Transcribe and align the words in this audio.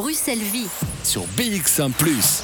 Bruxelles 0.00 0.38
Vie. 0.38 0.66
sur 1.04 1.24
BX1⁇ 1.36 1.90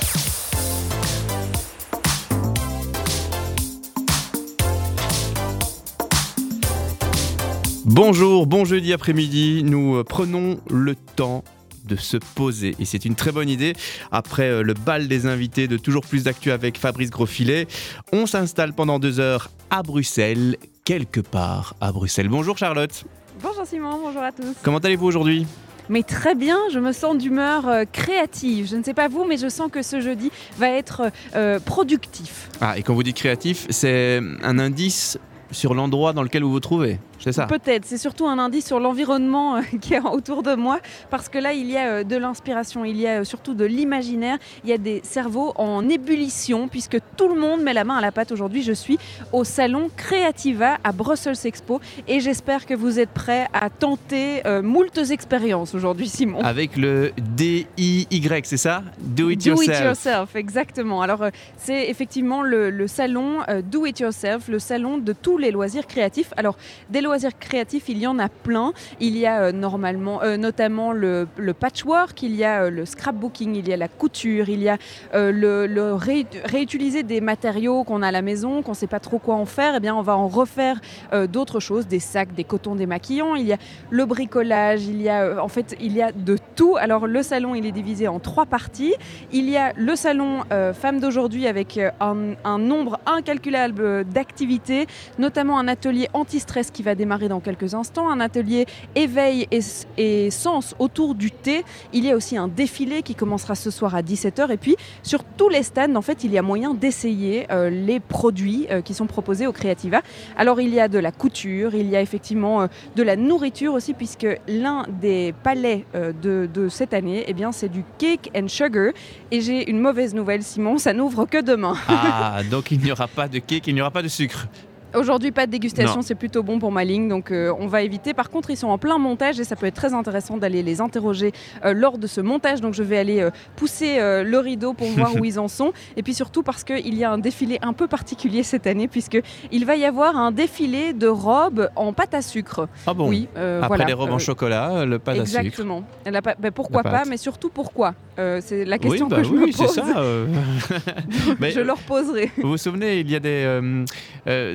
Bonjour, 7.87 8.47
bon 8.47 8.67
jeudi 8.67 8.93
après-midi. 8.93 9.63
Nous 9.65 9.97
euh, 9.97 10.05
prenons 10.05 10.61
le 10.69 10.95
temps 10.95 11.45
de 11.87 11.97
se 11.97 12.19
poser. 12.19 12.77
Et 12.79 12.85
c'est 12.85 13.07
une 13.07 13.15
très 13.15 13.33
bonne 13.33 13.49
idée. 13.49 13.73
Après 14.13 14.51
euh, 14.51 14.63
le 14.63 14.75
bal 14.75 15.09
des 15.09 15.25
invités 15.25 15.67
de 15.67 15.79
Toujours 15.79 16.05
plus 16.05 16.25
d'actu 16.25 16.51
avec 16.51 16.77
Fabrice 16.77 17.09
Grosfilet, 17.09 17.67
on 18.13 18.27
s'installe 18.27 18.75
pendant 18.75 18.99
deux 18.99 19.19
heures 19.19 19.51
à 19.71 19.83
Bruxelles, 19.83 20.59
quelque 20.85 21.21
part 21.21 21.75
à 21.81 21.91
Bruxelles. 21.91 22.29
Bonjour 22.29 22.59
Charlotte. 22.59 23.07
Bonjour 23.41 23.67
Simon, 23.67 23.99
bonjour 23.99 24.23
à 24.23 24.33
tous. 24.33 24.55
Comment 24.63 24.77
allez-vous 24.77 25.07
aujourd'hui? 25.07 25.47
Mais 25.89 26.03
très 26.03 26.35
bien, 26.35 26.59
je 26.73 26.79
me 26.79 26.93
sens 26.93 27.17
d'humeur 27.17 27.69
euh, 27.69 27.85
créative. 27.91 28.69
Je 28.69 28.77
ne 28.77 28.83
sais 28.83 28.95
pas 28.95 29.09
vous, 29.09 29.25
mais 29.25 29.37
je 29.37 29.49
sens 29.49 29.71
que 29.71 29.83
ce 29.83 30.01
jeudi 30.01 30.31
va 30.59 30.69
être 30.69 31.13
euh, 31.35 31.61
productif. 31.61 32.49
Ah, 32.61 32.77
et 32.77 32.83
quand 32.83 32.95
vous 32.95 33.03
dites 33.03 33.17
créatif, 33.17 33.67
c'est 33.71 34.21
un 34.43 34.59
indice 34.59 35.19
sur 35.53 35.75
l'endroit 35.75 36.13
dans 36.13 36.23
lequel 36.23 36.43
vous 36.43 36.51
vous 36.51 36.61
trouvez? 36.61 36.99
C'est 37.19 37.33
ça 37.33 37.47
Peut-être, 37.47 37.85
c'est 37.85 37.99
surtout 37.99 38.27
un 38.27 38.39
indice 38.39 38.67
sur 38.67 38.81
l'environnement 38.81 39.57
euh, 39.57 39.61
qui 39.81 39.95
est 39.95 40.01
autour 40.01 40.43
de 40.43 40.55
moi, 40.55 40.81
parce 41.11 41.29
que 41.29 41.39
là, 41.39 41.53
il 41.53 41.71
y 41.71 41.77
a 41.77 41.87
euh, 41.87 42.05
de 42.05 42.17
l'inspiration, 42.17 42.85
il 42.85 42.97
y 42.97 43.07
a 43.07 43.21
euh, 43.21 43.25
surtout 43.25 43.55
de 43.55 43.65
l'imaginaire, 43.65 44.39
il 44.65 44.71
y 44.71 44.73
a 44.73 44.79
des 44.79 45.01
cerveaux 45.05 45.53
en 45.57 45.89
ébullition, 45.89 46.69
puisque 46.69 46.99
tout 47.17 47.29
le 47.29 47.41
monde 47.41 47.63
met 47.63 47.73
la 47.73 47.85
main 47.85 47.97
à 47.97 48.01
la 48.01 48.13
pâte 48.13 48.33
aujourd'hui. 48.33 48.63
Je 48.63 48.73
suis 48.73 48.99
au 49.33 49.45
salon 49.45 49.91
Creativa 49.97 50.79
à 50.85 50.93
Brussels 50.93 51.37
Expo, 51.45 51.81
et 52.09 52.21
j'espère 52.21 52.67
que 52.67 52.75
vous 52.75 52.99
êtes 52.99 53.11
prêts 53.11 53.49
à 53.53 53.71
tenter 53.71 54.43
moultes 54.63 55.11
expériences 55.11 55.75
aujourd'hui, 55.75 56.09
Simon. 56.09 56.41
Avec 56.43 56.77
le 56.77 57.13
DIY, 57.19 58.07
c'est 58.45 58.57
ça? 58.57 58.83
Do 58.99 59.31
it 59.31 59.45
Do 59.45 59.51
yourself. 59.51 59.79
it 59.79 59.85
yourself, 59.85 60.37
exactement. 60.37 61.03
Alors, 61.03 61.25
c'est 61.57 61.89
effectivement 61.89 62.43
le, 62.43 62.71
le 62.71 62.87
salon 62.87 63.39
Do 63.65 63.87
it 63.87 64.01
yourself, 64.01 64.49
le 64.49 64.59
salon 64.59 64.99
de 64.99 65.13
tous 65.13 65.39
les 65.39 65.51
loisirs 65.51 65.87
créatifs. 65.87 66.33
Alors, 66.37 66.57
des 66.91 67.01
loisirs 67.07 67.39
créatifs, 67.39 67.89
il 67.89 67.99
y 67.99 68.07
en 68.07 68.19
a 68.19 68.29
plein. 68.29 68.73
Il 69.01 69.17
y 69.17 69.27
a 69.27 69.43
euh, 69.43 69.53
normalement, 69.53 70.23
euh, 70.23 70.37
notamment 70.37 70.93
le, 70.93 71.27
patchwork, 71.59 72.23
il 72.23 72.35
y 72.35 72.45
a 72.45 72.65
euh, 72.65 72.71
le 72.71 72.85
scrapbooking, 72.85 73.55
il 73.57 73.69
y 73.69 73.73
a 73.73 73.77
la 73.77 73.89
couture, 73.89 74.49
il 74.49 74.63
y 74.63 74.69
a 74.69 74.79
le, 75.15 75.67
le 75.67 75.95
ré- 75.95 76.27
réutiliser 76.45 77.03
des 77.03 77.21
matériaux 77.21 77.85
qu'on 77.85 78.03
a 78.03 78.09
à 78.09 78.11
la 78.11 78.23
maison, 78.23 78.63
qu'on 78.63 78.73
ne 78.73 78.77
sait 78.77 78.87
pas 78.87 79.01
trop 79.01 79.19
quoi 79.19 79.37
en 79.37 79.47
faire. 79.47 79.75
Eh 79.77 79.81
bien, 79.81 79.95
on 79.95 80.03
va 80.03 80.17
en 80.17 80.29
refaire 80.29 80.81
d'autres 81.29 81.61
choses, 81.61 81.87
des 81.87 82.01
sacs, 82.01 82.35
des 82.35 82.45
cotons 82.45 82.75
démaquillants. 82.75 83.35
Il 83.37 83.47
y 83.47 83.53
a 83.53 83.59
le 83.91 84.05
bricolage, 84.05 84.85
il 84.87 85.01
y 85.01 85.09
a, 85.09 85.43
en 85.43 85.49
fait, 85.49 85.77
il 85.81 85.93
y 85.93 86.03
a 86.03 86.13
de 86.13 86.37
tout. 86.57 86.77
Alors, 86.77 87.07
le 87.07 87.23
salon, 87.23 87.55
il 87.55 87.67
est 87.67 87.73
divisé 87.73 88.09
en 88.09 88.19
trois 88.19 88.47
parties. 88.47 88.95
Il 89.33 89.49
y 89.49 89.57
a 89.57 89.73
le 89.77 89.97
salon 89.97 90.45
euh, 90.53 90.73
Femmes 90.73 91.01
d'aujourd'hui 91.01 91.47
avec 91.47 91.79
un, 92.01 92.35
un 92.45 92.59
nombre 92.59 92.99
incalculable 93.07 94.05
d'activités, 94.05 94.87
notamment 95.19 95.59
un 95.59 95.69
atelier 95.69 96.09
anti-stress 96.13 96.71
qui 96.71 96.83
va 96.83 96.95
démarrer 96.97 97.29
dans 97.29 97.41
quelques 97.41 97.75
instants, 97.75 98.11
un 98.11 98.21
atelier 98.21 98.67
éveil 98.95 99.47
et, 99.51 100.31
sens 100.31 100.75
autour 100.79 101.15
du 101.15 101.31
thé. 101.31 101.65
Il 101.93 102.05
y 102.05 102.11
a 102.11 102.17
aussi 102.17 102.37
un 102.37 102.49
défilé 102.49 103.03
qui 103.03 103.15
commencera 103.15 103.55
ce 103.55 103.71
soir 103.71 103.95
à 103.95 104.03
17h. 104.03 104.51
Et 104.51 104.57
puis, 104.57 104.77
sur 105.03 105.23
tous 105.25 105.49
les 105.49 105.63
stands, 105.63 105.95
en 105.95 106.03
fait, 106.03 106.25
il 106.25 106.33
y 106.33 106.39
a 106.39 106.43
moyen 106.43 106.75
d'essayer 106.75 107.47
euh, 107.51 107.71
les 107.71 108.01
produits 108.01 108.67
euh, 108.71 108.81
qui 108.81 108.95
sont 108.95 109.07
proposés 109.07 109.47
au 109.47 109.53
Creativa. 109.53 110.03
Alors, 110.37 110.61
il 110.61 110.75
y 110.75 110.81
a 110.81 110.89
de 110.89 110.99
la 110.99 111.13
couture, 111.13 111.75
il 111.75 111.89
y 111.89 111.97
a 111.97 112.01
effectivement 112.01 112.63
euh, 112.63 112.67
de 112.97 113.03
la 113.03 113.17
nourriture 113.17 113.75
aussi, 113.75 113.95
puisque 113.95 114.27
l'un 114.49 114.85
des 115.01 115.35
palais 115.43 115.85
de, 115.95 116.49
de 116.53 116.69
cette 116.69 116.95
année, 116.95 117.25
eh 117.27 117.35
bien, 117.35 117.53
c'est 117.53 117.69
du 117.69 117.85
cake 117.99 118.31
and 118.37 118.49
sugar. 118.49 118.93
Et 119.31 119.41
j'ai 119.41 119.71
une 119.71 119.81
mauvaise 119.81 120.15
nouvelle, 120.15 120.43
Simon, 120.43 120.79
ça 120.79 120.93
n'ouvre 120.93 121.27
que 121.27 121.43
demain. 121.43 121.77
Ah, 121.89 122.41
donc 122.51 122.71
il 122.71 122.81
n'y 122.81 122.93
aura 122.93 123.09
pas 123.09 123.29
de 123.29 123.39
cake, 123.39 123.67
il 123.67 123.75
n'y 123.75 123.81
aura 123.81 123.91
pas 123.91 124.03
de 124.03 124.09
sucre. 124.09 124.47
Aujourd'hui, 124.95 125.31
pas 125.31 125.47
de 125.47 125.51
dégustation, 125.51 126.03
c'est 126.03 126.15
plutôt 126.15 126.43
bon 126.43 126.59
pour 126.59 126.73
ma 126.73 126.85
ligne, 126.85 127.09
donc 127.09 127.31
euh, 127.31 127.53
on 127.59 127.67
va 127.67 127.83
éviter. 127.83 128.15
Par 128.15 128.31
contre, 128.31 128.51
ils 128.51 128.57
sont 128.57 128.69
en 128.69 128.79
plein 128.79 128.99
montage 128.99 129.39
et 129.41 129.45
ça 129.45 129.57
peut 129.57 129.67
être 129.67 129.75
très 129.75 129.93
intéressant 129.95 130.37
d'aller 130.37 130.63
les 130.63 130.81
interroger 130.81 131.33
euh, 131.65 131.75
lors 131.75 131.99
de 131.99 132.07
ce 132.07 132.21
montage. 132.21 132.61
Donc 132.61 132.73
je 132.75 132.83
vais 132.83 132.97
aller 132.97 133.21
euh, 133.21 133.31
pousser 133.57 133.97
le 133.99 134.39
rideau 134.39 134.73
pour 134.73 134.89
voir 134.89 135.15
où 135.21 135.25
ils 135.25 135.39
en 135.39 135.49
sont. 135.49 135.73
Et 135.97 136.03
puis 136.03 136.15
surtout 136.15 136.43
parce 136.43 136.65
qu'il 136.65 136.95
y 136.95 137.05
a 137.05 137.11
un 137.11 137.19
défilé 137.19 137.59
un 137.63 137.73
peu 137.73 137.89
particulier 137.89 138.43
cette 138.43 138.67
année, 138.67 138.89
puisqu'il 138.89 139.65
va 139.67 139.77
y 139.77 139.85
avoir 139.85 140.17
un 140.17 140.31
défilé 140.31 140.93
de 140.93 141.09
robes 141.09 141.69
en 141.77 141.93
pâte 141.93 142.15
à 142.15 142.23
sucre. 142.23 142.69
Ah 142.87 142.95
bon 142.95 143.09
Oui, 143.09 143.29
Après 143.35 143.67
voilà. 143.69 143.85
les 143.85 143.93
robes 143.93 144.13
en 144.13 144.19
chocolat, 144.19 144.85
le 144.85 144.99
pas 144.99 145.13
à 145.13 145.27
sucre. 145.27 145.41
Exactement. 145.41 145.83
Ben, 146.05 146.53
pourquoi 146.53 146.83
pas, 146.83 146.91
pâte. 146.91 147.09
mais 147.09 147.17
surtout 147.17 147.51
pourquoi 147.51 147.95
C'est 148.17 148.65
la 148.65 148.79
question 148.79 149.07
oui, 149.07 149.11
bah 149.11 149.17
que 149.19 149.25
je 149.25 149.31
oui, 149.31 149.39
me 149.39 149.45
oui, 149.45 149.53
c'est 149.53 149.65
pose. 149.65 149.75
ça. 151.41 151.51
je 151.51 151.61
leur 151.61 151.79
poserai. 151.79 152.31
Vous 152.39 152.51
vous 152.51 152.57
souvenez, 152.57 153.01
il 153.01 153.11
y 153.11 153.17
a 153.17 153.21
des, 153.21 153.85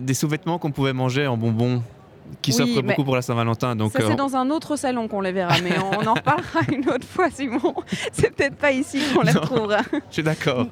des 0.02 0.14
sous-vêtements 0.22 0.60
qu'on 0.60 0.72
pouvait 0.72 0.94
manger 0.94 1.26
en 1.26 1.36
bonbons 1.36 1.82
qui 2.44 2.52
Oui, 2.52 2.58
s'offrent 2.58 2.84
beaucoup 2.84 3.04
pour 3.04 3.16
la 3.16 3.24
Saint-Valentin. 3.24 3.76
Donc, 3.76 3.92
Ça, 3.92 4.00
c'est 4.02 4.12
euh, 4.12 4.16
dans 4.16 4.36
un 4.36 4.50
autre 4.52 4.76
salon 4.76 5.08
qu'on 5.08 5.20
les 5.20 5.32
verra, 5.32 5.56
mais 5.64 5.72
on 5.80 6.08
en 6.08 6.14
reparlera 6.22 6.60
une 6.72 6.88
autre 6.90 7.08
fois, 7.08 7.30
Simon. 7.32 7.74
C'est 8.14 8.34
peut-être 8.36 8.56
pas 8.56 8.72
ici 8.72 9.02
qu'on 9.14 9.22
les 9.24 9.32
retrouvera. 9.32 9.80
je 9.92 9.98
suis 10.14 10.24
d'accord. 10.24 10.68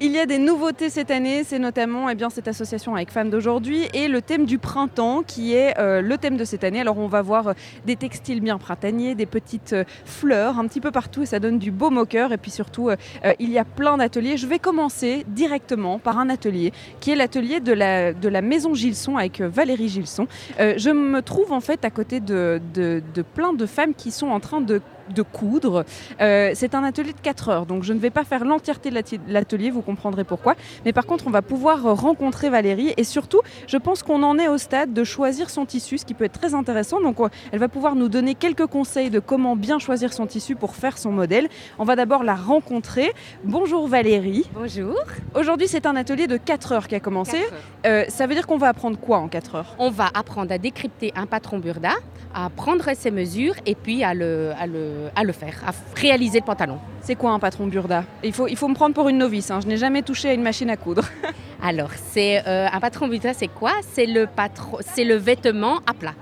Il 0.00 0.10
y 0.10 0.18
a 0.18 0.26
des 0.26 0.38
nouveautés 0.38 0.90
cette 0.90 1.12
année, 1.12 1.44
c'est 1.44 1.60
notamment 1.60 2.10
eh 2.10 2.16
bien, 2.16 2.28
cette 2.28 2.48
association 2.48 2.96
avec 2.96 3.12
Femmes 3.12 3.30
d'aujourd'hui 3.30 3.86
et 3.94 4.08
le 4.08 4.20
thème 4.22 4.44
du 4.44 4.58
printemps 4.58 5.22
qui 5.22 5.54
est 5.54 5.78
euh, 5.78 6.02
le 6.02 6.18
thème 6.18 6.36
de 6.36 6.44
cette 6.44 6.64
année. 6.64 6.80
Alors 6.80 6.98
on 6.98 7.06
va 7.06 7.22
voir 7.22 7.48
euh, 7.48 7.52
des 7.86 7.94
textiles 7.94 8.40
bien 8.40 8.58
printaniers, 8.58 9.14
des 9.14 9.24
petites 9.24 9.72
euh, 9.72 9.84
fleurs 10.04 10.58
un 10.58 10.66
petit 10.66 10.80
peu 10.80 10.90
partout 10.90 11.22
et 11.22 11.26
ça 11.26 11.38
donne 11.38 11.60
du 11.60 11.70
beau 11.70 11.90
moqueur. 11.90 12.32
Et 12.32 12.38
puis 12.38 12.50
surtout, 12.50 12.90
il 13.38 13.50
y 13.50 13.58
a 13.58 13.64
plein 13.64 13.96
d'ateliers. 13.96 14.36
Je 14.36 14.48
vais 14.48 14.58
commencer 14.58 15.24
directement 15.28 16.00
par 16.00 16.18
un 16.18 16.28
atelier 16.28 16.72
qui 16.98 17.12
est 17.12 17.16
l'atelier 17.16 17.60
de 17.60 17.72
la, 17.72 18.12
de 18.12 18.28
la 18.28 18.42
maison 18.42 18.74
Gilson 18.74 19.16
avec 19.16 19.40
Valérie 19.40 19.88
Gilson. 19.88 20.26
Je 20.58 20.90
me 20.90 21.22
trouve 21.22 21.52
en 21.52 21.60
fait 21.60 21.84
à 21.84 21.90
côté 21.90 22.18
de, 22.20 22.60
de 22.74 23.22
plein 23.22 23.52
de 23.52 23.66
femmes 23.66 23.94
qui 23.94 24.10
sont 24.10 24.28
en 24.28 24.40
train 24.40 24.60
de 24.60 24.80
de 25.10 25.22
coudre. 25.22 25.84
Euh, 26.20 26.52
c'est 26.54 26.74
un 26.74 26.84
atelier 26.84 27.12
de 27.12 27.20
4 27.20 27.48
heures, 27.48 27.66
donc 27.66 27.82
je 27.82 27.92
ne 27.92 27.98
vais 27.98 28.10
pas 28.10 28.24
faire 28.24 28.44
l'entièreté 28.44 28.90
de 28.90 29.02
l'atelier, 29.28 29.70
vous 29.70 29.82
comprendrez 29.82 30.24
pourquoi. 30.24 30.54
Mais 30.84 30.92
par 30.92 31.06
contre, 31.06 31.26
on 31.26 31.30
va 31.30 31.42
pouvoir 31.42 31.82
rencontrer 31.96 32.50
Valérie 32.50 32.94
et 32.96 33.04
surtout, 33.04 33.40
je 33.66 33.76
pense 33.76 34.02
qu'on 34.02 34.22
en 34.22 34.38
est 34.38 34.48
au 34.48 34.58
stade 34.58 34.92
de 34.92 35.04
choisir 35.04 35.50
son 35.50 35.66
tissu, 35.66 35.98
ce 35.98 36.04
qui 36.04 36.14
peut 36.14 36.24
être 36.24 36.38
très 36.38 36.54
intéressant. 36.54 37.00
Donc, 37.00 37.18
elle 37.52 37.58
va 37.58 37.68
pouvoir 37.68 37.94
nous 37.94 38.08
donner 38.08 38.34
quelques 38.34 38.66
conseils 38.66 39.10
de 39.10 39.20
comment 39.20 39.56
bien 39.56 39.78
choisir 39.78 40.12
son 40.12 40.26
tissu 40.26 40.56
pour 40.56 40.74
faire 40.74 40.98
son 40.98 41.12
modèle. 41.12 41.48
On 41.78 41.84
va 41.84 41.96
d'abord 41.96 42.24
la 42.24 42.34
rencontrer. 42.34 43.12
Bonjour 43.44 43.88
Valérie. 43.88 44.44
Bonjour. 44.54 44.96
Aujourd'hui, 45.34 45.68
c'est 45.68 45.86
un 45.86 45.96
atelier 45.96 46.26
de 46.26 46.36
4 46.36 46.72
heures 46.72 46.88
qui 46.88 46.94
a 46.94 47.00
commencé. 47.00 47.38
Euh, 47.86 48.04
ça 48.08 48.26
veut 48.26 48.34
dire 48.34 48.46
qu'on 48.46 48.58
va 48.58 48.68
apprendre 48.68 48.98
quoi 48.98 49.18
en 49.18 49.28
4 49.28 49.54
heures? 49.54 49.74
On 49.78 49.90
va 49.90 50.08
apprendre 50.14 50.52
à 50.52 50.58
décrypter 50.58 51.12
un 51.16 51.26
patron 51.26 51.58
burda, 51.58 51.92
à 52.34 52.50
prendre 52.50 52.88
ses 52.94 53.10
mesures 53.10 53.54
et 53.66 53.74
puis 53.74 54.02
à 54.02 54.14
le, 54.14 54.52
à 54.58 54.66
le, 54.66 54.93
à 55.14 55.24
le 55.24 55.32
faire, 55.32 55.62
à 55.66 55.72
réaliser 56.00 56.40
le 56.40 56.44
pantalon. 56.44 56.78
C'est 57.00 57.14
quoi 57.14 57.32
un 57.32 57.38
patron 57.38 57.66
burda? 57.66 58.04
Il 58.22 58.32
faut, 58.32 58.48
il 58.48 58.56
faut 58.56 58.68
me 58.68 58.74
prendre 58.74 58.94
pour 58.94 59.08
une 59.08 59.18
novice. 59.18 59.50
hein. 59.50 59.60
Je 59.62 59.66
n'ai 59.68 59.76
jamais 59.76 60.02
touché 60.02 60.30
à 60.30 60.32
une 60.34 60.42
machine 60.42 60.70
à 60.70 60.76
coudre. 60.76 61.04
Alors, 61.62 61.90
c'est 62.10 62.42
euh, 62.46 62.66
un 62.72 62.80
patron 62.80 63.08
burda, 63.08 63.34
c'est 63.34 63.48
quoi? 63.48 63.72
C'est 63.92 64.06
le 64.06 64.26
patron, 64.26 64.78
le 64.96 65.14
vêtement 65.14 65.80
à 65.86 65.94
plat. 65.94 66.14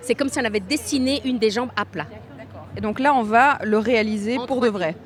C'est 0.00 0.14
comme 0.14 0.28
si 0.28 0.38
on 0.40 0.44
avait 0.44 0.60
dessiné 0.60 1.20
une 1.24 1.38
des 1.38 1.50
jambes 1.50 1.70
à 1.76 1.84
plat. 1.84 2.06
Et 2.76 2.80
donc 2.80 2.98
là, 3.00 3.14
on 3.14 3.22
va 3.22 3.58
le 3.64 3.78
réaliser 3.78 4.36
pour 4.46 4.60
de 4.60 4.68
3D. 4.68 4.70
vrai. 4.70 4.96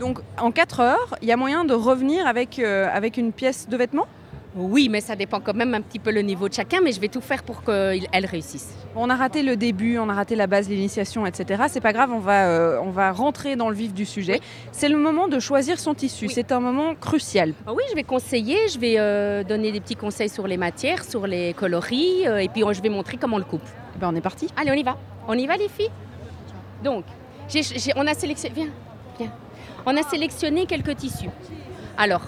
Donc 0.00 0.18
en 0.38 0.50
4 0.50 0.80
heures, 0.80 1.16
il 1.22 1.28
y 1.28 1.32
a 1.32 1.36
moyen 1.36 1.64
de 1.64 1.74
revenir 1.74 2.26
avec, 2.26 2.58
euh, 2.58 2.88
avec 2.92 3.16
une 3.16 3.32
pièce 3.32 3.68
de 3.68 3.76
vêtement? 3.76 4.06
Oui, 4.54 4.88
mais 4.90 5.00
ça 5.00 5.16
dépend 5.16 5.40
quand 5.40 5.54
même 5.54 5.72
un 5.72 5.80
petit 5.80 5.98
peu 5.98 6.10
le 6.10 6.20
niveau 6.20 6.48
de 6.48 6.52
chacun, 6.52 6.80
mais 6.82 6.92
je 6.92 7.00
vais 7.00 7.08
tout 7.08 7.22
faire 7.22 7.42
pour 7.42 7.64
qu'elle 7.64 8.26
réussisse. 8.26 8.74
On 8.94 9.08
a 9.08 9.16
raté 9.16 9.42
le 9.42 9.56
début, 9.56 9.98
on 9.98 10.08
a 10.10 10.14
raté 10.14 10.36
la 10.36 10.46
base, 10.46 10.68
l'initiation, 10.68 11.24
etc. 11.24 11.64
C'est 11.68 11.80
pas 11.80 11.94
grave, 11.94 12.10
on 12.12 12.18
va, 12.18 12.48
euh, 12.48 12.78
on 12.82 12.90
va 12.90 13.12
rentrer 13.12 13.56
dans 13.56 13.70
le 13.70 13.74
vif 13.74 13.94
du 13.94 14.04
sujet. 14.04 14.40
C'est 14.70 14.90
le 14.90 14.98
moment 14.98 15.26
de 15.28 15.40
choisir 15.40 15.80
son 15.80 15.94
tissu. 15.94 16.26
Oui. 16.26 16.32
C'est 16.34 16.52
un 16.52 16.60
moment 16.60 16.94
crucial. 16.94 17.54
Ah 17.66 17.72
Oui, 17.72 17.82
je 17.90 17.94
vais 17.94 18.02
conseiller, 18.02 18.68
je 18.68 18.78
vais 18.78 18.96
euh, 18.98 19.42
donner 19.42 19.72
des 19.72 19.80
petits 19.80 19.96
conseils 19.96 20.28
sur 20.28 20.46
les 20.46 20.58
matières, 20.58 21.02
sur 21.02 21.26
les 21.26 21.54
coloris, 21.54 22.28
euh, 22.28 22.38
et 22.38 22.48
puis 22.48 22.62
je 22.72 22.82
vais 22.82 22.90
montrer 22.90 23.16
comment 23.16 23.36
on 23.36 23.38
le 23.38 23.44
coupe. 23.44 23.66
Eh 23.96 23.98
ben, 23.98 24.10
on 24.12 24.14
est 24.14 24.20
parti. 24.20 24.48
Allez, 24.56 24.70
on 24.70 24.74
y 24.74 24.82
va. 24.82 24.98
On 25.28 25.34
y 25.34 25.46
va, 25.46 25.56
les 25.56 25.68
filles? 25.68 25.90
Donc, 26.84 27.04
on, 27.96 28.06
a 28.06 28.14
sélectionné, 28.14 28.54
viens, 28.54 28.70
viens. 29.18 29.32
on 29.86 29.96
a 29.96 30.02
sélectionné 30.02 30.66
quelques 30.66 30.96
tissus. 30.96 31.30
Alors, 31.96 32.22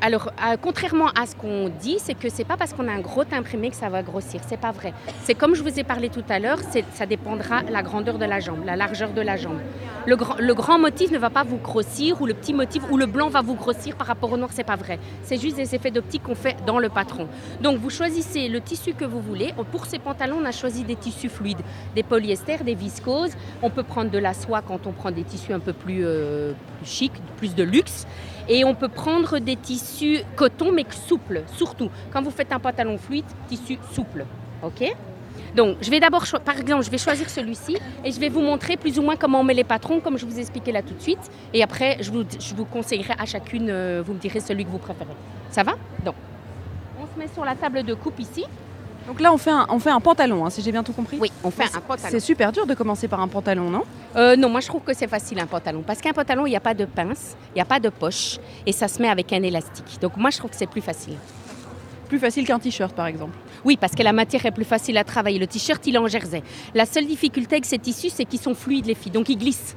Alors, 0.00 0.30
euh, 0.46 0.56
contrairement 0.60 1.08
à 1.20 1.26
ce 1.26 1.34
qu'on 1.34 1.68
dit, 1.68 1.96
c'est 1.98 2.14
que 2.14 2.28
c'est 2.28 2.44
pas 2.44 2.56
parce 2.56 2.72
qu'on 2.72 2.86
a 2.86 2.92
un 2.92 3.00
gros 3.00 3.24
imprimé 3.32 3.70
que 3.70 3.76
ça 3.76 3.88
va 3.88 4.02
grossir. 4.04 4.40
C'est 4.48 4.56
pas 4.56 4.70
vrai. 4.70 4.92
C'est 5.24 5.34
comme 5.34 5.54
je 5.56 5.62
vous 5.62 5.80
ai 5.80 5.84
parlé 5.84 6.08
tout 6.10 6.22
à 6.28 6.38
l'heure, 6.38 6.58
ça 6.92 7.06
dépendra 7.06 7.62
la 7.62 7.82
grandeur 7.82 8.18
de 8.18 8.24
la 8.24 8.38
jambe, 8.38 8.64
la 8.64 8.76
largeur 8.76 9.10
de 9.12 9.20
la 9.20 9.36
jambe. 9.36 9.58
Le, 10.06 10.14
grand- 10.16 10.36
le 10.38 10.54
grand 10.54 10.78
motif 10.78 11.10
ne 11.10 11.18
va 11.18 11.28
pas 11.28 11.42
vous 11.42 11.56
grossir, 11.58 12.22
ou 12.22 12.26
le 12.26 12.34
petit 12.34 12.54
motif, 12.54 12.82
ou 12.90 12.96
le 12.96 13.06
blanc 13.06 13.28
va 13.30 13.42
vous 13.42 13.54
grossir 13.56 13.96
par 13.96 14.06
rapport 14.06 14.30
au 14.32 14.36
noir. 14.36 14.50
C'est 14.52 14.62
pas 14.64 14.76
vrai. 14.76 15.00
C'est 15.22 15.38
juste 15.40 15.56
des 15.56 15.74
effets 15.74 15.90
d'optique 15.90 16.22
qu'on 16.22 16.36
fait 16.36 16.56
dans 16.64 16.78
le 16.78 16.88
patron. 16.88 17.26
Donc, 17.60 17.78
vous 17.78 17.90
choisissez 17.90 18.48
le 18.48 18.60
tissu 18.60 18.94
que 18.94 19.04
vous 19.04 19.20
voulez. 19.20 19.52
Pour 19.72 19.86
ces 19.86 19.98
pantalons, 19.98 20.38
on 20.40 20.44
a 20.46 20.52
choisi 20.52 20.84
des 20.84 20.94
tissus 20.96 21.28
fluides, 21.28 21.60
des 21.96 22.04
polyesters, 22.04 22.62
des 22.62 22.74
viscoses. 22.76 23.32
On 23.62 23.70
peut 23.70 23.82
prendre 23.82 24.10
de 24.10 24.18
la 24.18 24.34
soie 24.34 24.62
quand 24.62 24.86
on 24.86 24.92
prend 24.92 25.10
des 25.10 25.24
tissus 25.24 25.52
un 25.52 25.58
peu 25.60 25.72
plus 25.72 26.04
euh, 26.04 26.52
chic, 26.84 27.12
plus 27.36 27.54
de 27.56 27.64
luxe. 27.64 28.06
Et 28.48 28.64
on 28.64 28.74
peut 28.74 28.88
prendre 28.88 29.38
des 29.38 29.56
tissus 29.56 30.20
coton, 30.36 30.72
mais 30.72 30.86
souples, 30.90 31.42
surtout. 31.56 31.90
Quand 32.10 32.22
vous 32.22 32.30
faites 32.30 32.52
un 32.52 32.58
pantalon 32.58 32.96
fluide, 32.96 33.26
tissu 33.48 33.78
souple. 33.92 34.24
OK? 34.62 34.90
Donc, 35.54 35.76
je 35.80 35.90
vais 35.90 36.00
d'abord, 36.00 36.24
par 36.44 36.58
exemple, 36.58 36.84
je 36.84 36.90
vais 36.90 36.98
choisir 36.98 37.28
celui-ci 37.28 37.76
et 38.04 38.10
je 38.10 38.20
vais 38.20 38.28
vous 38.28 38.40
montrer 38.40 38.76
plus 38.76 38.98
ou 38.98 39.02
moins 39.02 39.16
comment 39.16 39.40
on 39.40 39.44
met 39.44 39.54
les 39.54 39.64
patrons, 39.64 40.00
comme 40.00 40.18
je 40.18 40.26
vous 40.26 40.36
ai 40.36 40.40
expliqué 40.40 40.72
là 40.72 40.82
tout 40.82 40.94
de 40.94 41.00
suite. 41.00 41.30
Et 41.54 41.62
après, 41.62 41.98
je 42.00 42.10
vous, 42.10 42.24
je 42.38 42.54
conseillerai 42.62 43.14
à 43.18 43.26
chacune, 43.26 43.68
euh, 43.70 44.02
vous 44.04 44.14
me 44.14 44.18
direz 44.18 44.40
celui 44.40 44.64
que 44.64 44.70
vous 44.70 44.78
préférez. 44.78 45.14
Ça 45.50 45.62
va? 45.62 45.72
Donc, 46.04 46.14
on 47.00 47.06
se 47.06 47.18
met 47.18 47.28
sur 47.32 47.44
la 47.44 47.54
table 47.54 47.82
de 47.82 47.94
coupe 47.94 48.18
ici. 48.20 48.44
Donc 49.08 49.20
là, 49.20 49.32
on 49.32 49.38
fait 49.38 49.50
un, 49.50 49.66
on 49.70 49.78
fait 49.78 49.88
un 49.88 50.00
pantalon, 50.00 50.44
hein, 50.44 50.50
si 50.50 50.60
j'ai 50.60 50.70
bien 50.70 50.82
tout 50.82 50.92
compris. 50.92 51.16
Oui, 51.18 51.32
on 51.42 51.50
fait 51.50 51.64
un 51.74 51.80
pantalon. 51.80 52.08
C'est 52.10 52.20
super 52.20 52.52
dur 52.52 52.66
de 52.66 52.74
commencer 52.74 53.08
par 53.08 53.20
un 53.22 53.28
pantalon, 53.28 53.70
non? 53.70 53.84
Euh, 54.16 54.36
non, 54.36 54.50
moi 54.50 54.60
je 54.60 54.66
trouve 54.66 54.82
que 54.82 54.92
c'est 54.92 55.08
facile 55.08 55.40
un 55.40 55.46
pantalon. 55.46 55.82
Parce 55.84 56.02
qu'un 56.02 56.12
pantalon, 56.12 56.44
il 56.44 56.50
n'y 56.50 56.56
a 56.56 56.60
pas 56.60 56.74
de 56.74 56.84
pince, 56.84 57.34
il 57.52 57.54
n'y 57.54 57.62
a 57.62 57.64
pas 57.64 57.80
de 57.80 57.88
poche 57.88 58.36
et 58.66 58.72
ça 58.72 58.86
se 58.86 59.00
met 59.00 59.08
avec 59.08 59.32
un 59.32 59.42
élastique. 59.42 59.98
Donc 60.02 60.18
moi 60.18 60.28
je 60.28 60.36
trouve 60.36 60.50
que 60.50 60.56
c'est 60.56 60.68
plus 60.68 60.82
facile. 60.82 61.14
Plus 62.10 62.18
facile 62.18 62.46
qu'un 62.46 62.58
t-shirt, 62.58 62.94
par 62.94 63.06
exemple. 63.06 63.34
Oui, 63.64 63.78
parce 63.80 63.94
que 63.94 64.02
la 64.02 64.12
matière 64.12 64.44
est 64.44 64.50
plus 64.50 64.66
facile 64.66 64.98
à 64.98 65.04
travailler. 65.04 65.38
Le 65.38 65.46
t-shirt, 65.46 65.86
il 65.86 65.94
est 65.94 65.98
en 65.98 66.06
jersey. 66.06 66.42
La 66.74 66.84
seule 66.84 67.06
difficulté 67.06 67.56
avec 67.56 67.64
ces 67.64 67.78
tissus, 67.78 68.10
c'est 68.10 68.26
qu'ils 68.26 68.40
sont 68.40 68.54
fluides, 68.54 68.86
les 68.86 68.94
filles, 68.94 69.12
donc 69.12 69.30
ils 69.30 69.38
glissent. 69.38 69.74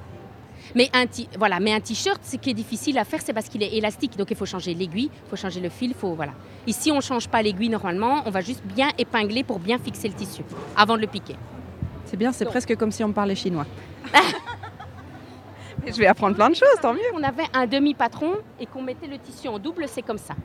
Mais 0.75 0.89
un, 0.93 1.05
voilà, 1.37 1.59
mais 1.59 1.73
un 1.73 1.79
t-shirt, 1.79 2.21
ce 2.23 2.37
qui 2.37 2.49
est 2.49 2.53
difficile 2.53 2.97
à 2.97 3.03
faire, 3.03 3.19
c'est 3.23 3.33
parce 3.33 3.49
qu'il 3.49 3.61
est 3.63 3.73
élastique. 3.75 4.17
Donc 4.17 4.31
il 4.31 4.37
faut 4.37 4.45
changer 4.45 4.73
l'aiguille, 4.73 5.09
il 5.13 5.29
faut 5.29 5.35
changer 5.35 5.59
le 5.59 5.69
fil, 5.69 5.89
il 5.91 5.95
faut 5.95 6.13
voilà. 6.13 6.33
Ici, 6.67 6.91
on 6.91 6.97
ne 6.97 7.01
change 7.01 7.27
pas 7.27 7.41
l'aiguille 7.41 7.69
normalement, 7.69 8.21
on 8.25 8.29
va 8.29 8.41
juste 8.41 8.63
bien 8.63 8.89
épingler 8.97 9.43
pour 9.43 9.59
bien 9.59 9.77
fixer 9.77 10.07
le 10.07 10.13
tissu 10.13 10.43
avant 10.75 10.95
de 10.95 11.01
le 11.01 11.07
piquer. 11.07 11.35
C'est 12.05 12.17
bien, 12.17 12.31
c'est 12.31 12.45
presque 12.45 12.75
comme 12.75 12.91
si 12.91 13.03
on 13.03 13.11
parlait 13.11 13.35
chinois. 13.35 13.65
Mais 15.83 15.91
je 15.93 15.97
vais 15.97 16.07
apprendre 16.07 16.35
plein 16.35 16.49
de 16.49 16.55
choses, 16.55 16.79
tant 16.81 16.93
mieux. 16.93 16.99
On 17.13 17.23
avait 17.23 17.45
un 17.53 17.67
demi-patron 17.67 18.33
et 18.59 18.65
qu'on 18.65 18.81
mettait 18.81 19.07
le 19.07 19.17
tissu 19.17 19.47
en 19.47 19.59
double, 19.59 19.85
c'est 19.87 20.01
comme 20.01 20.17
ça. 20.17 20.35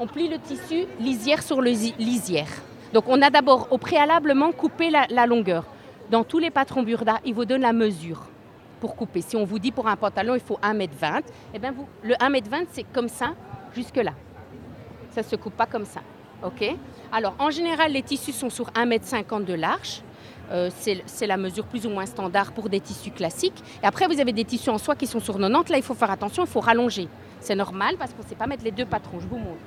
On 0.00 0.06
plie 0.06 0.28
le 0.28 0.38
tissu 0.38 0.86
lisière 0.98 1.42
sur 1.42 1.60
le 1.60 1.70
lisière. 1.98 2.48
Donc 2.92 3.04
on 3.08 3.20
a 3.22 3.30
d'abord 3.30 3.68
au 3.70 3.78
préalablement 3.78 4.52
coupé 4.52 4.90
la, 4.90 5.06
la 5.10 5.26
longueur. 5.26 5.64
Dans 6.10 6.24
tous 6.24 6.38
les 6.38 6.50
patrons 6.50 6.82
Burda, 6.82 7.20
ils 7.24 7.34
vous 7.34 7.44
donnent 7.44 7.62
la 7.62 7.72
mesure 7.72 8.26
couper. 8.88 9.22
Si 9.22 9.36
on 9.36 9.44
vous 9.44 9.58
dit 9.58 9.72
pour 9.72 9.88
un 9.88 9.96
pantalon, 9.96 10.34
il 10.34 10.40
faut 10.40 10.58
1m20, 10.62 11.22
eh 11.54 11.58
bien 11.58 11.74
le 12.02 12.14
1m20, 12.14 12.66
c'est 12.72 12.84
comme 12.92 13.08
ça 13.08 13.34
jusque-là. 13.74 14.12
Ça 15.10 15.22
ne 15.22 15.26
se 15.26 15.36
coupe 15.36 15.54
pas 15.54 15.66
comme 15.66 15.84
ça. 15.84 16.00
Alors 17.12 17.34
en 17.38 17.50
général, 17.50 17.92
les 17.92 18.02
tissus 18.02 18.32
sont 18.32 18.50
sur 18.50 18.66
1m50 18.70 19.44
de 19.44 19.54
large. 19.54 20.02
Euh, 20.50 20.70
c'est 21.06 21.26
la 21.26 21.36
mesure 21.36 21.64
plus 21.64 21.86
ou 21.86 21.90
moins 21.90 22.04
standard 22.04 22.52
pour 22.52 22.68
des 22.68 22.80
tissus 22.80 23.10
classiques. 23.10 23.62
Et 23.82 23.86
après, 23.86 24.06
vous 24.06 24.20
avez 24.20 24.32
des 24.32 24.44
tissus 24.44 24.70
en 24.70 24.78
soie 24.78 24.96
qui 24.96 25.06
sont 25.06 25.20
sur 25.20 25.38
90. 25.38 25.70
Là, 25.70 25.76
il 25.78 25.82
faut 25.82 25.94
faire 25.94 26.10
attention, 26.10 26.44
il 26.44 26.48
faut 26.48 26.60
rallonger. 26.60 27.08
C'est 27.40 27.54
normal 27.54 27.96
parce 27.98 28.12
qu'on 28.12 28.22
ne 28.22 28.28
sait 28.28 28.34
pas 28.34 28.46
mettre 28.46 28.64
les 28.64 28.70
deux 28.70 28.84
patrons. 28.84 29.18
Je 29.20 29.26
vous 29.26 29.38
montre. 29.38 29.60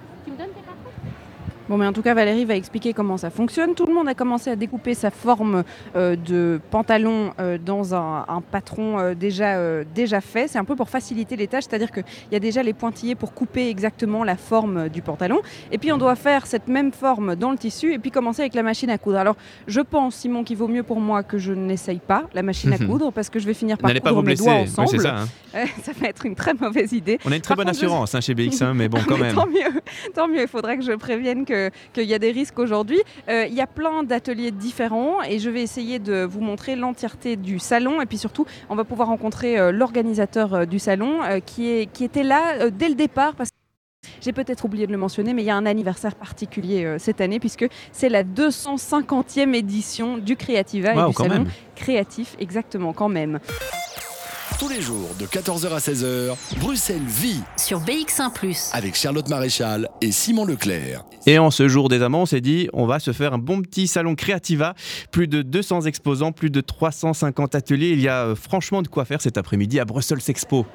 Bon, 1.67 1.77
mais 1.77 1.87
en 1.87 1.93
tout 1.93 2.03
cas, 2.03 2.13
Valérie 2.13 2.45
va 2.45 2.55
expliquer 2.55 2.93
comment 2.93 3.17
ça 3.17 3.31
fonctionne. 3.31 3.73
Tout 3.73 3.87
le 3.87 3.93
monde 3.93 4.07
a 4.07 4.13
commencé 4.13 4.51
à 4.51 4.55
découper 4.55 4.93
sa 4.93 5.09
forme 5.09 5.63
euh, 5.95 6.15
de 6.15 6.59
pantalon 6.69 7.33
euh, 7.39 7.57
dans 7.57 7.95
un, 7.95 8.23
un 8.27 8.41
patron 8.41 8.99
euh, 8.99 9.15
déjà, 9.15 9.83
déjà 9.83 10.21
fait. 10.21 10.47
C'est 10.47 10.59
un 10.59 10.63
peu 10.63 10.75
pour 10.75 10.89
faciliter 10.89 11.35
les 11.35 11.47
tâches, 11.47 11.63
c'est-à-dire 11.67 11.91
qu'il 11.91 12.03
y 12.31 12.35
a 12.35 12.39
déjà 12.39 12.61
les 12.61 12.73
pointillés 12.73 13.15
pour 13.15 13.33
couper 13.33 13.67
exactement 13.69 14.23
la 14.23 14.35
forme 14.35 14.89
du 14.89 15.01
pantalon. 15.01 15.39
Et 15.71 15.77
puis, 15.79 15.91
on 15.91 15.97
doit 15.97 16.15
faire 16.15 16.45
cette 16.45 16.67
même 16.67 16.91
forme 16.91 17.35
dans 17.35 17.49
le 17.51 17.57
tissu 17.57 17.93
et 17.93 17.97
puis 17.99 18.11
commencer 18.11 18.41
avec 18.43 18.53
la 18.53 18.61
machine 18.63 18.91
à 18.91 18.97
coudre. 18.99 19.17
Alors, 19.17 19.35
je 19.67 19.81
pense, 19.81 20.15
Simon, 20.17 20.43
qu'il 20.43 20.57
vaut 20.57 20.67
mieux 20.67 20.83
pour 20.83 20.99
moi 20.99 21.23
que 21.23 21.39
je 21.39 21.51
n'essaye 21.51 21.99
pas 21.99 22.25
la 22.35 22.43
machine 22.43 22.73
à 22.73 22.77
coudre 22.85 23.11
parce 23.11 23.29
que 23.31 23.39
je 23.39 23.45
vais 23.47 23.55
finir 23.55 23.79
par 23.79 23.87
N'allez 23.87 24.01
pas 24.01 24.09
coudre 24.09 24.21
vous 24.21 24.27
mes 24.27 24.35
blesser. 24.35 24.45
doigts 24.45 24.53
ensemble. 24.61 24.89
c'est 24.89 24.99
ça. 24.99 25.15
hein. 25.21 25.25
Euh, 25.55 25.63
ça 25.83 25.93
va 25.97 26.09
être 26.09 26.25
une 26.25 26.35
très 26.35 26.53
mauvaise 26.53 26.91
idée. 26.91 27.17
On 27.25 27.31
a 27.31 27.35
une 27.37 27.41
très 27.41 27.55
Par 27.55 27.63
bonne 27.63 27.67
contre, 27.67 27.79
je- 27.79 27.85
assurance 27.85 28.13
hein, 28.13 28.19
chez 28.19 28.33
BX1, 28.35 28.73
mais 28.73 28.89
bon, 28.89 28.97
quand 29.07 29.15
Mais 29.15 29.27
même. 29.27 29.35
Tant 29.35 29.47
mieux, 29.47 29.81
tant 30.13 30.27
mieux. 30.27 30.41
Il 30.41 30.47
faudra 30.49 30.75
que 30.75 30.83
je 30.83 30.91
prévienne 30.91 31.45
que- 31.45 31.54
qu'il 31.93 32.03
y 32.05 32.13
a 32.13 32.19
des 32.19 32.31
risques 32.31 32.59
aujourd'hui. 32.59 33.01
Euh, 33.29 33.45
Il 33.47 33.53
y 33.53 33.61
a 33.61 33.67
plein 33.67 34.03
d'ateliers 34.03 34.51
différents 34.51 35.21
et 35.23 35.39
je 35.39 35.49
vais 35.49 35.61
essayer 35.61 35.99
de 35.99 36.23
vous 36.23 36.41
montrer 36.41 36.75
l'entièreté 36.75 37.35
du 37.35 37.59
salon. 37.59 38.01
Et 38.01 38.05
puis 38.05 38.17
surtout, 38.17 38.45
on 38.69 38.75
va 38.75 38.83
pouvoir 38.83 39.07
rencontrer 39.09 39.57
euh, 39.57 39.71
l'organisateur 39.71 40.53
euh, 40.53 40.65
du 40.65 40.79
salon 40.79 41.23
euh, 41.23 41.39
qui, 41.39 41.69
est, 41.69 41.85
qui 41.91 42.03
était 42.03 42.23
là 42.23 42.55
euh, 42.61 42.69
dès 42.73 42.89
le 42.89 42.95
départ. 42.95 43.35
Parce 43.35 43.49
j'ai 44.21 44.33
peut-être 44.33 44.65
oublié 44.65 44.85
de 44.87 44.91
le 44.91 44.97
mentionner, 44.99 45.33
mais 45.33 45.41
il 45.41 45.45
y 45.45 45.49
a 45.49 45.55
un 45.55 45.65
anniversaire 45.65 46.15
particulier 46.15 46.85
euh, 46.85 46.97
cette 46.99 47.21
année 47.21 47.39
puisque 47.39 47.65
c'est 47.91 48.09
la 48.09 48.23
250e 48.23 49.53
édition 49.55 50.17
du 50.17 50.35
Creativa 50.35 50.91
et 50.93 51.07
du 51.07 51.13
salon 51.13 51.29
même. 51.29 51.47
créatif, 51.75 52.35
exactement, 52.39 52.93
quand 52.93 53.09
même. 53.09 53.39
Tous 54.57 54.69
les 54.69 54.81
jours 54.81 55.09
de 55.19 55.25
14h 55.25 55.67
à 55.67 55.79
16h, 55.79 56.33
Bruxelles 56.61 57.03
vit 57.05 57.41
sur 57.57 57.81
BX1⁇ 57.81 58.31
avec 58.71 58.95
Charlotte 58.95 59.27
Maréchal 59.27 59.89
et 59.99 60.13
Simon 60.13 60.45
Leclerc. 60.45 61.03
Et 61.25 61.37
en 61.39 61.51
ce 61.51 61.67
jour 61.67 61.89
des 61.89 62.01
amants, 62.01 62.21
on 62.21 62.25
s'est 62.25 62.39
dit, 62.39 62.69
on 62.71 62.85
va 62.85 62.99
se 62.99 63.11
faire 63.11 63.33
un 63.33 63.37
bon 63.37 63.61
petit 63.61 63.87
salon 63.87 64.15
Creativa. 64.15 64.73
Plus 65.11 65.27
de 65.27 65.41
200 65.41 65.81
exposants, 65.81 66.31
plus 66.31 66.49
de 66.49 66.61
350 66.61 67.53
ateliers. 67.53 67.89
Il 67.89 67.99
y 67.99 68.07
a 68.07 68.27
euh, 68.27 68.35
franchement 68.35 68.81
de 68.81 68.87
quoi 68.87 69.03
faire 69.03 69.19
cet 69.19 69.37
après-midi 69.37 69.77
à 69.77 69.83
Brussels 69.83 70.21
Expo. 70.25 70.65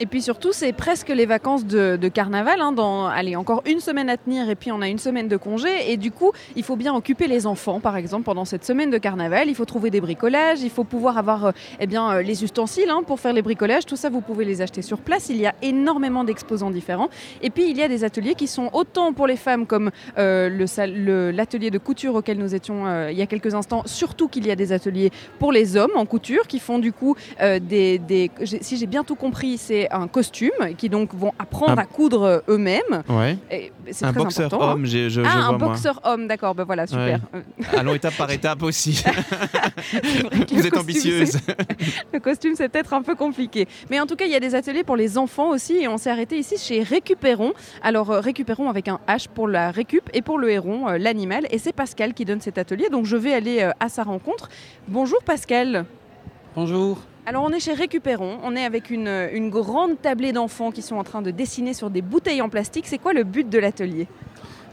Et 0.00 0.06
puis 0.06 0.22
surtout, 0.22 0.52
c'est 0.52 0.72
presque 0.72 1.08
les 1.08 1.26
vacances 1.26 1.64
de, 1.66 1.96
carnaval. 2.08 2.60
hein, 2.60 3.10
allez, 3.12 3.34
encore 3.34 3.62
une 3.66 3.80
semaine 3.80 4.08
à 4.08 4.16
tenir 4.16 4.48
et 4.48 4.54
puis 4.54 4.70
on 4.70 4.80
a 4.80 4.88
une 4.88 4.98
semaine 4.98 5.26
de 5.26 5.36
congé. 5.36 5.90
Et 5.90 5.96
du 5.96 6.12
coup, 6.12 6.30
il 6.54 6.62
faut 6.62 6.76
bien 6.76 6.94
occuper 6.94 7.26
les 7.26 7.46
enfants, 7.46 7.80
par 7.80 7.96
exemple, 7.96 8.22
pendant 8.22 8.44
cette 8.44 8.64
semaine 8.64 8.90
de 8.90 8.98
carnaval. 8.98 9.48
Il 9.48 9.56
faut 9.56 9.64
trouver 9.64 9.90
des 9.90 10.00
bricolages, 10.00 10.60
il 10.62 10.70
faut 10.70 10.84
pouvoir 10.84 11.18
avoir 11.18 11.46
euh, 11.46 11.52
eh 11.80 11.86
bien, 11.88 12.12
euh, 12.12 12.22
les 12.22 12.44
ustensiles 12.44 12.90
hein, 12.90 13.02
pour 13.04 13.18
faire 13.18 13.32
les 13.32 13.42
bricolages. 13.42 13.86
Tout 13.86 13.96
ça, 13.96 14.08
vous 14.08 14.20
pouvez 14.20 14.44
les 14.44 14.62
acheter 14.62 14.82
sur 14.82 14.98
place. 14.98 15.30
Il 15.30 15.36
y 15.36 15.46
a 15.46 15.54
énormément 15.62 16.22
d'exposants 16.22 16.70
différents. 16.70 17.08
Et 17.42 17.50
puis, 17.50 17.68
il 17.68 17.76
y 17.76 17.82
a 17.82 17.88
des 17.88 18.04
ateliers 18.04 18.36
qui 18.36 18.46
sont 18.46 18.70
autant 18.72 19.12
pour 19.12 19.26
les 19.26 19.36
femmes 19.36 19.66
comme 19.66 19.90
euh, 20.16 21.32
l'atelier 21.32 21.70
de 21.72 21.78
couture 21.78 22.14
auquel 22.14 22.38
nous 22.38 22.54
étions 22.54 23.08
il 23.08 23.18
y 23.18 23.22
a 23.22 23.26
quelques 23.26 23.54
instants. 23.54 23.82
Surtout 23.86 24.28
qu'il 24.28 24.46
y 24.46 24.50
a 24.50 24.56
des 24.56 24.72
ateliers 24.72 25.10
pour 25.40 25.50
les 25.50 25.76
hommes 25.76 25.90
en 25.96 26.06
couture 26.06 26.46
qui 26.46 26.60
font 26.60 26.78
du 26.78 26.92
coup 26.92 27.16
des, 27.40 28.30
si 28.60 28.76
j'ai 28.76 28.86
bien 28.86 29.04
tout 29.04 29.16
compris, 29.16 29.58
c'est 29.58 29.87
un 29.90 30.08
costume 30.08 30.50
qui 30.76 30.88
donc 30.88 31.14
vont 31.14 31.32
apprendre 31.38 31.72
Un- 31.72 31.82
à 31.82 31.84
coudre 31.84 32.22
euh, 32.22 32.38
eux-mêmes. 32.48 33.02
Ouais. 33.08 33.38
C'est 33.90 34.04
Un 34.04 34.12
très 34.12 34.22
boxeur 34.22 34.46
important, 34.46 34.68
hein. 34.68 34.72
homme, 34.72 34.84
j'ai- 34.86 35.10
je, 35.10 35.22
je 35.22 35.26
Ah, 35.26 35.46
un 35.46 35.48
vois 35.50 35.58
moi. 35.58 35.68
boxeur 35.68 36.00
homme, 36.04 36.26
d'accord, 36.26 36.54
ben 36.54 36.64
voilà, 36.64 36.86
super. 36.86 37.20
Allons 37.76 37.94
étape 37.94 38.14
par 38.16 38.30
étape 38.30 38.62
aussi. 38.62 39.02
Vous 39.92 40.66
êtes 40.66 40.70
costume, 40.70 40.78
ambitieuse. 40.80 41.38
Le 42.12 42.20
costume, 42.20 42.54
c'est 42.56 42.68
peut-être 42.68 42.92
un 42.94 43.02
peu 43.02 43.14
compliqué. 43.14 43.66
Mais 43.90 44.00
en 44.00 44.06
tout 44.06 44.16
cas, 44.16 44.24
il 44.26 44.30
y 44.30 44.36
a 44.36 44.40
des 44.40 44.54
ateliers 44.54 44.84
pour 44.84 44.96
les 44.96 45.18
enfants 45.18 45.50
aussi. 45.50 45.76
Et 45.78 45.88
on 45.88 45.96
s'est 45.98 46.10
arrêté 46.10 46.38
ici 46.38 46.56
chez 46.58 46.82
Récupérons. 46.82 47.52
Alors, 47.82 48.10
euh, 48.10 48.20
Récupérons 48.20 48.68
avec 48.68 48.88
un 48.88 49.00
H 49.08 49.26
pour 49.28 49.48
la 49.48 49.70
récup 49.70 50.08
et 50.12 50.22
pour 50.22 50.38
le 50.38 50.50
héron, 50.50 50.88
euh, 50.88 50.98
l'animal. 50.98 51.46
Et 51.50 51.58
c'est 51.58 51.72
Pascal 51.72 52.14
qui 52.14 52.24
donne 52.24 52.40
cet 52.40 52.58
atelier. 52.58 52.88
Donc, 52.90 53.06
je 53.06 53.16
vais 53.16 53.32
aller 53.34 53.60
euh, 53.62 53.70
à 53.80 53.88
sa 53.88 54.02
rencontre. 54.02 54.48
Bonjour 54.88 55.22
Pascal. 55.24 55.84
Bonjour. 56.54 56.98
Alors 57.28 57.44
on 57.44 57.50
est 57.50 57.60
chez 57.60 57.74
Récupérons, 57.74 58.38
on 58.42 58.56
est 58.56 58.64
avec 58.64 58.88
une, 58.88 59.28
une 59.34 59.50
grande 59.50 60.00
tablée 60.00 60.32
d'enfants 60.32 60.70
qui 60.70 60.80
sont 60.80 60.96
en 60.96 61.04
train 61.04 61.20
de 61.20 61.30
dessiner 61.30 61.74
sur 61.74 61.90
des 61.90 62.00
bouteilles 62.00 62.40
en 62.40 62.48
plastique. 62.48 62.86
C'est 62.86 62.96
quoi 62.96 63.12
le 63.12 63.22
but 63.22 63.50
de 63.50 63.58
l'atelier? 63.58 64.08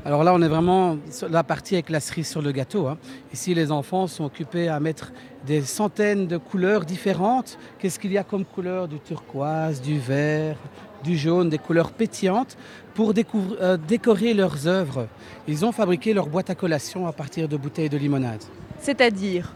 Alors 0.05 0.23
là, 0.23 0.33
on 0.33 0.41
est 0.41 0.47
vraiment 0.47 0.95
sur 1.11 1.27
la 1.27 1.43
partie 1.43 1.73
avec 1.73 1.89
la 1.89 1.99
cerise 1.99 2.29
sur 2.29 2.41
le 2.41 2.53
gâteau. 2.53 2.87
hein. 2.87 2.97
Ici, 3.33 3.53
les 3.53 3.73
enfants 3.73 4.07
sont 4.07 4.23
occupés 4.23 4.69
à 4.69 4.79
mettre 4.79 5.11
des 5.45 5.63
centaines 5.63 6.27
de 6.27 6.37
couleurs 6.37 6.85
différentes. 6.85 7.57
Qu'est-ce 7.77 7.99
qu'il 7.99 8.13
y 8.13 8.17
a 8.17 8.23
comme 8.23 8.45
couleur? 8.45 8.87
Du 8.87 9.01
turquoise, 9.01 9.81
du 9.81 9.99
vert, 9.99 10.55
du 11.03 11.17
jaune, 11.17 11.49
des 11.49 11.57
couleurs 11.57 11.91
pétillantes 11.91 12.55
pour 12.93 13.11
euh, 13.17 13.75
décorer 13.85 14.33
leurs 14.33 14.65
œuvres. 14.65 15.09
Ils 15.49 15.65
ont 15.65 15.73
fabriqué 15.73 16.13
leur 16.13 16.27
boîte 16.27 16.49
à 16.49 16.55
collation 16.55 17.05
à 17.05 17.11
partir 17.11 17.49
de 17.49 17.57
bouteilles 17.57 17.89
de 17.89 17.97
limonade. 17.97 18.43
C'est-à-dire? 18.79 19.51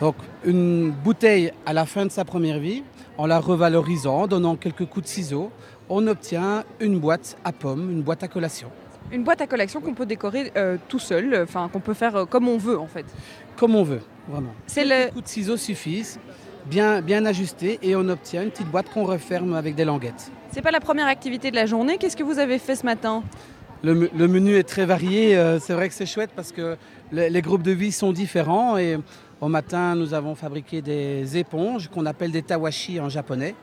Donc, 0.00 0.14
une 0.44 0.90
bouteille 0.90 1.52
à 1.66 1.72
la 1.72 1.84
fin 1.84 2.06
de 2.06 2.10
sa 2.10 2.24
première 2.24 2.58
vie, 2.58 2.82
en 3.18 3.26
la 3.26 3.38
revalorisant, 3.38 4.22
en 4.22 4.26
donnant 4.26 4.56
quelques 4.56 4.86
coups 4.86 5.04
de 5.04 5.10
ciseaux, 5.10 5.50
on 5.88 6.06
obtient 6.06 6.64
une 6.80 6.98
boîte 6.98 7.36
à 7.44 7.52
pommes, 7.52 7.90
une 7.90 8.02
boîte 8.02 8.22
à 8.22 8.28
collation. 8.28 8.68
une 9.12 9.24
boîte 9.24 9.40
à 9.42 9.46
collection 9.46 9.80
qu'on 9.80 9.92
peut 9.94 10.06
décorer 10.06 10.52
euh, 10.56 10.76
tout 10.88 10.98
seul, 11.00 11.38
enfin 11.42 11.68
qu'on 11.72 11.80
peut 11.80 11.94
faire 11.94 12.14
euh, 12.16 12.24
comme 12.24 12.48
on 12.48 12.56
veut 12.58 12.78
en 12.78 12.86
fait. 12.86 13.04
Comme 13.56 13.74
on 13.74 13.82
veut, 13.82 14.00
vraiment. 14.28 14.52
C'est 14.66 14.84
le... 14.84 15.10
coups 15.10 15.24
de 15.24 15.28
ciseaux 15.28 15.56
suffisent 15.56 16.18
bien, 16.66 17.02
bien 17.02 17.22
et 17.82 17.96
on 17.96 18.08
obtient 18.08 18.42
une 18.44 18.50
petite 18.50 18.70
boîte 18.70 18.88
qu'on 18.90 19.04
referme 19.04 19.54
avec 19.54 19.74
des 19.74 19.84
languettes. 19.84 20.30
C'est 20.52 20.62
pas 20.62 20.70
la 20.70 20.80
première 20.80 21.06
activité 21.08 21.50
de 21.50 21.56
la 21.56 21.66
journée. 21.66 21.98
Qu'est-ce 21.98 22.16
que 22.16 22.22
vous 22.22 22.38
avez 22.38 22.58
fait 22.58 22.76
ce 22.76 22.86
matin? 22.86 23.22
Le, 23.82 23.94
me- 23.94 24.10
le 24.16 24.28
menu 24.28 24.54
est 24.56 24.62
très 24.68 24.86
varié. 24.86 25.36
euh, 25.36 25.58
C'est 25.58 25.72
vrai 25.72 25.88
que 25.88 25.94
c'est 25.94 26.06
chouette 26.06 26.30
parce 26.36 26.52
que 26.52 26.76
les, 27.12 27.30
les 27.30 27.42
groupes 27.42 27.62
de 27.62 27.72
vie 27.72 27.92
sont 27.92 28.12
différents. 28.12 28.76
Et 28.78 28.98
au 29.40 29.48
matin, 29.48 29.94
nous 29.94 30.14
avons 30.14 30.34
fabriqué 30.34 30.82
des 30.82 31.36
éponges 31.38 31.88
qu'on 31.88 32.06
appelle 32.06 32.30
des 32.30 32.42
tawashi 32.42 33.00
en 33.00 33.08
japonais, 33.08 33.54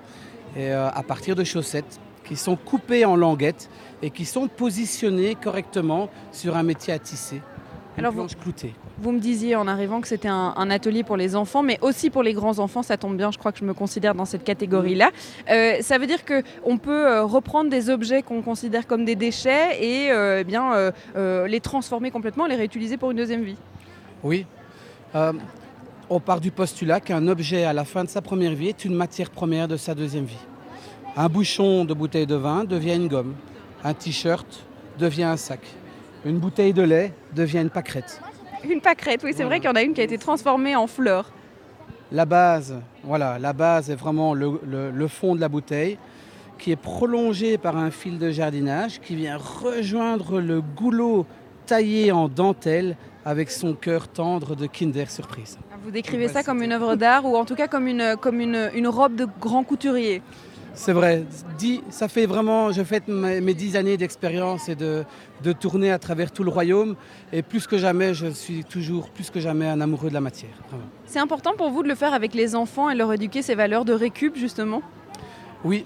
et, 0.56 0.72
euh, 0.72 0.90
à 0.90 1.04
partir 1.04 1.36
de 1.36 1.44
chaussettes 1.44 2.00
qui 2.24 2.36
sont 2.36 2.56
coupées 2.56 3.06
en 3.06 3.16
languettes 3.16 3.70
et 4.02 4.10
qui 4.10 4.26
sont 4.26 4.48
positionnées 4.48 5.36
correctement 5.36 6.10
sur 6.32 6.58
un 6.58 6.64
métier 6.64 6.94
à 6.94 7.00
tisser. 7.00 7.42
Une 7.98 8.06
Alors 8.06 8.14
vous- 8.14 8.28
cloutée. 8.40 8.74
Vous 9.00 9.12
me 9.12 9.20
disiez 9.20 9.56
en 9.56 9.68
arrivant 9.68 10.02
que 10.02 10.08
c'était 10.08 10.28
un, 10.28 10.54
un 10.56 10.70
atelier 10.70 11.04
pour 11.04 11.18
les 11.18 11.36
enfants, 11.36 11.64
mais 11.64 11.78
aussi 11.82 12.10
pour 12.10 12.22
les 12.24 12.34
grands 12.34 12.60
enfants. 12.60 12.84
Ça 12.84 12.98
tombe 12.98 13.16
bien, 13.18 13.32
je 13.32 13.38
crois 13.38 13.52
que 13.52 13.60
je 13.60 13.64
me 13.64 13.74
considère 13.74 14.14
dans 14.16 14.26
cette 14.26 14.44
catégorie-là. 14.44 15.10
Euh, 15.50 15.78
ça 15.82 15.98
veut 15.98 16.06
dire 16.08 16.24
que 16.26 16.44
on 16.64 16.78
peut 16.78 17.08
euh, 17.08 17.24
reprendre 17.24 17.70
des 17.72 17.90
objets 17.90 18.22
qu'on 18.24 18.42
considère 18.44 18.86
comme 18.88 19.04
des 19.06 19.16
déchets 19.16 19.84
et 19.84 20.12
euh, 20.12 20.40
eh 20.42 20.44
bien 20.44 20.74
euh, 21.16 21.48
les 21.48 21.60
transformer 21.60 22.12
complètement, 22.12 22.46
les 22.46 22.56
réutiliser 22.56 22.98
pour 22.98 23.10
une 23.12 23.18
deuxième 23.18 23.44
vie. 23.44 23.58
Oui. 24.24 24.46
On 26.10 26.20
part 26.20 26.40
du 26.40 26.52
postulat 26.52 27.00
qu'un 27.02 27.28
objet 27.28 27.66
à 27.66 27.74
la 27.74 27.84
fin 27.84 28.04
de 28.04 28.10
sa 28.10 28.22
première 28.22 28.54
vie 28.54 28.70
est 28.70 28.86
une 28.86 28.96
matière 28.96 29.30
première 29.30 29.68
de 29.68 29.76
sa 29.76 29.94
deuxième 29.94 30.26
vie. 30.26 30.40
Un 31.18 31.28
bouchon 31.28 31.84
de 31.84 31.94
bouteille 31.94 32.26
de 32.28 32.36
vin 32.36 32.64
devient 32.64 32.96
une 32.96 33.08
gomme. 33.08 33.34
Un 33.84 33.94
t-shirt 33.94 34.64
devient 35.00 35.24
un 35.24 35.38
sac. 35.38 35.60
Une 36.26 36.40
bouteille 36.40 36.74
de 36.74 36.84
lait 36.84 37.14
devient 37.36 37.60
une 37.60 37.70
pâquerette. 37.70 38.22
Une 38.70 38.80
pâquerette, 38.82 39.22
oui, 39.24 39.34
c'est 39.36 39.44
vrai 39.44 39.60
qu'il 39.60 39.68
y 39.70 39.72
en 39.72 39.76
a 39.76 39.82
une 39.82 39.94
qui 39.94 40.02
a 40.02 40.04
été 40.06 40.18
transformée 40.18 40.76
en 40.76 40.88
fleur. 40.88 41.32
La 42.12 42.26
base, 42.26 42.76
voilà, 43.04 43.38
la 43.38 43.52
base 43.52 43.90
est 43.90 43.96
vraiment 43.96 44.34
le, 44.34 44.62
le- 44.66 44.92
le 44.92 45.08
fond 45.08 45.36
de 45.36 45.42
la 45.42 45.50
bouteille 45.50 45.98
qui 46.58 46.72
est 46.72 46.76
prolongé 46.78 47.58
par 47.58 47.76
un 47.78 47.92
fil 47.92 48.18
de 48.18 48.32
jardinage 48.32 49.00
qui 49.02 49.16
vient 49.16 49.38
rejoindre 49.38 50.40
le 50.40 50.62
goulot 50.62 51.26
taillé 51.68 52.12
en 52.12 52.28
dentelle 52.30 52.96
avec 53.26 53.52
son 53.52 53.74
cœur 53.74 54.08
tendre 54.08 54.56
de 54.56 54.66
Kinder 54.68 55.10
Surprise. 55.12 55.58
Vous 55.84 55.92
décrivez 55.92 56.28
ça 56.30 56.42
comme 56.44 56.62
une 56.64 56.72
œuvre 56.72 56.96
d'art 56.96 57.26
ou 57.26 57.36
en 57.36 57.46
tout 57.46 57.56
cas 57.56 57.68
comme 57.68 57.88
une, 57.88 58.16
comme 58.20 58.40
une, 58.42 58.72
une 58.74 58.88
robe 58.88 59.16
de 59.16 59.28
grand 59.40 59.64
couturier? 59.64 60.22
C'est 60.74 60.94
vrai. 60.94 61.24
Dix- 61.58 61.82
ça 61.90 62.08
fait 62.08 62.26
vraiment, 62.28 62.72
je 62.72 62.84
fête 62.84 63.08
mes 63.08 63.54
dix 63.54 63.76
années 63.76 63.98
d'expérience 63.98 64.70
et 64.70 64.76
de, 64.76 65.04
de 65.44 65.52
tourner 65.52 65.92
à 65.92 65.98
travers 65.98 66.32
tout 66.32 66.44
le 66.44 66.52
royaume. 66.52 66.96
Et 67.34 67.42
plus 67.42 67.66
que 67.68 67.78
jamais, 67.78 68.14
je 68.14 68.28
suis 68.28 68.64
toujours 68.64 69.10
plus 69.10 69.30
que 69.32 69.40
jamais 69.40 69.68
un 69.68 69.82
amoureux 69.82 70.10
de 70.10 70.14
la 70.14 70.22
matière. 70.22 70.52
vraiment. 70.70 70.86
C'est 71.08 71.20
important 71.20 71.54
pour 71.58 71.70
vous 71.72 71.82
de 71.84 71.88
le 71.88 71.96
faire 71.96 72.14
avec 72.14 72.34
les 72.36 72.56
enfants 72.56 72.90
et 72.92 72.96
leur 72.96 73.12
éduquer 73.12 73.42
ces 73.42 73.56
valeurs 73.56 73.86
de 73.86 73.94
récup 73.94 74.36
justement? 74.38 74.82
Oui, 75.66 75.84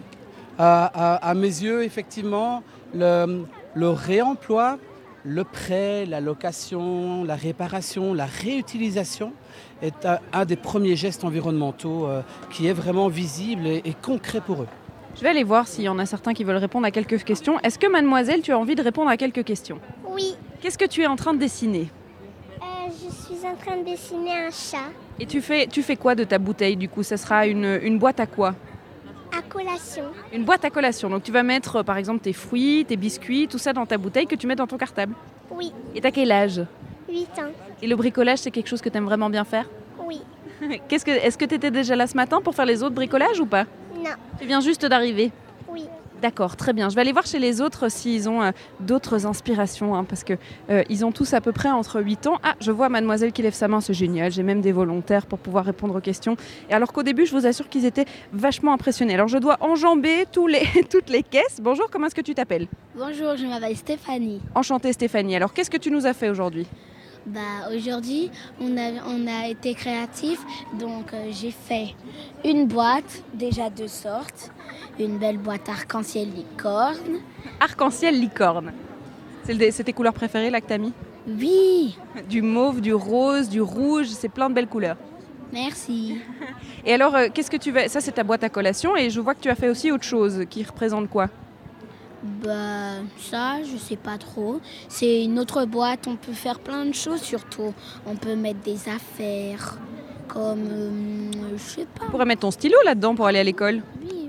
à, 0.60 1.16
à- 1.16 1.30
à 1.30 1.34
mes 1.34 1.48
yeux, 1.64 1.84
effectivement, 1.84 2.62
le, 2.94 3.46
le 3.76 3.90
réemploi, 3.90 4.78
le 5.24 5.44
prêt, 5.44 6.06
la 6.06 6.20
location, 6.20 7.24
la 7.24 7.36
réparation, 7.36 8.14
la 8.14 8.26
réutilisation 8.26 9.34
est 9.82 10.06
un, 10.06 10.20
un 10.34 10.46
des 10.46 10.56
premiers 10.56 10.96
gestes 10.96 11.24
environnementaux 11.24 12.08
euh, 12.08 12.22
qui 12.52 12.68
est 12.68 12.74
vraiment 12.74 13.08
visible 13.08 13.68
et- 13.68 13.82
et 13.86 13.94
concret 13.94 14.42
pour 14.42 14.64
eux. 14.64 14.68
Je 15.16 15.22
vais 15.22 15.30
aller 15.30 15.44
voir 15.44 15.68
s'il 15.68 15.84
y 15.84 15.90
en 15.90 16.00
a 16.00 16.06
certains 16.06 16.34
qui 16.34 16.44
veulent 16.44 16.56
répondre 16.58 16.86
à 16.88 16.92
quelques 16.92 17.24
questions. 17.24 17.60
Est-ce 17.60 17.78
que 17.78 17.88
mademoiselle, 17.88 18.42
tu 18.42 18.52
as 18.52 18.58
envie 18.58 18.76
de 18.76 18.82
répondre 18.82 19.10
à 19.10 19.18
quelques 19.18 19.44
questions? 19.44 19.80
Oui, 20.08 20.36
Qu'est-ce 20.62 20.78
que 20.78 20.86
tu 20.86 21.02
es 21.02 21.08
en 21.08 21.16
train 21.16 21.34
de 21.34 21.40
dessiner? 21.40 21.90
Euh, 22.62 22.64
je 22.90 23.12
suis 23.36 23.46
en 23.48 23.56
train 23.56 23.78
de 23.78 23.84
dessiner 23.86 24.32
un 24.48 24.52
chat. 24.52 24.90
Et 25.20 25.26
tu 25.26 25.42
fais, 25.42 25.66
tu 25.68 25.82
fais 25.82 25.96
quoi 25.96 26.14
de 26.16 26.24
ta 26.24 26.38
bouteille 26.38 26.78
du 26.78 26.88
coup? 26.88 27.02
Ça 27.04 27.18
sera 27.18 27.48
une, 27.48 27.80
une 27.82 27.98
boîte 27.98 28.20
à 28.20 28.28
quoi? 28.28 28.54
À 29.38 29.42
collation. 29.42 30.04
Une 30.34 30.44
boîte 30.44 30.66
à 30.66 30.70
collation. 30.70 31.10
Donc 31.10 31.24
tu 31.24 31.32
vas 31.32 31.44
mettre 31.44 31.78
euh, 31.78 31.84
par 31.84 31.98
exemple 31.98 32.22
tes 32.22 32.34
fruits, 32.34 32.86
tes 32.88 32.98
biscuits, 32.98 33.48
tout 33.48 33.58
ça 33.58 33.74
dans 33.74 33.86
ta 33.86 33.98
bouteille 33.98 34.28
que 34.28 34.36
tu 34.36 34.48
mets 34.48 34.56
dans 34.56 34.68
ton 34.68 34.78
cartable. 34.78 35.14
Oui, 35.50 35.72
Et 35.96 36.02
t'as 36.02 36.12
quel 36.12 36.32
âge? 36.32 36.62
8 37.10 37.24
ans. 37.40 37.52
Et 37.82 37.88
le 37.88 37.96
bricolage, 37.96 38.40
c'est 38.40 38.52
quelque 38.52 38.68
chose 38.68 38.82
que 38.82 38.90
tu 38.90 38.98
aimes 38.98 39.06
vraiment 39.06 39.30
bien 39.30 39.44
faire? 39.44 39.66
Oui, 40.06 40.22
Qu'est-ce 40.88 41.04
que, 41.06 41.12
Est-ce 41.12 41.38
que 41.38 41.46
tu 41.46 41.56
étais 41.56 41.72
déjà 41.72 41.96
là 41.96 42.08
ce 42.08 42.16
matin 42.16 42.42
pour 42.42 42.56
faire 42.56 42.66
les 42.66 42.84
autres 42.84 42.96
bricolages 42.96 43.40
ou 43.40 43.46
pas? 43.46 43.66
Non, 43.96 44.12
Tu 44.40 44.46
viens 44.46 44.62
juste 44.62 44.86
d'arriver. 44.86 45.32
D'accord, 46.22 46.56
très 46.56 46.72
bien. 46.74 46.90
Je 46.90 46.96
vais 46.96 47.02
aller 47.02 47.14
voir 47.14 47.26
chez 47.26 47.40
les 47.40 47.62
autres 47.62 47.90
s'ils 47.90 48.30
ont 48.30 48.44
euh, 48.44 48.52
d'autres 48.80 49.26
inspirations, 49.26 49.96
hein, 49.96 50.04
parce 50.04 50.24
que 50.24 50.34
euh, 50.70 50.84
ils 50.88 51.04
ont 51.04 51.12
tous 51.12 51.34
à 51.34 51.42
peu 51.42 51.52
près 51.52 51.70
entre 51.70 52.00
8 52.00 52.28
ans. 52.28 52.38
Ah, 52.44 52.54
je 52.60 52.72
vois 52.72 52.90
mademoiselle 52.90 53.32
qui 53.32 53.42
lève 53.42 53.56
sa 53.56 53.68
main, 53.68 53.82
c'est 53.82 53.96
génial. 53.96 54.32
J'ai 54.32 54.44
même 54.44 54.62
des 54.62 54.72
volontaires 54.72 55.26
pour 55.26 55.40
pouvoir 55.40 55.66
répondre 55.66 55.96
aux 55.96 56.02
questions. 56.02 56.38
Et 56.70 56.74
alors 56.74 56.94
qu'au 56.94 57.02
début, 57.02 57.26
je 57.26 57.32
vous 57.32 57.48
assure 57.48 57.70
qu'ils 57.70 57.86
étaient 57.86 58.06
vachement 58.34 58.72
impressionnés. 58.72 59.16
Alors 59.16 59.30
je 59.30 59.40
dois 59.40 59.58
enjamber 59.62 60.26
tous 60.32 60.46
les, 60.46 60.62
toutes 60.92 61.10
les 61.10 61.24
caisses. 61.24 61.60
Bonjour, 61.60 61.90
comment 61.90 62.06
est-ce 62.06 62.16
que 62.16 62.22
tu 62.22 62.36
t'appelles? 62.36 62.68
Bonjour, 62.96 63.36
je 63.36 63.48
m'appelle 63.48 63.76
Stéphanie. 63.76 64.42
Enchantée 64.54 64.94
Stéphanie. 64.94 65.36
Alors 65.36 65.54
qu'est-ce 65.54 65.72
que 65.72 65.78
tu 65.78 65.90
nous 65.90 66.06
as 66.06 66.14
fait 66.14 66.30
aujourd'hui? 66.30 66.68
Bah, 67.26 67.70
aujourd'hui, 67.72 68.32
on 68.60 68.76
a, 68.78 68.94
on 69.08 69.28
a 69.28 69.48
été 69.48 69.76
créatifs, 69.76 70.42
donc 70.80 71.14
euh, 71.14 71.28
j'ai 71.32 71.52
fait 71.52 71.94
une 72.44 72.66
boîte, 72.66 73.24
déjà 73.36 73.70
de 73.70 73.86
sortes, 73.86 74.52
une 75.00 75.18
belle 75.18 75.38
boîte 75.38 75.68
arc-en-ciel 75.70 76.30
licorne. 76.34 77.20
Arc-en-ciel 77.60 78.20
licorne. 78.20 78.72
C'est 79.44 79.84
tes 79.84 79.94
couleurs 79.94 80.14
préférées 80.14 80.50
là 80.50 80.62
que 80.62 80.68
t'as 80.68 80.78
mis? 80.78 80.94
Oui, 81.28 81.98
Du 82.30 82.42
mauve, 82.42 82.82
du 82.82 82.94
rose, 82.94 83.50
du 83.50 83.62
rouge, 83.62 84.08
c'est 84.08 84.30
plein 84.30 84.50
de 84.50 84.56
belles 84.56 84.68
couleurs. 84.68 84.98
merci. 85.54 86.18
Et 86.86 86.94
alors, 86.94 87.16
euh, 87.16 87.28
qu'est-ce 87.34 87.52
que 87.52 87.58
tu 87.58 87.72
vas... 87.72 87.88
Ça, 87.88 88.02
c'est 88.02 88.14
ta 88.14 88.24
boîte 88.24 88.44
à 88.44 88.50
collation 88.50 88.96
et 88.98 89.10
je 89.12 89.20
vois 89.20 89.36
que 89.36 89.42
tu 89.42 89.50
as 89.50 89.56
fait 89.56 89.70
aussi 89.70 89.92
autre 89.92 90.04
chose 90.04 90.46
qui 90.50 90.64
représente 90.64 91.10
quoi? 91.10 91.28
Bah, 92.24 93.02
ça, 93.20 93.62
je 93.64 93.78
sais 93.78 93.96
pas 93.98 94.18
trop. 94.18 94.60
C'est 94.88 95.24
une 95.24 95.38
autre 95.40 95.66
boîte, 95.66 96.08
on 96.08 96.16
peut 96.16 96.34
faire 96.34 96.60
plein 96.60 96.86
de 96.86 96.94
choses 96.94 97.22
surtout. 97.22 97.74
On 98.08 98.16
peut 98.16 98.36
mettre 98.36 98.60
des 98.62 98.90
affaires, 98.90 99.78
comme, 100.28 100.68
euh, 100.72 101.32
je 101.56 101.62
sais 101.62 101.86
pas. 101.98 102.06
Tu 102.06 102.12
pourrais 102.12 102.26
mettre 102.26 102.42
ton 102.42 102.52
stylo 102.52 102.78
là-dedans 102.86 103.14
pour 103.16 103.26
aller 103.28 103.40
à 103.40 103.44
l'école. 103.44 103.82
Oui. 104.02 104.21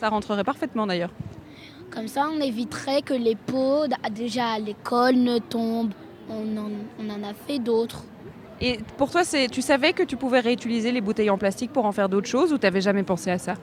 Ça 0.00 0.08
rentrerait 0.08 0.44
parfaitement 0.44 0.86
d'ailleurs. 0.86 1.10
Comme 1.90 2.08
ça, 2.08 2.26
on 2.34 2.40
éviterait 2.40 3.02
que 3.02 3.14
les 3.14 3.36
pots, 3.36 3.86
déjà 4.10 4.48
à 4.48 4.58
l'école, 4.58 5.14
ne 5.14 5.38
tombent. 5.38 5.92
On 6.28 6.56
en, 6.56 6.70
on 6.98 7.10
en 7.10 7.22
a 7.22 7.34
fait 7.46 7.58
d'autres. 7.58 8.04
Et 8.60 8.78
pour 8.96 9.10
toi, 9.10 9.24
c'est, 9.24 9.48
tu 9.48 9.62
savais 9.62 9.92
que 9.92 10.02
tu 10.02 10.16
pouvais 10.16 10.40
réutiliser 10.40 10.90
les 10.92 11.00
bouteilles 11.00 11.30
en 11.30 11.38
plastique 11.38 11.72
pour 11.72 11.84
en 11.84 11.92
faire 11.92 12.08
d'autres 12.08 12.28
choses 12.28 12.52
ou 12.52 12.58
t'avais 12.58 12.80
jamais 12.80 13.02
pensé 13.02 13.30
à 13.30 13.38
ça? 13.38 13.54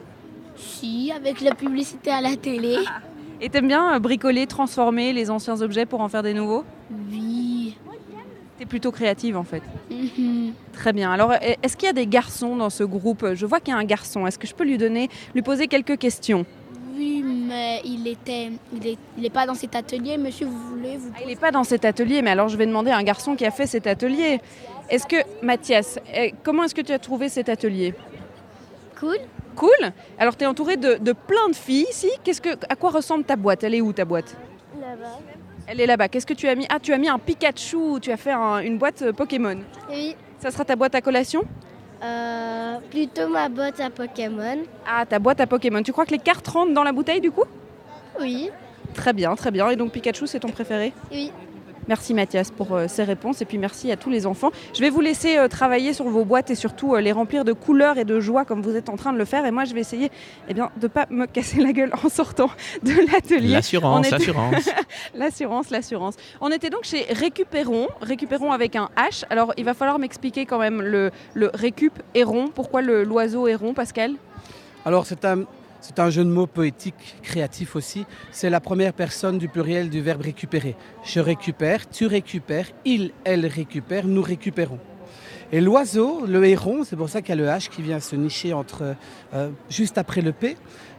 Si, 0.56 1.12
avec 1.12 1.42
la 1.42 1.56
publicité 1.56 2.12
à 2.12 2.22
la 2.22 2.36
télé. 2.36 2.78
Et 3.42 3.50
t'aimes 3.50 3.68
bien 3.68 3.96
euh, 3.96 4.00
bricoler, 4.00 4.46
transformer 4.46 5.14
les 5.14 5.32
anciens 5.32 5.62
objets 5.62 5.88
pour 5.88 6.02
en 6.02 6.10
faire 6.10 6.22
des 6.22 6.36
nouveaux? 6.36 6.64
Oui. 7.12 7.31
T'es 8.62 8.68
plutôt 8.68 8.92
créative 8.92 9.38
en 9.38 9.44
fait. 9.44 9.64
Mhm. 9.90 10.54
Très 10.72 10.94
bien. 10.94 11.12
Alors, 11.12 11.34
est-ce 11.34 11.76
qu'il 11.76 11.88
y 11.88 11.90
a 11.90 11.94
des 11.94 12.06
garçons 12.06 12.56
dans 12.56 12.70
ce 12.70 12.84
groupe? 12.84 13.34
Je 13.34 13.48
vois 13.48 13.60
qu'il 13.60 13.74
y 13.74 13.76
a 13.76 13.80
un 13.80 13.84
garçon. 13.84 14.28
Est-ce 14.28 14.38
que 14.38 14.46
je 14.46 14.54
peux 14.54 14.66
lui 14.66 14.78
donner, 14.78 15.10
lui 15.34 15.42
poser 15.42 15.66
quelques 15.68 15.98
questions? 15.98 16.46
Oui, 16.96 17.24
mais 17.26 17.82
il 17.84 18.08
était, 18.08 18.52
il 18.72 18.86
est, 18.86 18.98
il 19.18 19.26
est 19.26 19.32
pas 19.32 19.48
dans 19.48 19.56
cet 19.56 19.76
atelier, 19.76 20.16
monsieur. 20.20 20.46
Vous 20.46 20.60
voulez 20.78 20.96
vous 20.98 21.10
Ah, 21.16 21.22
Il 21.24 21.30
n'est 21.30 21.36
pas 21.38 21.50
dans 21.50 21.64
cet 21.64 21.86
atelier, 21.86 22.22
mais 22.22 22.30
alors 22.30 22.50
je 22.50 22.56
vais 22.58 22.68
demander 22.68 22.92
à 22.92 22.98
un 22.98 23.04
garçon 23.04 23.36
qui 23.36 23.48
a 23.48 23.50
fait 23.50 23.66
cet 23.66 23.88
atelier. 23.88 24.40
Est-ce 24.92 25.08
que, 25.08 25.16
Mathias, 25.42 25.98
euh, 26.16 26.30
comment 26.44 26.64
est-ce 26.66 26.76
que 26.76 26.82
tu 26.82 26.92
as 26.92 27.00
trouvé 27.00 27.30
cet 27.30 27.50
atelier? 27.50 27.96
Cool. 29.00 29.18
Cool. 29.56 29.92
Alors, 30.20 30.38
tu 30.38 30.44
es 30.44 30.48
entouré 30.48 30.78
de, 30.78 31.00
de 31.02 31.14
plein 31.14 31.50
de 31.50 31.56
filles 31.56 31.88
ici. 31.90 32.12
Qu'est-ce 32.24 32.42
que, 32.42 32.50
à 32.70 32.76
quoi 32.76 32.92
ressemble 32.92 33.24
ta 33.24 33.38
boîte? 33.38 33.64
Elle 33.64 33.74
est 33.74 33.82
où 33.82 33.92
ta 33.92 34.06
boîte? 34.06 34.38
Là-bas. 34.80 35.18
Elle 35.72 35.80
est 35.80 35.86
là-bas. 35.86 36.10
Qu'est-ce 36.10 36.26
que 36.26 36.34
tu 36.34 36.50
as 36.50 36.56
mis? 36.56 36.66
Ah, 36.70 36.80
tu 36.82 36.92
as 36.92 36.98
mis 36.98 37.08
un 37.08 37.18
Pikachu. 37.18 38.02
Tu 38.02 38.12
as 38.12 38.18
fait 38.18 38.34
un- 38.34 38.60
une 38.60 38.78
boîte 38.78 39.04
euh, 39.04 39.14
Pokémon? 39.14 39.56
Oui, 39.90 40.18
Ça 40.38 40.52
sera 40.52 40.66
ta 40.66 40.76
boîte 40.76 40.96
à 40.96 41.02
collation? 41.02 41.44
Euh, 42.04 42.78
plutôt 42.90 43.30
ma 43.30 43.48
botte 43.48 43.80
à 43.80 43.90
Pokémon. 43.90 44.58
Ah, 44.86 45.06
ta 45.06 45.18
boîte 45.20 45.40
à 45.40 45.48
Pokémon. 45.48 45.82
Tu 45.82 45.94
crois 45.94 46.06
que 46.06 46.12
les 46.12 46.20
cartes 46.20 46.46
rentrent 46.50 46.74
dans 46.74 46.84
la 46.84 46.92
bouteille 46.92 47.22
du 47.22 47.32
coup? 47.32 47.46
Oui, 48.20 48.50
Très 48.94 49.14
bien, 49.14 49.34
très 49.36 49.52
bien. 49.52 49.70
Et 49.70 49.78
donc 49.78 49.94
Pikachu, 49.94 50.28
c'est 50.28 50.42
ton 50.42 50.50
préféré? 50.50 50.92
Oui. 51.10 51.32
Merci 51.88 52.14
Mathias 52.14 52.52
pour 52.52 52.74
euh, 52.76 52.86
ces 52.88 53.04
réponses 53.04 53.42
et 53.42 53.46
puis 53.46 53.58
merci 53.58 53.92
à 53.92 53.98
tous 53.98 54.10
les 54.10 54.26
enfants. 54.28 54.52
Je 54.74 54.80
vais 54.82 54.90
vous 54.90 55.02
laisser 55.02 55.38
euh, 55.38 55.48
travailler 55.48 55.94
sur 55.94 56.06
vos 56.06 56.24
boîtes 56.26 56.50
et 56.52 56.56
surtout 56.56 56.94
euh, 56.96 57.02
les 57.02 57.12
remplir 57.12 57.44
de 57.44 57.54
couleurs 57.54 57.98
et 57.98 58.06
de 58.06 58.20
joie 58.20 58.46
comme 58.46 58.62
vous 58.62 58.76
êtes 58.76 58.88
en 58.90 58.96
train 58.98 59.12
de 59.14 59.18
le 59.18 59.26
faire. 59.26 59.46
Et 59.46 59.52
moi, 59.52 59.66
je 59.66 59.74
vais 59.74 59.82
essayer 59.82 60.12
eh 60.48 60.54
bien, 60.54 60.70
de 60.78 60.84
ne 60.84 60.88
pas 60.88 61.08
me 61.10 61.26
casser 61.26 61.60
la 61.62 61.72
gueule 61.74 61.92
en 62.04 62.10
sortant 62.10 62.50
de 62.84 62.92
l'atelier. 63.12 63.50
On 63.50 63.54
L'assurance, 63.54 64.08
était- 64.08 64.18
l'assurance. 64.18 64.70
L'assurance, 65.16 65.70
l'assurance. 65.72 66.16
On 66.40 66.50
était 66.50 66.70
donc 66.70 66.84
chez 66.84 67.06
Récupérons, 67.10 67.88
Récupérons 68.02 68.52
avec 68.52 68.76
un 68.76 68.90
H. 68.96 69.24
Alors, 69.30 69.54
il 69.58 69.66
va 69.66 69.74
falloir 69.74 69.98
m'expliquer 70.00 70.46
quand 70.46 70.60
même 70.60 70.82
le, 70.82 71.12
le 71.34 71.50
récup 71.54 72.00
héron. 72.14 72.48
Pourquoi 72.54 72.82
le- 72.82 73.04
l'oiseau 73.04 73.48
héron, 73.48 73.74
Pascal? 73.74 74.14
Alors 74.86 75.06
c'est 75.06 75.26
un, 75.26 75.44
c'est 75.82 76.00
un 76.00 76.10
jeu 76.10 76.24
de 76.24 76.30
mots 76.30 76.48
poétique, 76.48 77.18
créatif 77.24 77.76
aussi. 77.76 78.06
C'est 78.32 78.50
la 78.50 78.60
première 78.60 78.94
personne 78.94 79.38
du 79.38 79.48
pluriel 79.48 79.90
du 79.90 80.02
verbe 80.02 80.22
récupérer. 80.22 80.76
Je 81.04 81.20
récupère, 81.20 81.90
tu 81.90 82.06
récupères, 82.06 82.68
il, 82.86 83.12
elle 83.24 83.46
récupère, 83.48 84.06
nous 84.08 84.22
récupérons. 84.22 84.80
Et 85.52 85.60
l'oiseau, 85.60 86.26
le 86.26 86.46
héron, 86.46 86.84
c'est 86.86 86.96
pour 86.96 87.10
ça 87.10 87.22
qu'il 87.22 87.30
y 87.30 87.32
a 87.34 87.42
le 87.42 87.48
H 87.48 87.70
qui 87.70 87.82
vient 87.82 88.00
se 88.00 88.16
nicher 88.16 88.54
euh, 89.34 89.50
juste 89.70 89.98
après 89.98 90.22
le 90.22 90.32
P, 90.32 90.56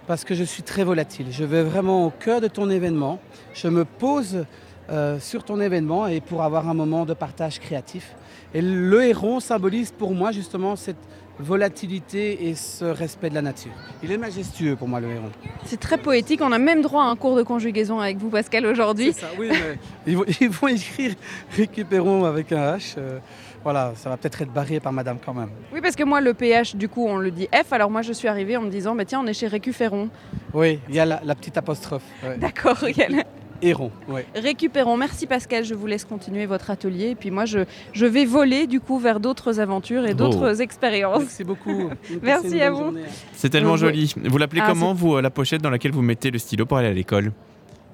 parce 0.06 0.24
que 0.24 0.34
je 0.34 0.44
suis 0.44 0.62
très 0.62 0.84
volatile. 0.84 1.26
Je 1.30 1.44
vais 1.44 1.62
vraiment 1.62 2.04
au 2.06 2.10
cœur 2.10 2.40
de 2.40 2.48
ton 2.48 2.68
événement. 2.68 3.18
Je 3.54 3.68
me 3.68 3.86
pose 3.86 4.44
euh, 4.90 5.18
sur 5.20 5.44
ton 5.44 5.60
événement 5.60 6.06
et 6.06 6.20
pour 6.20 6.42
avoir 6.42 6.68
un 6.68 6.74
moment 6.74 7.06
de 7.06 7.14
partage 7.14 7.60
créatif. 7.60 8.14
Et 8.54 8.61
le 8.62 9.04
héron 9.04 9.40
symbolise 9.40 9.90
pour 9.92 10.14
moi 10.14 10.30
justement 10.32 10.76
cette 10.76 10.97
volatilité 11.38 12.49
et 12.49 12.54
ce 12.54 12.85
respect 12.85 13.30
de 13.30 13.35
la 13.35 13.42
nature. 13.42 13.73
Il 14.02 14.12
est 14.12 14.18
majestueux 14.18 14.76
pour 14.76 14.87
moi 14.88 15.00
le 15.00 15.09
héron. 15.11 15.30
C'est 15.64 15.80
très 15.80 15.99
poétique. 15.99 16.40
On 16.42 16.52
a 16.52 16.59
même 16.59 16.82
droit 16.82 17.02
à 17.04 17.06
un 17.06 17.16
cours 17.16 17.37
de 17.37 17.42
conjugaison 17.42 17.99
avec 18.00 18.18
vous, 18.18 18.28
Pascal, 18.28 18.66
aujourd'hui. 18.66 19.14
Oui, 19.38 19.49
mais 19.50 19.78
ils, 20.06 20.16
vont, 20.16 20.25
ils 20.40 20.50
vont 20.50 20.68
écrire 20.68 21.14
récupérons 21.56 22.25
avec 22.25 22.52
un 22.52 22.76
H. 22.76 22.94
euh, 22.99 23.18
voilà, 23.64 23.92
ça 23.97 24.11
va 24.11 24.16
peut-être 24.16 24.42
être 24.42 24.52
barré 24.52 24.78
par 24.80 24.92
madame 24.92 25.18
quand 25.25 25.35
même. 25.35 25.49
Oui, 25.73 25.80
parce 25.80 25.97
que 25.97 26.04
moi, 26.04 26.21
le 26.21 26.35
PH, 26.35 26.76
du 26.76 26.88
coup, 26.88 27.06
on 27.06 27.16
le 27.16 27.30
dit 27.30 27.49
F. 27.52 27.73
Alors 27.73 27.90
moi, 27.90 28.02
je 28.02 28.12
suis 28.12 28.28
arrivée 28.28 28.56
en 28.56 28.62
me 28.62 28.71
disant, 28.71 28.94
bah, 28.94 29.04
tiens, 29.04 29.21
on 29.25 29.26
est 29.26 29.35
chez 29.35 29.47
Récupérons. 29.47 30.11
Oui, 30.52 30.80
il 30.88 30.94
y 30.94 31.00
a 31.00 31.06
la, 31.06 31.23
la 31.25 31.35
petite 31.35 31.56
apostrophe. 31.56 32.02
ouais. 32.25 32.37
D'accord, 32.37 32.76
regarde. 32.80 33.25
Héron. 33.62 33.90
Récupérons. 34.35 34.97
Merci 34.97 35.26
Pascal, 35.26 35.64
je 35.64 35.75
vous 35.75 35.87
laisse 35.87 36.04
continuer 36.04 36.47
votre 36.47 36.71
atelier. 36.71 37.11
Et 37.11 37.14
puis 37.14 37.31
moi, 37.31 37.45
je, 37.45 37.61
je 37.92 38.07
vais 38.07 38.25
voler 38.25 38.66
du 38.66 38.81
coup 38.81 38.99
vers 38.99 39.21
d'autres 39.21 39.61
aventures 39.61 40.04
et 40.07 40.14
d'autres 40.14 40.61
expériences. 40.61 41.21
Merci 41.21 41.45
beaucoup. 41.45 41.90
Merci 42.23 42.61
à 42.61 42.71
vous. 42.71 42.95
C'est 43.33 43.50
tellement 43.50 43.76
joli. 43.76 44.12
Vous 44.25 44.38
l'appelez 44.38 44.61
Ah, 44.64 44.69
comment, 44.69 44.92
vous, 44.95 45.19
la 45.21 45.31
pochette 45.31 45.62
dans 45.62 45.71
laquelle 45.71 45.92
vous 45.92 46.02
mettez 46.02 46.31
le 46.31 46.38
stylo 46.38 46.66
pour 46.66 46.76
aller 46.78 46.88
à 46.88 46.92
l'école? 46.92 47.33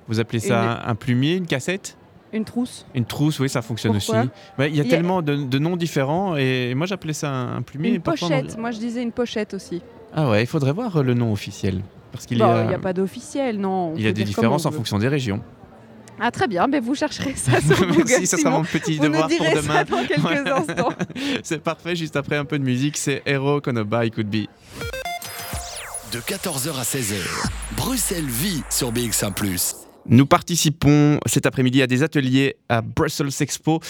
Vous 0.09 0.21
appelez 0.21 0.41
ça 0.41 0.81
un 0.87 0.95
plumier, 0.95 1.35
une 1.37 1.47
cassette? 1.47 1.97
Une 2.33 2.45
trousse. 2.45 2.85
Une 2.95 3.05
trousse, 3.07 3.41
oui, 3.41 3.49
ça 3.49 3.63
fonctionne 3.63 3.93
Pourquoi? 3.97 4.21
Aussi. 4.21 4.29
Il 4.59 4.63
y 4.63 4.65
a 4.65 4.69
Il 4.69 4.77
y 4.77 4.81
a- 4.81 4.85
tellement 4.85 5.23
de, 5.23 5.35
de 5.37 5.59
noms 5.59 5.77
différents 5.77 6.37
et 6.37 6.75
moi 6.75 6.87
j'appelais 6.87 7.15
ça 7.15 7.31
un, 7.31 7.57
un 7.57 7.63
plumier. 7.63 7.91
Une 7.91 7.97
on- 7.97 8.01
pochette. 8.01 8.59
Moi, 8.59 8.71
je 8.71 8.79
disais 8.79 9.03
une 9.03 9.13
pochette 9.13 9.55
aussi. 9.55 9.81
Ah 10.15 10.29
ouais, 10.31 10.43
il 10.43 10.47
faudrait 10.47 10.73
voir 10.73 11.03
le 11.03 11.15
nom 11.15 11.33
officiel. 11.33 11.81
Parce 12.13 12.27
qu'il 12.27 12.39
Bon, 12.39 12.47
y 12.47 12.51
a, 12.51 12.63
il 12.65 12.69
n'y 12.69 12.75
a 12.75 12.79
pas 12.79 12.93
d'officiel, 12.95 13.59
non. 13.61 13.93
on 13.93 13.97
il 13.97 14.03
y 14.03 14.07
a 14.09 14.13
des 14.13 14.25
différences 14.25 14.65
en 14.67 14.71
fonction 14.71 14.99
des 14.99 15.09
régions. 15.09 15.41
Ah, 16.21 16.31
très 16.31 16.49
bien, 16.49 16.67
mais 16.67 16.81
vous 16.81 16.95
chercherez 16.95 17.35
ça 17.37 17.61
sur 17.61 17.77
Google. 17.87 18.05
Merci, 18.09 18.27
ça 18.27 18.37
sera 18.39 18.51
mon 18.51 18.65
petit 18.65 18.97
Vous 18.97 19.05
nous 19.05 19.11
devoir 19.11 19.29
pour 19.29 19.47
ça 19.47 19.55
demain. 19.63 19.85
dans 19.85 20.07
quelques 20.07 20.19
Voilà. 20.21 20.57
instants. 20.59 20.93
C'est 21.43 21.63
parfait, 21.63 21.95
juste 21.97 22.17
après 22.17 22.37
un 22.37 22.45
peu 22.45 22.59
de 22.59 22.65
musique, 22.65 22.97
c'est 22.97 23.23
Hero 23.27 23.61
Konoba, 23.61 24.05
it 24.07 24.15
could 24.15 24.29
be. 24.29 24.47
De 26.13 26.19
14h 26.21 26.71
à 26.79 26.83
16h, 26.85 27.17
Bruxelles 27.77 28.25
vit 28.27 28.63
sur 28.71 28.93
BX1⁇ 28.93 29.33
Nous 30.07 30.27
participons 30.27 31.21
cet 31.27 31.45
après-midi 31.47 31.83
à 31.83 31.87
des 31.87 32.03
ateliers 32.03 32.57
à 32.69 32.81
Brussels 32.81 33.29
Expo 33.41 33.81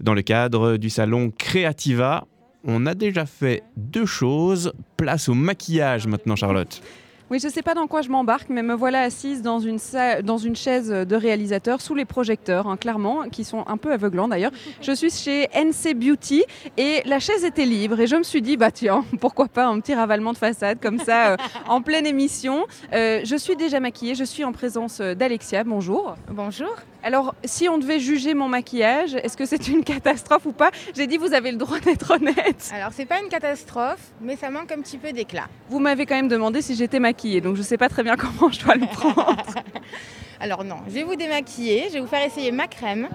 dans 0.00 0.12
le 0.14 0.22
cadre 0.22 0.76
du 0.76 0.90
salon 0.90 1.30
Creativa. 1.38 2.24
On 2.64 2.84
a 2.86 2.94
déjà 2.94 3.26
fait 3.26 3.62
deux 3.76 4.06
choses. 4.06 4.72
Place 4.96 5.28
au 5.28 5.34
maquillage 5.34 6.08
maintenant, 6.08 6.34
Charlotte. 6.34 6.82
Oui, 7.30 7.38
je 7.40 7.46
ne 7.48 7.52
sais 7.52 7.60
pas 7.60 7.74
dans 7.74 7.86
quoi 7.86 8.00
je 8.00 8.08
m'embarque, 8.08 8.48
mais 8.48 8.62
me 8.62 8.72
voilà 8.72 9.02
assise 9.02 9.42
dans 9.42 9.58
une, 9.58 9.78
sa- 9.78 10.22
dans 10.22 10.38
une 10.38 10.56
chaise 10.56 10.88
de 10.88 11.14
réalisateur 11.14 11.82
sous 11.82 11.94
les 11.94 12.06
projecteurs, 12.06 12.66
hein, 12.68 12.78
clairement, 12.78 13.28
qui 13.30 13.44
sont 13.44 13.64
un 13.66 13.76
peu 13.76 13.92
aveuglants 13.92 14.28
d'ailleurs. 14.28 14.50
Je 14.80 14.92
suis 14.92 15.10
chez 15.10 15.46
NC 15.54 15.92
Beauty 15.94 16.42
et 16.78 17.02
la 17.04 17.18
chaise 17.20 17.44
était 17.44 17.66
libre 17.66 18.00
et 18.00 18.06
je 18.06 18.16
me 18.16 18.22
suis 18.22 18.40
dit, 18.40 18.56
bah 18.56 18.70
tiens, 18.70 19.04
pourquoi 19.20 19.46
pas 19.48 19.66
un 19.66 19.78
petit 19.80 19.94
ravalement 19.94 20.32
de 20.32 20.38
façade 20.38 20.78
comme 20.80 20.98
ça 20.98 21.32
euh, 21.32 21.36
en 21.68 21.82
pleine 21.82 22.06
émission. 22.06 22.64
Euh, 22.94 23.20
je 23.24 23.36
suis 23.36 23.56
déjà 23.56 23.78
maquillée, 23.78 24.14
je 24.14 24.24
suis 24.24 24.44
en 24.44 24.52
présence 24.52 25.00
euh, 25.00 25.14
d'Alexia, 25.14 25.64
bonjour. 25.64 26.14
Bonjour. 26.30 26.74
Alors, 27.02 27.34
si 27.44 27.68
on 27.68 27.76
devait 27.78 28.00
juger 28.00 28.34
mon 28.34 28.48
maquillage, 28.48 29.14
est-ce 29.16 29.36
que 29.36 29.44
c'est 29.46 29.68
une 29.68 29.84
catastrophe 29.84 30.46
ou 30.46 30.52
pas? 30.52 30.70
J'ai 30.96 31.06
dit, 31.06 31.16
vous 31.18 31.32
avez 31.34 31.52
le 31.52 31.58
droit 31.58 31.78
d'être 31.78 32.10
honnête. 32.12 32.70
Alors 32.74 32.90
c'est 32.92 33.04
pas 33.06 33.20
une 33.22 33.28
catastrophe, 33.28 34.00
mais 34.20 34.34
ça 34.34 34.50
manque 34.50 34.72
un 34.72 34.80
petit 34.80 34.98
peu 34.98 35.12
d'éclat. 35.12 35.46
Vous 35.68 35.78
m'avez 35.78 36.06
quand 36.06 36.16
même 36.16 36.28
demandé 36.28 36.60
si 36.62 36.74
j'étais 36.74 36.98
maquillée, 36.98 37.17
donc 37.40 37.54
je 37.54 37.60
ne 37.60 37.66
sais 37.66 37.76
pas 37.78 37.88
très 37.88 38.02
bien 38.02 38.16
comment 38.18 38.50
je 38.50 38.64
dois 38.64 38.74
le 38.76 38.86
prendre. 38.86 39.36
Alors 40.40 40.64
non, 40.64 40.76
je 40.86 40.92
vais 40.94 41.02
vous 41.02 41.16
démaquiller, 41.16 41.84
je 41.88 41.94
vais 41.94 42.00
vous 42.00 42.06
faire 42.06 42.24
essayer 42.24 42.52
ma 42.52 42.66
crème. 42.68 43.08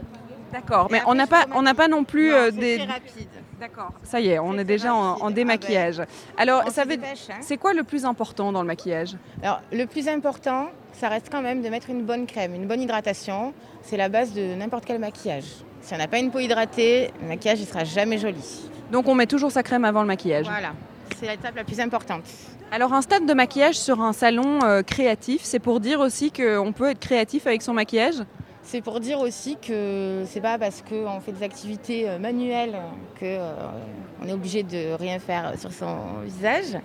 D'accord, 0.52 0.88
mais 0.92 1.02
on 1.08 1.16
n'a 1.16 1.26
pas, 1.26 1.46
je 1.50 1.56
on 1.58 1.62
n'a 1.64 1.74
pas 1.74 1.88
non 1.88 2.04
plus 2.04 2.30
Non, 2.30 2.36
euh, 2.38 2.52
des. 2.52 2.78
très 2.78 2.86
rapide. 2.86 3.28
D'accord. 3.60 3.92
Ça 4.04 4.20
y 4.20 4.28
est, 4.30 4.40
on 4.40 4.58
est 4.58 4.66
déjà 4.66 4.94
en, 4.94 5.18
Ah 5.28 5.32
démaquillage. 5.32 6.02
Alors, 6.38 6.64
On 6.68 6.70
ça 6.70 6.84
veut. 6.84 6.96
hein. 6.96 7.36
C'est 7.42 7.58
quoi 7.58 7.74
le 7.74 7.84
plus 7.84 8.04
important 8.06 8.52
dans 8.52 8.62
le 8.62 8.68
maquillage? 8.68 9.16
Alors 9.42 9.62
le 9.72 9.86
plus 9.86 10.08
important, 10.10 10.68
ça 10.92 11.08
reste 11.10 11.30
quand 11.32 11.42
même 11.42 11.62
de 11.62 11.70
mettre 11.70 11.90
une 11.90 12.04
bonne 12.04 12.28
crème, 12.28 12.54
une 12.54 12.68
bonne 12.68 12.82
hydratation. 12.82 13.54
C'est 13.82 13.98
la 13.98 14.10
base 14.10 14.34
de 14.34 14.54
n'importe 14.56 14.84
quel 14.86 15.00
maquillage. 15.00 15.46
Si 15.82 15.94
on 15.94 15.98
n'a 15.98 16.08
pas 16.08 16.20
une 16.20 16.30
peau 16.30 16.40
hydratée, 16.40 17.12
le 17.22 17.30
maquillage 17.30 17.62
ne 17.62 17.66
sera 17.66 17.84
jamais 17.84 18.18
joli. 18.18 18.70
Donc, 18.92 19.08
on 19.08 19.16
met 19.16 19.26
toujours 19.26 19.52
sa 19.52 19.64
crème 19.64 19.86
avant 19.86 20.02
le 20.02 20.08
maquillage. 20.08 20.46
Voilà, 20.46 20.74
c'est 21.20 21.28
l'étape 21.28 21.56
la 21.56 21.64
plus 21.64 21.80
importante. 21.80 22.24
Alors, 22.72 22.94
un 22.94 23.02
stade 23.02 23.26
de 23.26 23.34
maquillage 23.34 23.76
sur 23.76 24.02
un 24.02 24.14
salon 24.14 24.60
euh, 24.64 24.82
créatif, 24.82 25.42
c'est 25.44 25.60
pour 25.60 25.80
dire 25.80 26.00
aussi 26.00 26.32
qu'on 26.32 26.74
peut 26.74 26.90
être 26.90 27.00
créatif 27.00 27.46
avec 27.46 27.62
son 27.62 27.74
maquillage? 27.74 28.16
C'est 28.64 28.82
pour 28.82 29.00
dire 29.00 29.20
aussi 29.20 29.58
que 29.58 30.24
c'est 30.26 30.42
pas 30.42 30.58
parce 30.58 30.82
qu'on 30.82 31.20
fait 31.20 31.34
des 31.34 31.44
activités 31.44 32.10
euh, 32.10 32.18
manuelles 32.18 32.78
qu'on 33.20 34.28
est 34.28 34.34
obligé 34.34 34.64
de 34.64 34.94
rien 34.94 35.20
faire 35.20 35.54
sur 35.60 35.72
son 35.72 35.98
visage. 36.24 36.80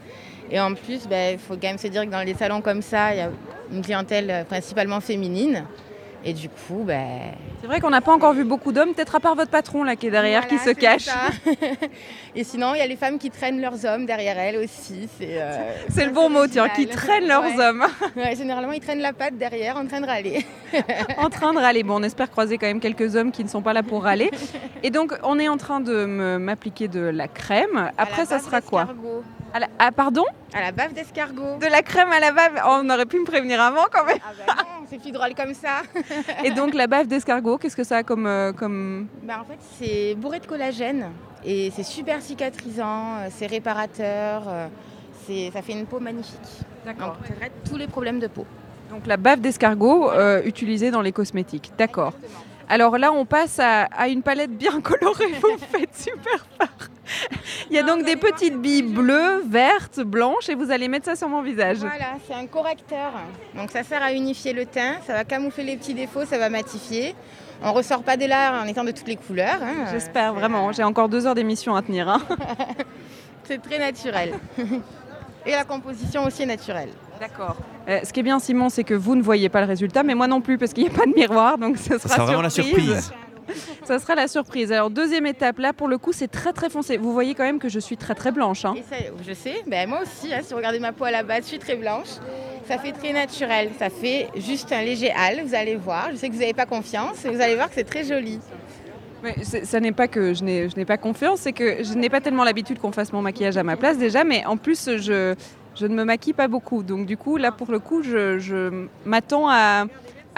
Et 0.51 0.59
en 0.61 0.75
plus, 0.75 1.07
ben, 1.07 1.35
il 1.35 1.39
faut 1.39 1.55
quand 1.55 1.69
même 1.69 1.79
se 1.79 1.89
dire 1.89 2.05
que 2.05 2.11
dans 2.11 2.27
les 2.27 2.35
salons 2.35 2.61
comme 2.61 2.83
ça, 2.83 3.15
il 3.15 3.19
y 3.19 3.21
a 3.21 3.31
une 3.73 3.83
clientèle 3.83 4.31
euh, 4.31 4.45
principalement 4.45 5.01
féminine. 5.01 5.65
Et 6.25 6.33
du 6.33 6.49
coup, 6.49 6.83
ben, 6.85 7.33
C'est 7.61 7.67
vrai 7.69 7.81
qu'on 7.81 7.91
n'a 7.91 8.01
pas 8.01 8.13
encore 8.13 8.33
vu 8.33 8.45
beaucoup 8.45 8.73
d'hommes, 8.73 8.93
peut-être 8.93 9.15
à 9.15 9.21
part 9.21 9.35
votre 9.37 9.51
patron 9.51 9.85
là 9.85 9.95
qui 9.97 10.09
est 10.09 10.11
derrière, 10.11 10.43
voilà, 10.43 10.57
qui 10.59 10.63
se 10.65 10.71
cache. 10.75 11.09
Et 12.35 12.45
sinon, 12.45 12.75
il 12.75 12.79
y 12.79 12.81
a 12.81 12.87
les 12.87 12.97
femmes 12.97 13.19
qui 13.19 13.31
traînent 13.31 13.61
leurs 13.61 13.85
hommes 13.85 14.05
derrière 14.05 14.37
elles 14.39 14.57
aussi. 14.57 15.09
C'est 15.19 15.41
euh, 15.41 15.71
le 16.05 16.11
bon 16.11 16.29
mot, 16.29 16.47
tiens, 16.47 16.69
qui 16.69 16.87
traînent 16.87 17.27
leurs 17.29 17.45
Ouais. 17.45 17.61
hommes 17.61 17.85
Ouais, 18.17 18.35
généralement, 18.37 18.73
ils 18.73 18.81
traînent 18.81 19.01
la 19.01 19.13
patte 19.13 19.39
derrière 19.39 19.77
en 19.77 19.87
train 19.87 20.01
de 20.01 20.07
râler. 20.07 20.45
en 21.19 21.31
train 21.31 21.53
de 21.53 21.59
râler. 21.59 21.83
Bon, 21.85 22.01
on 22.01 22.03
espère 22.03 22.31
croiser 22.31 22.59
quand 22.59 22.67
même 22.67 22.81
quelques 22.81 23.15
hommes 23.17 23.31
qui 23.33 23.45
ne 23.45 23.49
sont 23.49 23.63
pas 23.63 23.73
là 23.73 23.83
pour 23.85 24.03
râler. 24.03 24.31
Et 24.83 24.91
donc, 24.91 25.15
on 25.23 25.39
est 25.39 25.49
en 25.49 25.57
train 25.57 25.81
de 25.81 26.05
m'appliquer 26.39 26.89
de 26.89 27.01
la 27.01 27.29
crème. 27.29 27.91
Après, 27.97 28.23
la 28.23 28.27
ça 28.27 28.39
sera 28.41 28.61
quoi? 28.61 28.89
À 29.55 29.61
la- 29.61 29.69
Ah, 29.79 29.93
pardon? 29.93 30.25
À 30.53 30.61
la 30.61 30.73
bave 30.73 30.93
d'escargot. 30.93 31.57
De 31.61 31.67
la 31.67 31.83
crème 31.83 32.11
à 32.13 32.21
la 32.21 32.33
bave 32.33 32.53
Oh, 32.67 32.81
On 32.83 32.91
aurait 32.91 33.07
pu 33.07 33.19
me 33.19 33.25
prévenir 33.25 33.61
avant 33.61 33.87
quand 33.91 34.05
même. 34.05 34.19
Ah 34.23 34.33
bah 34.47 34.55
non, 34.59 34.87
c'est 34.91 35.01
plus 35.01 35.11
drôle 35.13 35.35
comme 35.35 35.55
ça. 35.55 35.83
Et 36.45 36.51
donc, 36.51 36.75
la 36.75 36.87
bave 36.87 37.07
d'escargot, 37.07 37.57
qu'est-ce 37.59 37.77
que 37.77 37.85
ça 37.85 37.99
a 37.99 38.03
comme. 38.03 38.27
euh, 38.27 38.53
comme... 38.53 39.09
Bah, 39.23 39.41
en 39.41 39.45
fait, 39.45 39.59
c'est 39.79 40.15
bourré 40.17 40.41
de 40.41 40.47
collagène 40.47 41.11
et 41.45 41.71
c'est 41.75 41.83
super 41.85 42.21
cicatrisant, 42.21 43.17
euh, 43.21 43.29
c'est 43.31 43.47
réparateur, 43.47 44.43
euh, 44.49 44.67
c'est- 45.27 45.51
ça 45.53 45.63
fait 45.63 45.73
une 45.73 45.87
peau 45.87 46.01
magnifique. 46.01 46.39
Donc, 46.87 46.97
ça 46.99 47.35
traite 47.37 47.53
tous 47.69 47.77
les 47.77 47.87
problèmes 47.87 48.19
de 48.19 48.27
peau. 48.27 48.45
Donc, 48.91 49.07
la 49.07 49.17
bave 49.17 49.41
d'escargot 49.41 50.11
euh, 50.11 50.43
utilisée 50.45 50.91
dans 50.91 51.03
les 51.03 51.13
cosmétiques. 51.13 51.73
D'accord. 51.79 52.15
Exactement. 52.17 52.45
Alors 52.71 52.99
là, 52.99 53.13
on 53.13 53.25
passe 53.25 53.59
à, 53.61 53.85
à 53.85 54.09
une 54.09 54.23
palette 54.23 54.51
bien 54.57 54.81
colorée. 54.83 55.33
Vous 55.41 55.53
me 55.53 55.59
faites 55.59 55.95
super 55.97 56.45
peur. 56.59 56.69
Il 57.71 57.77
y 57.77 57.79
a 57.79 57.83
Non, 57.83 57.97
donc 57.97 58.05
des 58.07 58.17
petites 58.17 58.57
billes 58.61 58.83
bleues, 58.83 59.43
vertes, 59.47 60.01
blanches 60.01 60.49
et 60.49 60.55
vous 60.55 60.71
allez 60.71 60.89
mettre 60.89 61.07
ça 61.07 61.17
sur 61.17 61.29
mon 61.29 61.43
visage. 61.43 61.79
Voilà, 61.79 62.17
c'est 62.27 62.35
un 62.35 62.47
correcteur. 62.47 63.13
Donc 63.55 63.71
ça 63.71 63.83
sert 63.83 64.03
à 64.03 64.13
unifier 64.13 64.53
le 64.53 64.67
teint, 64.67 64.97
ça 65.07 65.13
va 65.15 65.25
camoufler 65.25 65.65
les 65.65 65.77
petits 65.77 65.95
défauts, 65.95 66.25
ça 66.25 66.39
va 66.39 66.49
matifier. 66.49 67.15
On 67.63 67.73
ressort 67.73 68.03
pas 68.05 68.17
de 68.17 68.25
là 68.27 68.63
en 68.63 68.67
étant 68.67 68.85
de 68.85 68.93
toutes 68.93 69.09
les 69.09 69.17
couleurs. 69.17 69.59
hein. 69.63 69.87
J'espère 69.93 70.33
vraiment. 70.35 70.71
J'ai 70.73 70.85
encore 70.85 71.09
deux 71.09 71.27
heures 71.27 71.35
d'émission 71.35 71.75
à 71.75 71.83
tenir. 71.83 72.09
hein. 72.09 72.21
C'est 73.45 73.61
très 73.63 73.79
naturel. 73.79 74.35
Et 75.47 75.53
la 75.53 75.65
composition 75.65 76.25
aussi 76.25 76.43
est 76.43 76.47
naturelle. 76.47 76.91
D'accord. 77.19 77.57
Euh, 77.89 78.01
ce 78.05 78.13
qui 78.13 78.21
est 78.21 78.23
bien, 78.23 78.39
Simon, 78.39 78.69
c'est 78.69 78.85
que 78.85 78.93
vous 78.95 79.17
ne 79.17 79.23
voyez 79.23 79.49
pas 79.49 79.61
le 79.61 79.67
résultat, 79.67 80.03
mais 80.03 80.15
moi 80.15 80.27
non 80.27 80.41
plus, 80.41 80.59
parce 80.59 80.73
qu'il 80.73 80.85
n'y 80.85 80.91
a 80.91 80.93
pas 80.93 81.07
de 81.07 81.15
miroir, 81.15 81.57
donc 81.59 81.79
ce 81.79 81.95
Ça 81.95 81.99
sera 81.99 82.15
sera 82.17 82.27
vraiment 82.27 82.43
la 82.43 82.51
surprise. 82.51 83.13
Ça 83.85 83.99
sera 83.99 84.15
la 84.15 84.29
surprise. 84.29 84.73
Alors, 84.73 84.91
deuxième 84.91 85.27
étape, 85.27 85.59
là, 85.59 85.73
pour 85.73 85.89
le 85.89 85.99
coup, 85.99 86.13
c'est 86.13 86.29
très 86.29 86.53
très 86.53 86.71
foncé. 86.71 86.97
Vous 86.97 87.13
voyez 87.13 87.35
quand 87.35 87.45
même 87.45 87.59
que 87.59 87.69
je 87.69 87.79
suis 87.79 87.97
très 87.97 88.15
très 88.15 88.31
blanche. 88.33 88.65
hein. 88.65 88.75
Et 88.77 88.83
ça, 88.83 88.97
je 89.27 89.33
sais, 89.33 89.63
ben 89.67 89.89
moi 89.89 90.01
aussi, 90.03 90.33
hein, 90.33 90.41
si 90.43 90.51
vous 90.51 90.57
regardez 90.59 90.79
ma 90.81 90.93
peau 90.93 91.05
à 91.05 91.11
la 91.11 91.23
base, 91.23 91.43
je 91.45 91.49
suis 91.49 91.59
très 91.59 91.77
blanche. 91.77 92.09
Ça 92.67 92.79
fait 92.79 92.93
très 92.93 93.13
naturel, 93.13 93.71
ça 93.79 93.89
fait 93.89 94.29
juste 94.37 94.71
un 94.73 94.83
léger 94.83 95.11
hâle, 95.13 95.41
vous 95.45 95.55
allez 95.55 95.77
voir. 95.77 96.09
Je 96.13 96.17
sais 96.17 96.29
que 96.29 96.35
vous 96.35 96.41
n'avez 96.41 96.53
pas 96.55 96.67
confiance, 96.67 97.25
et 97.25 97.31
vous 97.31 97.41
allez 97.41 97.55
voir 97.55 97.69
que 97.69 97.75
c'est 97.75 97.85
très 97.85 98.05
joli. 98.05 98.41
Mais 99.23 99.35
ça 99.43 99.81
n'est 99.81 99.91
pas 99.93 100.07
que 100.07 100.33
je 100.35 100.45
n'ai 100.45 100.69
je 100.69 100.77
n'ai 100.77 100.85
pas 100.85 100.97
confiance, 100.97 101.41
c'est 101.41 101.53
que 101.53 101.83
je 101.83 101.95
n'ai 101.95 102.09
pas 102.09 102.21
tellement 102.21 102.45
l'habitude 102.45 102.79
qu'on 102.79 102.93
fasse 102.93 103.13
mon 103.13 103.21
maquillage 103.23 103.57
à 103.57 103.63
ma 103.65 103.77
place 103.77 103.99
déjà, 103.99 104.23
mais 104.23 104.45
en 104.47 104.57
plus, 104.57 104.89
je, 104.99 105.35
je 105.75 105.87
ne 105.87 105.95
me 105.95 106.05
maquille 106.05 106.35
pas 106.35 106.47
beaucoup. 106.47 106.83
Donc, 106.85 107.07
du 107.07 107.17
coup, 107.17 107.37
là, 107.37 107.51
pour 107.51 107.73
le 107.73 107.81
coup, 107.81 108.03
je, 108.03 108.39
je 108.39 108.87
m'attends 109.05 109.49
à, 109.49 109.87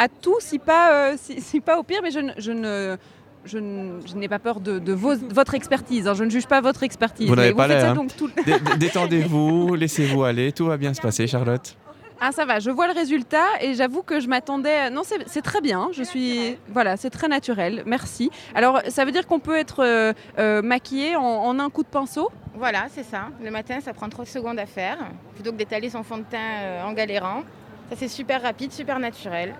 à 0.02 0.08
tout, 0.08 0.36
si 0.40 0.58
pas, 0.58 0.92
euh, 0.92 1.14
si, 1.16 1.40
si 1.40 1.60
pas 1.60 1.78
au 1.78 1.82
pire, 1.82 2.00
mais 2.02 2.10
je, 2.10 2.20
ne- 2.20 2.32
je 2.38 2.52
ne. 2.52 2.96
Je, 3.46 3.56
ne- 3.58 4.00
je 4.06 4.16
n'ai 4.16 4.28
pas 4.28 4.38
peur 4.38 4.60
de, 4.60 4.78
de 4.78 4.92
vos- 4.92 5.16
votre 5.30 5.54
expertise. 5.54 6.06
hein. 6.06 6.12
Je 6.12 6.24
ne 6.24 6.28
juge 6.28 6.46
pas 6.46 6.60
votre 6.60 6.82
expertise. 6.82 7.26
Vous 7.26 7.34
n'avez 7.34 7.54
pas 7.54 7.66
l'air, 7.66 7.98
hein. 7.98 8.06
tout- 8.18 8.28
Dé- 8.44 8.52
dé- 8.58 8.76
Détendez-vous, 8.76 9.74
laissez-vous 9.76 10.24
aller, 10.24 10.52
tout 10.52 10.66
va 10.66 10.76
bien 10.76 10.92
se 10.92 11.00
passer, 11.00 11.26
Charlotte. 11.26 11.74
Ah 12.20 12.32
ça 12.32 12.44
va, 12.44 12.58
je 12.60 12.70
vois 12.70 12.86
le 12.86 12.92
résultat 12.92 13.46
et 13.62 13.72
j'avoue 13.72 14.02
que 14.02 14.20
je 14.20 14.28
m'attendais... 14.28 14.90
Non, 14.90 15.00
c'est 15.06 15.26
c'est 15.26 15.40
très 15.40 15.62
bien, 15.62 15.88
je 15.92 16.02
suis... 16.02 16.58
Voilà, 16.68 16.98
c'est 16.98 17.08
très 17.08 17.28
naturel, 17.28 17.82
merci. 17.86 18.28
Alors, 18.54 18.82
ça 18.88 19.06
veut 19.06 19.10
dire 19.10 19.26
qu'on 19.26 19.40
peut 19.40 19.56
être 19.56 19.82
euh, 19.82 20.12
euh, 20.38 20.60
maquillé 20.60 21.16
en, 21.16 21.22
en 21.22 21.58
un 21.58 21.70
coup 21.70 21.82
de 21.82 21.88
pinceau? 21.88 22.30
Voilà, 22.54 22.88
c'est 22.94 23.04
ça. 23.04 23.28
Le 23.42 23.50
matin, 23.50 23.78
ça 23.82 23.94
prend 23.94 24.10
30 24.10 24.26
secondes 24.26 24.58
à 24.58 24.66
faire, 24.66 24.98
plutôt 25.34 25.50
que 25.52 25.56
d'étaler 25.56 25.88
son 25.88 26.02
fond 26.02 26.18
de 26.18 26.24
teint 26.30 26.36
euh, 26.62 26.84
en 26.84 26.92
galérant. 26.92 27.42
Ça, 27.88 27.96
c'est 27.98 28.08
super 28.08 28.42
rapide, 28.42 28.70
super 28.70 28.98
naturel. 28.98 29.54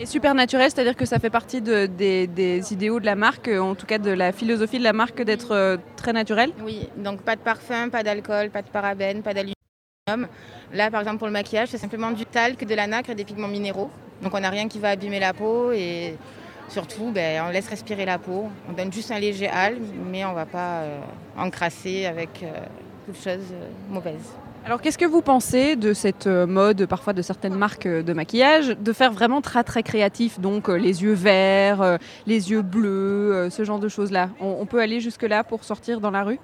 Et 0.00 0.06
super 0.06 0.34
naturel, 0.34 0.70
c'est-à-dire 0.70 0.96
que 0.96 1.04
ça 1.04 1.18
fait 1.18 1.30
partie 1.30 1.60
de- 1.60 1.86
des, 1.86 2.72
idéaux 2.72 2.98
de 2.98 3.06
la 3.06 3.14
marque, 3.14 3.48
euh, 3.48 3.60
en 3.60 3.74
tout 3.74 3.86
cas 3.86 3.98
de 3.98 4.10
la 4.10 4.32
philosophie 4.32 4.78
de 4.78 4.84
la 4.84 4.92
marque 4.92 5.22
d'être 5.22 5.52
euh, 5.52 5.76
très 5.96 6.12
naturel 6.12 6.50
Oui, 6.64 6.88
donc 6.96 7.22
pas 7.22 7.36
de 7.36 7.40
parfum, 7.40 7.88
pas 7.88 8.02
d'alcool, 8.02 8.50
pas 8.50 8.62
de 8.62 8.68
parabènes, 8.68 9.22
pas 9.22 9.34
d'aluminium. 9.34 10.26
Là, 10.72 10.90
par 10.90 11.00
exemple, 11.00 11.18
pour 11.18 11.26
le 11.26 11.32
maquillage, 11.32 11.68
c'est 11.68 11.78
simplement 11.78 12.10
du 12.10 12.24
talc, 12.24 12.64
de 12.64 12.74
la 12.74 12.86
nacre 12.86 13.10
et 13.10 13.14
des 13.14 13.24
pigments 13.24 13.48
minéraux. 13.48 13.90
Donc 14.22 14.34
on 14.34 14.40
n'a 14.40 14.50
rien 14.50 14.66
qui 14.66 14.78
va 14.78 14.90
abîmer 14.90 15.20
la 15.20 15.34
peau 15.34 15.72
et 15.72 16.16
surtout, 16.68 17.10
ben, 17.12 17.44
on 17.46 17.50
laisse 17.50 17.68
respirer 17.68 18.04
la 18.06 18.18
peau. 18.18 18.48
On 18.68 18.72
donne 18.72 18.92
juste 18.92 19.10
un 19.10 19.18
léger 19.20 19.48
hâle, 19.48 19.76
mais 20.10 20.24
on 20.24 20.30
ne 20.30 20.34
va 20.34 20.46
pas 20.46 20.80
euh, 20.80 21.00
encrasser 21.36 22.06
avec 22.06 22.42
euh, 22.42 22.50
toute 23.06 23.22
chose 23.22 23.44
mauvaise. 23.90 24.32
Alors 24.64 24.80
qu'est-ce 24.80 24.98
que 24.98 25.04
vous 25.04 25.22
pensez 25.22 25.74
de 25.74 25.92
cette 25.92 26.28
euh, 26.28 26.46
mode, 26.46 26.86
parfois 26.86 27.12
de 27.12 27.20
certaines 27.22 27.56
marques 27.56 27.86
euh, 27.86 28.02
de 28.04 28.12
maquillage, 28.12 28.68
de 28.68 28.92
faire 28.92 29.12
vraiment 29.12 29.40
très 29.40 29.64
très 29.64 29.82
créatif, 29.82 30.38
donc 30.38 30.68
euh, 30.68 30.74
les 30.76 31.02
yeux 31.02 31.14
verts, 31.14 31.98
les 32.26 32.50
yeux 32.52 32.62
bleus, 32.62 33.48
ce 33.50 33.64
genre 33.64 33.80
de 33.80 33.88
choses-là? 33.88 34.28
On, 34.40 34.58
on 34.60 34.66
peut 34.66 34.80
aller 34.80 35.00
jusque-là 35.00 35.42
pour 35.42 35.64
sortir 35.64 36.00
dans 36.00 36.12
la 36.12 36.22
rue? 36.22 36.38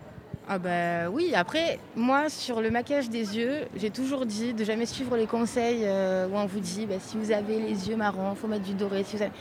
Ah 0.48 0.58
bah 0.58 1.10
oui, 1.12 1.32
après, 1.36 1.78
moi, 1.94 2.28
sur 2.28 2.60
le 2.60 2.70
maquillage 2.70 3.08
des 3.08 3.36
yeux, 3.36 3.58
j'ai 3.76 3.90
toujours 3.90 4.26
dit 4.26 4.52
de 4.52 4.64
jamais 4.64 4.86
suivre 4.86 5.16
les 5.16 5.26
conseils 5.26 5.84
où 5.84 6.36
on 6.36 6.46
vous 6.46 6.60
dit 6.60 6.86
bah, 6.86 6.94
si 6.98 7.18
vous 7.18 7.30
avez 7.30 7.60
les 7.60 7.88
yeux 7.88 7.96
marrons, 7.96 8.32
il 8.34 8.36
faut 8.36 8.48
mettre 8.48 8.64
du 8.64 8.72
doré. 8.72 9.04
Si 9.04 9.16
vous 9.16 9.22
avez- 9.22 9.32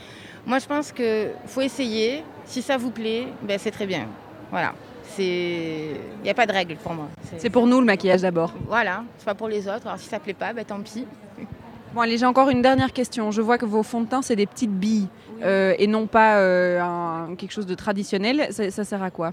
Moi, 0.46 0.58
je 0.58 0.66
pense 0.66 0.92
qu'il 0.92 1.30
faut 1.46 1.62
essayer. 1.62 2.22
Si 2.44 2.60
ça 2.60 2.76
vous 2.76 2.90
plaît, 2.90 3.26
bah, 3.42 3.54
c'est 3.56 3.70
très 3.70 3.86
bien. 3.86 4.06
Voilà. 4.50 4.74
Il 5.18 6.22
n'y 6.22 6.30
a 6.30 6.34
pas 6.34 6.46
de 6.46 6.52
règle 6.52 6.76
pour 6.76 6.92
moi. 6.94 7.08
C'est 7.38 7.50
pour 7.50 7.66
nous 7.66 7.80
le 7.80 7.86
maquillage 7.86 8.22
d'abord. 8.22 8.52
Voilà, 8.66 9.04
c'est 9.18 9.24
pas 9.24 9.34
pour 9.34 9.48
les 9.48 9.66
autres. 9.68 9.86
Alors 9.86 9.98
si 9.98 10.08
ça 10.08 10.18
plaît 10.18 10.34
pas, 10.34 10.52
bah, 10.52 10.64
tant 10.64 10.80
pis. 10.80 11.06
Bon 11.94 12.02
allez, 12.02 12.18
j'ai 12.18 12.26
encore 12.26 12.50
une 12.50 12.60
dernière 12.60 12.92
question. 12.92 13.30
Je 13.30 13.40
vois 13.40 13.56
que 13.56 13.64
vos 13.64 13.82
fonds 13.82 14.02
de 14.02 14.06
teint, 14.06 14.20
c'est 14.20 14.36
des 14.36 14.44
petites 14.44 14.70
billes 14.78 15.08
euh, 15.42 15.74
et 15.78 15.86
non 15.86 16.06
pas 16.06 16.36
euh, 16.36 16.80
un- 16.82 17.34
quelque 17.34 17.50
chose 17.52 17.64
de 17.64 17.74
traditionnel. 17.74 18.48
Ça, 18.50 18.70
ça 18.70 18.84
sert 18.84 19.02
à 19.02 19.10
quoi? 19.10 19.32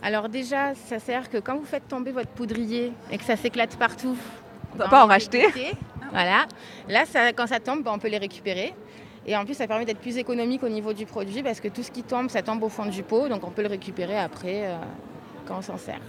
Alors 0.00 0.28
déjà, 0.28 0.72
ça 0.86 1.00
sert 1.00 1.28
que 1.28 1.38
quand 1.38 1.56
vous 1.56 1.64
faites 1.64 1.88
tomber 1.88 2.12
votre 2.12 2.28
poudrier 2.30 2.92
et 3.10 3.18
que 3.18 3.24
ça 3.24 3.34
s'éclate 3.36 3.76
partout, 3.76 4.16
On 4.72 4.78
va 4.78 4.84
bah, 4.84 4.90
pas 4.90 5.04
en 5.04 5.08
racheter. 5.08 5.44
Voilà. 6.12 6.46
Là, 6.88 7.04
ça- 7.06 7.32
quand 7.32 7.48
ça 7.48 7.58
tombe, 7.58 7.82
bah, 7.82 7.90
on 7.92 7.98
peut 7.98 8.08
les 8.08 8.18
récupérer. 8.18 8.72
Et 9.26 9.36
en 9.36 9.44
plus, 9.44 9.54
ça 9.54 9.66
permet 9.66 9.84
d'être 9.84 10.00
plus 10.00 10.16
économique 10.16 10.62
au 10.62 10.68
niveau 10.68 10.92
du 10.92 11.06
produit 11.06 11.42
parce 11.42 11.60
que 11.60 11.68
tout 11.68 11.82
ce 11.82 11.90
qui 11.90 12.02
tombe, 12.02 12.30
ça 12.30 12.42
tombe 12.42 12.62
au 12.62 12.68
fond 12.68 12.86
du 12.86 13.02
pot. 13.02 13.28
Donc 13.28 13.44
on 13.46 13.50
peut 13.50 13.62
le 13.62 13.68
récupérer 13.68 14.18
après 14.18 14.66
euh, 14.66 14.76
quand 15.46 15.58
on 15.58 15.62
s'en 15.62 15.76
sert. 15.76 16.00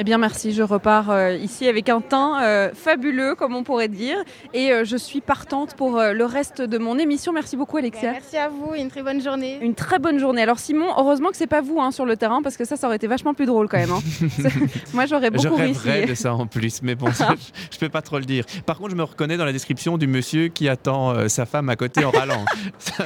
Eh 0.00 0.04
bien 0.04 0.16
merci, 0.16 0.52
je 0.54 0.62
repars 0.62 1.10
euh, 1.10 1.34
ici 1.34 1.68
avec 1.68 1.90
un 1.90 2.00
teint 2.00 2.42
euh, 2.42 2.70
fabuleux, 2.72 3.34
comme 3.34 3.54
on 3.54 3.64
pourrait 3.64 3.88
dire. 3.88 4.16
Et 4.54 4.72
euh, 4.72 4.82
je 4.82 4.96
suis 4.96 5.20
partante 5.20 5.74
pour 5.74 5.98
euh, 5.98 6.14
le 6.14 6.24
reste 6.24 6.62
de 6.62 6.78
mon 6.78 6.96
émission. 6.98 7.34
Merci 7.34 7.54
beaucoup 7.54 7.76
Alexia. 7.76 8.12
Merci 8.12 8.38
à 8.38 8.48
vous 8.48 8.74
et 8.74 8.80
une 8.80 8.88
très 8.88 9.02
bonne 9.02 9.20
journée. 9.20 9.58
Une 9.60 9.74
très 9.74 9.98
bonne 9.98 10.18
journée. 10.18 10.40
Alors 10.40 10.58
Simon, 10.58 10.86
heureusement 10.96 11.28
que 11.28 11.36
c'est 11.36 11.46
pas 11.46 11.60
vous 11.60 11.82
hein, 11.82 11.90
sur 11.90 12.06
le 12.06 12.16
terrain 12.16 12.40
parce 12.40 12.56
que 12.56 12.64
ça, 12.64 12.76
ça 12.78 12.86
aurait 12.86 12.96
été 12.96 13.08
vachement 13.08 13.34
plus 13.34 13.44
drôle 13.44 13.68
quand 13.68 13.76
même. 13.76 13.90
hein. 13.90 14.00
Moi, 14.94 15.04
j'aurais 15.04 15.26
Je 15.26 15.32
beaucoup 15.48 15.56
rêverais 15.56 15.90
essayé. 15.98 16.06
de 16.06 16.14
ça 16.14 16.32
en 16.34 16.46
plus, 16.46 16.80
mais 16.80 16.94
bon, 16.94 17.12
ça, 17.12 17.34
je, 17.38 17.60
je 17.70 17.78
peux 17.78 17.90
pas 17.90 18.00
trop 18.00 18.18
le 18.18 18.24
dire. 18.24 18.46
Par 18.64 18.78
contre, 18.78 18.92
je 18.92 18.96
me 18.96 19.02
reconnais 19.04 19.36
dans 19.36 19.44
la 19.44 19.52
description 19.52 19.98
du 19.98 20.06
monsieur 20.06 20.48
qui 20.48 20.70
attend 20.70 21.10
euh, 21.10 21.28
sa 21.28 21.44
femme 21.44 21.68
à 21.68 21.76
côté 21.76 22.06
en 22.06 22.10
râlant. 22.10 22.46
Ça, 22.78 23.04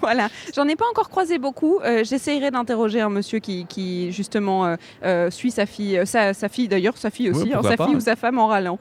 voilà. 0.00 0.28
J'en 0.54 0.68
ai 0.68 0.76
pas 0.76 0.86
encore 0.92 1.08
croisé 1.08 1.38
beaucoup. 1.38 1.80
Euh, 1.80 2.04
J'essayerai 2.04 2.52
d'interroger 2.52 3.00
un 3.00 3.10
monsieur 3.10 3.40
qui, 3.40 3.66
qui, 3.66 4.12
justement 4.12 4.64
euh, 4.64 4.76
euh, 5.04 5.28
suit 5.32 5.50
sa 5.50 5.66
fille, 5.66 5.98
euh, 5.98 6.04
sa, 6.04 6.32
sa 6.36 6.48
fille 6.48 6.68
d'ailleurs, 6.68 6.96
sa 6.96 7.10
fille 7.10 7.30
Ouais, 7.30 7.36
aussi, 7.36 7.52
hein, 7.52 7.62
sa 7.62 7.76
pas, 7.76 7.86
fille 7.86 7.96
ou 7.96 8.00
sa 8.00 8.16
femme 8.16 8.38
en 8.38 8.46
râlant. 8.46 8.78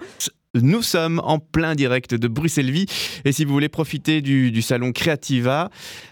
Nous 0.53 0.81
sommes 0.81 1.19
en 1.25 1.37
plein 1.39 1.75
direct 1.75 2.13
de 2.15 2.27
Bruxelles-Vie 2.29 2.85
et 3.25 3.33
si 3.33 3.43
vous 3.43 3.51
voulez 3.51 3.67
profiter 3.67 4.21
du, 4.21 4.51
du 4.51 4.61
salon 4.61 4.93
Creativa, 4.93 5.69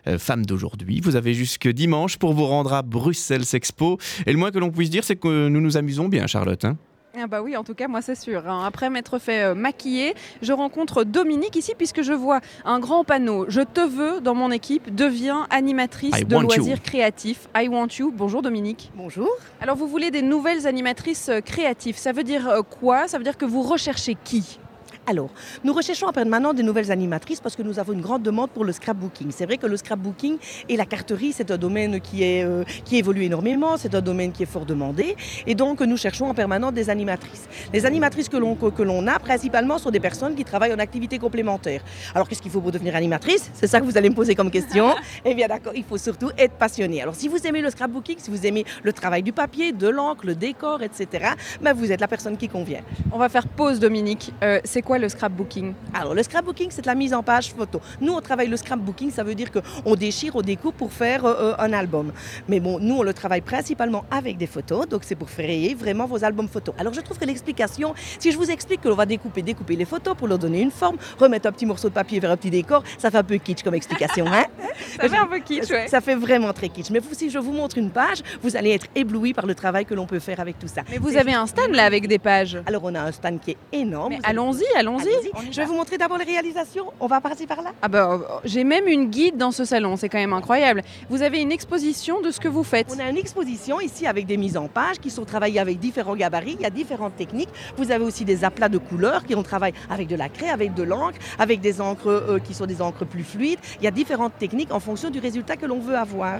euh, 0.08 0.20
femme 0.20 0.46
d'aujourd'hui, 0.46 1.00
vous 1.02 1.16
avez 1.16 1.34
jusque 1.34 1.70
dimanche 1.70 2.18
pour 2.18 2.34
vous 2.34 2.46
rendre 2.46 2.74
à 2.74 2.82
Bruxelles 2.82 3.46
Expo. 3.54 4.00
Et 4.26 4.34
le 4.34 4.38
moins 4.38 4.52
que 4.52 4.60
l'on 4.60 4.70
puisse 4.70 4.90
dire, 4.90 5.06
c'est 5.06 5.16
que 5.16 5.48
nous 5.48 5.62
nous 5.62 5.78
amusons 5.78 6.10
bien, 6.10 6.28
Charlotte. 6.28 6.66
hein. 6.66 6.78
Ah 7.16 7.28
bah 7.28 7.44
oui, 7.44 7.56
en 7.56 7.64
tout 7.64 7.76
cas, 7.76 7.88
moi 7.88 8.02
c'est 8.02 8.16
sûr. 8.16 8.50
hein. 8.50 8.64
Après 8.66 8.90
m'être 8.90 9.20
fait 9.20 9.44
euh, 9.44 9.54
maquiller, 9.54 10.16
je 10.42 10.52
rencontre 10.52 11.04
Dominique 11.04 11.56
ici 11.56 11.74
puisque 11.78 12.02
je 12.02 12.12
vois 12.12 12.40
un 12.66 12.80
grand 12.80 13.04
panneau. 13.04 13.46
Je 13.50 13.62
te 13.62 13.82
veux 13.82 14.20
dans 14.20 14.34
mon 14.34 14.50
équipe, 14.50 14.94
deviens 14.96 15.46
animatrice 15.52 16.18
I 16.18 16.26
de 16.26 16.36
you. 16.36 16.42
loisirs 16.42 16.82
créatifs. 16.82 17.48
I 17.56 17.68
want 17.68 17.90
you. 18.00 18.12
Bonjour 18.12 18.42
Dominique. 18.42 18.92
Bonjour. 18.96 19.30
Alors 19.62 19.76
vous 19.76 19.88
voulez 19.88 20.10
des 20.10 20.24
nouvelles 20.24 20.66
animatrices 20.66 21.30
euh, 21.30 21.40
créatives. 21.40 21.98
Ça 21.98 22.14
veut 22.14 22.24
dire 22.24 22.50
euh, 22.50 22.62
quoi? 22.64 23.08
Ça 23.08 23.20
veut 23.20 23.24
dire 23.24 23.38
que 23.38 23.46
vous 23.46 23.62
recherchez 23.62 24.18
qui? 24.24 24.58
Alors, 25.06 25.30
nous 25.66 25.74
recherchons 25.74 26.08
en 26.08 26.14
permanence 26.14 26.56
des 26.56 26.64
nouvelles 26.64 26.90
animatrices 26.90 27.42
parce 27.42 27.58
que 27.58 27.62
nous 27.62 27.78
avons 27.78 27.92
une 27.92 28.00
grande 28.00 28.24
demande 28.24 28.52
pour 28.52 28.64
le 28.64 28.72
scrapbooking. 28.72 29.32
C'est 29.32 29.46
vrai 29.46 29.58
que 29.58 29.68
le 29.68 29.76
scrapbooking 29.76 30.38
et 30.70 30.78
la 30.78 30.86
carterie, 30.86 31.34
c'est 31.34 31.52
un 31.52 31.58
domaine 31.58 32.00
qui, 32.00 32.24
est, 32.24 32.46
euh, 32.46 32.64
qui 32.86 32.98
évolue 32.98 33.24
énormément, 33.24 33.76
c'est 33.76 33.94
un 33.96 34.02
domaine 34.02 34.32
qui 34.32 34.44
est 34.44 34.46
fort 34.46 34.66
demandé. 34.66 35.18
Et 35.46 35.56
donc, 35.56 35.82
nous 35.82 35.98
cherchons 35.98 36.28
en 36.28 36.34
permanence 36.34 36.72
des 36.72 36.90
animatrices. 36.90 37.50
Les 37.74 37.86
animatrices 37.86 38.30
que 38.30 38.38
l'on 38.38 38.56
que, 38.56 38.68
que 38.68 38.82
l'on 38.82 39.06
a, 39.08 39.20
principalement, 39.20 39.78
sont 39.78 39.92
des 39.92 40.00
personnes 40.00 40.36
qui 40.36 40.46
travaillent 40.46 40.74
en 40.74 40.80
activité 40.80 41.20
complémentaire. 41.20 41.82
Alors, 42.16 42.30
qu'est-ce 42.30 42.42
qu'il 42.42 42.52
faut 42.52 42.62
pour 42.62 42.72
devenir 42.72 42.96
animatrice? 42.96 43.52
C'est 43.54 43.68
ça 43.68 43.82
que 43.82 43.86
vous 43.86 43.98
allez 43.98 44.10
me 44.10 44.16
poser 44.16 44.36
comme 44.36 44.52
question. 44.52 44.96
eh 45.26 45.36
bien, 45.36 45.50
d'accord, 45.50 45.74
il 45.76 45.84
faut 45.84 45.98
surtout 45.98 46.32
être 46.38 46.54
passionné. 46.54 47.02
Alors, 47.02 47.16
si 47.16 47.28
vous 47.28 47.46
aimez 47.46 47.62
le 47.62 47.72
scrapbooking, 47.72 48.20
si 48.20 48.32
vous 48.32 48.46
aimez 48.46 48.64
le 48.82 48.94
travail 48.94 49.22
du 49.22 49.34
papier, 49.34 49.74
de 49.74 49.90
l'encre, 49.90 50.26
le 50.26 50.36
décor, 50.36 50.82
etc., 50.82 51.34
ben, 51.62 51.74
vous 51.74 51.92
êtes 51.92 52.00
la 52.00 52.08
personne 52.08 52.38
qui 52.38 52.48
convient. 52.48 52.82
On 53.12 53.18
va 53.18 53.28
faire 53.28 53.50
pause 53.50 53.82
Dominique. 53.82 54.32
Euh, 54.42 54.62
c'est 54.64 54.82
quoi 54.82 54.93
le 55.00 55.10
scrapbooking 55.10 55.74
Alors, 55.94 56.14
le 56.14 56.24
scrapbooking, 56.24 56.68
c'est 56.72 56.86
la 56.86 56.96
mise 56.96 57.14
en 57.14 57.24
page 57.24 57.52
photo. 57.54 57.80
Nous, 58.02 58.14
on 58.14 58.22
travaille 58.22 58.48
le 58.48 58.58
scrapbooking, 58.58 59.12
ça 59.12 59.24
veut 59.24 59.36
dire 59.36 59.50
qu'on 59.52 59.96
déchire, 59.96 60.36
on 60.36 60.42
découpe 60.42 60.78
pour 60.78 60.92
faire 60.92 61.26
euh, 61.26 61.54
un 61.60 61.74
album. 61.74 62.12
Mais 62.48 62.60
bon, 62.60 62.80
nous, 62.80 62.96
on 62.98 63.04
le 63.04 63.14
travaille 63.14 63.42
principalement 63.42 64.06
avec 64.12 64.38
des 64.38 64.48
photos, 64.48 64.88
donc 64.88 65.04
c'est 65.04 65.16
pour 65.16 65.28
créer 65.30 65.76
vraiment 65.76 66.06
vos 66.06 66.24
albums 66.24 66.48
photos. 66.48 66.76
Alors, 66.78 66.94
je 66.94 67.02
trouve 67.02 67.18
que 67.18 67.26
l'explication, 67.26 67.94
si 68.20 68.32
je 68.32 68.38
vous 68.38 68.50
explique 68.52 68.82
que 68.82 68.90
l'on 68.90 68.96
va 68.96 69.06
découper, 69.06 69.42
découper 69.42 69.76
les 69.76 69.86
photos 69.86 70.16
pour 70.16 70.28
leur 70.28 70.38
donner 70.40 70.62
une 70.62 70.72
forme, 70.72 70.98
remettre 71.20 71.48
un 71.48 71.52
petit 71.52 71.66
morceau 71.66 71.90
de 71.90 71.94
papier 71.94 72.20
vers 72.20 72.32
un 72.32 72.38
petit 72.38 72.50
décor, 72.52 72.84
ça 72.98 73.12
fait 73.12 73.18
un 73.18 73.24
peu 73.24 73.38
kitsch 73.38 73.64
comme 73.64 73.76
explication, 73.76 74.26
hein? 74.28 74.46
Ça 75.00 75.08
fait 75.10 75.18
un 75.18 75.26
peu 75.28 75.40
kitsch, 75.40 75.70
ouais. 75.72 75.88
Ça 75.88 76.02
fait 76.02 76.16
vraiment 76.16 76.52
très 76.54 76.70
kitsch. 76.70 76.90
Mais 76.92 77.00
si 77.14 77.30
je 77.30 77.38
vous 77.40 77.52
montre 77.52 77.78
une 77.78 77.90
page, 77.92 78.22
vous 78.42 78.56
allez 78.56 78.72
être 78.72 78.88
ébloui 78.96 79.34
par 79.34 79.46
le 79.46 79.54
travail 79.56 79.86
que 79.86 79.94
l'on 79.94 80.06
peut 80.06 80.20
faire 80.20 80.40
avec 80.40 80.58
tout 80.60 80.68
ça. 80.68 80.82
Mais 80.90 80.98
vous 80.98 81.16
avez 81.16 81.34
un 81.34 81.46
stand 81.48 81.72
là 81.72 81.86
avec 81.86 82.08
des 82.08 82.20
pages. 82.20 82.58
Alors, 82.66 82.82
on 82.84 82.94
a 82.96 83.02
un 83.02 83.12
stand 83.12 83.40
qui 83.40 83.52
est 83.52 83.58
énorme. 83.72 84.10
Mais 84.10 84.18
Vous 84.18 84.22
allez- 84.26 84.34
allons-y. 84.84 85.52
Je 85.52 85.58
vais 85.58 85.66
vous 85.66 85.76
montrer 85.76 85.98
d'abord 85.98 86.18
les 86.18 86.26
réalisations. 86.26 86.86
On 87.00 87.08
va 87.08 87.22
partir 87.22 87.48
par 87.48 87.62
là. 87.62 87.72
Ah 87.82 87.88
bah, 87.88 88.10
euh, 88.12 88.18
j'ai 88.46 88.64
même 88.64 88.88
une 88.88 89.06
guide 89.10 89.38
dans 89.38 89.52
ce 89.52 89.66
salon, 89.66 89.96
c'est 89.96 90.10
quand 90.10 90.18
même 90.18 90.34
incroyable. 90.34 90.84
Vous 91.10 91.22
avez 91.22 91.42
une 91.42 91.52
exposition 91.52 92.22
de 92.22 92.32
ce 92.32 92.40
que 92.40 92.48
vous 92.48 92.64
faites. 92.64 92.88
On 92.96 93.00
a 93.00 93.10
une 93.10 93.18
exposition 93.18 93.80
ici 93.80 94.08
avec 94.08 94.26
des 94.26 94.38
mises 94.38 94.58
en 94.58 94.68
page 94.68 95.00
qui 95.00 95.10
sont 95.10 95.26
travaillées 95.26 95.60
avec 95.60 95.80
différents 95.80 96.16
gabarits, 96.16 96.56
il 96.60 96.62
y 96.62 96.66
a 96.66 96.70
différentes 96.70 97.16
techniques. 97.16 97.50
Vous 97.78 97.92
avez 97.92 98.04
aussi 98.04 98.26
des 98.26 98.44
aplats 98.44 98.70
de 98.70 98.78
couleurs 98.78 99.24
qui 99.24 99.36
on 99.36 99.44
travaille 99.44 99.74
avec 99.90 100.08
de 100.08 100.16
la 100.16 100.30
craie, 100.30 100.50
avec 100.50 100.74
de 100.74 100.84
l'encre, 100.84 101.18
avec 101.40 101.62
des 101.62 101.82
encres 101.82 102.08
euh, 102.08 102.40
qui 102.40 102.54
sont 102.54 102.66
des 102.66 102.82
encres 102.82 103.06
plus 103.06 103.24
fluides. 103.24 103.60
Il 103.80 103.86
y 103.86 103.88
a 103.88 103.92
différentes 103.92 104.38
techniques 104.38 104.74
en 104.74 104.80
fonction 104.80 105.10
du 105.10 105.20
résultat 105.20 105.56
que 105.58 105.66
l'on 105.66 105.80
veut 105.80 105.96
avoir. 105.96 106.40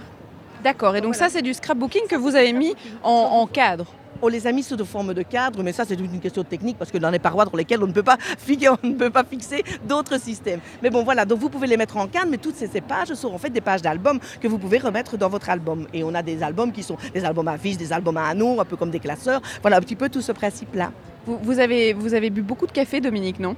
D'accord, 0.62 0.96
et 0.96 1.00
donc 1.02 1.14
ça 1.14 1.28
c'est 1.28 1.42
du 1.42 1.52
scrapbooking 1.52 2.06
que 2.08 2.16
vous 2.16 2.34
avez 2.36 2.52
mis 2.52 2.74
en, 3.02 3.10
en 3.10 3.46
cadre. 3.46 3.86
On 4.22 4.28
les 4.28 4.46
a 4.46 4.52
mis 4.52 4.62
sous 4.62 4.82
forme 4.84 5.14
de 5.14 5.22
cadre, 5.22 5.62
mais 5.62 5.72
ça 5.72 5.84
c'est 5.86 5.94
une 5.94 6.20
question 6.20 6.44
technique 6.44 6.78
parce 6.78 6.90
que 6.90 6.98
dans 6.98 7.10
les 7.10 7.18
parois 7.18 7.44
dans 7.44 7.56
lesquelles 7.56 7.82
on 7.82 7.86
ne 7.86 7.92
peut 7.92 8.02
pas, 8.02 8.16
on 8.82 8.86
ne 8.86 8.94
peut 8.94 9.10
pas 9.10 9.24
fixer 9.24 9.64
d'autres 9.86 10.18
systèmes. 10.20 10.60
Mais 10.82 10.90
bon 10.90 11.02
voilà, 11.02 11.24
donc 11.24 11.40
vous 11.40 11.48
pouvez 11.48 11.66
les 11.66 11.76
mettre 11.76 11.96
en 11.96 12.06
cadre, 12.06 12.28
mais 12.30 12.38
toutes 12.38 12.56
ces, 12.56 12.68
pages 12.80 13.12
sont 13.14 13.32
en 13.32 13.38
fait 13.38 13.50
des 13.50 13.60
pages 13.60 13.82
d'albums 13.82 14.18
que 14.40 14.48
vous 14.48 14.58
pouvez 14.58 14.78
remettre 14.78 15.16
dans 15.16 15.28
votre 15.28 15.50
album. 15.50 15.86
Et 15.92 16.04
on 16.04 16.14
a 16.14 16.22
des 16.22 16.42
albums 16.42 16.72
qui 16.72 16.82
sont 16.82 16.96
des 17.12 17.24
albums 17.24 17.48
à 17.48 17.56
vis, 17.56 17.76
des 17.76 17.92
albums 17.92 18.16
à 18.16 18.26
anneaux, 18.26 18.60
un 18.60 18.64
peu 18.64 18.76
comme 18.76 18.90
des 18.90 19.00
classeurs. 19.00 19.40
Voilà 19.62 19.78
un 19.78 19.80
petit 19.80 19.96
peu 19.96 20.08
tout 20.08 20.22
ce 20.22 20.32
principe-là. 20.32 20.92
Vous, 21.26 21.38
vous 21.42 21.58
avez, 21.58 21.92
vous 21.92 22.14
avez 22.14 22.30
bu 22.30 22.42
beaucoup 22.42 22.66
de 22.66 22.72
café, 22.72 23.00
Dominique, 23.00 23.40
non? 23.40 23.56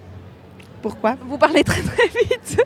Pourquoi 0.86 1.16
Vous 1.28 1.36
parlez 1.36 1.64
très 1.64 1.82
très 1.82 2.06
vite. 2.06 2.62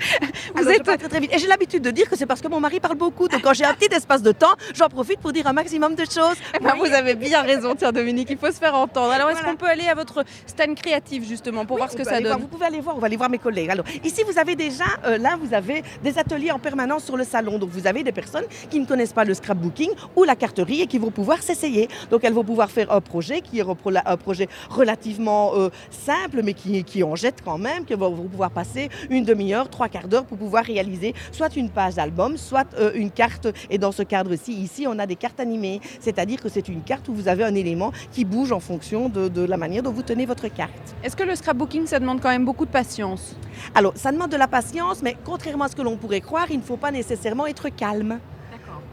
Vous 0.54 0.60
Alors, 0.60 0.72
je 0.72 0.76
êtes- 0.76 0.84
parle 0.84 0.98
très, 0.98 1.08
très 1.08 1.20
vite. 1.20 1.32
Et 1.34 1.38
j'ai 1.38 1.46
l'habitude 1.46 1.82
de 1.82 1.90
dire 1.90 2.06
que 2.10 2.16
c'est 2.18 2.26
parce 2.26 2.42
que 2.42 2.48
mon 2.48 2.60
mari 2.60 2.78
parle 2.78 2.96
beaucoup. 2.98 3.28
Donc 3.28 3.40
quand 3.40 3.54
j'ai 3.54 3.64
un 3.64 3.72
petit 3.72 3.94
espace 3.94 4.20
de 4.20 4.32
temps, 4.32 4.54
j'en 4.74 4.88
profite 4.90 5.20
pour 5.20 5.32
dire 5.32 5.46
un 5.46 5.54
maximum 5.54 5.94
de 5.94 6.04
choses. 6.04 6.36
Eh 6.54 6.62
ben, 6.62 6.74
vous 6.78 6.92
avez 6.92 7.14
bien 7.14 7.40
raison, 7.40 7.74
tiens 7.74 7.92
Dominique, 7.92 8.28
il 8.30 8.36
faut 8.36 8.48
se 8.52 8.58
faire 8.58 8.74
entendre. 8.74 9.10
Alors 9.12 9.30
est-ce 9.30 9.38
Voilà. 9.38 9.52
qu'on 9.52 9.56
peut 9.56 9.70
aller 9.70 9.88
à 9.88 9.94
votre 9.94 10.22
stand 10.46 10.74
créatif 10.74 11.26
justement 11.26 11.64
pour 11.64 11.78
voir 11.78 11.90
ce 11.90 11.96
que 11.96 12.04
ça 12.04 12.20
voir, 12.20 12.34
donne 12.34 12.42
Vous 12.42 12.48
pouvez 12.48 12.66
aller 12.66 12.80
voir, 12.80 12.94
on 12.94 12.98
va 12.98 13.06
aller 13.06 13.16
voir 13.16 13.30
mes 13.30 13.38
collègues. 13.38 13.70
Alors, 13.70 13.86
ici, 14.04 14.22
vous 14.30 14.38
avez 14.38 14.54
déjà, 14.54 14.84
euh, 15.06 15.16
là, 15.16 15.38
vous 15.42 15.54
avez 15.54 15.82
des 16.04 16.18
ateliers 16.18 16.50
en 16.50 16.58
permanence 16.58 17.04
sur 17.04 17.16
le 17.16 17.24
salon. 17.24 17.56
Donc, 17.58 17.70
vous 17.70 17.86
avez 17.86 18.02
des 18.02 18.12
personnes 18.12 18.44
qui 18.68 18.80
ne 18.80 18.84
connaissent 18.84 19.14
pas 19.14 19.24
le 19.24 19.32
scrapbooking 19.32 19.88
ou 20.14 20.24
la 20.24 20.36
carterie 20.36 20.82
et 20.82 20.86
qui 20.86 20.98
vont 20.98 21.10
pouvoir 21.10 21.42
s'essayer. 21.42 21.88
Donc, 22.10 22.22
elles 22.24 22.34
vont 22.34 22.44
pouvoir 22.44 22.70
faire 22.70 22.92
un 22.92 23.00
projet 23.00 23.40
qui 23.40 23.60
est 23.60 23.64
un 24.04 24.16
projet 24.18 24.48
relativement 24.68 25.52
euh, 25.54 25.70
simple, 25.90 26.40
mais 26.42 26.52
qui, 26.52 26.84
qui 26.84 27.02
en 27.02 27.14
jette 27.16 27.38
quand 27.42 27.56
même, 27.58 27.86
qui 27.86 27.94
vont 27.94 28.09
vont 28.14 28.28
pouvoir 28.28 28.50
passer 28.50 28.88
une 29.08 29.24
demi-heure, 29.24 29.68
trois 29.68 29.88
quarts 29.88 30.08
d'heure 30.08 30.24
pour 30.24 30.38
pouvoir 30.38 30.64
réaliser 30.64 31.14
soit 31.32 31.56
une 31.56 31.70
page 31.70 31.94
d'album, 31.94 32.36
soit 32.36 32.66
euh, 32.78 32.92
une 32.94 33.10
carte. 33.10 33.48
Et 33.70 33.78
dans 33.78 33.92
ce 33.92 34.02
cadre-ci, 34.02 34.52
ici, 34.52 34.86
on 34.88 34.98
a 34.98 35.06
des 35.06 35.16
cartes 35.16 35.40
animées. 35.40 35.80
C'est-à-dire 36.00 36.40
que 36.40 36.48
c'est 36.48 36.68
une 36.68 36.82
carte 36.82 37.08
où 37.08 37.14
vous 37.14 37.28
avez 37.28 37.44
un 37.44 37.54
élément 37.54 37.92
qui 38.12 38.24
bouge 38.24 38.52
en 38.52 38.60
fonction 38.60 39.08
de, 39.08 39.28
de 39.28 39.42
la 39.42 39.56
manière 39.56 39.82
dont 39.82 39.92
vous 39.92 40.02
tenez 40.02 40.26
votre 40.26 40.48
carte. 40.48 40.94
Est-ce 41.02 41.16
que 41.16 41.24
le 41.24 41.34
scrapbooking 41.34 41.86
ça 41.86 41.98
demande 41.98 42.20
quand 42.20 42.30
même 42.30 42.44
beaucoup 42.44 42.66
de 42.66 42.70
patience? 42.70 43.36
Alors, 43.74 43.92
ça 43.96 44.12
demande 44.12 44.30
de 44.30 44.36
la 44.36 44.48
patience, 44.48 45.02
mais 45.02 45.16
contrairement 45.24 45.64
à 45.64 45.68
ce 45.68 45.76
que 45.76 45.82
l'on 45.82 45.96
pourrait 45.96 46.20
croire, 46.20 46.46
il 46.50 46.58
ne 46.58 46.62
faut 46.62 46.76
pas 46.76 46.90
nécessairement 46.90 47.46
être 47.46 47.68
calme. 47.68 48.18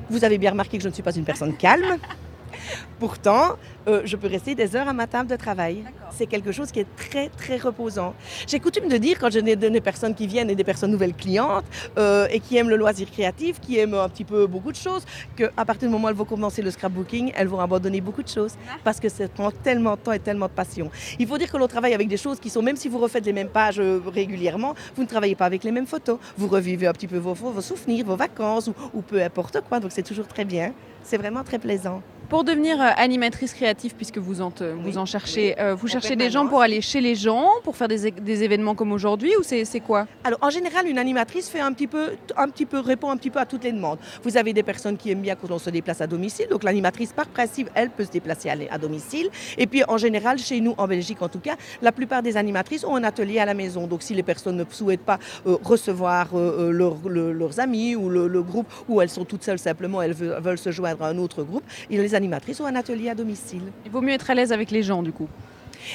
Vous 0.10 0.24
avez 0.24 0.38
bien 0.38 0.52
remarqué 0.52 0.78
que 0.78 0.84
je 0.84 0.90
ne 0.90 0.94
suis 0.94 1.04
pas 1.04 1.16
une 1.16 1.26
personne 1.26 1.56
calme. 1.56 1.98
Pourtant, 3.00 3.58
euh, 3.88 4.02
je 4.06 4.16
peux 4.16 4.28
rester 4.28 4.56
des 4.56 4.76
heures 4.76 4.88
à 4.88 4.94
ma 4.94 5.08
table 5.08 5.30
de 5.30 5.36
travail. 5.36 5.84
C'est 6.12 6.26
quelque 6.26 6.52
chose 6.52 6.72
qui 6.72 6.80
est 6.80 6.96
très, 6.96 7.30
très 7.30 7.58
reposant. 7.58 8.14
J'ai 8.48 8.60
coutume 8.60 8.90
de 8.90 8.98
dire, 8.98 9.18
quand 9.20 9.32
je 9.32 9.40
n'ai 9.40 9.56
des 9.56 9.82
personnes 9.82 10.16
qui 10.16 10.28
viennent 10.28 10.50
et 10.50 10.56
des 10.56 10.64
personnes 10.64 10.92
nouvelles 10.92 11.14
clientes 11.14 11.66
euh, 11.98 12.28
et 12.32 12.40
qui 12.40 12.58
aiment 12.58 12.70
le 12.70 12.76
loisir 12.76 13.10
créatif, 13.12 13.60
qui 13.60 13.78
aiment 13.78 13.94
un 13.94 14.10
petit 14.10 14.24
peu 14.24 14.48
beaucoup 14.48 14.72
de 14.72 14.78
choses, 14.78 15.06
qu'à 15.36 15.66
partir 15.66 15.88
du 15.88 15.94
moment 15.94 16.08
où 16.08 16.10
elles 16.10 16.16
vont 16.16 16.26
commencer 16.26 16.62
le 16.62 16.72
scrapbooking, 16.72 17.32
elles 17.36 17.48
vont 17.48 17.60
abandonner 17.60 18.02
beaucoup 18.02 18.24
de 18.24 18.28
choses 18.28 18.56
parce 18.84 19.00
que 19.00 19.10
ça 19.10 19.28
prend 19.28 19.52
tellement 19.52 19.96
de 19.96 20.00
temps 20.00 20.12
et 20.12 20.20
tellement 20.20 20.48
de 20.48 20.52
passion. 20.52 20.90
Il 21.20 21.28
faut 21.28 21.38
dire 21.38 21.52
que 21.52 21.58
l'on 21.58 21.68
travaille 21.68 21.94
avec 21.94 22.08
des 22.08 22.18
choses 22.18 22.40
qui 22.40 22.50
sont, 22.50 22.62
même 22.62 22.78
si 22.78 22.90
vous 22.90 23.00
refaites 23.00 23.26
les 23.26 23.34
mêmes 23.34 23.50
pages 23.50 23.80
euh, 23.80 24.02
régulièrement, 24.06 24.76
vous 24.96 25.04
ne 25.04 25.08
travaillez 25.08 25.36
pas 25.36 25.46
avec 25.46 25.64
les 25.64 25.72
mêmes 25.72 25.88
photos. 25.88 26.18
Vous 26.38 26.48
revivez 26.48 26.88
un 26.88 26.94
petit 26.94 27.08
peu 27.08 27.18
vos, 27.18 27.34
vos 27.34 27.62
souvenirs, 27.62 28.06
vos 28.06 28.16
vacances 28.16 28.68
ou, 28.68 28.74
ou 28.94 29.02
peu 29.02 29.22
importe 29.22 29.62
quoi. 29.62 29.80
Donc 29.80 29.92
c'est 29.92 30.04
toujours 30.04 30.28
très 30.28 30.46
bien. 30.46 30.74
C'est 31.04 31.18
vraiment 31.18 31.44
très 31.44 31.60
plaisant. 31.60 32.02
Pour 32.30 32.44
devenir 32.44 32.82
euh, 32.82 32.90
animatrice 32.98 33.54
créative, 33.54 33.96
puisque 33.96 34.18
vous 34.18 34.42
en, 34.42 34.52
te- 34.52 34.66
vous 34.66 34.98
en 34.98 35.06
cherchez, 35.06 35.56
euh, 35.62 35.74
vous 35.76 35.88
En 35.88 35.92
cherchez 35.92 36.18
des 36.18 36.30
gens 36.30 36.46
pour 36.46 36.62
aller 36.62 36.82
chez 36.82 37.00
les 37.00 37.16
gens, 37.16 37.48
pour 37.64 37.78
faire 37.78 37.88
des, 37.88 38.44
événements 38.44 38.76
comme 38.76 38.92
aujourd'hui, 38.92 39.32
ou 39.40 39.44
c'est 39.44 39.80
quoi? 39.80 40.08
Alors, 40.26 40.38
en 40.42 40.50
général, 40.50 40.88
une 40.88 40.98
animatrice 40.98 41.48
fait 41.48 41.62
un 41.62 41.72
petit 41.72 41.88
peu, 41.88 42.10
un 42.36 42.50
petit 42.50 42.66
peu, 42.66 42.80
répond 42.82 43.10
un 43.12 43.16
petit 43.16 43.30
peu 43.30 43.40
à 43.40 43.46
toutes 43.46 43.64
les 43.64 43.72
demandes. 43.72 43.98
Vous 44.24 44.36
avez 44.36 44.52
des 44.52 44.62
personnes 44.64 44.98
qui 44.98 45.10
aiment 45.10 45.22
bien 45.22 45.36
quand 45.36 45.50
on 45.52 45.58
se 45.58 45.70
déplace 45.70 46.02
à 46.02 46.08
domicile. 46.08 46.48
Donc, 46.50 46.64
l'animatrice, 46.64 47.14
par 47.14 47.28
principe, 47.28 47.70
elle 47.74 47.90
peut 47.92 48.04
se 48.04 48.12
déplacer 48.12 48.50
à, 48.50 48.56
à 48.72 48.78
domicile. 48.78 49.30
Et 49.58 49.66
puis, 49.66 49.84
en 49.88 49.98
général, 49.98 50.38
chez 50.38 50.60
nous, 50.60 50.76
en 50.78 50.86
Belgique 50.86 51.22
en 51.22 51.30
tout 51.30 51.40
cas, 51.40 51.56
la 51.82 51.94
plupart 51.94 52.24
des 52.24 52.36
animatrices 52.36 52.84
ont 52.84 52.96
un 52.98 53.06
atelier 53.06 53.40
à 53.40 53.46
la 53.46 53.54
maison. 53.54 53.88
Donc, 53.88 54.04
si 54.04 54.14
les 54.14 54.24
personnes 54.24 54.58
ne 54.58 54.66
souhaitent 54.70 55.00
pas 55.06 55.18
euh, 55.46 55.56
recevoir 55.64 56.28
euh, 56.36 56.68
euh, 56.68 56.72
leur- 56.72 56.98
le- 57.08 57.32
leurs 57.32 57.62
amis 57.62 57.96
ou 57.96 58.10
le, 58.10 58.28
le 58.28 58.44
groupe, 58.44 58.68
ou 58.90 59.00
elles 59.02 59.10
sont 59.10 59.24
toutes 59.24 59.44
seules 59.44 59.60
simplement, 59.60 60.02
elles 60.02 60.12
veulent, 60.14 60.42
veulent 60.42 60.58
se 60.58 60.72
joindre 60.72 61.04
à 61.04 61.08
un 61.08 61.18
autre 61.20 61.44
groupe, 61.44 61.64
les 61.90 62.17
animatrices 62.18 62.60
ont 62.60 62.66
un 62.66 62.76
atelier 62.76 63.10
à 63.10 63.16
domicile. 63.16 63.62
Il 63.86 63.92
vaut 63.92 64.02
mieux 64.02 64.12
être 64.14 64.30
à 64.30 64.36
l'aise 64.36 64.52
avec 64.52 64.70
les 64.72 64.84
gens, 64.84 65.02
du 65.02 65.14
coup. 65.14 65.30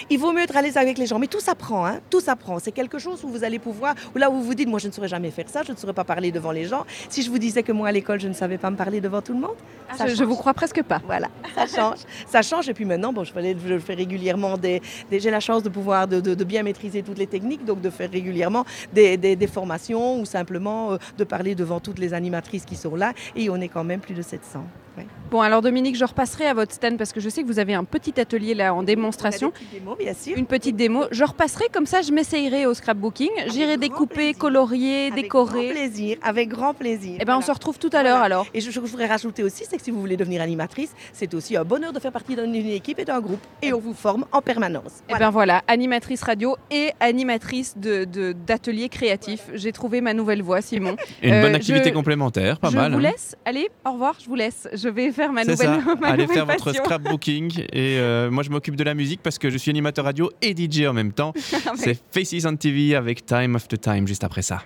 Il 0.08 0.18
vaut 0.18 0.32
mieux 0.32 0.40
être 0.42 0.56
à 0.56 0.62
l'aise 0.62 0.78
avec 0.78 0.96
les 0.96 1.04
gens, 1.04 1.18
mais 1.18 1.26
tout 1.26 1.40
s'apprend, 1.40 1.84
hein, 1.84 2.00
tout 2.08 2.20
s'apprend. 2.20 2.58
C'est 2.58 2.72
quelque 2.72 2.98
chose 2.98 3.22
où 3.24 3.28
vous 3.28 3.44
allez 3.44 3.58
pouvoir, 3.58 3.94
ou 4.14 4.18
là 4.18 4.30
où 4.30 4.34
vous 4.36 4.42
vous 4.42 4.54
dites, 4.54 4.68
moi 4.68 4.78
je 4.78 4.86
ne 4.86 4.92
saurais 4.92 5.08
jamais 5.08 5.30
faire 5.30 5.48
ça, 5.50 5.62
je 5.64 5.72
ne 5.72 5.76
saurais 5.76 5.92
pas 5.92 6.04
parler 6.04 6.32
devant 6.32 6.50
les 6.52 6.64
gens. 6.64 6.86
Si 7.10 7.20
je 7.22 7.28
vous 7.30 7.36
disais 7.38 7.62
que 7.62 7.72
moi 7.72 7.88
à 7.88 7.92
l'école 7.92 8.18
je 8.18 8.28
ne 8.28 8.32
savais 8.32 8.56
pas 8.56 8.70
me 8.70 8.76
parler 8.76 9.02
devant 9.02 9.20
tout 9.20 9.34
le 9.34 9.40
monde, 9.40 9.56
ça 9.98 10.06
je, 10.06 10.14
je 10.14 10.24
vous 10.24 10.36
crois 10.36 10.54
presque 10.54 10.82
pas. 10.82 11.02
Voilà, 11.04 11.28
ça 11.54 11.66
change, 11.66 11.98
ça 12.26 12.40
change. 12.40 12.70
Et 12.70 12.74
puis 12.74 12.86
maintenant, 12.86 13.12
bon, 13.12 13.24
je, 13.24 13.32
fais, 13.34 13.54
je 13.68 13.78
fais 13.80 13.94
régulièrement 13.94 14.56
des, 14.56 14.80
des- 15.10 15.20
j'ai 15.20 15.30
la 15.30 15.40
chance 15.40 15.62
de 15.62 15.68
pouvoir 15.68 16.08
de, 16.08 16.20
de- 16.20 16.34
de 16.34 16.44
bien 16.44 16.62
maîtriser 16.62 17.02
toutes 17.02 17.18
les 17.18 17.26
techniques, 17.26 17.64
donc 17.66 17.82
de 17.82 17.90
faire 17.90 18.10
régulièrement 18.10 18.64
des, 18.94 19.18
des- 19.18 19.36
des 19.36 19.46
formations 19.46 20.20
ou 20.20 20.24
simplement 20.24 20.92
euh, 20.92 20.96
de 21.18 21.24
parler 21.24 21.54
devant 21.54 21.80
toutes 21.80 21.98
les 21.98 22.14
animatrices 22.14 22.64
qui 22.64 22.76
sont 22.76 22.94
là. 22.94 23.12
Et 23.36 23.50
on 23.50 23.56
est 23.60 23.68
quand 23.68 23.84
même 23.84 24.00
plus 24.00 24.14
de 24.14 24.22
700. 24.22 24.64
Ouais. 24.98 25.06
Bon, 25.30 25.40
alors 25.40 25.62
Dominique, 25.62 25.96
je 25.96 26.04
repasserai 26.04 26.46
à 26.46 26.52
votre 26.52 26.74
stand 26.74 26.98
parce 26.98 27.10
que 27.12 27.18
je 27.20 27.30
sais 27.30 27.42
que 27.42 27.46
vous 27.46 27.58
avez 27.58 27.72
un 27.72 27.84
petit 27.84 28.20
atelier 28.20 28.52
là 28.52 28.74
en 28.74 28.82
démonstration. 28.82 29.48
On 29.48 29.50
a 29.50 29.58
des 29.58 29.64
petites 29.64 29.80
démos, 29.80 29.98
bien 29.98 30.12
sûr. 30.14 30.36
Une 30.36 30.46
petite 30.46 30.76
démo. 30.76 31.04
Je 31.10 31.24
repasserai 31.24 31.64
comme 31.72 31.86
ça, 31.86 32.02
je 32.02 32.12
m'essayerai 32.12 32.66
au 32.66 32.74
scrapbooking. 32.74 33.30
J'irai 33.46 33.78
découper, 33.78 34.14
plaisir. 34.14 34.38
colorier, 34.38 35.06
Avec 35.10 35.24
décorer. 35.24 35.64
grand 35.68 35.74
plaisir, 35.74 36.18
avec 36.22 36.48
grand 36.50 36.74
plaisir. 36.74 37.14
Et 37.18 37.24
ben 37.24 37.32
on 37.32 37.36
Voilà. 37.36 37.46
se 37.46 37.52
retrouve 37.52 37.78
tout 37.78 37.88
à 37.94 38.02
l'heure 38.02 38.18
Voilà. 38.18 38.24
alors. 38.36 38.46
Et 38.52 38.60
je, 38.60 38.70
je 38.70 38.78
voudrais 38.80 39.06
rajouter 39.06 39.42
aussi, 39.42 39.64
c'est 39.66 39.78
que 39.78 39.82
si 39.82 39.90
vous 39.90 40.00
voulez 40.00 40.18
devenir 40.18 40.42
animatrice, 40.42 40.92
c'est 41.14 41.32
aussi 41.32 41.56
un 41.56 41.64
bonheur 41.64 41.94
de 41.94 41.98
faire 41.98 42.12
partie 42.12 42.36
d'une 42.36 42.54
équipe 42.54 42.98
et 42.98 43.06
d'un 43.06 43.20
groupe. 43.20 43.40
Et 43.62 43.72
on 43.72 43.78
vous 43.80 43.94
forme 43.94 44.26
en 44.32 44.42
permanence. 44.42 45.02
Et 45.08 45.14
ben 45.18 45.30
voilà, 45.30 45.62
animatrice 45.66 46.22
radio 46.24 46.56
et 46.70 46.90
animatrice 47.00 47.78
de- 47.78 48.04
de- 48.04 48.32
d'atelier 48.32 48.90
créatif. 48.90 49.44
J'ai 49.54 49.72
trouvé 49.72 50.02
ma 50.02 50.12
nouvelle 50.12 50.42
voie, 50.42 50.60
Simon. 50.60 50.96
Une 51.22 51.32
Euh, 51.32 51.40
bonne 51.42 51.54
activité 51.54 51.88
je- 51.88 51.94
complémentaire, 51.94 52.58
pas 52.58 52.68
je 52.68 52.76
mal. 52.76 52.92
vous 52.92 52.98
hein. 52.98 53.02
laisse. 53.02 53.34
Allez, 53.46 53.70
au 53.86 53.92
revoir, 53.92 54.16
je 54.22 54.26
vous 54.28 54.34
laisse. 54.34 54.68
Je 54.82 54.88
vais 54.88 55.12
faire 55.12 55.32
ma 55.32 55.44
nouvelle, 55.44 55.56
ça. 55.58 55.96
ma 56.00 56.08
Allez 56.08 56.22
nouvelle 56.24 56.36
faire 56.38 56.46
votre 56.46 56.72
scrapbooking 56.72 57.60
et 57.72 57.98
euh, 57.98 58.30
moi 58.30 58.42
je 58.42 58.50
m'occupe 58.50 58.74
de 58.74 58.82
la 58.82 58.94
musique 58.94 59.20
parce 59.22 59.38
que 59.38 59.48
je 59.48 59.56
suis 59.56 59.70
animateur 59.70 60.04
radio 60.04 60.30
et 60.42 60.56
DJ 60.56 60.86
en 60.86 60.92
même 60.92 61.12
temps. 61.12 61.32
Ah, 61.64 61.72
C'est 61.76 62.00
Faces 62.10 62.44
on 62.44 62.56
TV 62.56 62.96
avec 62.96 63.24
Time 63.24 63.54
After 63.54 63.78
Time 63.78 64.08
juste 64.08 64.24
après 64.24 64.42
ça. 64.42 64.62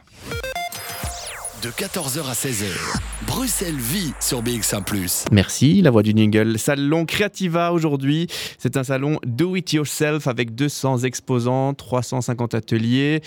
De 1.62 1.68
14h 1.68 2.20
à 2.26 2.32
16h, 2.32 2.66
Bruxelles 3.26 3.76
vit 3.76 4.12
sur 4.20 4.42
BX1⁇ 4.42 4.84
Merci, 5.32 5.82
la 5.82 5.90
voix 5.90 6.02
du 6.02 6.12
jingle. 6.12 6.58
Salon 6.58 7.04
Creativa 7.04 7.72
aujourd'hui. 7.72 8.28
C'est 8.58 8.76
un 8.76 8.84
salon 8.84 9.18
do 9.26 9.56
it 9.56 9.72
yourself 9.72 10.26
avec 10.26 10.54
200 10.54 10.98
exposants, 11.00 11.74
350 11.74 12.54
ateliers. 12.54 13.20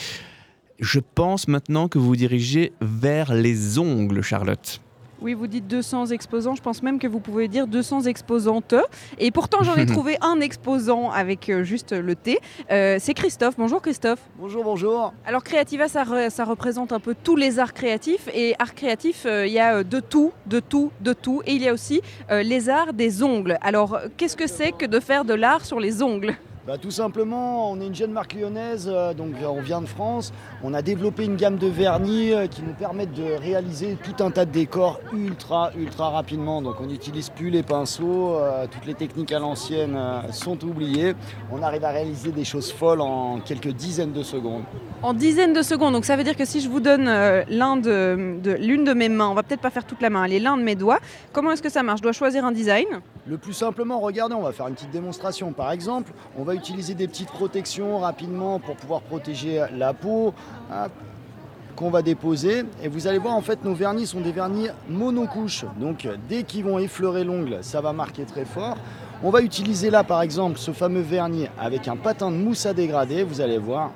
Je 0.80 1.00
pense 1.00 1.48
maintenant 1.48 1.88
que 1.88 2.00
vous 2.00 2.08
vous 2.08 2.16
dirigez 2.16 2.72
vers 2.82 3.34
les 3.34 3.78
ongles, 3.78 4.22
Charlotte. 4.22 4.82
Oui, 5.22 5.34
vous 5.34 5.48
dites 5.48 5.68
200 5.68 6.08
exposants. 6.08 6.56
Je 6.56 6.62
pense 6.62 6.82
même 6.82 6.98
que 6.98 7.08
vous 7.08 7.20
pouvez 7.20 7.50
dire 7.50 7.68
200 7.68 8.04
exposantes. 8.04 8.74
Et 9.18 9.32
pourtant, 9.32 9.64
j'en 9.64 9.76
ai 9.76 9.86
trouvé 9.96 10.18
un 10.22 10.40
exposant 10.40 11.12
avec 11.12 11.50
euh, 11.50 11.64
juste 11.64 11.92
le 11.92 12.16
T. 12.16 12.40
Euh, 12.72 12.98
c'est 13.02 13.14
Christophe. 13.14 13.56
Bonjour 13.58 13.82
Christophe. 13.82 14.20
Bonjour, 14.38 14.64
bonjour. 14.64 15.14
Alors 15.26 15.44
Creativa, 15.44 15.90
ça, 15.90 16.04
re- 16.06 16.30
ça 16.30 16.46
représente 16.46 16.94
un 16.94 17.02
peu 17.02 17.16
tous 17.22 17.36
les 17.36 17.60
arts 17.60 17.74
créatifs. 17.74 18.30
Et 18.34 18.56
art 18.60 18.74
créatif, 18.74 19.24
euh, 19.26 19.46
il 19.46 19.52
y 19.52 19.60
a 19.60 19.84
de 19.84 20.00
tout, 20.00 20.32
de 20.46 20.62
tout, 20.62 20.92
de 21.02 21.12
tout. 21.12 21.42
Et 21.46 21.52
il 21.54 21.62
y 21.62 21.68
a 21.68 21.74
aussi 21.74 22.02
euh, 22.32 22.42
les 22.42 22.70
arts 22.70 22.94
des 22.94 23.22
ongles. 23.22 23.58
Alors, 23.62 24.00
qu'est-ce 24.16 24.38
que 24.38 24.48
c'est 24.48 24.72
que 24.72 24.86
de 24.86 25.02
faire 25.02 25.26
de 25.26 25.34
l'art 25.34 25.66
sur 25.66 25.82
les 25.82 26.02
ongles? 26.02 26.36
Bah, 26.68 26.78
tout 26.78 26.92
simplement, 26.92 27.72
on 27.72 27.80
est 27.82 27.88
une 27.88 27.96
jeune 27.96 28.12
marque 28.12 28.34
lyonnaise, 28.34 28.88
euh, 28.94 29.14
donc 29.14 29.32
euh, 29.42 29.48
on 29.48 29.62
vient 29.62 29.82
de 29.82 29.88
France. 29.88 30.32
On 30.62 30.74
a 30.76 30.82
développé 30.84 31.24
une 31.26 31.36
gamme 31.36 31.58
de 31.58 31.66
vernis 31.66 32.32
euh, 32.34 32.46
qui 32.48 32.62
nous 32.62 32.74
permettent 32.74 33.14
de 33.14 33.24
réaliser 33.42 33.98
tout 34.04 34.24
un 34.24 34.30
tas 34.30 34.46
de 34.46 34.52
décors 34.52 35.00
ultra, 35.14 35.72
ultra 35.76 36.10
rapidement. 36.10 36.62
Donc 36.62 36.76
on 36.80 36.86
n'utilise 36.86 37.30
plus 37.30 37.50
les 37.50 37.64
pinceaux, 37.64 38.36
euh, 38.36 38.68
toutes 38.70 38.86
les 38.86 38.94
techniques 38.94 39.32
à 39.32 39.40
l'ancienne 39.40 39.98
sont 40.32 40.64
oubliées. 40.64 41.16
On 41.52 41.64
arrive 41.64 41.86
à 41.86 41.90
réaliser 41.92 42.32
des 42.32 42.44
choses 42.44 42.72
folles 42.72 43.02
en 43.02 43.40
quelques 43.40 43.72
dizaines 43.72 44.12
de 44.14 44.22
secondes. 44.22 44.64
En 45.02 45.14
dizaines 45.14 45.54
de 45.54 45.62
secondes. 45.64 45.94
Donc 45.94 46.06
ça 46.06 46.18
veut 46.18 46.24
dire 46.26 46.36
que 46.36 46.46
si 46.46 46.60
je 46.60 46.70
vous 46.70 46.82
donne 46.82 47.06
l'un 47.50 47.78
de, 47.78 48.38
de- 48.44 48.52
l'une 48.60 48.84
de 48.84 48.94
mes 48.94 49.10
mains, 49.10 49.30
on 49.30 49.34
va 49.34 49.44
peut-être 49.44 49.62
pas 49.62 49.70
faire 49.72 49.86
toute 49.86 50.02
la 50.02 50.10
main, 50.12 50.24
allez, 50.24 50.40
l'un 50.40 50.58
de 50.58 50.62
mes 50.62 50.76
doigts. 50.76 51.00
Comment 51.32 51.52
est-ce 51.54 51.64
que 51.64 51.70
ça 51.70 51.82
marche? 51.84 52.00
Je 52.00 52.04
dois 52.04 52.12
choisir 52.12 52.46
un 52.46 52.52
design? 52.52 52.86
Le 53.26 53.38
plus 53.38 53.54
simplement, 53.54 54.00
regardez, 54.00 54.34
on 54.36 54.42
va 54.42 54.52
faire 54.52 54.68
une 54.68 54.74
petite 54.74 54.92
démonstration. 54.92 55.54
Par 55.54 55.72
exemple, 55.72 56.12
on 56.38 56.44
va 56.44 56.56
utiliser 56.60 56.94
des 56.94 57.08
petites 57.08 57.30
protections 57.30 58.00
rapidement 58.00 58.60
pour 58.60 58.76
pouvoir 58.76 59.02
protéger 59.02 59.66
la 59.76 59.94
peau. 59.94 60.34
Hop, 60.72 60.92
qu'on 61.80 61.90
va 61.90 62.02
déposer. 62.02 62.66
Et 62.84 62.90
vous 62.90 63.08
allez 63.08 63.20
voir 63.20 63.36
en 63.36 63.42
fait 63.42 63.64
nos 63.64 63.74
vernis 63.74 64.06
sont 64.06 64.20
des 64.20 64.34
vernis 64.34 64.68
monocouches. 64.90 65.64
Donc 65.80 66.08
dès 66.28 66.44
qu'ils 66.44 66.66
vont 66.66 66.78
effleurer 66.78 67.24
l'ongle 67.24 67.60
ça 67.62 67.80
va 67.80 67.94
marquer 67.94 68.26
très 68.26 68.44
fort. 68.44 68.76
On 69.24 69.30
va 69.30 69.42
utiliser 69.42 69.90
là 69.90 70.04
par 70.04 70.22
exemple 70.22 70.58
ce 70.58 70.72
fameux 70.72 71.02
vernis 71.02 71.48
avec 71.58 71.88
un 71.88 71.96
patin 71.96 72.32
de 72.32 72.36
mousse 72.36 72.66
à 72.66 72.74
dégrader. 72.74 73.24
Vous 73.24 73.40
allez 73.40 73.58
voir 73.58 73.92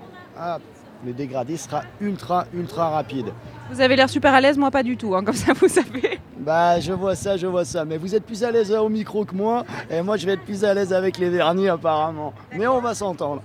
le 1.05 1.11
dégradé 1.11 1.57
sera 1.57 1.83
ultra 1.99 2.45
ultra 2.53 2.89
rapide 2.89 3.33
Vous 3.73 3.81
avez 3.81 3.95
l'air 3.95 4.07
super 4.09 4.33
à 4.35 4.39
l'aise, 4.39 4.57
moi 4.57 4.69
pas 4.69 4.83
du 4.83 4.97
tout. 4.97 5.15
hein, 5.15 5.23
comme 5.23 5.33
ça, 5.33 5.51
vous 5.53 5.67
savez. 5.67 6.19
bah 6.37 6.79
je 6.79 6.93
vois 6.93 7.15
ça, 7.15 7.37
je 7.37 7.47
vois 7.47 7.65
ça. 7.65 7.85
Mais 7.85 7.97
vous 7.97 8.13
êtes 8.13 8.23
plus 8.23 8.43
à 8.43 8.51
l'aise 8.51 8.71
au 8.71 8.87
micro 8.89 9.25
que 9.25 9.33
moi. 9.33 9.63
Et 9.89 10.01
moi 10.03 10.15
je 10.15 10.25
vais 10.27 10.33
être 10.33 10.43
plus 10.43 10.63
à 10.63 10.73
l'aise 10.75 10.93
avec 10.93 11.17
les 11.17 11.29
vernis 11.29 11.69
apparemment. 11.69 12.33
Mais 12.55 12.67
on 12.67 12.79
va 12.81 12.93
s'entendre. 12.93 13.41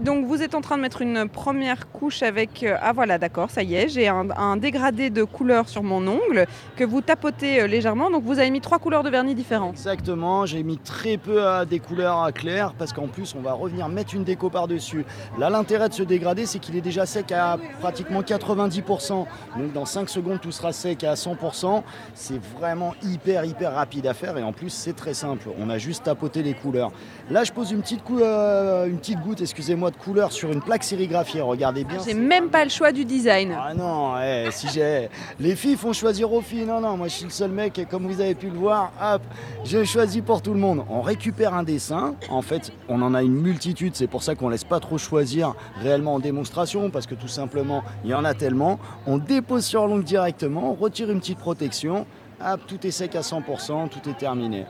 Donc 0.00 0.26
vous 0.26 0.42
êtes 0.42 0.54
en 0.56 0.60
train 0.60 0.76
de 0.76 0.82
mettre 0.82 1.02
une 1.02 1.28
première 1.28 1.88
couche 1.90 2.22
avec... 2.24 2.64
euh, 2.64 2.76
ah 2.80 2.92
voilà, 2.92 3.16
d'accord, 3.18 3.50
ça 3.50 3.62
y 3.62 3.74
est, 3.74 3.88
j'ai 3.88 4.08
un, 4.08 4.56
dégradé 4.56 5.08
de 5.08 5.22
couleur 5.22 5.68
sur 5.68 5.84
mon 5.84 6.06
ongle 6.08 6.46
que 6.76 6.84
vous 6.84 7.00
tapotez 7.00 7.60
euh, 7.60 7.66
légèrement. 7.68 8.10
Donc 8.10 8.24
vous 8.24 8.40
avez 8.40 8.50
mis 8.50 8.60
trois 8.60 8.80
couleurs 8.80 9.04
de 9.04 9.10
vernis 9.10 9.36
différentes. 9.36 9.74
Exactement, 9.74 10.46
j'ai 10.46 10.64
mis 10.64 10.78
très 10.78 11.16
peu 11.16 11.40
des 11.68 11.78
couleurs 11.78 12.22
à 12.22 12.32
clair 12.32 12.74
parce 12.76 12.92
qu'en 12.92 13.06
plus 13.06 13.34
on 13.36 13.40
va 13.40 13.52
revenir 13.52 13.88
mettre 13.88 14.14
une 14.14 14.24
déco 14.24 14.50
par-dessus. 14.50 15.04
Là 15.38 15.48
l'intérêt 15.48 15.88
de 15.88 15.94
ce 15.94 16.02
dégradé 16.02 16.46
c'est 16.46 16.58
qu'il 16.58 16.76
est 16.76 16.80
déjà 16.80 17.06
sec 17.06 17.30
à 17.30 17.58
pratiquement 17.80 18.22
90%. 18.22 19.26
Donc 19.58 19.72
dans 19.72 19.84
5 19.84 20.08
secondes 20.08 20.40
tout 20.40 20.52
sera 20.52 20.72
sec 20.72 21.04
à 21.04 21.14
100%. 21.14 21.82
C'est 22.14 22.42
vraiment 22.58 22.94
hyper 23.02 23.44
hyper 23.44 23.74
rapide 23.74 24.06
à 24.06 24.14
faire 24.14 24.36
et 24.38 24.42
en 24.42 24.52
plus 24.52 24.70
c'est 24.70 24.96
très 24.96 25.14
simple. 25.14 25.48
On 25.58 25.70
a 25.70 25.78
juste 25.78 26.04
tapoté 26.04 26.42
les 26.42 26.54
couleurs. 26.54 26.90
Là 27.30 27.44
je 27.44 27.52
pose 27.52 27.72
une 27.72 27.82
petite, 27.82 28.02
cou- 28.02 28.20
euh, 28.20 28.86
une 28.86 28.96
petite 28.96 29.20
goutte 29.20 29.42
excusez-moi 29.42 29.90
de 29.90 29.96
couleur 29.96 30.32
sur 30.32 30.50
une 30.50 30.62
plaque 30.62 30.82
sérigraphiée. 30.82 31.42
Regardez 31.42 31.84
bien. 31.84 31.98
J'ai 32.02 32.14
même 32.14 32.48
pas 32.48 32.64
le 32.64 32.70
choix 32.70 32.90
du 32.90 33.04
design. 33.04 33.54
Ah 33.54 33.74
non, 33.74 34.14
eh, 34.18 34.48
si 34.50 34.66
j'ai. 34.68 35.10
Les 35.38 35.54
filles 35.54 35.76
font 35.76 35.92
choisir 35.92 36.32
aux 36.32 36.40
filles. 36.40 36.64
Non, 36.64 36.80
non, 36.80 36.96
moi 36.96 37.08
je 37.08 37.12
suis 37.12 37.24
le 37.24 37.30
seul 37.30 37.50
mec, 37.50 37.78
et 37.78 37.84
comme 37.84 38.06
vous 38.06 38.22
avez 38.22 38.34
pu 38.34 38.48
le 38.48 38.56
voir, 38.56 38.92
hop, 39.02 39.20
je 39.62 39.84
choisis 39.84 40.22
pour 40.22 40.40
tout 40.40 40.54
le 40.54 40.58
monde. 40.60 40.84
On 40.88 41.02
récupère 41.02 41.52
un 41.52 41.64
dessin. 41.64 42.14
En 42.30 42.40
fait, 42.40 42.72
on 42.88 43.02
en 43.02 43.12
a 43.12 43.22
une 43.22 43.34
multitude. 43.34 43.94
C'est 43.94 44.06
pour 44.06 44.22
ça 44.22 44.34
qu'on 44.34 44.48
laisse 44.48 44.64
pas 44.64 44.80
trop 44.80 44.96
choisir 44.96 45.54
réellement 45.82 46.14
en 46.14 46.20
démonstration, 46.20 46.88
parce 46.88 47.06
que 47.06 47.14
tout 47.14 47.28
simplement, 47.28 47.82
il 48.04 48.10
y 48.10 48.14
en 48.14 48.24
a 48.24 48.32
tellement. 48.32 48.78
On 49.06 49.18
dépose 49.18 49.66
sur 49.66 49.86
l'ongle 49.86 50.04
directement, 50.04 50.70
on 50.70 50.74
retire 50.74 51.10
une 51.10 51.20
petite 51.20 51.38
protection. 51.38 52.06
Hop, 52.42 52.60
tout 52.66 52.86
est 52.86 52.90
sec 52.90 53.14
à 53.16 53.20
100%, 53.20 53.88
tout 53.90 54.08
est 54.08 54.16
terminé. 54.16 54.64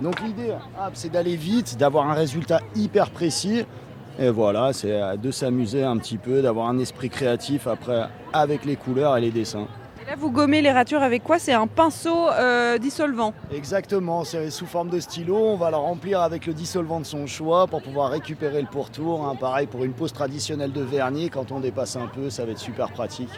Donc 0.00 0.20
l'idée, 0.20 0.50
hop, 0.52 0.90
c'est 0.94 1.10
d'aller 1.10 1.36
vite, 1.36 1.76
d'avoir 1.76 2.08
un 2.08 2.14
résultat 2.14 2.60
hyper 2.76 3.10
précis. 3.10 3.64
Et 4.20 4.30
voilà, 4.30 4.72
c'est 4.72 4.92
euh, 5.00 5.16
de 5.16 5.30
s'amuser 5.30 5.84
un 5.84 5.96
petit 5.96 6.18
peu, 6.18 6.42
d'avoir 6.42 6.68
un 6.68 6.78
esprit 6.78 7.08
créatif 7.08 7.66
après 7.66 8.08
avec 8.32 8.64
les 8.64 8.76
couleurs 8.76 9.16
et 9.16 9.20
les 9.20 9.30
dessins. 9.30 9.66
Et 10.02 10.10
là 10.10 10.16
vous 10.16 10.30
gommez 10.30 10.62
les 10.62 10.72
ratures 10.72 11.02
avec 11.02 11.22
quoi? 11.22 11.38
C'est 11.38 11.52
un 11.52 11.66
pinceau 11.66 12.28
euh, 12.30 12.78
dissolvant. 12.78 13.32
Exactement, 13.52 14.24
c'est 14.24 14.50
sous 14.50 14.66
forme 14.66 14.88
de 14.88 14.98
stylo. 15.00 15.36
On 15.36 15.56
va 15.56 15.70
le 15.70 15.76
remplir 15.76 16.20
avec 16.20 16.46
le 16.46 16.54
dissolvant 16.54 16.98
de 16.98 17.06
son 17.06 17.26
choix 17.26 17.66
pour 17.66 17.82
pouvoir 17.82 18.10
récupérer 18.10 18.60
le 18.60 18.68
pourtour. 18.68 19.24
hein. 19.26 19.36
Pareil 19.38 19.66
pour 19.66 19.84
une 19.84 19.92
pose 19.92 20.12
traditionnelle 20.12 20.72
de 20.72 20.82
vernis, 20.82 21.30
quand 21.30 21.52
on 21.52 21.60
dépasse 21.60 21.94
un 21.96 22.06
peu, 22.06 22.30
ça 22.30 22.44
va 22.44 22.52
être 22.52 22.58
super 22.58 22.90
pratique. 22.90 23.30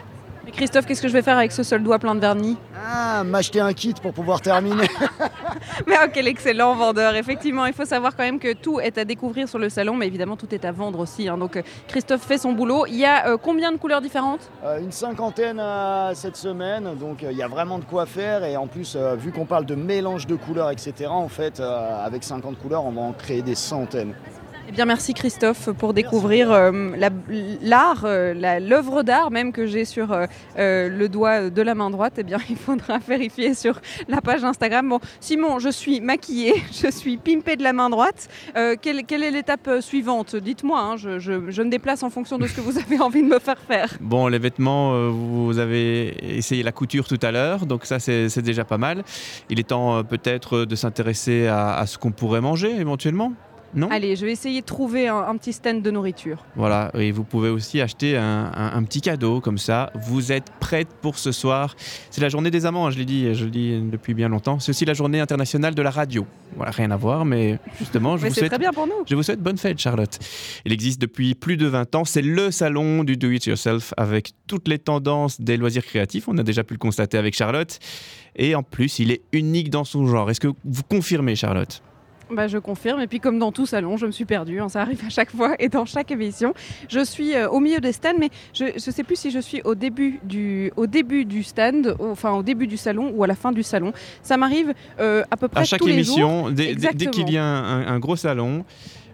Christophe, 0.53 0.85
qu'est-ce 0.85 1.01
que 1.01 1.07
je 1.07 1.13
vais 1.13 1.21
faire 1.21 1.37
avec 1.37 1.51
ce 1.51 1.63
seul 1.63 1.81
doigt 1.81 1.97
plein 1.97 2.13
de 2.13 2.19
vernis 2.19 2.57
Ah, 2.75 3.23
m'acheter 3.23 3.59
un 3.59 3.73
kit 3.73 3.93
pour 4.01 4.13
pouvoir 4.13 4.41
terminer. 4.41 4.87
Mais 5.87 5.95
oh, 6.03 6.07
quel 6.13 6.27
excellent 6.27 6.75
vendeur 6.75 7.15
Effectivement, 7.15 7.65
il 7.65 7.73
faut 7.73 7.85
savoir 7.85 8.15
quand 8.15 8.23
même 8.23 8.39
que 8.39 8.53
tout 8.53 8.79
est 8.79 8.97
à 8.97 9.05
découvrir 9.05 9.47
sur 9.47 9.57
le 9.59 9.69
salon, 9.69 9.95
mais 9.95 10.07
évidemment 10.07 10.35
tout 10.35 10.53
est 10.53 10.65
à 10.65 10.71
vendre 10.71 10.99
aussi. 10.99 11.27
hein. 11.27 11.37
Donc 11.37 11.55
euh, 11.57 11.61
Christophe 11.87 12.21
fait 12.21 12.37
son 12.37 12.51
boulot. 12.53 12.85
Il 12.87 12.97
y 12.97 13.05
a 13.05 13.27
euh, 13.29 13.37
combien 13.37 13.71
de 13.71 13.77
couleurs 13.77 14.01
différentes 14.01 14.49
Euh, 14.63 14.79
une 14.79 14.91
cinquantaine 14.91 15.59
euh, 15.59 16.13
cette 16.13 16.35
semaine, 16.35 16.95
donc 16.99 17.23
il 17.29 17.35
y 17.37 17.43
a 17.43 17.47
vraiment 17.47 17.79
de 17.79 17.85
quoi 17.85 18.05
faire. 18.05 18.43
Et 18.43 18.57
en 18.57 18.67
plus, 18.67 18.95
vu 19.17 19.31
qu'on 19.31 19.45
parle 19.45 19.65
de 19.65 19.75
mélange 19.75 20.27
de 20.27 20.35
couleurs, 20.35 20.69
etc., 20.69 21.07
en 21.09 21.29
fait, 21.29 21.59
avec 21.59 22.23
50 22.23 22.57
couleurs, 22.59 22.85
on 22.85 22.91
va 22.91 23.01
en 23.01 23.13
créer 23.13 23.41
des 23.41 23.55
centaines. 23.55 24.13
Eh 24.71 24.73
bien, 24.73 24.85
merci 24.85 25.13
Christophe 25.13 25.69
pour 25.77 25.93
découvrir 25.93 26.49
euh, 26.49 26.71
la- 26.95 27.09
l'art, 27.61 28.03
euh, 28.05 28.33
l'œuvre 28.61 29.03
d'art 29.03 29.29
même 29.29 29.51
que 29.51 29.65
j'ai 29.65 29.83
sur 29.83 30.13
euh, 30.13 30.27
le 30.55 31.09
doigt 31.09 31.49
de 31.49 31.61
la 31.61 31.75
main 31.75 31.89
droite. 31.89 32.13
Eh 32.19 32.23
bien, 32.23 32.37
il 32.49 32.55
faudra 32.55 32.97
vérifier 32.99 33.53
sur 33.53 33.81
la 34.07 34.21
page 34.21 34.45
Instagram. 34.45 34.87
Bon, 34.87 34.99
Simon, 35.19 35.59
je 35.59 35.67
suis 35.67 35.99
maquillée, 35.99 36.53
je 36.71 36.89
suis 36.89 37.17
pimpée 37.17 37.57
de 37.57 37.63
la 37.63 37.73
main 37.73 37.89
droite. 37.89 38.29
Quelle, 38.81 38.99
est 39.23 39.31
l'étape 39.31 39.69
suivante? 39.81 40.37
Dites-moi, 40.37 40.79
hein, 40.79 40.95
je, 40.95 41.19
je- 41.19 41.61
me 41.61 41.69
déplace 41.69 42.01
en 42.03 42.09
fonction 42.09 42.37
de 42.37 42.47
ce 42.47 42.55
que 42.55 42.61
vous 42.61 42.77
avez 42.85 42.97
envie 43.01 43.23
de 43.23 43.27
me 43.27 43.39
faire 43.39 43.59
faire. 43.59 43.89
Bon, 43.99 44.27
les 44.29 44.39
vêtements, 44.39 45.09
vous 45.11 45.59
avez 45.59 46.37
essayé 46.37 46.63
la 46.63 46.71
couture 46.71 47.09
tout 47.09 47.19
à 47.21 47.31
l'heure, 47.31 47.65
donc 47.65 47.85
ça 47.85 47.99
c'est 47.99 48.41
déjà 48.41 48.63
pas 48.63 48.77
mal. 48.77 49.03
Il 49.49 49.59
est 49.59 49.67
temps 49.67 50.01
peut-être 50.05 50.63
de 50.63 50.75
s'intéresser 50.77 51.47
à 51.47 51.83
ce 51.85 51.97
qu'on 51.97 52.11
pourrait 52.11 52.41
manger 52.41 52.73
éventuellement? 52.79 53.33
Non 53.73 53.89
Allez, 53.89 54.15
je 54.15 54.25
vais 54.25 54.31
essayer 54.31 54.61
de 54.61 54.65
trouver 54.65 55.07
un, 55.07 55.17
un 55.17 55.37
petit 55.37 55.53
stand 55.53 55.81
de 55.81 55.91
nourriture. 55.91 56.43
Voilà, 56.55 56.91
et 56.93 57.11
vous 57.11 57.23
pouvez 57.23 57.49
aussi 57.49 57.79
acheter 57.81 58.17
un, 58.17 58.51
un- 58.53 58.73
un 58.77 58.83
petit 58.83 59.01
cadeau 59.01 59.39
comme 59.41 59.57
ça. 59.57 59.91
Vous 60.07 60.31
êtes 60.31 60.49
prête 60.59 60.89
pour 61.01 61.17
ce 61.17 61.31
soir. 61.31 61.75
C'est 62.09 62.21
la 62.21 62.29
journée 62.29 62.51
des 62.51 62.65
amants, 62.65 62.87
hein, 62.87 62.91
je 62.91 62.97
l'ai 62.97 63.05
dit, 63.05 63.33
je 63.33 63.45
le 63.45 63.51
dis 63.51 63.79
depuis 63.81 64.13
bien 64.13 64.27
longtemps. 64.29 64.59
C'est 64.59 64.71
aussi 64.71 64.85
la 64.85 64.93
journée 64.93 65.19
internationale 65.19 65.73
de 65.75 65.81
la 65.81 65.89
radio. 65.91 66.25
Voilà, 66.55 66.71
rien 66.71 66.91
à 66.91 66.97
voir, 66.97 67.23
mais 67.25 67.59
justement, 67.79 68.17
je 68.17 68.23
Mais 68.23 68.29
vous 68.29 68.35
souhaite 68.35 68.49
très 68.49 68.59
bien 68.59 68.73
pour 68.73 68.87
nous. 68.87 68.93
je 69.09 69.15
vous 69.15 69.23
souhaite 69.23 69.41
bonne 69.41 69.57
fête, 69.57 69.79
Charlotte. 69.79 70.19
Il 70.65 70.73
existe 70.73 70.99
depuis 71.01 71.33
plus 71.35 71.55
de 71.57 71.67
20 71.67 71.95
ans. 71.95 72.03
C'est 72.05 72.21
le 72.21 72.51
salon 72.51 73.03
du 73.05 73.15
do-it-yourself 73.17 73.93
avec 73.97 74.31
toutes 74.47 74.67
les 74.67 74.79
tendances 74.79 75.39
des 75.39 75.55
loisirs 75.57 75.85
créatifs. 75.85 76.27
On 76.27 76.37
a 76.37 76.43
déjà 76.43 76.63
pu 76.63 76.73
le 76.73 76.79
constater 76.79 77.17
avec 77.17 77.35
Charlotte. 77.35 77.79
Et 78.35 78.55
en 78.55 78.63
plus, 78.63 78.99
il 78.99 79.11
est 79.11 79.21
unique 79.33 79.69
dans 79.69 79.83
son 79.83 80.07
genre. 80.07 80.29
Est-ce 80.29 80.39
que 80.41 80.47
vous 80.65 80.83
confirmez, 80.83 81.35
Charlotte? 81.35 81.81
Bah, 82.33 82.47
je 82.47 82.57
confirme. 82.57 83.01
Et 83.01 83.07
puis, 83.07 83.19
comme 83.19 83.39
dans 83.39 83.51
tout 83.51 83.65
salon, 83.65 83.97
je 83.97 84.05
me 84.05 84.11
suis 84.11 84.25
perdue. 84.25 84.59
hein, 84.59 84.69
ça 84.69 84.81
arrive 84.81 85.01
à 85.05 85.09
chaque 85.09 85.31
fois 85.31 85.55
et 85.59 85.69
dans 85.69 85.85
chaque 85.85 86.11
émission. 86.11 86.53
Je 86.89 87.03
suis 87.03 87.35
euh, 87.35 87.49
au 87.49 87.59
milieu 87.59 87.79
des 87.79 87.91
stands, 87.91 88.17
mais 88.19 88.29
je 88.53 88.65
ne 88.73 88.79
sais 88.79 89.03
plus 89.03 89.15
si 89.17 89.31
je 89.31 89.39
suis 89.39 89.61
au 89.63 89.75
début 89.75 90.19
du, 90.23 90.71
au 90.77 90.87
début 90.87 91.25
du 91.25 91.43
stand, 91.43 91.95
au- 91.99 92.09
enfin 92.11 92.31
au 92.31 92.43
début 92.43 92.67
du 92.67 92.77
salon 92.77 93.11
ou 93.15 93.23
à 93.23 93.27
la 93.27 93.35
fin 93.35 93.51
du 93.51 93.63
salon. 93.63 93.91
Ça 94.23 94.37
m'arrive 94.37 94.73
euh, 94.99 95.23
à 95.29 95.37
peu 95.37 95.47
près 95.47 95.61
À 95.61 95.63
chaque 95.65 95.79
tous 95.81 95.87
les 95.87 95.93
émission, 95.93 96.43
jours. 96.45 96.51
dès, 96.51 96.75
dès- 96.75 97.07
qu'il 97.07 97.29
y 97.31 97.37
a 97.37 97.43
un, 97.45 97.87
un 97.87 97.99
gros 97.99 98.15
salon, 98.15 98.63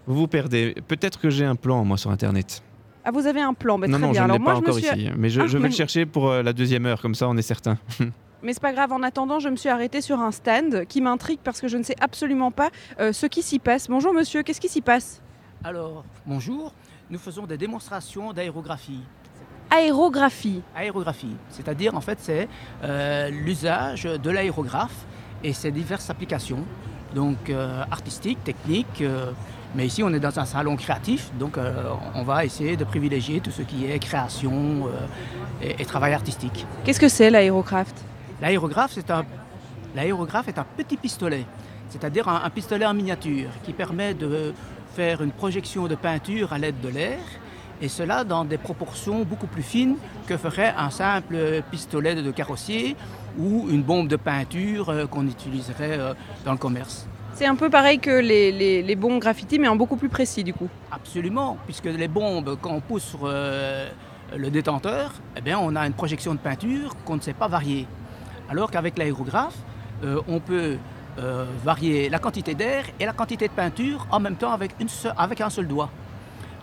vous 0.06 0.14
vous 0.16 0.28
perdez. 0.28 0.74
Peut-être 0.86 1.20
que 1.20 1.30
j'ai 1.30 1.44
un 1.44 1.56
plan, 1.56 1.84
moi, 1.84 1.96
sur 1.98 2.10
Internet. 2.10 2.62
Ah, 3.04 3.10
vous 3.10 3.26
avez 3.26 3.40
un 3.40 3.54
plan. 3.54 3.78
Bah, 3.78 3.86
non, 3.88 3.98
très 3.98 4.06
non, 4.06 4.12
bien. 4.12 4.22
je 4.22 4.28
ne 4.28 4.32
l'ai 4.34 4.38
moi, 4.38 4.52
pas 4.54 4.60
me 4.60 4.64
encore 4.66 4.74
suis- 4.78 4.84
ici. 4.86 5.08
Mais 5.16 5.28
je, 5.30 5.40
Ah, 5.40 5.46
je 5.46 5.56
vais 5.56 5.62
mais- 5.64 5.68
le 5.70 5.74
chercher 5.74 6.06
pour 6.06 6.30
euh, 6.30 6.42
la 6.42 6.52
deuxième 6.52 6.86
heure, 6.86 7.00
comme 7.00 7.14
ça, 7.14 7.28
on 7.28 7.36
est 7.36 7.42
certain. 7.42 7.78
Mais 8.40 8.52
c'est 8.52 8.62
pas 8.62 8.72
grave, 8.72 8.92
en 8.92 9.02
attendant, 9.02 9.40
je 9.40 9.48
me 9.48 9.56
suis 9.56 9.68
arrêtée 9.68 10.00
sur 10.00 10.20
un 10.20 10.30
stand 10.30 10.84
qui 10.86 11.00
m'intrigue 11.00 11.40
parce 11.42 11.60
que 11.60 11.66
je 11.66 11.76
ne 11.76 11.82
sais 11.82 11.96
absolument 12.00 12.52
pas 12.52 12.70
euh, 13.00 13.12
ce 13.12 13.26
qui 13.26 13.42
s'y 13.42 13.58
passe. 13.58 13.88
Bonjour 13.88 14.14
monsieur, 14.14 14.44
qu'est-ce 14.44 14.60
qui 14.60 14.68
s'y 14.68 14.80
passe? 14.80 15.20
Alors, 15.64 16.04
bonjour, 16.24 16.72
nous 17.10 17.18
faisons 17.18 17.46
des 17.46 17.58
démonstrations 17.58 18.32
d'aérographie. 18.32 19.00
Aérographie. 19.70 20.62
Aérographie, 20.76 21.34
c'est-à-dire 21.50 21.96
en 21.96 22.00
fait 22.00 22.18
c'est 22.20 22.48
euh, 22.84 23.28
l'usage 23.28 24.04
de 24.04 24.30
l'aérographe 24.30 25.04
et 25.42 25.52
ses 25.52 25.72
diverses 25.72 26.08
applications, 26.08 26.64
donc 27.16 27.50
euh, 27.50 27.82
artistiques, 27.90 28.42
techniques, 28.44 29.02
mais 29.74 29.86
ici 29.86 30.02
on 30.04 30.12
est 30.14 30.20
dans 30.20 30.38
un 30.38 30.46
salon 30.46 30.76
créatif, 30.76 31.30
donc 31.38 31.58
on 32.14 32.22
va 32.22 32.44
essayer 32.44 32.76
de 32.76 32.84
privilégier 32.84 33.40
tout 33.40 33.50
ce 33.50 33.62
qui 33.62 33.84
est 33.84 33.98
création 33.98 34.88
et, 35.60 35.82
et 35.82 35.84
travail 35.84 36.14
artistique. 36.14 36.64
Qu'est-ce 36.84 37.00
que 37.00 37.08
c'est 37.08 37.28
l'aérocraft 37.28 38.04
L'aérographe, 38.40 38.92
c'est 38.94 39.10
un, 39.10 39.24
l'aérographe 39.96 40.48
est 40.48 40.58
un 40.58 40.66
petit 40.76 40.96
pistolet, 40.96 41.44
c'est-à-dire 41.88 42.28
un, 42.28 42.42
un 42.44 42.50
pistolet 42.50 42.86
en 42.86 42.94
miniature 42.94 43.50
qui 43.64 43.72
permet 43.72 44.14
de 44.14 44.54
faire 44.94 45.22
une 45.22 45.32
projection 45.32 45.88
de 45.88 45.94
peinture 45.94 46.52
à 46.52 46.58
l'aide 46.58 46.80
de 46.80 46.88
l'air, 46.88 47.18
et 47.80 47.88
cela 47.88 48.24
dans 48.24 48.44
des 48.44 48.58
proportions 48.58 49.22
beaucoup 49.24 49.46
plus 49.46 49.62
fines 49.62 49.96
que 50.26 50.36
ferait 50.36 50.74
un 50.76 50.90
simple 50.90 51.62
pistolet 51.70 52.14
de 52.14 52.30
carrossier 52.30 52.96
ou 53.38 53.68
une 53.70 53.82
bombe 53.82 54.08
de 54.08 54.16
peinture 54.16 54.88
euh, 54.88 55.06
qu'on 55.06 55.26
utiliserait 55.26 55.98
euh, 55.98 56.14
dans 56.44 56.52
le 56.52 56.58
commerce. 56.58 57.06
C'est 57.34 57.46
un 57.46 57.54
peu 57.54 57.70
pareil 57.70 58.00
que 58.00 58.10
les, 58.10 58.50
les, 58.50 58.82
les 58.82 58.96
bons 58.96 59.18
graffiti, 59.18 59.60
mais 59.60 59.68
en 59.68 59.76
beaucoup 59.76 59.96
plus 59.96 60.08
précis 60.08 60.42
du 60.42 60.52
coup. 60.52 60.68
Absolument, 60.90 61.56
puisque 61.66 61.84
les 61.84 62.08
bombes, 62.08 62.56
quand 62.60 62.72
on 62.72 62.80
pousse 62.80 63.04
sur 63.04 63.20
euh, 63.22 63.88
le 64.36 64.50
détenteur, 64.50 65.12
eh 65.36 65.40
bien, 65.40 65.58
on 65.60 65.76
a 65.76 65.86
une 65.86 65.92
projection 65.92 66.34
de 66.34 66.40
peinture 66.40 66.96
qu'on 67.04 67.14
ne 67.16 67.20
sait 67.20 67.32
pas 67.32 67.46
varier. 67.46 67.86
Alors 68.48 68.70
qu'avec 68.70 68.96
l'aérographe, 68.98 69.56
euh, 70.04 70.20
on 70.28 70.40
peut 70.40 70.76
euh, 71.18 71.44
varier 71.64 72.08
la 72.08 72.18
quantité 72.18 72.54
d'air 72.54 72.84
et 72.98 73.04
la 73.04 73.12
quantité 73.12 73.48
de 73.48 73.52
peinture 73.52 74.06
en 74.10 74.20
même 74.20 74.36
temps 74.36 74.52
avec, 74.52 74.72
une 74.80 74.88
seule- 74.88 75.14
avec 75.16 75.40
un 75.40 75.50
seul 75.50 75.66
doigt. 75.66 75.90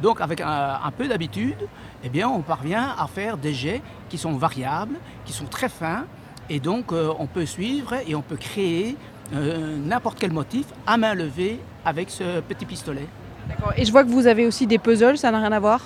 Donc 0.02 0.20
avec 0.20 0.42
un, 0.42 0.80
un 0.84 0.92
peu 0.92 1.08
d'habitude, 1.08 1.68
eh 2.04 2.10
bien, 2.10 2.28
on 2.28 2.42
parvient 2.42 2.96
à 2.98 3.08
faire 3.08 3.38
des 3.38 3.54
jets 3.54 3.82
qui 4.10 4.18
sont 4.18 4.34
variables, 4.34 4.96
qui 5.26 5.34
sont 5.34 5.46
très 5.46 5.70
fins, 5.70 6.06
et 6.50 6.60
donc 6.60 6.92
euh, 6.92 7.12
on 7.20 7.28
peut 7.28 7.46
suivre 7.46 7.96
et 8.08 8.16
on 8.16 8.22
peut 8.22 8.36
créer 8.36 8.98
euh, 9.34 9.78
n'importe 9.78 10.20
quel 10.20 10.32
motif 10.32 10.66
à 10.86 10.98
main 10.98 11.14
levée 11.14 11.60
avec 11.86 12.10
ce 12.10 12.42
petit 12.42 12.66
pistolet. 12.66 13.08
D'accord. 13.48 13.74
Et 13.78 13.86
je 13.86 13.92
vois 13.92 14.04
que 14.04 14.10
vous 14.10 14.28
avez 14.28 14.46
aussi 14.46 14.68
des 14.68 14.80
puzzles, 14.80 15.18
ça 15.18 15.32
n'a 15.32 15.40
rien 15.40 15.52
à 15.52 15.60
voir? 15.60 15.82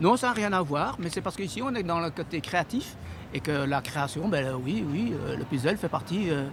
Non, 0.00 0.16
ça 0.16 0.28
n'a 0.28 0.32
rien 0.34 0.52
à 0.52 0.60
voir, 0.60 0.96
mais 0.98 1.08
c'est 1.08 1.22
parce 1.22 1.36
qu'ici 1.36 1.62
on 1.62 1.74
est 1.74 1.82
dans 1.82 2.00
le 2.00 2.10
côté 2.10 2.40
créatif 2.40 2.96
et 3.36 3.40
que 3.40 3.66
la 3.66 3.82
création, 3.82 4.28
ben 4.28 4.46
oui, 4.64 4.82
oui, 4.90 5.12
euh, 5.28 5.36
le 5.36 5.44
puzzle 5.44 5.76
fait 5.76 5.88
partie 5.90 6.30
euh, 6.30 6.44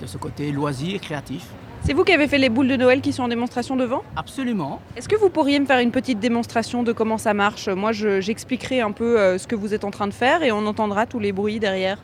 de 0.00 0.06
ce 0.06 0.18
côté 0.18 0.50
loisir 0.50 1.00
créatif. 1.00 1.46
C'est 1.84 1.92
vous 1.92 2.02
qui 2.02 2.12
avez 2.12 2.26
fait 2.26 2.38
les 2.38 2.48
boules 2.48 2.66
de 2.66 2.76
Noël 2.76 3.00
qui 3.00 3.12
sont 3.12 3.22
en 3.22 3.28
démonstration 3.28 3.76
devant? 3.76 4.02
Absolument. 4.16 4.80
Est-ce 4.96 5.08
que 5.08 5.14
vous 5.16 5.30
pourriez 5.30 5.60
me 5.60 5.66
faire 5.66 5.78
une 5.78 5.92
petite 5.92 6.18
démonstration 6.18 6.82
de 6.82 6.92
comment 6.92 7.18
ça 7.18 7.32
marche? 7.32 7.68
Moi, 7.68 7.92
je- 7.92 8.20
j'expliquerai 8.20 8.80
un 8.80 8.90
peu 8.90 9.20
euh, 9.20 9.38
ce 9.38 9.46
que 9.46 9.54
vous 9.54 9.72
êtes 9.72 9.84
en 9.84 9.92
train 9.92 10.08
de 10.08 10.12
faire 10.12 10.42
et 10.42 10.50
on 10.50 10.66
entendra 10.66 11.06
tous 11.06 11.20
les 11.20 11.30
bruits 11.32 11.60
derrière. 11.60 11.98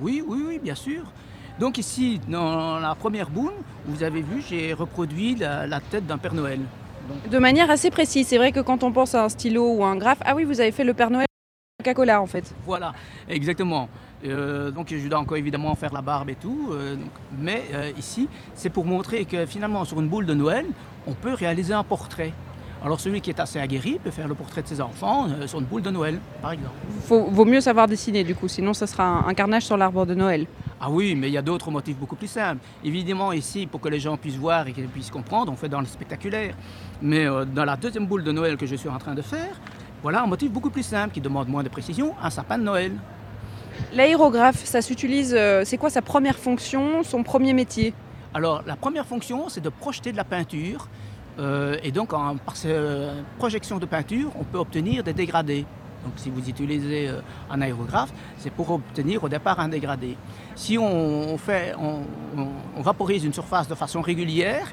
Oui, 0.00 0.22
oui, 0.26 0.38
oui, 0.46 0.60
bien 0.62 0.76
sûr. 0.76 1.02
Donc 1.58 1.76
ici, 1.76 2.20
dans 2.28 2.78
la 2.78 2.94
première 2.94 3.28
boule, 3.28 3.52
vous 3.86 4.02
avez 4.04 4.22
vu, 4.22 4.42
j'ai 4.48 4.72
reproduit 4.72 5.34
la, 5.34 5.66
la 5.66 5.80
tête 5.80 6.06
d'un 6.06 6.18
Père 6.18 6.34
Noël. 6.34 6.60
De 7.28 7.38
manière 7.38 7.70
assez 7.70 7.90
précise, 7.90 8.28
c'est 8.28 8.38
vrai 8.38 8.52
que 8.52 8.60
quand 8.60 8.84
on 8.84 8.92
pense 8.92 9.14
à 9.16 9.24
un 9.24 9.28
stylo 9.28 9.74
ou 9.74 9.84
un 9.84 9.96
graphe, 9.96 10.20
ah 10.24 10.34
oui, 10.36 10.44
vous 10.44 10.60
avez 10.60 10.70
fait 10.72 10.84
le 10.84 10.94
Père 10.94 11.10
Noël 11.10 11.26
Coca-Cola 11.80 12.20
en 12.20 12.26
fait. 12.26 12.54
Voilà, 12.66 12.92
exactement. 13.28 13.88
Euh, 14.24 14.70
donc 14.70 14.88
je 14.90 15.08
dois 15.08 15.18
encore 15.18 15.38
évidemment 15.38 15.74
faire 15.74 15.92
la 15.94 16.02
barbe 16.02 16.28
et 16.30 16.34
tout. 16.34 16.68
euh, 16.72 16.94
donc- 16.96 17.10
mais 17.38 17.62
euh, 17.72 17.90
ici, 17.98 18.28
c'est 18.54 18.68
pour 18.70 18.84
montrer 18.84 19.24
que 19.24 19.46
finalement 19.46 19.84
sur 19.86 19.98
une 20.00 20.08
boule 20.08 20.26
de 20.26 20.34
Noël, 20.34 20.66
on 21.06 21.14
peut 21.14 21.32
réaliser 21.34 21.72
un 21.72 21.84
portrait. 21.84 22.32
Alors 22.82 22.98
celui 23.00 23.20
qui 23.20 23.28
est 23.30 23.40
assez 23.40 23.58
aguerri 23.58 23.98
peut 24.02 24.10
faire 24.10 24.26
le 24.28 24.34
portrait 24.34 24.62
de 24.62 24.66
ses 24.68 24.80
enfants 24.80 25.26
sur 25.46 25.58
une 25.60 25.66
boule 25.66 25.82
de 25.82 25.90
Noël, 25.90 26.18
par 26.40 26.52
exemple. 26.52 26.74
Faut, 27.06 27.24
vaut 27.30 27.44
mieux 27.44 27.60
savoir 27.60 27.86
dessiner 27.86 28.24
du 28.24 28.34
coup, 28.34 28.48
sinon 28.48 28.72
ça 28.72 28.86
sera 28.86 29.04
un, 29.04 29.28
un 29.28 29.34
carnage 29.34 29.64
sur 29.64 29.76
l'arbre 29.76 30.06
de 30.06 30.14
Noël. 30.14 30.46
Ah 30.80 30.88
oui, 30.90 31.14
mais 31.14 31.28
il 31.28 31.32
y 31.34 31.36
a 31.38 31.42
d'autres 31.42 31.70
motifs 31.70 31.96
beaucoup 31.98 32.16
plus 32.16 32.26
simples. 32.26 32.62
Évidemment, 32.82 33.32
ici, 33.32 33.66
pour 33.66 33.82
que 33.82 33.90
les 33.90 34.00
gens 34.00 34.16
puissent 34.16 34.36
voir 34.38 34.66
et 34.66 34.72
qu'ils 34.72 34.88
puissent 34.88 35.10
comprendre, 35.10 35.52
on 35.52 35.56
fait 35.56 35.68
dans 35.68 35.80
le 35.80 35.86
spectaculaire. 35.86 36.54
Mais 37.02 37.26
dans 37.54 37.66
la 37.66 37.76
deuxième 37.76 38.06
boule 38.06 38.24
de 38.24 38.32
Noël 38.32 38.56
que 38.56 38.64
je 38.64 38.76
suis 38.76 38.88
en 38.88 38.96
train 38.96 39.14
de 39.14 39.20
faire, 39.20 39.60
voilà 40.02 40.22
un 40.22 40.26
motif 40.26 40.50
beaucoup 40.50 40.70
plus 40.70 40.82
simple 40.82 41.12
qui 41.14 41.20
demande 41.20 41.48
moins 41.48 41.62
de 41.62 41.68
précision, 41.68 42.14
un 42.22 42.30
sapin 42.30 42.58
de 42.58 42.64
Noël. 42.64 42.92
L'aérographe, 43.92 44.64
ça 44.64 44.82
s'utilise, 44.82 45.34
euh, 45.36 45.62
c'est 45.64 45.76
quoi 45.78 45.90
sa 45.90 46.02
première 46.02 46.38
fonction, 46.38 47.02
son 47.02 47.22
premier 47.22 47.52
métier? 47.52 47.92
Alors, 48.34 48.62
la 48.66 48.76
première 48.76 49.06
fonction, 49.06 49.48
c'est 49.48 49.60
de 49.60 49.68
projeter 49.68 50.12
de 50.12 50.16
la 50.16 50.24
peinture. 50.24 50.88
euh, 51.38 51.76
et 51.82 51.90
donc, 51.92 52.12
en- 52.12 52.36
par 52.36 52.56
cette 52.56 52.70
euh, 52.72 53.22
projection 53.38 53.78
de 53.78 53.86
peinture, 53.86 54.30
on 54.38 54.44
peut 54.44 54.58
obtenir 54.58 55.02
des 55.02 55.12
dégradés. 55.14 55.64
Donc, 56.04 56.14
si 56.16 56.28
vous 56.28 56.46
utilisez 56.48 57.10
un 57.50 57.60
aérographe, 57.62 58.10
c'est 58.36 58.50
pour 58.52 58.70
obtenir 58.70 59.22
au 59.24 59.28
départ 59.28 59.58
un 59.60 59.68
dégradé. 59.68 60.16
Si 60.54 60.76
on, 60.76 61.38
fait, 61.38 61.74
on, 61.78 62.00
on- 62.38 62.48
on 62.76 62.82
vaporise 62.82 63.24
une 63.24 63.32
surface 63.32 63.68
de 63.68 63.74
façon 63.74 64.00
régulière, 64.02 64.66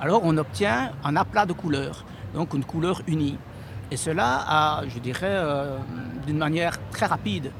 alors 0.00 0.20
on 0.24 0.36
obtient 0.38 0.92
un 1.04 1.16
aplat 1.16 1.46
de 1.46 1.52
couleur, 1.52 2.04
donc 2.34 2.54
une 2.54 2.64
couleur 2.64 3.02
unie. 3.06 3.36
Et 3.90 3.96
cela, 3.96 4.44
a, 4.46 4.82
je 4.88 4.98
dirais, 4.98 5.20
euh, 5.24 5.76
d'une 6.26 6.38
manière 6.38 6.78
très 6.90 7.06
rapide. 7.06 7.50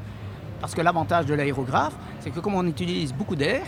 Parce 0.60 0.74
que 0.74 0.80
l'avantage 0.80 1.26
de 1.26 1.34
l'aérographe, 1.34 1.94
c'est 2.20 2.30
que 2.30 2.40
comme 2.40 2.54
on 2.54 2.66
utilise 2.66 3.12
beaucoup 3.12 3.36
d'air, 3.36 3.62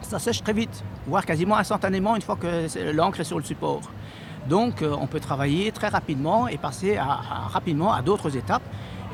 ça 0.00 0.18
sèche 0.18 0.42
très 0.42 0.52
vite, 0.52 0.84
voire 1.06 1.26
quasiment 1.26 1.56
instantanément 1.56 2.16
une 2.16 2.22
fois 2.22 2.36
que 2.36 2.92
l'encre 2.92 3.20
est 3.20 3.24
sur 3.24 3.38
le 3.38 3.44
support. 3.44 3.82
Donc 4.48 4.82
euh, 4.82 4.94
on 4.98 5.06
peut 5.06 5.20
travailler 5.20 5.72
très 5.72 5.88
rapidement 5.88 6.48
et 6.48 6.56
passer 6.56 6.98
rapidement 6.98 7.92
à 7.92 8.02
d'autres 8.02 8.36
étapes. 8.36 8.62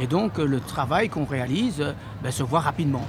Et 0.01 0.07
donc 0.07 0.39
euh, 0.39 0.45
le 0.45 0.61
travail 0.61 1.09
qu'on 1.09 1.25
réalise 1.25 1.95
ben, 2.23 2.31
se 2.31 2.43
voit 2.43 2.61
rapidement. 2.61 3.07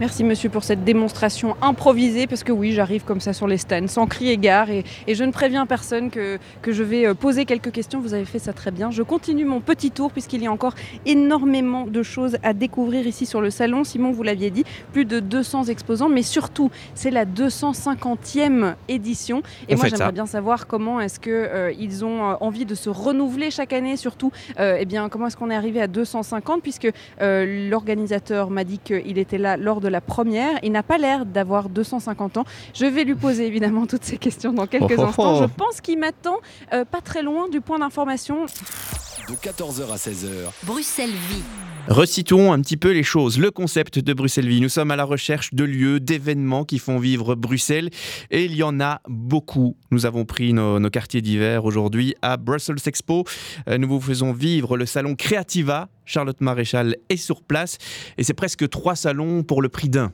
Merci 0.00 0.22
monsieur 0.22 0.48
pour 0.48 0.62
cette 0.62 0.84
démonstration 0.84 1.56
improvisée, 1.60 2.28
parce 2.28 2.44
que 2.44 2.52
oui, 2.52 2.70
j'arrive 2.70 3.02
comme 3.02 3.20
ça 3.20 3.32
sur 3.32 3.48
les 3.48 3.58
stands, 3.58 3.88
sans 3.88 4.06
crier 4.06 4.36
gare, 4.36 4.70
et, 4.70 4.84
et 5.08 5.16
je 5.16 5.24
ne 5.24 5.32
préviens 5.32 5.66
personne 5.66 6.08
que, 6.08 6.38
que 6.62 6.70
je 6.70 6.84
vais 6.84 7.04
euh, 7.04 7.14
poser 7.14 7.44
quelques 7.44 7.72
questions. 7.72 7.98
Vous 8.00 8.14
avez 8.14 8.24
fait 8.24 8.38
ça 8.38 8.52
très 8.52 8.70
bien. 8.70 8.92
Je 8.92 9.02
continue 9.02 9.44
mon 9.44 9.60
petit 9.60 9.90
tour, 9.90 10.12
puisqu'il 10.12 10.40
y 10.40 10.46
a 10.46 10.52
encore 10.52 10.74
énormément 11.04 11.84
de 11.84 12.04
choses 12.04 12.38
à 12.44 12.52
découvrir 12.52 13.08
ici 13.08 13.26
sur 13.26 13.40
le 13.40 13.50
salon. 13.50 13.82
Simon, 13.82 14.12
vous 14.12 14.22
l'aviez 14.22 14.50
dit, 14.50 14.62
plus 14.92 15.04
de 15.04 15.18
200 15.18 15.64
exposants, 15.64 16.08
mais 16.08 16.22
surtout, 16.22 16.70
c'est 16.94 17.10
la 17.10 17.24
250e 17.24 18.76
édition. 18.86 19.42
Et 19.68 19.74
On 19.74 19.78
moi, 19.78 19.88
j'aimerais 19.88 20.12
bien 20.12 20.26
savoir 20.26 20.68
comment 20.68 21.00
est-ce 21.00 21.18
qu'ils 21.18 22.04
ont 22.04 22.22
euh, 22.22 22.34
envie 22.40 22.66
de 22.66 22.76
se 22.76 22.88
renouveler 22.88 23.50
chaque 23.50 23.72
année, 23.72 23.96
surtout, 23.96 24.30
euh, 24.60 24.76
eh 24.78 24.84
bien, 24.84 25.08
comment 25.08 25.26
est-ce 25.26 25.36
qu'on 25.36 25.50
est 25.50 25.56
arrivé 25.56 25.82
à 25.82 25.88
250, 25.88 26.62
puisque 26.62 26.88
euh, 27.20 27.68
l'organisateur 27.68 28.50
m'a 28.50 28.62
dit 28.62 28.78
qu'il 28.78 29.18
était 29.18 29.38
là 29.38 29.56
lors 29.56 29.80
de 29.80 29.87
la 29.88 30.00
première. 30.00 30.58
Il 30.62 30.72
n'a 30.72 30.82
pas 30.82 30.98
l'air 30.98 31.26
d'avoir 31.26 31.68
250 31.68 32.36
ans. 32.38 32.44
Je 32.74 32.86
vais 32.86 33.04
lui 33.04 33.14
poser 33.14 33.46
évidemment 33.46 33.86
toutes 33.86 34.04
ces 34.04 34.18
questions 34.18 34.52
dans 34.52 34.66
quelques 34.66 34.92
Oh, 34.98 35.00
oh, 35.00 35.02
instants. 35.02 35.34
oh. 35.38 35.42
Je 35.42 35.46
pense 35.54 35.80
qu'il 35.80 35.98
m'attend 35.98 36.36
euh, 36.72 36.84
pas 36.84 37.00
très 37.00 37.22
loin 37.22 37.48
du 37.48 37.60
point 37.60 37.78
d'information. 37.78 38.46
De 39.28 39.34
14h 39.34 39.92
à 39.92 39.96
16h, 39.96 40.50
Bruxelles 40.64 41.10
Vie. 41.10 41.42
Recitons 41.86 42.50
un 42.50 42.62
petit 42.62 42.78
peu 42.78 42.92
les 42.92 43.02
choses. 43.02 43.38
Le 43.38 43.50
concept 43.50 43.98
de 43.98 44.14
Bruxelles 44.14 44.48
Vie. 44.48 44.62
Nous 44.62 44.70
sommes 44.70 44.90
à 44.90 44.96
la 44.96 45.04
recherche 45.04 45.52
de 45.52 45.64
lieux, 45.64 46.00
d'événements 46.00 46.64
qui 46.64 46.78
font 46.78 46.98
vivre 46.98 47.34
Bruxelles. 47.34 47.90
Et 48.30 48.46
il 48.46 48.54
y 48.54 48.62
en 48.62 48.80
a 48.80 49.02
beaucoup. 49.06 49.76
Nous 49.90 50.06
avons 50.06 50.24
pris 50.24 50.54
nos, 50.54 50.78
nos 50.80 50.88
quartiers 50.88 51.20
d'hiver 51.20 51.66
aujourd'hui 51.66 52.14
à 52.22 52.38
Brussels 52.38 52.78
Expo. 52.86 53.24
Euh, 53.68 53.76
Nous 53.76 53.88
vous 53.88 54.00
faisons 54.00 54.32
vivre 54.32 54.78
le 54.78 54.86
salon 54.86 55.14
Creativa. 55.14 55.90
Charlotte 56.06 56.40
Maréchal 56.40 56.96
est 57.10 57.18
sur 57.18 57.42
place. 57.42 57.76
Et 58.16 58.24
c'est 58.24 58.32
presque 58.32 58.66
trois 58.70 58.96
salons 58.96 59.42
pour 59.42 59.60
le 59.60 59.68
prix 59.68 59.90
d'un. 59.90 60.10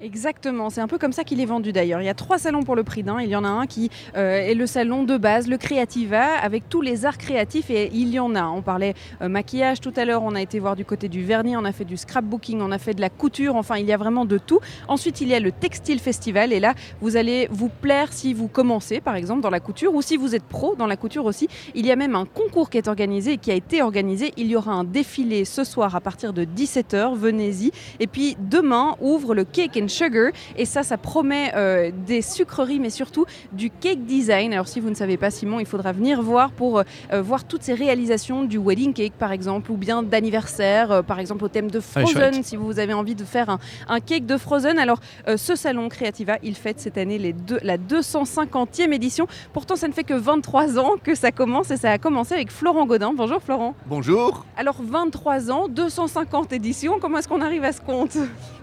Exactement, 0.00 0.70
c'est 0.70 0.80
un 0.80 0.86
peu 0.86 0.96
comme 0.96 1.12
ça 1.12 1.24
qu'il 1.24 1.40
est 1.40 1.44
vendu 1.44 1.72
d'ailleurs. 1.72 2.00
Il 2.00 2.04
y 2.04 2.08
a 2.08 2.14
trois 2.14 2.38
salons 2.38 2.62
pour 2.62 2.76
le 2.76 2.84
prix 2.84 3.02
d'un. 3.02 3.20
Il 3.20 3.28
y 3.28 3.34
en 3.34 3.42
a 3.42 3.48
un 3.48 3.66
qui 3.66 3.90
euh, 4.16 4.36
est 4.36 4.54
le 4.54 4.64
salon 4.68 5.02
de 5.02 5.16
base, 5.16 5.48
le 5.48 5.58
Creativa, 5.58 6.36
avec 6.40 6.68
tous 6.68 6.82
les 6.82 7.04
arts 7.04 7.18
créatifs 7.18 7.68
et 7.68 7.90
il 7.92 8.10
y 8.10 8.20
en 8.20 8.36
a. 8.36 8.44
On 8.44 8.62
parlait 8.62 8.94
euh, 9.22 9.28
maquillage 9.28 9.80
tout 9.80 9.92
à 9.96 10.04
l'heure, 10.04 10.22
on 10.22 10.36
a 10.36 10.40
été 10.40 10.60
voir 10.60 10.76
du 10.76 10.84
côté 10.84 11.08
du 11.08 11.24
vernis, 11.24 11.56
on 11.56 11.64
a 11.64 11.72
fait 11.72 11.84
du 11.84 11.96
scrapbooking, 11.96 12.60
on 12.60 12.70
a 12.70 12.78
fait 12.78 12.94
de 12.94 13.00
la 13.00 13.10
couture, 13.10 13.56
enfin 13.56 13.78
il 13.78 13.86
y 13.86 13.92
a 13.92 13.96
vraiment 13.96 14.24
de 14.24 14.38
tout. 14.38 14.60
Ensuite, 14.86 15.20
il 15.20 15.26
y 15.26 15.34
a 15.34 15.40
le 15.40 15.50
Textile 15.50 15.98
Festival 15.98 16.52
et 16.52 16.60
là, 16.60 16.74
vous 17.00 17.16
allez 17.16 17.48
vous 17.50 17.68
plaire 17.68 18.12
si 18.12 18.34
vous 18.34 18.46
commencez 18.46 19.00
par 19.00 19.16
exemple 19.16 19.40
dans 19.40 19.50
la 19.50 19.58
couture 19.58 19.96
ou 19.96 20.00
si 20.00 20.16
vous 20.16 20.36
êtes 20.36 20.44
pro 20.44 20.76
dans 20.76 20.86
la 20.86 20.96
couture 20.96 21.24
aussi. 21.24 21.48
Il 21.74 21.84
y 21.84 21.90
a 21.90 21.96
même 21.96 22.14
un 22.14 22.24
concours 22.24 22.70
qui 22.70 22.78
est 22.78 22.86
organisé 22.86 23.32
et 23.32 23.38
qui 23.38 23.50
a 23.50 23.54
été 23.54 23.82
organisé. 23.82 24.32
Il 24.36 24.46
y 24.46 24.54
aura 24.54 24.74
un 24.74 24.84
défilé 24.84 25.44
ce 25.44 25.64
soir 25.64 25.96
à 25.96 26.00
partir 26.00 26.32
de 26.32 26.44
17h, 26.44 27.16
venez-y. 27.16 27.72
Et 27.98 28.06
puis 28.06 28.36
demain 28.38 28.94
ouvre 29.00 29.34
le 29.34 29.42
Cake 29.42 29.76
and 29.76 29.87
Sugar 29.88 30.30
et 30.56 30.64
ça, 30.64 30.82
ça 30.82 30.96
promet 30.98 31.52
euh, 31.54 31.90
des 32.06 32.22
sucreries 32.22 32.78
mais 32.80 32.90
surtout 32.90 33.24
du 33.52 33.70
cake 33.70 34.04
design. 34.04 34.52
Alors 34.52 34.68
si 34.68 34.80
vous 34.80 34.90
ne 34.90 34.94
savez 34.94 35.16
pas 35.16 35.30
Simon, 35.30 35.60
il 35.60 35.66
faudra 35.66 35.92
venir 35.92 36.22
voir 36.22 36.50
pour 36.52 36.78
euh, 36.78 37.22
voir 37.22 37.44
toutes 37.44 37.62
ces 37.62 37.74
réalisations 37.74 38.44
du 38.44 38.58
wedding 38.58 38.92
cake 38.92 39.14
par 39.14 39.32
exemple 39.32 39.70
ou 39.72 39.76
bien 39.76 40.02
d'anniversaire 40.02 40.90
euh, 40.92 41.02
par 41.02 41.18
exemple 41.20 41.44
au 41.44 41.48
thème 41.48 41.70
de 41.70 41.78
Ah, 41.94 42.00
Frozen 42.00 42.42
si 42.42 42.56
vous 42.56 42.78
avez 42.78 42.92
envie 42.94 43.14
de 43.14 43.24
faire 43.24 43.48
un, 43.50 43.58
un 43.88 44.00
cake 44.00 44.26
de 44.26 44.36
Frozen. 44.36 44.78
Alors 44.78 45.00
euh, 45.28 45.36
ce 45.36 45.54
salon 45.56 45.88
Creativa, 45.88 46.36
il 46.42 46.54
fête 46.54 46.80
cette 46.80 46.98
année 46.98 47.18
les 47.18 47.32
deux, 47.32 47.58
la 47.62 47.76
250e 47.78 48.92
édition. 48.92 49.26
Pourtant 49.52 49.76
ça 49.76 49.88
ne 49.88 49.92
fait 49.92 50.04
que 50.04 50.14
23 50.14 50.78
ans 50.78 50.92
que 51.02 51.14
ça 51.14 51.30
commence 51.32 51.70
et 51.70 51.76
ça 51.76 51.90
a 51.90 51.98
commencé 51.98 52.34
avec 52.34 52.50
Florent 52.50 52.86
Godin. 52.86 53.12
Bonjour 53.14 53.40
Florent. 53.42 53.74
Bonjour. 53.86 54.44
Alors 54.56 54.76
23 54.80 55.50
ans, 55.50 55.68
250 55.68 56.52
éditions, 56.52 56.98
comment 57.00 57.18
est-ce 57.18 57.28
qu'on 57.28 57.40
arrive 57.40 57.64
à 57.64 57.72
ce 57.72 57.80
compte? 57.80 58.16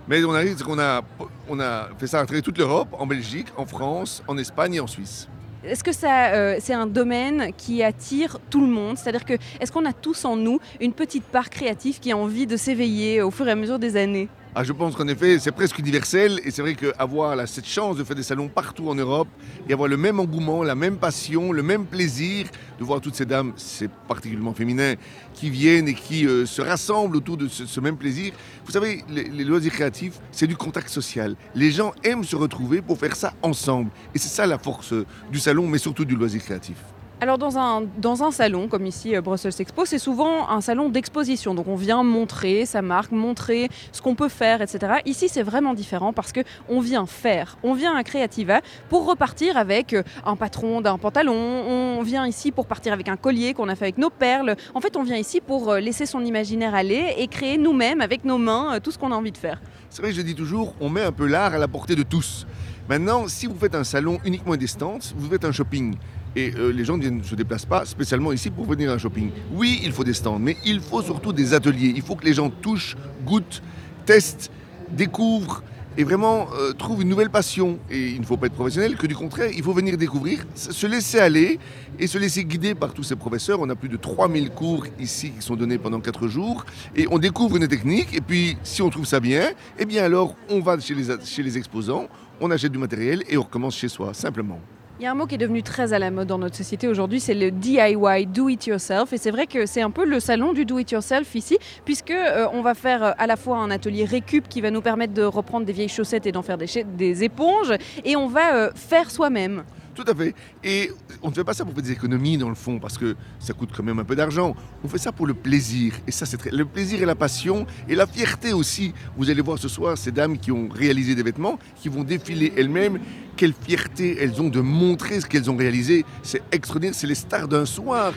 Mais 0.08 0.24
on 0.24 0.34
arrive, 0.34 0.56
a, 0.80 1.02
on 1.50 1.60
a 1.60 1.90
fait 1.98 2.08
ça 2.08 2.20
à 2.20 2.26
travers 2.26 2.44
toute 2.44 2.58
l'Europe, 2.58 2.90
en 2.92 3.08
Belgique, 3.08 3.48
en 3.58 3.66
France, 3.66 4.24
en 4.28 4.38
Espagne 4.38 4.76
et 4.76 4.80
en 4.80 4.88
Suisse. 4.88 5.28
Est-ce 5.64 5.84
que 5.84 5.90
euh, 6.06 6.58
c'est 6.60 6.76
un 6.76 6.86
domaine 6.86 7.52
qui 7.58 7.82
attire 7.82 8.38
tout 8.52 8.62
le 8.62 8.68
monde? 8.68 8.98
C'est-à-dire 9.00 9.26
que 9.26 9.34
est-ce 9.60 9.72
qu'on 9.72 9.86
a 9.86 9.94
tous 9.94 10.24
en 10.26 10.36
nous 10.36 10.60
une 10.80 10.94
petite 10.94 11.24
part 11.24 11.50
créative 11.50 12.00
qui 12.00 12.12
a 12.12 12.18
envie 12.18 12.46
de 12.46 12.56
s'éveiller 12.56 13.24
au 13.24 13.32
fur 13.32 13.48
et 13.48 13.52
à 13.52 13.56
mesure 13.56 13.80
des 13.80 13.98
années? 13.98 14.30
Ah, 14.58 14.64
je 14.64 14.72
pense 14.72 14.96
qu'en 14.96 15.10
effet, 15.10 15.38
c'est 15.38 15.52
presque 15.52 15.80
universel 15.80 16.40
et 16.46 16.50
c'est 16.50 16.62
vrai 16.62 16.76
qu'avoir 16.76 17.46
cette 17.46 17.68
chance 17.68 17.98
de 17.98 18.06
faire 18.06 18.16
des 18.16 18.24
salons 18.24 18.48
partout 18.48 18.88
en 18.88 18.96
Europe 18.96 19.28
et 19.68 19.74
avoir 19.74 19.90
le 19.90 19.98
même 19.98 20.18
engouement, 20.18 20.64
la 20.64 20.76
même 20.76 20.96
passion, 20.96 21.52
le 21.52 21.62
même 21.62 21.86
plaisir 21.86 22.48
de 22.80 22.84
voir 22.86 23.02
toutes 23.02 23.16
ces 23.16 23.26
dames, 23.26 23.52
c'est 23.58 23.92
particulièrement 24.08 24.54
féminin, 24.54 24.94
qui 25.34 25.50
viennent 25.50 25.90
et 25.90 25.94
qui 25.94 26.26
euh, 26.26 26.46
se 26.46 26.62
rassemblent 26.62 27.18
autour 27.18 27.36
de 27.36 27.50
ce, 27.50 27.80
même 27.82 27.98
plaisir. 27.98 28.32
Vous 28.66 28.72
savez, 28.72 29.04
les, 29.10 29.26
les 29.26 29.44
loisirs 29.44 29.74
créatifs, 29.74 30.22
c'est 30.32 30.48
du 30.48 30.56
contact 30.56 30.88
social. 30.88 31.36
Les 31.54 31.72
gens 31.72 31.92
aiment 32.06 32.24
se 32.24 32.38
retrouver 32.38 32.82
pour 32.82 32.98
faire 32.98 33.18
ça 33.18 33.34
ensemble 33.42 33.90
et 34.14 34.20
c'est 34.20 34.30
ça 34.30 34.46
la 34.46 34.58
force 34.58 34.94
euh, 34.94 35.06
du 35.34 35.40
salon, 35.40 35.68
mais 35.68 35.80
surtout 35.80 36.06
du 36.06 36.16
loisir 36.16 36.42
créatif. 36.42 36.78
Alors 37.22 37.38
dans 37.38 37.58
un, 37.58 37.84
dans 37.98 38.24
un 38.24 38.32
salon 38.32 38.68
comme 38.68 38.86
ici 38.86 39.16
euh, 39.16 39.22
Brussels 39.22 39.54
Expo, 39.58 39.86
c'est 39.86 40.00
souvent 40.00 40.50
un 40.50 40.60
salon 40.60 40.90
d'exposition. 40.90 41.56
Donc 41.56 41.70
on 41.70 41.78
vient 41.78 42.04
montrer 42.04 42.66
sa 42.66 42.82
marque, 42.82 43.14
montrer 43.14 43.70
ce 43.94 44.02
qu'on 44.02 44.16
peut 44.16 44.28
faire, 44.28 44.62
etc. 44.62 44.96
Ici 45.06 45.30
c'est 45.30 45.42
vraiment 45.42 45.74
différent 45.74 46.12
parce 46.12 46.34
que 46.34 46.42
on 46.68 46.82
vient 46.82 47.06
faire. 47.06 47.58
On 47.64 47.74
vient 47.74 47.96
à 47.96 48.04
Creativa 48.04 48.60
pour 48.90 49.06
repartir 49.06 49.56
avec 49.56 49.94
euh, 49.94 50.04
un 50.26 50.36
patron 50.36 50.82
d'un 50.82 50.98
pantalon. 50.98 51.34
On 51.34 52.02
vient 52.04 52.28
ici 52.28 52.52
pour 52.52 52.68
partir 52.68 52.92
avec 52.92 53.08
un 53.08 53.16
collier 53.16 53.54
qu'on 53.54 53.70
a 53.70 53.76
fait 53.76 53.86
avec 53.86 53.98
nos 53.98 54.10
perles. 54.10 54.58
En 54.74 54.82
fait 54.82 54.98
on 54.98 55.04
vient 55.04 55.18
ici 55.18 55.40
pour 55.40 55.72
euh, 55.72 55.80
laisser 55.80 56.06
son 56.06 56.26
imaginaire 56.26 56.76
aller 56.76 57.16
et 57.18 57.30
créer 57.30 57.58
nous-mêmes 57.58 58.02
avec 58.02 58.26
nos 58.26 58.38
mains 58.38 58.80
tout 58.84 58.92
ce 58.92 58.98
qu'on 58.98 59.14
a 59.14 59.16
envie 59.16 59.32
de 59.32 59.38
faire. 59.38 59.62
C'est 59.90 60.02
vrai, 60.02 60.12
je 60.12 60.22
dis 60.22 60.36
toujours, 60.36 60.76
on 60.82 60.90
met 60.90 61.04
un 61.04 61.14
peu 61.14 61.28
l'art 61.28 61.54
à 61.54 61.58
la 61.58 61.70
portée 61.70 61.96
de 61.96 62.04
tous. 62.04 62.46
Maintenant, 62.90 63.30
si 63.30 63.48
vous 63.48 63.56
faites 63.56 63.74
un 63.74 63.86
salon 63.86 64.20
uniquement 64.26 64.58
des 64.58 64.68
stands, 64.68 65.00
vous 65.16 65.30
faites 65.30 65.46
un 65.46 65.54
shopping. 65.54 65.96
Et 66.36 66.54
euh, 66.58 66.72
les 66.72 66.84
gens 66.84 66.98
ne 66.98 67.24
se 67.24 67.36
déplacent 67.36 67.66
pas 67.66 67.86
spécialement 67.86 68.32
ici 68.32 68.50
pour 68.50 68.66
venir 68.66 68.92
à 68.92 68.94
un 68.94 68.98
shopping. 68.98 69.30
Oui, 69.54 69.82
il 69.84 69.92
faut 69.92 70.04
des 70.04 70.14
stands, 70.14 70.40
mais 70.40 70.58
il 70.66 70.82
faut 70.82 71.02
surtout 71.02 71.32
des 71.32 71.54
ateliers. 71.54 71.94
Il 71.96 72.02
faut 72.02 72.16
que 72.16 72.26
les 72.26 72.34
gens 72.34 72.50
touchent, 72.50 72.98
goûtent, 73.26 73.62
testent, 74.06 74.52
découvrent 74.92 75.64
et 75.98 76.04
vraiment 76.04 76.48
euh, 76.54 76.74
trouvent 76.74 77.02
une 77.02 77.10
nouvelle 77.10 77.30
passion. 77.30 77.80
Et 77.90 78.10
il 78.10 78.20
ne 78.20 78.26
faut 78.26 78.38
pas 78.38 78.48
être 78.48 78.54
professionnel, 78.54 78.98
que 78.98 79.08
du 79.08 79.16
contraire, 79.16 79.50
il 79.56 79.64
faut 79.64 79.74
venir 79.74 79.98
découvrir, 79.98 80.46
se 80.56 80.74
se 80.74 80.88
laisser 80.88 81.20
aller 81.20 81.58
et 82.00 82.08
se 82.08 82.18
laisser 82.18 82.44
guider 82.44 82.76
par 82.76 82.94
tous 82.94 83.04
ces 83.04 83.16
professeurs. 83.16 83.60
On 83.62 83.70
a 83.70 83.76
plus 83.76 83.90
de 83.90 83.98
3000 83.98 84.50
cours 84.50 84.86
ici 85.00 85.32
qui 85.32 85.42
sont 85.42 85.56
donnés 85.56 85.78
pendant 85.78 86.02
4 86.02 86.28
jours 86.28 86.66
et 86.96 87.08
on 87.10 87.18
découvre 87.18 87.56
une 87.56 87.68
technique. 87.68 88.14
Et 88.14 88.22
puis, 88.22 88.58
si 88.64 88.82
on 88.82 88.90
trouve 88.90 89.06
ça 89.06 89.20
bien, 89.20 89.52
eh 89.80 89.86
bien 89.86 90.04
alors 90.04 90.36
on 90.50 90.60
va 90.60 90.78
chez 90.80 90.96
les, 90.96 91.06
chez 91.24 91.44
les 91.44 91.58
exposants, 91.58 92.08
on 92.42 92.52
achète 92.52 92.72
du 92.72 92.80
matériel 92.80 93.24
et 93.30 93.38
on 93.38 93.44
recommence 93.44 93.78
chez 93.78 93.88
soi, 93.88 94.14
simplement. 94.14 94.60
Il 94.98 95.04
y 95.04 95.08
a 95.08 95.12
un 95.12 95.16
mot 95.16 95.26
qui 95.26 95.36
est 95.36 95.38
devenu 95.38 95.62
très 95.62 95.92
à 95.92 96.00
la 96.00 96.10
mode 96.10 96.30
dans 96.30 96.38
notre 96.38 96.56
société 96.56 96.88
aujourd'hui, 96.88 97.20
c'est 97.20 97.34
le 97.34 97.52
DIY, 97.52 98.28
do 98.28 98.48
it 98.48 98.66
yourself. 98.66 99.12
Et 99.12 99.18
c'est 99.18 99.30
vrai 99.30 99.46
que 99.46 99.66
c'est 99.66 99.82
un 99.82 99.92
peu 99.92 100.06
le 100.06 100.22
salon 100.22 100.54
du 100.54 100.64
do 100.64 100.80
it 100.80 100.90
yourself 100.90 101.36
ici, 101.36 101.58
puisque 101.84 102.12
euh, 102.12 102.48
on 102.54 102.62
va 102.62 102.76
faire 102.76 103.04
euh, 103.04 103.12
à 103.18 103.28
la 103.28 103.36
fois 103.36 103.58
un 103.58 103.72
atelier 103.72 104.06
récup 104.06 104.48
qui 104.48 104.62
va 104.62 104.72
nous 104.72 104.82
permettre 104.82 105.14
de 105.14 105.24
reprendre 105.24 105.66
des 105.66 105.74
vieilles 105.74 105.90
chaussettes 105.90 106.28
et 106.28 106.32
d'en 106.32 106.44
faire 106.44 106.58
des, 106.58 107.24
éponges, 107.26 107.74
et 108.06 108.16
on 108.16 108.28
va 108.28 108.56
euh, 108.56 108.72
faire 108.74 109.12
soi-même. 109.12 109.66
Tout 109.96 110.04
à 110.08 110.14
fait. 110.14 110.36
Et 110.62 110.92
on 111.22 111.30
ne 111.30 111.34
fait 111.34 111.46
pas 111.46 111.54
ça 111.54 111.64
pour 111.64 111.74
faire 111.74 111.84
des 111.84 111.94
économies 111.94 112.38
dans 112.38 112.50
le 112.50 112.56
fond, 112.56 112.80
parce 112.80 112.98
que 112.98 113.16
ça 113.40 113.54
coûte 113.54 113.70
quand 113.74 113.82
même 113.82 113.98
un 113.98 114.04
peu 114.04 114.18
d'argent. 114.18 114.54
On 114.84 114.90
fait 114.90 114.98
ça 114.98 115.14
pour 115.14 115.26
le 115.26 115.34
plaisir. 115.34 115.94
Et 116.06 116.12
ça, 116.12 116.26
c'est 116.26 116.36
très... 116.36 116.52
le 116.52 116.66
plaisir 116.66 117.02
et 117.02 117.06
la 117.06 117.16
passion 117.16 117.66
et 117.88 117.96
la 117.96 118.06
fierté 118.06 118.52
aussi. 118.52 118.94
Vous 119.16 119.30
allez 119.30 119.42
voir 119.42 119.58
ce 119.58 119.70
soir 119.70 119.98
ces 119.98 120.12
dames 120.12 120.38
qui 120.38 120.52
ont 120.52 120.68
réalisé 120.68 121.16
des 121.16 121.24
vêtements, 121.24 121.58
qui 121.78 121.88
vont 121.88 122.04
défiler 122.04 122.52
elles-mêmes. 122.58 123.00
Quelle 123.38 123.54
fierté 123.54 124.18
elles 124.20 124.42
ont 124.42 124.50
de 124.50 124.60
montrer 124.60 125.22
ce 125.22 125.26
qu'elles 125.28 125.50
ont 125.50 125.56
réalisé. 125.56 126.04
C'est 126.24 126.44
extraordinaire. 126.52 126.94
C'est 126.94 127.08
les 127.08 127.16
stars 127.16 127.48
d'un 127.48 127.66
soir. 127.66 128.14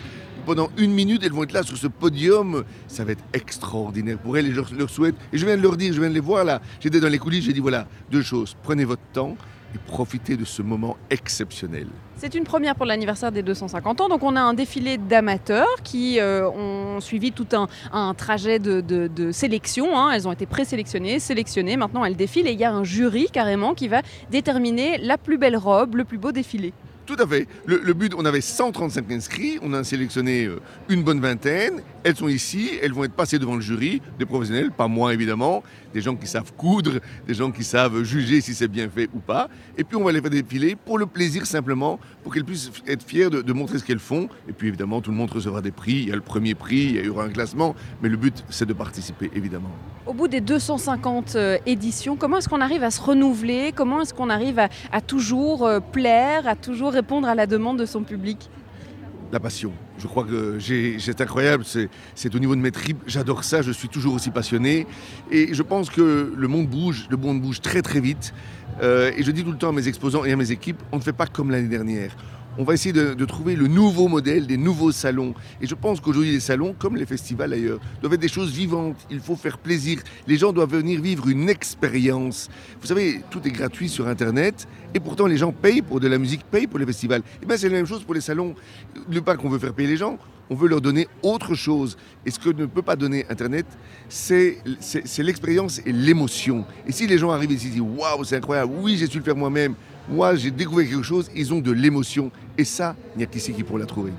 Pendant 0.47 0.71
une 0.79 0.93
minute, 0.93 1.23
elles 1.23 1.33
vont 1.33 1.45
être 1.45 1.53
là 1.53 1.63
sur 1.63 1.77
ce 1.77 1.87
podium. 1.87 2.65
Ça 2.89 3.05
va 3.05 3.13
être 3.13 3.25
extraordinaire 3.33 4.19
pour 4.19 4.37
elles 4.37 4.47
et 4.47 4.53
je 4.53 4.75
leur 4.77 4.91
souhaite. 4.91 5.15
Et 5.33 5.39
je 5.39 5.47
viens 5.47 5.57
de 5.57 5.63
leur 5.63 5.77
dire, 5.77 5.93
je 5.93 6.01
viens 6.01 6.11
de 6.11 6.15
les 6.15 6.21
voir 6.21 6.45
là. 6.45 6.61
J'étais 6.81 6.99
dans 6.99 7.09
les 7.09 7.19
coulisses, 7.19 7.45
j'ai 7.45 7.53
dit 7.53 7.61
voilà, 7.61 7.87
deux 8.11 8.23
choses. 8.23 8.57
Prenez 8.65 8.85
votre 8.85 9.03
temps 9.13 9.37
et 9.75 9.79
profitez 9.87 10.37
de 10.37 10.45
ce 10.45 10.63
moment 10.63 10.97
exceptionnel. 11.11 11.87
C'est 12.17 12.35
une 12.35 12.45
première 12.45 12.75
pour 12.75 12.85
l'anniversaire 12.87 13.31
des 13.31 13.43
250 13.43 14.01
ans. 14.01 14.09
Donc 14.09 14.23
on 14.25 14.35
a 14.35 14.41
un 14.41 14.55
défilé 14.55 14.99
d'amateurs 14.99 15.69
qui 15.85 16.19
euh, 16.19 16.49
ont 16.51 17.01
suivi 17.01 17.31
tout 17.33 17.47
un, 17.53 17.69
un 17.93 18.13
trajet 18.15 18.59
de, 18.59 18.81
de- 18.81 19.07
de 19.07 19.31
sélection. 19.31 19.97
hein. 19.97 20.11
Elles 20.13 20.27
ont 20.27 20.33
été 20.33 20.47
présélectionnées, 20.47 21.21
sélectionnées. 21.21 21.77
Maintenant 21.77 22.05
elles 22.05 22.17
défilent 22.17 22.49
et 22.49 22.53
il 22.53 22.59
y 22.59 22.65
a 22.65 22.73
un 22.73 22.83
jury 22.83 23.29
carrément 23.33 23.75
qui 23.75 23.87
va 23.89 24.03
déterminer 24.31 24.99
la 24.99 25.17
plus 25.19 25.39
belle 25.39 25.57
robe, 25.57 25.95
le 25.97 26.05
plus 26.05 26.19
beau 26.19 26.33
défilé. 26.33 26.73
Tout 27.07 27.17
à 27.19 27.27
fait. 27.27 27.47
Le, 27.65 27.81
le 27.83 27.95
but, 27.95 28.13
on 28.19 28.27
avait 28.27 28.43
135 28.43 29.11
inscrits, 29.13 29.59
on 29.63 29.73
a 29.73 29.83
sélectionné 29.83 30.45
euh, 30.45 30.61
une 30.91 31.03
bonne 31.03 31.21
vingtaine. 31.21 31.81
Elles 32.09 32.17
sont 32.17 32.29
ici, 32.29 32.71
elles 32.83 32.95
vont 32.95 33.05
être 33.05 33.13
passées 33.13 33.39
devant 33.39 33.55
le 33.55 33.61
jury, 33.61 34.01
des 34.19 34.25
professionnels, 34.25 34.71
pas 34.71 34.89
moi 34.89 35.13
évidemment, 35.13 35.63
des 35.93 36.01
gens 36.01 36.17
qui 36.17 36.27
savent 36.27 36.55
coudre, 36.55 37.01
des 37.27 37.35
gens 37.35 37.51
qui 37.51 37.63
savent 37.63 38.03
juger 38.03 38.41
si 38.41 38.55
c'est 38.55 38.67
bien 38.67 38.89
fait 38.89 39.11
ou 39.15 39.19
pas. 39.19 39.51
Et 39.77 39.85
puis 39.85 39.95
on 39.95 40.05
va 40.05 40.11
les 40.11 40.23
faire 40.23 40.31
défiler 40.31 40.75
pour 40.75 40.97
le 40.97 41.05
plaisir 41.05 41.45
simplement, 41.45 42.01
pour 42.23 42.33
qu'elles 42.33 42.47
puissent 42.47 42.71
être 42.87 43.03
fières 43.03 43.29
de, 43.29 43.53
montrer 43.53 43.79
ce 43.79 43.85
qu'elles 43.85 43.99
font. 43.99 44.31
Et 44.49 44.55
puis 44.55 44.69
évidemment, 44.69 45.03
tout 45.03 45.11
le 45.11 45.19
monde 45.19 45.31
recevra 45.31 45.61
des 45.61 45.71
prix. 45.71 45.97
Il 45.97 46.09
y 46.09 46.13
a 46.13 46.15
le 46.15 46.23
premier 46.23 46.55
prix, 46.55 46.95
il 46.95 47.05
y 47.05 47.09
aura 47.11 47.25
un 47.25 47.29
classement, 47.29 47.75
mais 48.01 48.09
le 48.09 48.17
but, 48.17 48.43
c'est 48.49 48.65
de 48.65 48.73
participer 48.73 49.31
évidemment. 49.35 49.71
Au 50.07 50.15
bout 50.15 50.29
des 50.29 50.41
250 50.41 51.37
euh, 51.37 51.59
éditions, 51.67 52.17
comment 52.17 52.39
est-ce 52.39 52.49
qu'on 52.49 52.63
arrive 52.63 52.85
à 52.85 52.91
se 52.91 53.03
renouveler? 53.03 53.73
Comment 53.75 54.01
est-ce 54.01 54.15
qu'on 54.15 54.31
arrive 54.31 54.59
à, 54.59 54.71
à 54.93 55.03
toujours 55.03 55.67
euh, 55.67 55.81
plaire, 55.81 56.49
à 56.49 56.57
toujours 56.57 56.93
répondre 56.93 57.29
à 57.29 57.35
la 57.35 57.47
demande 57.47 57.79
de 57.79 57.85
son 57.85 58.03
public? 58.03 58.49
La 59.33 59.41
passion. 59.41 59.73
Je 59.99 60.07
crois 60.07 60.25
que 60.25 60.59
c'est 60.61 61.21
incroyable, 61.21 61.65
c'est 61.67 61.89
c'est 62.15 62.35
au 62.35 62.39
niveau 62.39 62.55
de 62.57 62.61
mes 62.61 62.71
tripes, 62.71 63.03
j'adore 63.07 63.45
ça, 63.45 63.63
je 63.63 63.73
suis 63.73 63.89
toujours 63.89 64.15
aussi 64.15 64.31
passionné. 64.31 64.87
Et 65.31 65.55
je 65.55 65.63
pense 65.63 65.91
que 65.91 66.33
le 66.35 66.49
monde 66.49 66.69
bouge, 66.69 67.07
le 67.11 67.17
monde 67.17 67.41
bouge 67.41 67.61
très 67.61 67.83
très 67.83 68.01
vite. 68.01 68.33
Euh, 68.83 69.11
et 69.17 69.23
je 69.23 69.31
dis 69.31 69.45
tout 69.45 69.53
le 69.53 69.59
temps 69.59 69.71
à 69.71 69.73
mes 69.73 69.89
exposants 69.89 70.25
et 70.25 70.33
à 70.33 70.37
mes 70.37 70.51
équipes, 70.51 70.81
on 70.93 70.99
ne 70.99 71.03
fait 71.03 71.13
pas 71.13 71.27
comme 71.27 71.51
l'année 71.51 71.69
dernière. 71.69 72.17
On 72.61 72.65
va 72.65 72.75
essayer 72.75 72.93
de, 72.93 73.25
trouver 73.25 73.55
le 73.55 73.69
nouveau 73.69 74.09
modèle, 74.09 74.49
des 74.49 74.57
nouveaux 74.57 74.91
salons. 74.91 75.33
Et 75.61 75.67
je 75.69 75.77
pense 75.77 76.01
qu'aujourd'hui, 76.01 76.33
les 76.33 76.41
salons, 76.41 76.75
comme 76.77 76.97
les 76.97 77.07
festivals 77.07 77.51
d'ailleurs, 77.51 77.79
doivent 78.03 78.15
être 78.15 78.21
des 78.21 78.27
choses 78.27 78.51
vivantes. 78.51 78.97
Il 79.13 79.21
faut 79.21 79.37
faire 79.37 79.59
plaisir. 79.59 80.01
Les 80.27 80.37
gens 80.37 80.53
doivent 80.53 80.75
venir 80.75 81.01
vivre 81.01 81.29
une 81.29 81.49
expérience. 81.49 82.51
Vous 82.81 82.89
savez, 82.89 83.23
tout 83.31 83.47
est 83.47 83.53
gratuit 83.53 83.89
sur 83.89 84.09
Internet. 84.09 84.67
Et 84.93 84.99
pourtant, 84.99 85.27
les 85.27 85.37
gens 85.37 85.53
payent 85.53 85.83
pour 85.83 86.01
de 86.01 86.09
la 86.09 86.19
musique, 86.19 86.45
payent 86.51 86.67
pour 86.67 86.81
les 86.81 86.87
festivals. 86.87 87.23
Et 87.41 87.47
bien, 87.47 87.57
c'est 87.57 87.69
la 87.69 87.77
même 87.77 87.87
chose 87.87 88.03
pour 88.03 88.15
les 88.15 88.21
salons. 88.21 88.57
Le 89.09 89.21
pas 89.21 89.37
qu'on 89.37 89.49
veut 89.49 89.61
faire 89.61 89.73
payer 89.73 89.89
les 89.89 89.97
gens, 89.97 90.19
on 90.51 90.57
veut 90.57 90.69
leur 90.69 90.81
donner 90.81 91.07
autre 91.23 91.55
chose. 91.55 91.97
Et 92.27 92.33
ce 92.33 92.41
que 92.41 92.49
ne 92.49 92.67
peut 92.67 92.83
pas 92.83 92.97
donner 92.97 93.25
Internet, 93.31 93.67
c'est 94.09 94.59
l'expérience 95.19 95.81
et 95.87 95.93
l'émotion. 95.93 96.65
Et 96.89 96.93
si 96.93 97.07
les 97.07 97.19
gens 97.19 97.31
arrivent 97.31 97.53
ici 97.53 97.69
et 97.69 97.71
disent 97.71 97.81
Waouh, 97.83 98.25
c'est 98.25 98.37
incroyable, 98.37 98.73
oui, 98.81 98.97
j'ai 98.97 99.07
su 99.07 99.19
le 99.19 99.25
faire 99.25 99.37
moi-même, 99.37 99.75
moi, 100.11 100.35
j'ai 100.37 100.51
découvert 100.51 100.89
quelque 100.89 101.03
chose, 101.03 101.31
ils 101.35 101.53
ont 101.53 101.61
de 101.61 101.73
l'émotion. 101.73 102.31
Et 102.57 102.65
ça, 102.65 102.97
il 103.15 103.19
n'y 103.19 103.25
a 103.25 103.27
qu'ici 103.27 103.53
qui 103.53 103.63
pourra 103.63 103.81
la 103.81 103.87
trouver. 103.87 104.13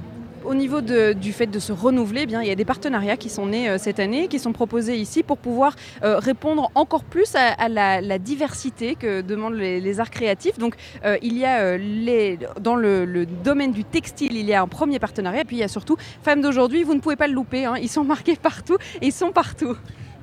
Au 0.45 0.55
niveau 0.55 0.79
de- 0.81 1.11
du 1.13 1.33
fait 1.33 1.47
de 1.47 1.59
se 1.59 1.73
renouveler, 1.73 2.21
eh 2.23 2.25
bien, 2.25 2.41
il 2.41 2.47
y 2.47 2.51
a 2.51 2.55
des 2.55 2.65
partenariats 2.65 3.17
qui 3.17 3.29
sont 3.29 3.45
nés 3.45 3.69
euh, 3.69 3.77
cette 3.77 3.99
année, 3.99 4.27
qui 4.29 4.39
sont 4.39 4.53
proposés 4.53 4.95
ici 4.95 5.21
pour 5.21 5.37
pouvoir 5.37 5.75
euh, 6.01 6.17
répondre 6.17 6.71
encore 6.75 7.03
plus 7.03 7.35
à, 7.35 7.49
à 7.51 7.67
la, 7.67 7.99
la 8.01 8.17
diversité 8.17 8.95
que 8.95 9.21
demandent 9.21 9.55
les, 9.55 9.81
les 9.81 9.99
arts 9.99 10.09
créatifs. 10.09 10.57
Donc, 10.57 10.75
euh, 11.05 11.17
il 11.21 11.37
y 11.37 11.43
a 11.45 11.77
les, 11.77 12.39
dans 12.61 12.75
le, 12.77 13.03
le 13.05 13.25
domaine 13.25 13.73
du 13.73 13.83
textile, 13.83 14.37
il 14.37 14.45
y 14.45 14.53
a 14.53 14.61
un 14.61 14.67
premier 14.67 14.97
partenariat, 14.97 15.41
et 15.41 15.45
puis 15.45 15.57
il 15.57 15.59
y 15.59 15.63
a 15.63 15.67
surtout 15.67 15.97
Femmes 16.23 16.41
d'aujourd'hui. 16.41 16.83
Vous 16.83 16.95
ne 16.95 17.01
pouvez 17.01 17.17
pas 17.17 17.27
le 17.27 17.33
louper, 17.33 17.65
hein, 17.65 17.75
ils 17.79 17.89
sont 17.89 18.05
marqués 18.05 18.37
partout 18.41 18.77
et 19.01 19.07
ils 19.07 19.11
sont 19.13 19.31
partout. 19.31 19.75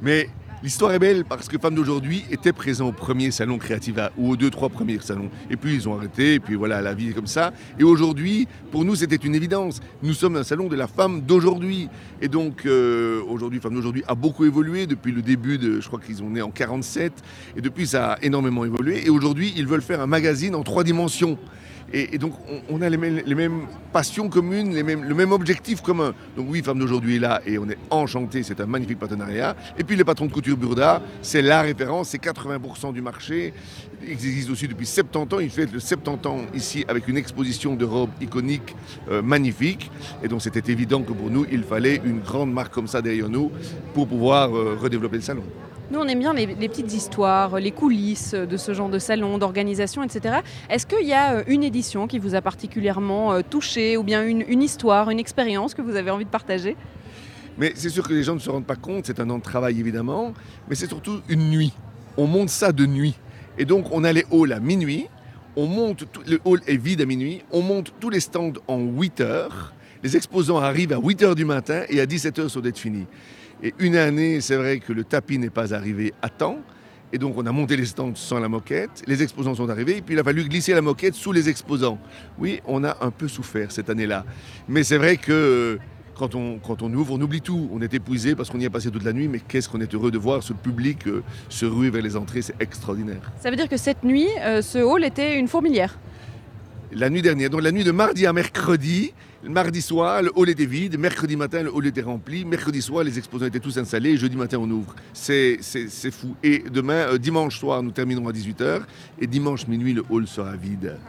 Mais 0.03 0.29
l'histoire 0.63 0.93
est 0.93 0.99
belle 0.99 1.25
parce 1.25 1.49
que 1.49 1.59
Femmes 1.59 1.75
d'aujourd'hui 1.75 2.25
étaient 2.31 2.53
présents 2.53 2.89
au 2.89 2.93
premier 2.93 3.31
salon 3.31 3.59
Creativa 3.59 4.11
ou 4.17 4.31
aux 4.31 4.37
deux, 4.37 4.51
trois 4.51 4.69
premiers 4.69 4.99
salons. 5.01 5.31
Et 5.51 5.57
puis 5.57 5.75
ils 5.75 5.89
ont 5.89 5.97
arrêté, 5.97 6.35
et 6.35 6.41
puis 6.41 6.55
voilà, 6.55 6.81
la 6.81 6.95
vie 6.95 7.11
est 7.11 7.13
comme 7.13 7.27
ça. 7.27 7.53
Et 7.79 7.85
aujourd'hui, 7.85 8.49
pour 8.71 8.85
nous, 8.85 8.95
c'était 8.95 9.17
une 9.17 9.35
évidence. 9.35 9.81
Nous 10.03 10.15
sommes 10.15 10.37
un 10.37 10.45
salon 10.45 10.69
de 10.69 10.77
la 10.77 10.87
femme 10.87 11.23
d'aujourd'hui. 11.23 11.89
Et 12.21 12.29
donc, 12.29 12.67
euh, 12.67 13.23
aujourd'hui, 13.29 13.61
Femmes 13.61 13.75
d'aujourd'hui 13.75 14.05
a 14.09 14.15
beaucoup 14.15 14.45
évolué 14.45 14.87
depuis 14.87 15.13
le 15.13 15.23
début 15.23 15.59
de, 15.59 15.81
je 15.81 15.87
crois 15.87 16.01
qu'ils 16.01 16.23
ont 16.23 16.31
né 16.31 16.43
en 16.43 16.51
47. 16.51 17.13
Et 17.57 17.61
depuis, 17.61 17.87
ça 17.87 18.13
a 18.13 18.19
énormément 18.23 18.65
évolué. 18.65 19.07
Et 19.07 19.11
aujourd'hui, 19.11 19.53
ils 19.57 19.67
veulent 19.67 19.83
faire 19.83 20.01
un 20.01 20.07
magazine 20.07 20.55
en 20.55 20.63
trois 20.63 20.85
dimensions. 20.85 21.39
Et, 21.93 22.19
donc, 22.19 22.33
on, 22.69 22.83
a 22.83 22.89
les 22.89 22.97
mêmes, 22.97 23.67
passions 23.93 24.29
communes, 24.29 24.75
les 24.75 24.83
mêmes, 24.83 25.05
le 25.05 25.15
même 25.15 25.33
objectif 25.33 25.81
commun. 25.81 26.15
Donc 26.37 26.47
oui, 26.51 26.63
Femmes 26.63 26.79
d'aujourd'hui 26.79 27.17
est 27.17 27.21
là 27.21 27.41
et 27.47 27.59
on 27.59 27.69
est 27.69 27.79
enchanté, 27.91 28.43
c'est 28.43 28.61
un 28.61 28.67
magnifique 28.67 28.99
partenariat. 28.99 29.57
Et 29.79 29.85
puis 29.85 29.97
les 29.97 30.05
patrons 30.05 30.27
de 30.27 30.33
couture 30.33 30.57
Burda, 30.57 31.01
c'est 31.23 31.43
la 31.43 31.63
référence, 31.63 32.09
c'est 32.09 32.23
80% 32.23 32.93
du 32.93 33.01
marché. 33.01 33.55
Ils 34.03 34.13
existent 34.13 34.53
aussi 34.53 34.69
depuis 34.69 34.87
70 34.87 35.35
ans, 35.35 35.39
ils 35.39 35.51
fêtent 35.51 35.73
le 35.73 35.81
70 35.81 36.27
ans 36.29 36.41
ici 36.55 36.85
avec 36.89 37.09
une 37.09 37.17
exposition 37.17 37.75
de 37.75 37.85
robes 37.85 38.11
iconiques 38.21 38.75
euh, 39.11 39.23
magnifiques. 39.23 39.91
Et 40.23 40.29
donc 40.29 40.43
c'était 40.43 40.73
évident 40.73 41.03
que 41.03 41.13
pour 41.13 41.31
nous, 41.31 41.47
il 41.51 41.63
fallait 41.63 42.01
une 42.05 42.21
grande 42.21 42.53
marque 42.53 42.75
comme 42.75 42.89
ça 42.89 43.01
derrière 43.01 43.29
nous 43.29 43.51
pour 43.95 44.09
pouvoir 44.09 44.55
euh, 44.55 44.77
redévelopper 44.81 45.17
le 45.17 45.23
salon. 45.23 45.45
Nous, 45.93 46.01
on 46.01 46.09
aime 46.09 46.19
bien 46.19 46.35
les, 46.35 46.49
petites 46.49 46.93
histoires, 46.93 47.61
les 47.61 47.71
coulisses 47.71 48.35
de 48.35 48.57
ce 48.57 48.75
genre 48.75 48.89
de 48.89 48.99
salon, 48.99 49.39
d'organisation, 49.39 50.03
etc. 50.03 50.39
Est-ce 50.69 50.85
qu'il 50.85 51.07
y 51.07 51.13
a 51.13 51.37
euh, 51.37 51.45
une 51.47 51.63
édition 51.63 52.09
qui 52.09 52.19
vous 52.19 52.35
a 52.35 52.41
particulièrement 52.41 53.35
euh, 53.35 53.43
touché, 53.49 53.97
ou 53.97 54.03
bien 54.03 54.27
une, 54.27 54.63
histoire, 54.63 55.11
une 55.11 55.21
expérience 55.21 55.75
que 55.75 55.83
vous 55.83 55.95
avez 55.95 56.11
envie 56.11 56.25
de 56.25 56.31
partager? 56.31 56.77
Mais 57.57 57.73
c'est 57.77 57.89
sûr 57.89 58.07
que 58.07 58.15
les 58.15 58.25
gens 58.25 58.35
ne 58.35 58.41
se 58.41 58.51
rendent 58.51 58.67
pas 58.67 58.75
compte, 58.75 59.07
c'est 59.07 59.21
un 59.21 59.31
an 59.31 59.39
de 59.39 59.45
travail 59.45 59.79
évidemment, 59.79 60.35
mais 60.69 60.75
c'est 60.75 60.89
surtout 60.89 61.21
une 61.29 61.51
nuit. 61.51 61.73
On 62.17 62.27
monte 62.27 62.49
ça 62.49 62.73
de 62.73 62.85
nuit. 62.85 63.15
Et 63.57 63.65
donc 63.65 63.87
on 63.93 64.03
a 64.03 64.13
les 64.13 64.25
halls 64.33 64.53
à 64.53 64.59
minuit, 64.59 65.07
on 65.55 65.67
monte, 65.67 66.05
le 66.27 66.41
hall 66.45 66.61
est 66.67 66.77
vide 66.77 67.01
à 67.01 67.07
minuit, 67.07 67.43
on 67.53 67.63
monte 67.63 67.95
tous 68.01 68.11
les 68.11 68.21
stands 68.21 68.53
en 68.67 68.81
8 68.81 69.21
heures, 69.21 69.73
les 70.03 70.17
exposants 70.17 70.59
arrivent 70.59 70.93
à 70.93 70.99
8 70.99 71.23
heures 71.23 71.35
du 71.37 71.45
matin 71.45 71.85
et 71.89 72.01
à 72.01 72.07
17 72.07 72.41
heures 72.41 72.51
sont 72.51 72.61
d'être 72.61 72.79
finis. 72.79 73.07
Et 73.63 73.75
une 73.79 73.97
année, 73.97 74.41
c'est 74.41 74.57
vrai 74.57 74.81
que 74.81 74.93
le 74.93 75.05
tapis 75.05 75.39
n'est 75.39 75.51
pas 75.51 75.75
arrivé 75.75 76.13
à 76.23 76.29
temps. 76.29 76.59
Et 77.13 77.19
donc, 77.19 77.39
on 77.39 77.47
a 77.47 77.53
monté 77.53 77.77
les 77.77 77.87
stands 77.87 78.15
sans 78.15 78.41
la 78.41 78.49
moquette. 78.49 79.03
Les 79.07 79.23
exposants 79.23 79.55
sont 79.55 79.69
arrivés. 79.69 79.99
Et 79.99 80.03
puis, 80.03 80.15
il 80.15 80.19
a 80.19 80.25
fallu 80.25 80.45
glisser 80.45 80.75
la 80.75 80.83
moquette 80.83 81.15
sous 81.15 81.33
les 81.33 81.49
exposants. 81.49 81.99
Oui, 82.39 82.61
on 82.67 82.85
a 82.85 82.97
un 83.01 83.11
peu 83.11 83.29
souffert 83.29 83.71
cette 83.71 83.89
année-là. 83.89 84.25
Mais 84.69 84.83
c'est 84.83 84.99
vrai 84.99 85.17
que 85.17 85.33
euh, 85.33 85.79
quand 86.19 86.35
on, 86.35 86.59
quand 86.59 86.83
on 86.83 86.93
ouvre, 86.93 87.15
on 87.15 87.21
oublie 87.21 87.41
tout. 87.41 87.71
On 87.73 87.81
est 87.81 87.95
épuisé 87.95 88.35
parce 88.35 88.51
qu'on 88.51 88.59
y 88.59 88.67
a 88.67 88.71
passé 88.71 88.91
toute 88.91 89.05
la 89.05 89.13
nuit. 89.13 89.29
Mais 89.29 89.39
qu'est-ce 89.39 89.69
qu'on 89.69 89.81
est 89.81 89.95
heureux 89.95 90.11
de 90.11 90.19
voir 90.19 90.43
ce 90.43 90.53
public 90.53 91.07
euh, 91.07 91.23
se 91.49 91.65
ruer 91.65 91.91
vers 91.91 92.03
les 92.03 92.17
entrées. 92.17 92.43
C'est 92.43 92.61
extraordinaire. 92.61 93.33
Ça 93.41 93.51
veut 93.51 93.57
dire 93.57 93.69
que 93.69 93.77
cette 93.77 94.03
nuit, 94.03 94.29
euh, 94.41 94.61
ce 94.61 94.79
hall 94.79 95.05
était 95.05 95.39
une 95.39 95.49
fourmilière. 95.49 95.99
La 96.93 97.11
nuit 97.11 97.23
dernière, 97.23 97.51
donc 97.51 97.63
la 97.63 97.73
nuit 97.73 97.85
de 97.85 97.91
mardi 97.91 98.27
à 98.27 98.33
mercredi, 98.33 99.13
mardi 99.49 99.83
soir, 99.83 100.23
le 100.23 100.33
hall 100.35 100.49
était 100.49 100.67
vide, 100.67 100.99
mercredi 100.99 101.37
matin, 101.37 101.63
le 101.63 101.75
hall 101.75 101.87
était 101.87 102.03
rempli, 102.03 102.45
mercredi 102.45 102.83
soir, 102.83 103.05
les 103.05 103.19
exposants 103.19 103.47
étaient 103.47 103.61
tous 103.61 103.79
installés, 103.79 104.17
jeudi 104.17 104.37
matin, 104.37 104.59
on 104.61 104.71
ouvre. 104.71 104.95
C'est 105.13 105.61
fou. 106.11 106.35
Et 106.43 106.65
demain, 106.71 107.13
euh, 107.13 107.19
dimanche 107.19 107.59
soir, 107.59 107.83
nous 107.83 107.91
terminerons 107.91 108.29
à 108.29 108.33
18h, 108.33 108.83
et 109.21 109.27
dimanche 109.27 109.67
minuit, 109.67 109.93
le 109.93 110.05
hall 110.11 110.27
sera 110.27 110.57
vide. 110.57 110.97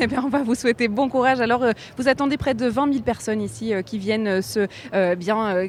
Eh 0.00 0.06
bien, 0.06 0.22
on 0.24 0.30
va 0.30 0.42
vous 0.42 0.54
souhaiter 0.54 0.88
bon 0.88 1.10
courage. 1.10 1.42
Alors, 1.42 1.62
euh, 1.62 1.72
vous 1.98 2.08
attendez 2.08 2.38
près 2.38 2.54
de 2.54 2.66
20 2.66 2.90
000 2.94 3.04
personnes 3.04 3.42
ici 3.42 3.74
euh, 3.74 3.82
qui 3.82 3.98
viennent 3.98 4.40
se, 4.40 4.66
bien, 5.16 5.68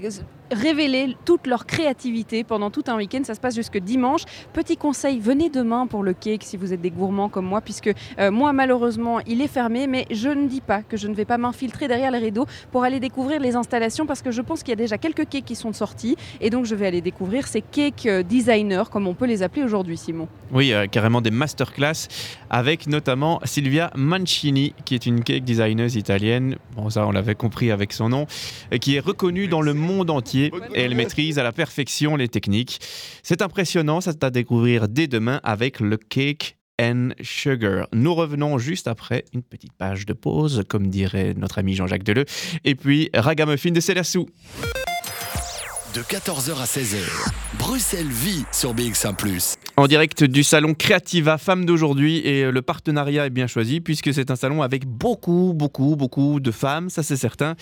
révéler 0.53 1.15
toute 1.25 1.47
leur 1.47 1.65
créativité 1.65 2.43
pendant 2.43 2.69
tout 2.69 2.83
un 2.87 2.95
week-end. 2.95 3.21
Ça 3.23 3.35
se 3.35 3.39
passe 3.39 3.55
jusque 3.55 3.77
dimanche. 3.77 4.23
Petit 4.53 4.77
conseil, 4.77 5.19
venez 5.19 5.49
demain 5.49 5.87
pour 5.87 6.03
le 6.03 6.13
cake 6.13 6.43
si 6.43 6.57
vous 6.57 6.73
êtes 6.73 6.81
des 6.81 6.91
gourmands 6.91 7.29
comme 7.29 7.45
moi, 7.45 7.61
puisque 7.61 7.91
euh, 8.19 8.31
moi 8.31 8.53
malheureusement 8.53 9.19
il 9.27 9.41
est 9.41 9.47
fermé, 9.47 9.87
mais 9.87 10.05
je 10.11 10.29
ne 10.29 10.47
dis 10.47 10.61
pas 10.61 10.81
que 10.81 10.97
je 10.97 11.07
ne 11.07 11.13
vais 11.13 11.25
pas 11.25 11.37
m'infiltrer 11.37 11.87
derrière 11.87 12.11
les 12.11 12.19
rideaux 12.19 12.45
pour 12.71 12.83
aller 12.83 12.99
découvrir 12.99 13.39
les 13.39 13.55
installations 13.55 14.05
parce 14.05 14.21
que 14.21 14.31
je 14.31 14.41
pense 14.41 14.63
qu'il 14.63 14.71
y 14.71 14.73
a 14.73 14.77
déjà 14.77 14.97
quelques 14.97 15.27
cakes 15.27 15.45
qui 15.45 15.55
sont 15.55 15.73
sortis 15.73 16.15
et 16.41 16.49
donc 16.49 16.65
je 16.65 16.75
vais 16.75 16.87
aller 16.87 17.01
découvrir 17.01 17.47
ces 17.47 17.61
cake 17.61 18.05
euh, 18.05 18.23
designers 18.23 18.83
comme 18.91 19.07
on 19.07 19.13
peut 19.13 19.25
les 19.25 19.43
appeler 19.43 19.63
aujourd'hui 19.63 19.97
Simon. 19.97 20.27
Oui, 20.51 20.73
euh, 20.73 20.87
carrément 20.87 21.21
des 21.21 21.31
masterclass 21.31 22.07
avec 22.49 22.87
notamment 22.87 23.39
Silvia 23.43 23.91
Mancini, 23.95 24.73
qui 24.85 24.95
est 24.95 25.05
une 25.05 25.23
cake 25.23 25.43
designer 25.43 25.95
italienne. 25.95 26.57
Bon, 26.75 26.89
ça, 26.89 27.07
on 27.07 27.11
l'avait 27.11 27.35
compris 27.35 27.71
avec 27.71 27.93
son 27.93 28.09
nom, 28.09 28.27
euh, 28.71 28.77
qui 28.77 28.95
est 28.95 28.99
reconnue 28.99 29.47
dans 29.47 29.61
le 29.61 29.73
monde 29.73 30.09
entier 30.09 30.42
et 30.73 30.81
elle 30.81 30.95
maîtrise 30.95 31.39
à 31.39 31.43
la 31.43 31.51
perfection 31.51 32.15
les 32.15 32.27
techniques. 32.27 32.79
C'est 33.23 33.41
impressionnant, 33.41 34.01
ça 34.01 34.11
c'est 34.11 34.23
à 34.23 34.29
découvrir 34.29 34.87
dès 34.87 35.07
demain 35.07 35.39
avec 35.43 35.79
le 35.79 35.97
Cake 35.97 36.57
and 36.81 37.09
Sugar. 37.21 37.87
Nous 37.93 38.13
revenons 38.13 38.57
juste 38.57 38.87
après 38.87 39.25
une 39.33 39.43
petite 39.43 39.73
page 39.73 40.05
de 40.05 40.13
pause, 40.13 40.63
comme 40.67 40.87
dirait 40.87 41.33
notre 41.35 41.59
ami 41.59 41.75
Jean-Jacques 41.75 42.03
Deleu, 42.03 42.25
et 42.63 42.75
puis 42.75 43.09
Ragamuffin 43.13 43.71
de 43.71 43.79
Célassou. 43.79 44.27
De 45.95 46.01
14h 46.01 46.59
à 46.59 46.65
16h, 46.65 46.97
Bruxelles 47.59 48.07
vit 48.09 48.45
sur 48.51 48.73
BX1⁇ 48.73 49.15
En 49.77 49.85
direct 49.85 50.23
du 50.23 50.43
salon 50.43 50.73
Creativa 50.73 51.37
Femmes 51.37 51.65
d'aujourd'hui 51.65 52.17
et 52.17 52.49
le 52.49 52.61
partenariat 52.63 53.27
est 53.27 53.29
bien 53.29 53.45
choisi 53.45 53.79
puisque 53.79 54.11
c'est 54.11 54.31
un 54.31 54.35
salon 54.35 54.63
avec 54.63 54.87
beaucoup, 54.87 55.53
beaucoup, 55.53 55.95
beaucoup 55.95 56.39
de 56.39 56.49
femmes, 56.49 56.89
ça 56.89 57.03
c'est 57.03 57.15
certain. 57.15 57.55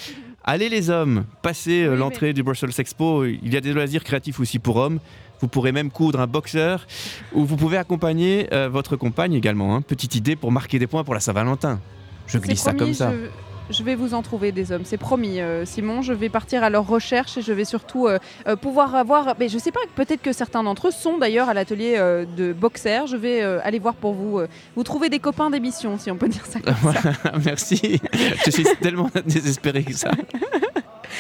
Allez 0.44 0.70
les 0.70 0.90
hommes, 0.90 1.26
passez 1.44 1.84
euh, 1.84 1.96
l'entrée 1.96 2.34
du 2.34 2.42
Brussels 2.42 2.72
Expo, 2.78 3.26
il 3.26 3.54
y 3.54 3.58
a 3.58 3.62
des 3.62 3.74
loisirs 3.74 4.04
créatifs 4.04 4.40
aussi 4.40 4.58
pour 4.58 4.78
hommes. 4.78 5.00
Vous 5.40 5.48
pourrez 5.48 5.72
même 5.72 5.92
coudre 5.92 6.20
un 6.20 6.28
boxeur 6.28 6.88
ou 7.34 7.46
vous 7.46 7.58
pouvez 7.58 7.78
accompagner 7.78 8.48
euh, 8.52 8.68
votre 8.70 8.96
compagne 8.96 9.34
également. 9.34 9.76
hein. 9.76 9.82
Petite 9.82 10.16
idée 10.16 10.36
pour 10.36 10.52
marquer 10.52 10.80
des 10.80 10.88
points 10.88 11.04
pour 11.04 11.14
la 11.14 11.20
Saint-Valentin. 11.20 11.80
Je 12.28 12.38
glisse 12.38 12.62
ça 12.62 12.74
promis, 12.74 12.80
comme 12.80 12.94
ça. 12.94 13.12
Je, 13.12 13.28
je 13.70 13.84
vais 13.84 13.96
vous 13.96 14.14
en 14.14 14.22
trouver 14.22 14.52
des 14.52 14.72
hommes, 14.72 14.84
c'est 14.86 14.98
promis, 14.98 15.40
euh, 15.40 15.66
Simon. 15.66 16.02
Je 16.02 16.14
vais 16.14 16.30
partir 16.30 16.64
à 16.64 16.70
leur 16.70 16.88
recherche 16.88 17.38
et 17.38 17.42
je 17.42 17.54
vais 17.54 17.66
surtout 17.66 18.08
euh, 18.08 18.20
euh, 18.48 18.56
pouvoir 18.56 18.96
avoir. 18.96 19.36
Mais 19.40 19.50
je 19.50 19.58
sais 19.58 19.72
pas, 19.72 19.80
peut-être 19.96 20.22
que 20.22 20.34
certains 20.34 20.64
d'entre 20.64 20.88
eux 20.88 20.92
sont 20.92 21.18
d'ailleurs 21.18 21.50
à 21.50 21.54
l'atelier 21.54 21.98
de 22.38 22.54
boxer. 22.54 23.08
Je 23.08 23.16
vais 23.16 23.42
aller 23.42 23.80
voir 23.80 23.96
pour 23.96 24.14
vous. 24.14 24.42
vous 24.76 24.84
trouver 24.84 25.10
des 25.10 25.20
copains 25.20 25.50
d'émission, 25.50 25.98
si 25.98 26.12
on 26.12 26.18
peut 26.18 26.30
dire 26.30 26.46
ça 26.46 26.60
comme 26.60 26.94
ça. 26.94 27.12
Merci. 27.46 28.02
Je 28.46 28.52
suis 28.52 28.66
tellement 28.82 29.10
désespéré 29.26 29.84
que 29.84 29.94
ça. 29.94 30.12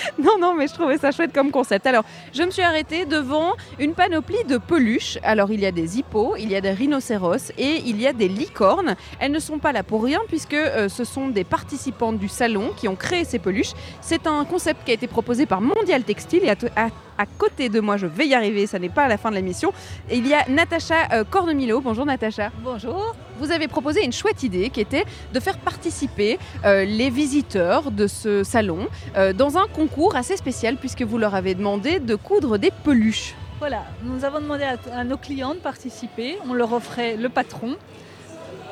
Non, 0.20 0.38
non, 0.39 0.54
mais 0.56 0.68
je 0.68 0.74
trouvais 0.74 0.97
ça 0.97 1.12
chouette 1.12 1.34
comme 1.34 1.52
concept. 1.52 1.86
Alors, 1.88 2.04
je 2.34 2.43
me 2.43 2.52
suis 2.52 2.62
arrêtée 2.62 3.06
devant 3.06 3.54
une 3.80 3.93
panoplie 3.93 4.43
de 4.47 4.58
peluches. 4.58 5.18
Alors, 5.24 5.52
il 5.52 5.60
y 5.60 5.66
a 5.66 5.72
des 5.72 5.97
hippos, 5.99 6.36
il 6.38 6.49
y 6.52 6.56
a 6.56 6.62
des 6.62 6.72
rhinocéros 6.72 7.52
et 7.58 7.82
il 7.86 7.99
y 8.02 8.08
a 8.08 8.14
des 8.14 8.28
licornes. 8.28 8.95
Elles 9.20 9.32
ne 9.32 9.39
sont 9.39 9.60
pas 9.60 9.72
là 9.72 9.84
pour 9.84 10.04
rien 10.04 10.20
puisque 10.28 10.54
euh, 10.54 10.89
ce 10.89 11.04
sont 11.04 11.28
des 11.30 11.43
participantes 11.43 12.18
du 12.20 12.28
salon 12.28 12.72
qui 12.76 12.88
ont 12.88 12.95
créé 12.95 13.24
ces 13.26 13.39
peluches. 13.39 13.72
C'est 14.02 14.28
un 14.28 14.45
concept 14.45 14.84
qui 14.86 14.91
a 14.91 14.93
été 14.93 15.08
proposé 15.08 15.45
par 15.45 15.62
Mondial 15.62 16.04
Textile 16.04 16.43
et 16.43 16.49
à, 16.49 16.56
à- 16.76 16.89
à 17.22 17.28
côté 17.38 17.70
de 17.70 17.80
moi, 17.80 17.98
je 17.98 18.08
vais 18.08 18.26
y 18.26 18.34
arriver, 18.34 18.66
ça 18.66 18.80
n'est 18.80 18.90
pas 18.90 19.04
à 19.04 19.08
la 19.08 19.18
fin 19.18 19.30
de 19.30 19.36
l'émission. 19.36 19.72
Il 20.12 20.28
y 20.28 20.34
a 20.34 20.44
Natacha 20.50 20.96
euh, 21.14 21.24
Cornemilo. 21.24 21.80
Bonjour 21.80 22.04
Natacha. 22.04 22.50
Bonjour. 22.64 23.16
Vous 23.38 23.52
avez 23.52 23.68
proposé 23.68 24.04
une 24.04 24.12
chouette 24.12 24.42
idée 24.42 24.72
qui 24.72 24.82
était 24.82 25.06
de 25.32 25.40
faire 25.40 25.60
participer 25.60 26.40
euh, 26.66 26.84
les 26.84 27.12
visiteurs 27.12 27.92
de 27.92 28.08
ce 28.08 28.44
salon 28.44 28.88
euh, 29.16 29.34
dans 29.34 29.60
un 29.60 29.68
concours 29.68 30.16
assez 30.16 30.36
spécial 30.36 30.78
puisque 30.78 31.04
vous 31.04 31.20
leur 31.20 31.36
avez 31.36 31.54
demandé 31.54 32.00
de 32.00 32.16
coudre 32.16 32.58
des 32.58 32.72
peluches. 32.84 33.36
Voilà, 33.60 33.84
nous 34.04 34.26
avons 34.26 34.42
demandé 34.42 34.64
à, 34.64 34.78
à 35.00 35.04
nos 35.04 35.18
clients 35.18 35.54
de 35.54 35.60
participer. 35.60 36.40
On 36.50 36.56
leur 36.56 36.74
offrait 36.74 37.18
le 37.18 37.30
patron, 37.30 37.76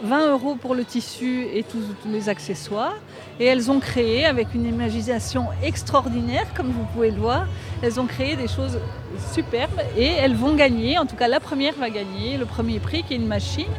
20 0.03 0.31
euros 0.31 0.55
pour 0.55 0.75
le 0.75 0.85
tissu 0.85 1.45
et 1.53 1.63
tous, 1.63 1.83
les 2.05 2.29
accessoires. 2.29 2.95
Et 3.39 3.45
elles 3.45 3.71
ont 3.71 3.79
créé, 3.79 4.25
avec 4.25 4.53
une 4.53 4.65
imagination 4.65 5.47
extraordinaire, 5.63 6.47
comme 6.55 6.67
vous 6.67 6.85
pouvez 6.93 7.11
le 7.11 7.19
voir, 7.19 7.45
elles 7.81 7.99
ont 7.99 8.05
créé 8.05 8.35
des 8.35 8.47
choses 8.47 8.79
superbes 9.33 9.81
et 9.97 10.07
elles 10.07 10.35
vont 10.35 10.55
gagner. 10.55 10.97
En 10.97 11.05
tout 11.05 11.15
cas, 11.15 11.27
la 11.27 11.39
première 11.39 11.75
va 11.75 11.89
gagner 11.89 12.37
le 12.37 12.45
premier 12.45 12.79
prix 12.79 13.03
qui 13.03 13.13
est 13.13 13.17
une 13.17 13.27
machine. 13.27 13.71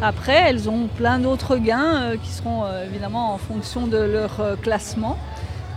Après, 0.00 0.34
elles 0.48 0.68
ont 0.68 0.88
plein 0.88 1.20
d'autres 1.20 1.56
gains 1.56 2.02
euh, 2.02 2.16
qui 2.16 2.30
seront 2.30 2.64
euh, 2.64 2.86
évidemment 2.86 3.34
en 3.34 3.38
fonction 3.38 3.86
de 3.86 3.98
leur 3.98 4.40
euh, 4.40 4.56
classement. 4.56 5.16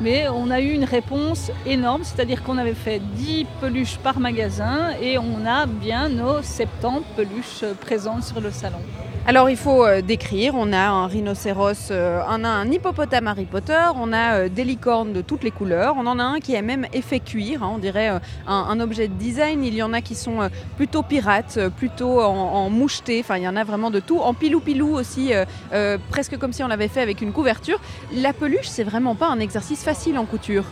Mais 0.01 0.27
on 0.27 0.49
a 0.49 0.59
eu 0.59 0.71
une 0.71 0.83
réponse 0.83 1.51
énorme, 1.65 2.01
c'est-à-dire 2.03 2.43
qu'on 2.43 2.57
avait 2.57 2.73
fait 2.73 2.99
10 2.99 3.45
peluches 3.61 3.97
par 3.97 4.19
magasin 4.19 4.89
et 5.01 5.17
on 5.17 5.45
a 5.45 5.67
bien 5.67 6.09
nos 6.09 6.41
70 6.41 7.05
peluches 7.15 7.63
présentes 7.79 8.23
sur 8.23 8.41
le 8.41 8.51
salon. 8.51 8.81
Alors 9.27 9.49
il 9.49 9.57
faut 9.57 9.83
euh, 9.83 10.03
décrire, 10.03 10.53
on 10.55 10.71
a 10.71 10.87
un 10.87 11.07
rhinocéros, 11.07 11.89
euh, 11.89 12.21
on 12.29 12.43
a 12.43 12.47
un 12.47 12.71
hippopotame 12.71 13.25
Harry 13.25 13.45
Potter, 13.45 13.81
on 13.95 14.13
a 14.13 14.35
euh, 14.35 14.49
des 14.49 14.63
licornes 14.63 15.13
de 15.13 15.21
toutes 15.21 15.43
les 15.43 15.49
couleurs, 15.49 15.95
on 15.97 16.05
en 16.05 16.19
a 16.19 16.23
un 16.23 16.39
qui 16.39 16.53
est 16.53 16.61
même 16.61 16.85
effet 16.93 17.19
cuir, 17.19 17.63
hein, 17.63 17.71
on 17.73 17.79
dirait 17.79 18.11
euh, 18.11 18.19
un, 18.45 18.79
objet 18.79 19.07
de 19.07 19.15
design, 19.15 19.63
il 19.63 19.73
y 19.73 19.81
en 19.81 19.93
a 19.93 20.01
qui 20.01 20.13
sont 20.13 20.43
euh, 20.43 20.49
plutôt 20.77 21.01
pirates, 21.01 21.55
euh, 21.57 21.71
plutôt 21.71 22.21
en, 22.21 22.69
moucheté, 22.69 23.19
enfin 23.19 23.37
il 23.37 23.43
y 23.43 23.47
en 23.47 23.55
a 23.55 23.63
vraiment 23.63 23.89
de 23.89 23.99
tout, 23.99 24.19
en 24.19 24.35
pilou-pilou 24.35 24.93
aussi, 24.95 25.33
euh, 25.33 25.45
euh, 25.73 25.97
presque 26.11 26.37
comme 26.37 26.53
si 26.53 26.63
on 26.63 26.67
l'avait 26.67 26.87
fait 26.87 27.01
avec 27.01 27.19
une 27.21 27.31
couverture. 27.31 27.79
La 28.13 28.31
peluche 28.31 28.67
c'est 28.67 28.83
vraiment 28.83 29.15
pas 29.15 29.29
un 29.29 29.39
exercice 29.39 29.83
facile 29.83 30.19
en 30.19 30.25
couture. 30.25 30.65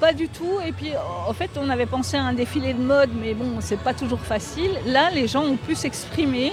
Pas 0.00 0.14
du 0.14 0.28
tout. 0.28 0.58
Et 0.66 0.72
puis, 0.72 0.92
en 1.28 1.32
fait, 1.34 1.50
on 1.62 1.68
avait 1.68 1.84
pensé 1.84 2.16
à 2.16 2.22
un 2.22 2.32
défilé 2.32 2.72
de 2.72 2.80
mode, 2.80 3.10
mais 3.20 3.34
bon, 3.34 3.56
c'est 3.60 3.78
pas 3.78 3.92
toujours 3.92 4.20
facile. 4.20 4.70
Là, 4.86 5.10
les 5.10 5.28
gens 5.28 5.44
ont 5.44 5.58
pu 5.58 5.74
s'exprimer 5.74 6.52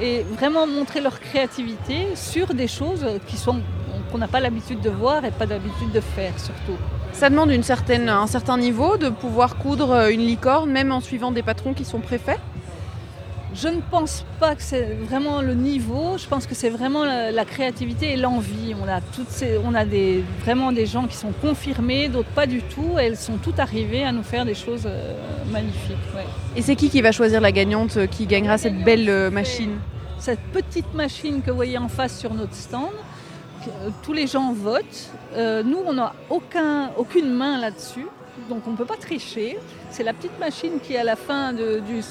et 0.00 0.22
vraiment 0.22 0.66
montrer 0.66 1.00
leur 1.00 1.20
créativité 1.20 2.08
sur 2.14 2.54
des 2.54 2.68
choses 2.68 3.06
qu'on 4.10 4.18
n'a 4.18 4.28
pas 4.28 4.40
l'habitude 4.40 4.80
de 4.80 4.90
voir 4.90 5.24
et 5.24 5.30
pas 5.30 5.46
l'habitude 5.46 5.92
de 5.92 6.00
faire 6.00 6.32
surtout. 6.38 6.78
Ça 7.12 7.28
demande 7.28 7.50
un 7.50 8.26
certain 8.26 8.56
niveau 8.56 8.96
de 8.96 9.08
pouvoir 9.08 9.56
coudre 9.56 10.08
une 10.10 10.20
licorne, 10.20 10.70
même 10.70 10.92
en 10.92 11.00
suivant 11.00 11.32
des 11.32 11.42
patrons 11.42 11.74
qui 11.74 11.84
sont 11.84 12.00
préfets 12.00 12.38
Je 13.52 13.66
ne 13.68 13.80
pense 13.80 14.24
pas 14.38 14.54
que 14.54 14.62
c'est 14.62 14.94
vraiment 14.94 15.42
le 15.42 15.54
niveau. 15.54 16.16
Je 16.16 16.26
pense 16.26 16.46
que 16.46 16.54
c'est 16.54 16.70
vraiment 16.70 17.04
la, 17.04 17.32
la 17.32 17.44
créativité 17.44 18.12
et 18.12 18.16
l'envie. 18.16 18.74
On 18.80 18.88
a 18.88 19.00
toutes 19.00 19.28
ces, 19.28 19.58
on 19.64 19.74
a 19.74 19.84
des, 19.84 20.22
vraiment 20.42 20.70
des 20.70 20.86
gens 20.86 21.06
qui 21.06 21.16
sont 21.16 21.32
confirmés, 21.32 22.08
d'autres 22.08 22.28
pas 22.30 22.46
du 22.46 22.62
tout. 22.62 22.96
Elles 22.98 23.16
sont 23.16 23.38
toutes 23.38 23.58
arrivées 23.58 24.04
à 24.04 24.12
nous 24.12 24.22
faire 24.22 24.44
des 24.44 24.54
choses 24.54 24.84
euh, 24.86 25.14
magnifiques. 25.50 25.96
ouais. 26.14 26.24
Et 26.56 26.62
c'est 26.62 26.76
qui 26.76 26.90
qui 26.90 27.02
va 27.02 27.10
choisir 27.10 27.40
la 27.40 27.50
gagnante 27.50 27.96
euh, 27.96 28.06
qui 28.06 28.26
gagnera 28.26 28.56
cette 28.56 28.84
belle 28.84 29.08
euh, 29.08 29.30
machine 29.30 29.78
Cette 30.18 30.42
petite 30.52 30.94
machine 30.94 31.42
que 31.42 31.50
vous 31.50 31.56
voyez 31.56 31.78
en 31.78 31.88
face 31.88 32.18
sur 32.18 32.32
notre 32.32 32.54
stand, 32.54 32.90
que, 33.64 33.70
tous 34.04 34.12
les 34.12 34.28
gens 34.28 34.52
votent. 34.52 35.10
Nous, 35.36 35.78
on 35.86 35.92
n'a 35.94 36.12
aucun, 36.28 36.90
aucune 36.96 37.30
main 37.30 37.58
là-dessus. 37.58 38.06
Donc 38.50 38.66
on 38.66 38.72
ne 38.72 38.76
peut 38.76 38.84
pas 38.84 38.96
tricher. 38.96 39.58
C'est 39.90 40.02
la 40.02 40.12
petite 40.12 40.38
machine 40.40 40.80
qui, 40.82 40.96
à 40.96 41.04
la 41.04 41.14
fin 41.14 41.52
du 41.52 42.02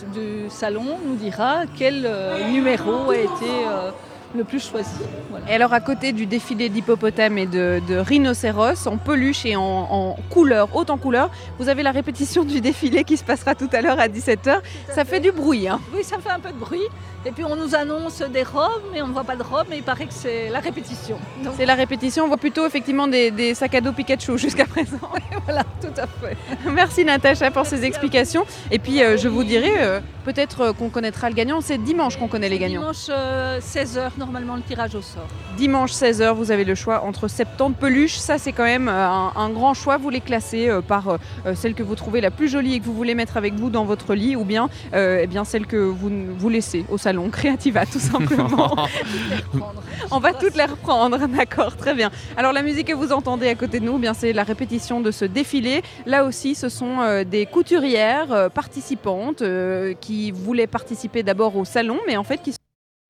salon, 0.49 0.97
nous 1.05 1.15
dira 1.15 1.63
quel 1.77 2.05
euh, 2.05 2.49
numéro 2.49 3.11
a 3.11 3.17
été 3.17 3.51
euh, 3.67 3.91
le 4.35 4.43
plus 4.43 4.69
choisi. 4.69 4.89
Voilà. 5.29 5.49
Et 5.49 5.55
alors 5.55 5.73
à 5.73 5.79
côté 5.79 6.11
du 6.13 6.25
défilé 6.25 6.69
d'hippopotame 6.69 7.37
et 7.37 7.45
de, 7.45 7.81
de 7.87 7.95
rhinocéros 7.97 8.87
en 8.87 8.97
peluche 8.97 9.45
et 9.45 9.55
en, 9.55 9.61
en 9.61 10.15
couleur, 10.29 10.75
haute 10.75 10.89
en 10.89 10.97
couleur, 10.97 11.29
vous 11.57 11.69
avez 11.69 11.83
la 11.83 11.91
répétition 11.91 12.43
du 12.43 12.61
défilé 12.61 13.03
qui 13.03 13.17
se 13.17 13.23
passera 13.23 13.55
tout 13.55 13.69
à 13.73 13.81
l'heure 13.81 13.99
à 13.99 14.07
17h. 14.07 14.61
Ça 14.93 15.05
fait 15.05 15.19
du 15.19 15.31
bruit. 15.31 15.67
Hein. 15.67 15.79
Oui, 15.95 16.03
ça 16.03 16.17
fait 16.19 16.29
un 16.29 16.39
peu 16.39 16.49
de 16.51 16.57
bruit. 16.57 16.83
Et 17.25 17.31
puis 17.31 17.43
on 17.43 17.55
nous 17.57 17.75
annonce 17.75 18.21
des 18.21 18.43
robes, 18.43 18.81
mais 18.93 19.01
on 19.01 19.07
ne 19.07 19.11
voit 19.13 19.25
pas 19.25 19.35
de 19.35 19.43
robes, 19.43 19.67
mais 19.69 19.77
il 19.77 19.83
paraît 19.83 20.05
que 20.05 20.13
c'est 20.13 20.49
la 20.49 20.59
répétition. 20.59 21.17
C'est 21.57 21.65
la 21.65 21.75
répétition, 21.75 22.23
on 22.23 22.27
voit 22.27 22.37
plutôt 22.37 22.65
effectivement 22.65 23.07
des, 23.07 23.29
des 23.29 23.53
sacs 23.55 23.75
à 23.75 23.81
dos 23.81 23.91
Pikachu 23.91 24.37
jusqu'à 24.37 24.65
présent. 24.65 24.97
voilà, 25.45 25.63
tout 25.81 25.93
à 25.97 26.07
fait. 26.07 26.37
Merci 26.71 27.03
Natacha 27.03 27.51
pour 27.51 27.65
ces 27.65 27.83
explications. 27.83 28.45
Et 28.71 28.79
puis 28.79 29.03
euh, 29.03 29.17
je 29.17 29.27
vous 29.27 29.43
dirai, 29.43 29.73
euh, 29.79 29.99
peut-être 30.23 30.61
euh, 30.61 30.73
qu'on 30.73 30.89
connaîtra 30.89 31.29
le 31.29 31.35
gagnant, 31.35 31.59
c'est 31.59 31.77
dimanche 31.77 32.17
qu'on 32.17 32.29
connaît 32.29 32.47
les 32.47 32.57
gagnants. 32.57 32.79
Dimanche 32.81 33.09
16h, 33.59 34.11
normalement, 34.19 34.55
le 34.55 34.61
tirage 34.61 34.93
au 34.93 35.01
sort. 35.01 35.27
Dimanche 35.57 35.91
16h, 35.91 36.33
vous 36.33 36.51
avez 36.51 36.65
le 36.65 36.75
choix 36.75 37.03
entre 37.03 37.27
70 37.27 37.75
peluches. 37.79 38.17
Ça, 38.17 38.37
c'est 38.37 38.51
quand 38.51 38.63
même 38.65 38.87
euh, 38.87 39.07
un, 39.07 39.33
un 39.35 39.49
grand 39.49 39.73
choix. 39.73 39.97
Vous 39.97 40.09
les 40.09 40.21
classez 40.21 40.69
euh, 40.69 40.81
par 40.81 41.07
euh, 41.09 41.55
celle 41.55 41.73
que 41.73 41.83
vous 41.83 41.95
trouvez 41.95 42.21
la 42.21 42.29
plus 42.29 42.49
jolie 42.49 42.75
et 42.75 42.79
que 42.79 42.85
vous 42.85 42.93
voulez 42.93 43.15
mettre 43.15 43.37
avec 43.37 43.55
vous 43.55 43.69
dans 43.69 43.85
votre 43.85 44.13
lit, 44.13 44.35
ou 44.35 44.43
bien, 44.43 44.69
euh, 44.93 45.21
eh 45.23 45.27
bien 45.27 45.43
celle 45.45 45.65
que 45.65 45.77
vous, 45.77 46.11
vous 46.37 46.49
laissez 46.49 46.85
au 46.89 46.97
salon 46.97 47.29
Creativa, 47.31 47.85
tout 47.85 47.99
simplement. 47.99 48.75
On 50.11 50.19
va 50.19 50.33
toutes 50.33 50.55
les 50.55 50.65
reprendre, 50.65 51.27
d'accord, 51.27 51.75
très 51.75 51.93
bien. 51.93 52.09
Alors 52.35 52.53
la 52.53 52.63
musique 52.63 52.87
que 52.87 52.93
vous 52.93 53.11
entendez 53.11 53.47
à 53.47 53.55
côté 53.55 53.79
de 53.79 53.85
nous, 53.85 53.95
eh 53.97 53.99
bien 54.01 54.13
c'est 54.13 54.33
la 54.33 54.43
répétition 54.43 55.01
de 55.01 55.11
ce 55.11 55.25
défilé. 55.25 55.81
Là 56.05 56.25
aussi, 56.25 56.55
ce 56.55 56.69
sont 56.69 56.99
euh, 57.01 57.23
des 57.23 57.45
couturières 57.45 58.31
euh, 58.31 58.49
participantes 58.49 59.41
euh, 59.41 59.93
qui 59.99 60.31
voulaient 60.31 60.67
participer 60.67 61.23
d'abord 61.23 61.55
au 61.55 61.65
salon, 61.65 61.99
mais 62.07 62.17
en 62.17 62.23
fait 62.23 62.41
qui 62.41 62.53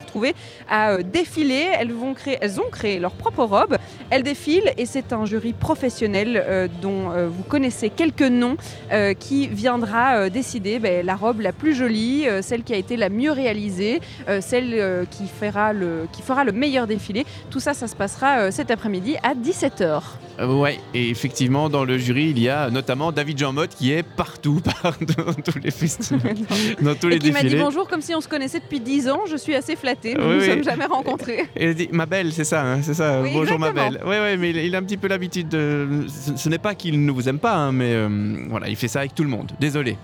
retrouver 0.10 0.34
à 0.70 0.92
euh, 0.92 1.04
défiler. 1.04 1.68
Elles, 1.80 1.92
vont 1.92 2.14
créer, 2.14 2.38
elles 2.42 2.60
ont 2.60 2.70
créé 2.72 3.00
leur 3.00 3.12
propre 3.12 3.44
robe. 3.44 3.78
Elles 4.10 4.24
défilent 4.24 4.74
et 4.78 4.86
c'est 4.86 5.14
un 5.14 5.26
jury 5.26 5.54
professionnel 5.54 6.44
euh, 6.46 6.68
dont 6.82 7.12
euh, 7.12 7.28
vous 7.28 7.44
connaissez 7.44 7.90
quelques 7.90 8.22
noms 8.22 8.58
euh, 8.92 9.14
qui 9.14 9.48
viendra 9.48 10.30
décider 10.30 10.80
ben, 10.80 11.06
la 11.06 11.16
robe 11.16 11.42
la 11.42 11.54
plus 11.54 11.76
jolie, 11.76 12.26
celle 12.42 12.64
qui 12.64 12.74
a 12.74 12.78
été 12.78 12.98
la 12.98 13.10
mieux 13.10 13.32
réalisée, 13.32 14.02
celle 14.42 15.08
qui, 15.12 15.28
fera 15.28 15.74
le, 15.74 16.08
qui 16.12 16.22
fera 16.22 16.44
le 16.44 16.52
meilleur 16.52 16.88
défilé. 16.88 17.26
Tout 17.50 17.60
ça, 17.60 17.74
ça 17.74 17.88
se 17.88 17.96
passera 17.96 18.52
cet 18.52 18.72
après-midi 18.72 19.16
à 19.24 19.36
17h. 19.36 20.02
Euh, 20.40 20.54
ouais, 20.56 20.80
et 20.94 21.10
effectivement, 21.10 21.70
dans 21.70 21.84
le 21.84 21.98
jury, 21.98 22.30
il 22.30 22.40
y 22.40 22.48
a 22.48 22.70
notamment 22.70 23.12
David 23.12 23.38
Jean 23.38 23.52
Motte 23.52 23.76
qui 23.76 23.92
est 23.92 24.04
partout, 24.04 24.62
partout 24.82 25.06
dans 25.06 25.34
tous 25.34 25.60
les 25.60 25.72
festivals, 25.72 26.38
dans 26.82 26.96
tous 26.96 27.10
les 27.10 27.18
Et 27.18 27.20
qui 27.20 27.32
m'a 27.32 27.44
dit 27.44 27.58
bonjour 27.58 27.88
comme 27.88 28.02
si 28.02 28.16
on 28.16 28.22
se 28.22 28.30
connaissait 28.30 28.62
depuis 28.62 28.80
10 28.80 29.10
ans. 29.10 29.22
Je 29.30 29.36
suis 29.36 29.54
assez 29.54 29.76
flattée. 29.76 29.99
Nous 30.06 30.12
Oui, 30.12 30.18
ne 30.18 30.40
oui. 30.40 30.48
nous 30.48 30.54
sommes 30.54 30.64
jamais 30.64 30.86
rencontrés. 30.86 31.48
Et 31.56 31.66
il 31.70 31.76
dit, 31.76 31.90
ma 31.92 32.06
belle, 32.06 32.32
c'est 32.34 32.44
ça, 32.44 32.64
hein, 32.64 32.82
c'est 32.82 32.94
ça. 32.94 33.22
Oui, 33.22 33.30
Bonjour 33.34 33.60
ma 33.60 33.72
belle. 33.72 34.02
Oui, 34.06 34.16
oui, 34.24 34.38
mais 34.38 34.50
il, 34.52 34.58
il 34.58 34.76
a 34.76 34.80
un 34.80 34.84
petit 34.84 34.98
peu 34.98 35.08
l'habitude 35.08 35.50
de. 35.50 36.06
Ce, 36.08 36.36
ce 36.36 36.50
n'est 36.50 36.58
pas 36.58 36.76
qu'il 36.76 37.04
ne 37.06 37.12
vous 37.12 37.28
aime 37.30 37.40
pas, 37.40 37.56
hein, 37.56 37.72
mais 37.72 37.92
euh, 37.94 38.10
voilà, 38.50 38.68
il 38.70 38.76
fait 38.76 38.88
ça 38.88 39.00
avec 39.00 39.14
tout 39.16 39.24
le 39.24 39.30
monde. 39.30 39.52
Désolé. 39.60 39.98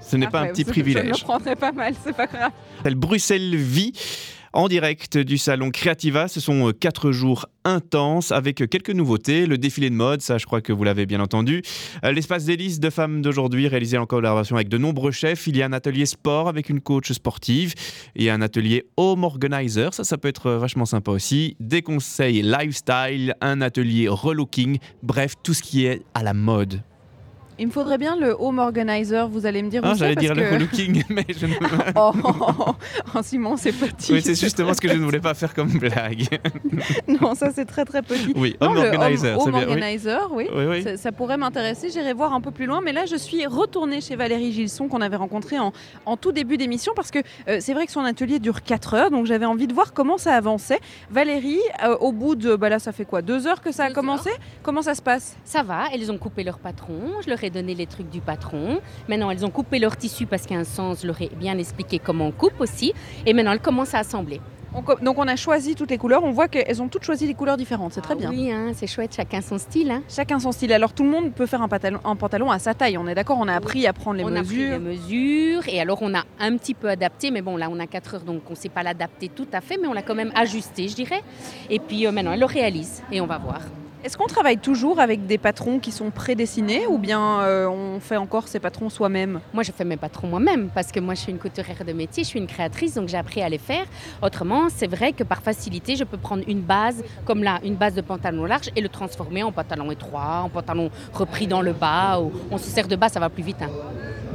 Ce 0.00 0.16
n'est 0.16 0.28
pas 0.28 0.40
un 0.42 0.46
petit 0.48 0.62
je- 0.62 0.66
Je 0.66 0.70
le 0.70 0.72
privilège. 0.72 1.24
prendrai 1.24 1.56
pas 1.56 1.72
mal, 1.72 1.92
c'est 2.04 2.14
pas 2.16 2.26
grave. 2.26 2.52
s'appelle 2.78 2.94
Bruxelles 2.94 3.56
Vie. 3.56 3.92
En 4.56 4.68
direct 4.68 5.18
du 5.18 5.36
salon 5.36 5.70
Creativa, 5.70 6.28
ce 6.28 6.40
sont 6.40 6.68
euh, 6.68 6.72
quatre 6.72 7.12
jours 7.12 7.44
intenses 7.66 8.32
avec 8.32 8.62
euh, 8.62 8.66
quelques 8.66 8.88
nouveautés. 8.88 9.44
Le 9.44 9.58
défilé 9.58 9.90
de 9.90 9.94
mode, 9.94 10.22
ça 10.22 10.38
je 10.38 10.46
crois 10.46 10.62
que 10.62 10.72
vous 10.72 10.82
l'avez 10.82 11.04
bien 11.04 11.20
entendu. 11.20 11.60
Euh, 12.04 12.12
L'espace 12.12 12.46
délice 12.46 12.80
de 12.80 12.88
femmes 12.88 13.20
d'aujourd'hui, 13.20 13.68
réalisé 13.68 13.98
en 13.98 14.06
collaboration 14.06 14.56
avec 14.56 14.70
de 14.70 14.78
nombreux 14.78 15.10
chefs. 15.10 15.46
Il 15.46 15.58
y 15.58 15.62
a 15.62 15.66
un 15.66 15.74
atelier 15.74 16.06
sport 16.06 16.48
avec 16.48 16.70
une 16.70 16.80
coach 16.80 17.12
sportive 17.12 17.74
et 18.14 18.30
un 18.30 18.40
atelier 18.40 18.86
home 18.96 19.24
organizer. 19.24 19.92
Ça, 19.92 20.04
ça 20.04 20.16
peut 20.16 20.28
être 20.28 20.50
vachement 20.52 20.86
sympa 20.86 21.10
aussi. 21.10 21.54
Des 21.60 21.82
conseils 21.82 22.40
lifestyle, 22.40 23.34
un 23.42 23.60
atelier 23.60 24.08
relooking. 24.08 24.78
Bref, 25.02 25.34
tout 25.42 25.52
ce 25.52 25.60
qui 25.60 25.84
est 25.84 26.00
à 26.14 26.22
la 26.22 26.32
mode. 26.32 26.80
Il 27.58 27.68
me 27.68 27.72
faudrait 27.72 27.96
bien 27.98 28.16
le 28.16 28.36
home 28.38 28.58
organizer, 28.58 29.28
vous 29.28 29.46
allez 29.46 29.62
me 29.62 29.70
dire 29.70 29.80
Ah, 29.84 29.94
J'allais 29.94 30.14
dire 30.14 30.34
le 30.34 30.42
que- 30.42 30.54
relooking, 30.54 31.04
mais 31.08 31.24
je 31.28 31.46
ne... 31.46 31.54
oh, 31.96 32.12
oh, 32.22 32.30
oh, 32.58 32.74
oh, 33.14 33.18
Simon, 33.22 33.56
c'est 33.56 33.72
petit. 33.72 34.12
Oui, 34.12 34.20
c'est 34.22 34.38
justement 34.38 34.74
ce 34.74 34.80
que 34.80 34.88
je 34.88 34.94
ne 34.94 35.04
voulais 35.04 35.20
pas 35.20 35.34
faire 35.34 35.54
comme 35.54 35.70
blague. 35.70 36.28
Non, 37.08 37.34
ça 37.34 37.50
c'est 37.54 37.64
très 37.64 37.84
très 37.84 38.02
petit. 38.02 38.32
Oui, 38.36 38.56
Non, 38.60 38.68
home 38.68 38.74
le 38.74 38.80
organizer, 38.82 39.34
home, 39.38 39.40
c'est 39.44 39.48
home 39.48 39.54
bien, 39.64 39.68
organizer, 39.68 40.28
oui. 40.32 40.46
Oui, 40.54 40.64
oui. 40.68 40.82
Ça, 40.82 40.96
ça 40.96 41.12
pourrait 41.12 41.36
m'intéresser. 41.38 41.88
J'irai 41.90 42.12
voir 42.12 42.34
un 42.34 42.40
peu 42.40 42.50
plus 42.50 42.66
loin. 42.66 42.80
Mais 42.84 42.92
là, 42.92 43.06
je 43.06 43.16
suis 43.16 43.46
retournée 43.46 44.00
chez 44.00 44.16
Valérie 44.16 44.52
Gilson 44.52 44.88
qu'on 44.88 45.00
avait 45.00 45.16
rencontrée 45.16 45.58
en, 45.58 45.72
en 46.04 46.16
tout 46.16 46.32
début 46.32 46.56
d'émission 46.58 46.92
parce 46.94 47.10
que 47.10 47.20
euh, 47.48 47.58
c'est 47.60 47.72
vrai 47.74 47.86
que 47.86 47.92
son 47.92 48.04
atelier 48.04 48.38
dure 48.38 48.62
4 48.62 48.94
heures. 48.94 49.10
Donc 49.10 49.26
j'avais 49.26 49.46
envie 49.46 49.66
de 49.66 49.72
voir 49.74 49.92
comment 49.94 50.18
ça 50.18 50.34
avançait. 50.34 50.80
Valérie, 51.10 51.60
euh, 51.84 51.96
au 52.00 52.12
bout 52.12 52.34
de, 52.34 52.54
bah 52.56 52.68
là, 52.68 52.78
ça 52.78 52.92
fait 52.92 53.04
quoi 53.04 53.22
Deux 53.22 53.46
heures 53.46 53.62
que 53.62 53.72
ça 53.72 53.84
a 53.84 53.90
commencé? 53.90 54.30
Comment 54.62 54.82
ça 54.82 54.94
se 54.94 55.02
passe? 55.02 55.36
Ça 55.44 55.62
va, 55.62 55.84
elles 55.94 56.10
ont 56.12 56.18
coupé 56.18 56.44
leur 56.44 56.58
patron, 56.58 57.00
je 57.24 57.30
leur 57.30 57.42
ai 57.42 57.45
donné 57.50 57.74
les 57.74 57.86
trucs 57.86 58.10
du 58.10 58.20
patron. 58.20 58.80
Maintenant, 59.08 59.30
elles 59.30 59.44
ont 59.44 59.50
coupé 59.50 59.78
leur 59.78 59.96
tissu 59.96 60.26
parce 60.26 60.42
qu'il 60.42 60.52
y 60.54 60.56
a 60.56 60.60
un 60.60 60.64
sens, 60.64 61.04
leur 61.04 61.20
ai 61.22 61.30
bien 61.34 61.56
expliqué 61.58 61.98
comment 61.98 62.26
on 62.26 62.32
coupe 62.32 62.60
aussi. 62.60 62.92
Et 63.24 63.32
maintenant, 63.32 63.52
elles 63.52 63.60
commencent 63.60 63.94
à 63.94 63.98
assembler. 64.00 64.40
Donc 65.00 65.16
on 65.18 65.26
a 65.26 65.36
choisi 65.36 65.74
toutes 65.74 65.90
les 65.90 65.96
couleurs. 65.96 66.22
On 66.22 66.32
voit 66.32 66.48
qu'elles 66.48 66.82
ont 66.82 66.88
toutes 66.88 67.04
choisi 67.04 67.26
des 67.26 67.32
couleurs 67.32 67.56
différentes. 67.56 67.94
C'est 67.94 68.02
très 68.02 68.14
bien. 68.14 68.28
Ah 68.30 68.36
Oui, 68.36 68.50
hein, 68.52 68.72
c'est 68.74 68.86
chouette, 68.86 69.14
chacun 69.16 69.40
son 69.40 69.56
style. 69.56 69.90
hein. 69.90 70.02
Chacun 70.06 70.38
son 70.38 70.52
style. 70.52 70.70
Alors 70.74 70.92
tout 70.92 71.02
le 71.02 71.08
monde 71.08 71.32
peut 71.32 71.46
faire 71.46 71.62
un 71.62 71.68
pantalon, 71.68 71.98
un 72.04 72.14
pantalon 72.14 72.50
à 72.50 72.58
sa 72.58 72.74
taille. 72.74 72.98
On 72.98 73.06
est 73.06 73.14
d'accord 73.14 73.38
On 73.40 73.48
a 73.48 73.54
appris 73.54 73.86
à 73.86 73.94
prendre 73.94 74.18
les 74.18 74.24
on 74.24 74.36
a 74.36 74.42
pris 74.42 74.56
mesures. 74.58 74.72
les 74.72 74.78
mesures 74.78 75.68
et 75.68 75.80
alors 75.80 76.00
on 76.02 76.14
a 76.14 76.24
un 76.38 76.54
petit 76.58 76.74
peu 76.74 76.90
adapté, 76.90 77.30
mais 77.30 77.40
bon 77.40 77.56
là 77.56 77.68
on 77.70 77.80
a 77.80 77.86
4 77.86 78.16
heures 78.16 78.20
donc 78.24 78.42
on 78.48 78.50
ne 78.50 78.56
sait 78.56 78.68
pas 78.68 78.82
l'adapter 78.82 79.30
tout 79.30 79.48
à 79.50 79.62
fait, 79.62 79.78
mais 79.80 79.88
on 79.88 79.94
l'a 79.94 80.02
quand 80.02 80.14
même 80.14 80.32
ajusté 80.34 80.88
je 80.88 80.94
dirais. 80.94 81.22
Et 81.70 81.78
puis 81.78 82.06
euh, 82.06 82.12
maintenant 82.12 82.32
elle 82.32 82.40
le 82.40 82.44
réalise 82.46 83.02
et 83.10 83.22
on 83.22 83.26
va 83.26 83.38
voir. 83.38 83.60
Est-ce 84.06 84.16
qu'on 84.16 84.28
travaille 84.28 84.58
toujours 84.58 85.00
avec 85.00 85.26
des 85.26 85.36
patrons 85.36 85.80
qui 85.80 85.90
sont 85.90 86.12
prédessinés 86.12 86.86
ou 86.86 86.96
bien 86.96 87.40
euh, 87.40 87.66
on 87.66 87.98
fait 87.98 88.16
encore 88.16 88.46
ces 88.46 88.60
patrons 88.60 88.88
soi-même? 88.88 89.40
Moi 89.52 89.64
je 89.64 89.72
fais 89.72 89.84
mes 89.84 89.96
patrons 89.96 90.28
moi-même 90.28 90.68
parce 90.72 90.92
que 90.92 91.00
moi 91.00 91.14
je 91.14 91.22
suis 91.22 91.32
une 91.32 91.40
couturière 91.40 91.84
de 91.84 91.92
métier, 91.92 92.22
je 92.22 92.28
suis 92.28 92.38
une 92.38 92.46
créatrice 92.46 92.94
donc 92.94 93.08
j'ai 93.08 93.16
appris 93.16 93.42
à 93.42 93.48
les 93.48 93.58
faire. 93.58 93.84
Autrement 94.22 94.68
c'est 94.68 94.86
vrai 94.86 95.12
que 95.12 95.24
par 95.24 95.42
facilité 95.42 95.96
je 95.96 96.04
peux 96.04 96.18
prendre 96.18 96.44
une 96.46 96.60
base 96.60 97.02
comme 97.24 97.42
là, 97.42 97.58
une 97.64 97.74
base 97.74 97.94
de 97.94 98.00
pantalon 98.00 98.44
large 98.44 98.70
et 98.76 98.80
le 98.80 98.88
transformer 98.88 99.42
en 99.42 99.50
pantalon 99.50 99.90
étroit, 99.90 100.42
en 100.44 100.50
pantalon 100.50 100.88
repris 101.12 101.48
dans 101.48 101.60
le 101.60 101.72
bas. 101.72 102.20
Ou 102.20 102.30
on 102.52 102.58
se 102.58 102.66
sert 102.70 102.86
de 102.86 102.94
bas, 102.94 103.08
ça 103.08 103.18
va 103.18 103.28
plus 103.28 103.42
vite. 103.42 103.60
hein. 103.60 103.70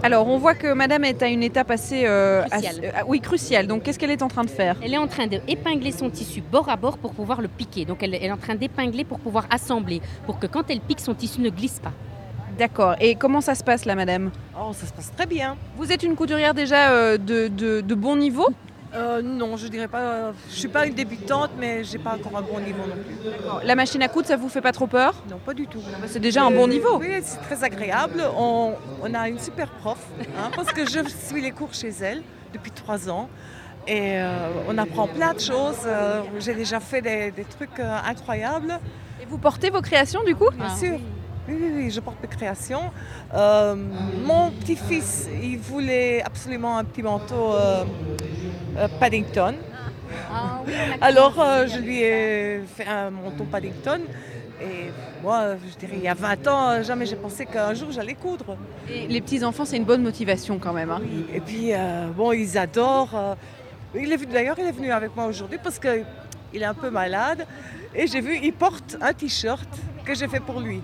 Alors 0.04 0.28
on 0.28 0.40
voit 0.40 0.56
que 0.56 0.74
Madame 0.74 1.04
est 1.04 1.22
à 1.22 1.28
une 1.28 1.44
étape 1.44 1.70
assez, 1.70 2.06
euh, 2.08 2.42
Cruciale. 2.50 2.66
assez- 2.66 2.86
euh, 2.88 3.04
oui 3.08 3.22
cruciale. 3.22 3.68
Donc 3.68 3.84
qu'est-ce 3.84 4.00
qu'elle 4.00 4.10
est 4.10 4.24
en 4.24 4.30
train 4.30 4.44
de 4.44 4.50
faire? 4.50 4.76
Elle 4.84 4.96
est 4.96 4.98
en 4.98 5.06
train 5.08 5.28
d'épingler 5.28 5.92
son 5.92 6.10
tissu 6.10 6.42
bord 6.42 6.70
à 6.70 6.76
bord 6.76 6.98
pour 6.98 7.14
pouvoir 7.14 7.40
le 7.40 7.48
piquer. 7.48 7.86
Donc 7.86 8.02
elle 8.02 8.16
elle 8.16 8.24
est 8.26 8.32
en 8.32 8.38
train 8.38 8.56
d'épingler 8.56 9.04
pour 9.06 9.20
pouvoir 9.20 9.46
pour 10.26 10.40
que 10.40 10.48
quand 10.48 10.70
elle 10.70 10.80
pique, 10.82 11.00
son 11.00 11.14
tissu 11.14 11.42
ne 11.42 11.50
glisse 11.50 11.80
pas. 11.80 11.92
D'accord. 12.58 12.96
Et 13.00 13.16
comment 13.16 13.42
ça 13.42 13.56
se 13.56 13.64
passe 13.64 13.86
là, 13.86 13.96
Madame 13.96 14.32
Oh, 14.60 14.72
ça 14.74 14.86
se 14.86 14.94
passe 14.94 15.12
très 15.16 15.26
bien. 15.26 15.56
Vous 15.78 15.92
êtes 15.92 16.04
une 16.04 16.16
couturière 16.16 16.54
déjà 16.54 16.92
euh, 16.92 17.18
de, 17.18 17.48
de- 17.48 17.82
de 17.82 17.96
bon 17.96 18.16
niveau 18.18 18.48
Euh, 18.94 19.22
non, 19.22 19.56
je 19.56 19.68
dirais 19.68 19.88
pas. 19.88 20.00
euh, 20.02 20.32
je 20.50 20.56
suis 20.56 20.68
pas 20.68 20.86
une 20.86 20.94
débutante, 20.94 21.52
mais 21.58 21.84
j'ai 21.86 21.98
pas 21.98 22.16
encore 22.16 22.38
un 22.38 22.42
bon 22.42 22.60
niveau 22.60 22.84
non 22.86 22.96
plus. 22.96 23.66
La 23.66 23.74
machine 23.76 24.04
à 24.04 24.10
coudre, 24.10 24.28
ça 24.28 24.36
vous 24.36 24.50
fait 24.50 24.60
pas 24.62 24.74
trop 24.74 24.86
peur? 24.88 25.14
Non, 25.30 25.38
pas 25.38 25.54
du 25.54 25.66
tout. 25.66 25.82
C'est 26.08 26.20
déjà 26.20 26.44
un 26.44 26.52
bon 26.52 26.68
niveau. 26.68 27.00
Oui, 27.00 27.08
c'est 27.24 27.40
très 27.40 27.64
agréable. 27.64 28.22
On, 28.38 28.74
on 29.02 29.14
a 29.14 29.30
une 29.30 29.40
super 29.40 29.70
prof, 29.70 29.98
hein, 30.38 30.52
parce 30.56 30.74
que 30.74 30.86
je 30.86 31.00
suis 31.08 31.42
les 31.42 31.52
cours 31.52 31.74
chez 31.74 31.94
elle 32.02 32.22
depuis 32.54 32.72
trois 32.72 33.10
ans. 33.10 33.30
Et 33.88 34.20
euh, 34.20 34.28
on 34.68 34.78
apprend 34.78 35.08
plein 35.08 35.34
de 35.34 35.40
choses. 35.40 35.80
Euh, 35.86 36.22
J'ai 36.40 36.54
déjà 36.54 36.80
fait 36.82 37.02
des, 37.02 37.32
des 37.32 37.46
trucs 37.46 37.80
euh, 37.80 37.98
incroyables. 38.06 38.78
Vous 39.32 39.38
portez 39.38 39.70
vos 39.70 39.82
créations 39.82 40.24
du 40.26 40.36
coup 40.36 40.50
Bien 40.54 40.76
sûr. 40.76 41.00
Oui, 41.48 41.56
oui, 41.60 41.72
oui, 41.76 41.90
je 41.90 42.00
porte 42.02 42.18
mes 42.22 42.28
créations. 42.28 42.92
Euh, 43.34 43.76
mon 44.26 44.52
petit-fils, 44.52 45.28
il 45.42 45.58
voulait 45.58 46.22
absolument 46.22 46.78
un 46.78 46.84
petit 46.84 47.02
manteau 47.02 47.54
euh, 47.54 47.84
euh, 48.78 48.88
Paddington. 49.00 49.56
Alors, 51.02 51.40
euh, 51.40 51.66
je 51.68 51.80
lui 51.80 52.02
ai 52.04 52.62
fait 52.76 52.86
un 52.86 53.10
manteau 53.10 53.46
Paddington. 53.46 54.02
Et 54.62 54.92
moi, 55.24 55.56
je 55.72 55.78
dirais, 55.80 55.96
il 55.98 56.04
y 56.04 56.08
a 56.08 56.14
20 56.14 56.48
ans, 56.48 56.84
jamais 56.84 57.06
j'ai 57.08 57.16
pensé 57.16 57.46
qu'un 57.46 57.74
jour 57.74 57.90
j'allais 57.92 58.14
coudre. 58.14 58.58
Et 58.94 59.08
les 59.08 59.22
petits 59.22 59.44
enfants, 59.44 59.66
c'est 59.66 59.78
une 59.78 59.86
bonne 59.86 60.04
motivation 60.04 60.60
quand 60.60 60.74
même. 60.74 60.92
hein. 60.92 61.02
Et 61.34 61.40
puis, 61.40 61.74
euh, 61.74 62.08
bon, 62.16 62.34
ils 62.34 62.58
adorent. 62.58 63.38
il 63.96 64.12
est 64.12 64.18
venu- 64.18 64.32
D'ailleurs, 64.34 64.58
il 64.60 64.68
est 64.68 64.72
venu 64.74 64.92
avec 64.92 65.16
moi 65.16 65.26
aujourd'hui 65.26 65.58
parce 65.64 65.80
qu'il 65.80 66.06
est 66.62 66.64
un 66.66 66.74
peu 66.76 66.90
malade. 66.92 67.48
Et 67.96 68.08
j'ai 68.08 68.22
vu, 68.22 68.38
il 68.42 68.54
porte 68.54 68.98
un 69.02 69.14
t-shirt 69.14 69.68
que 70.06 70.16
j'ai 70.16 70.28
fait 70.28 70.40
pour 70.40 70.60
lui. 70.62 70.82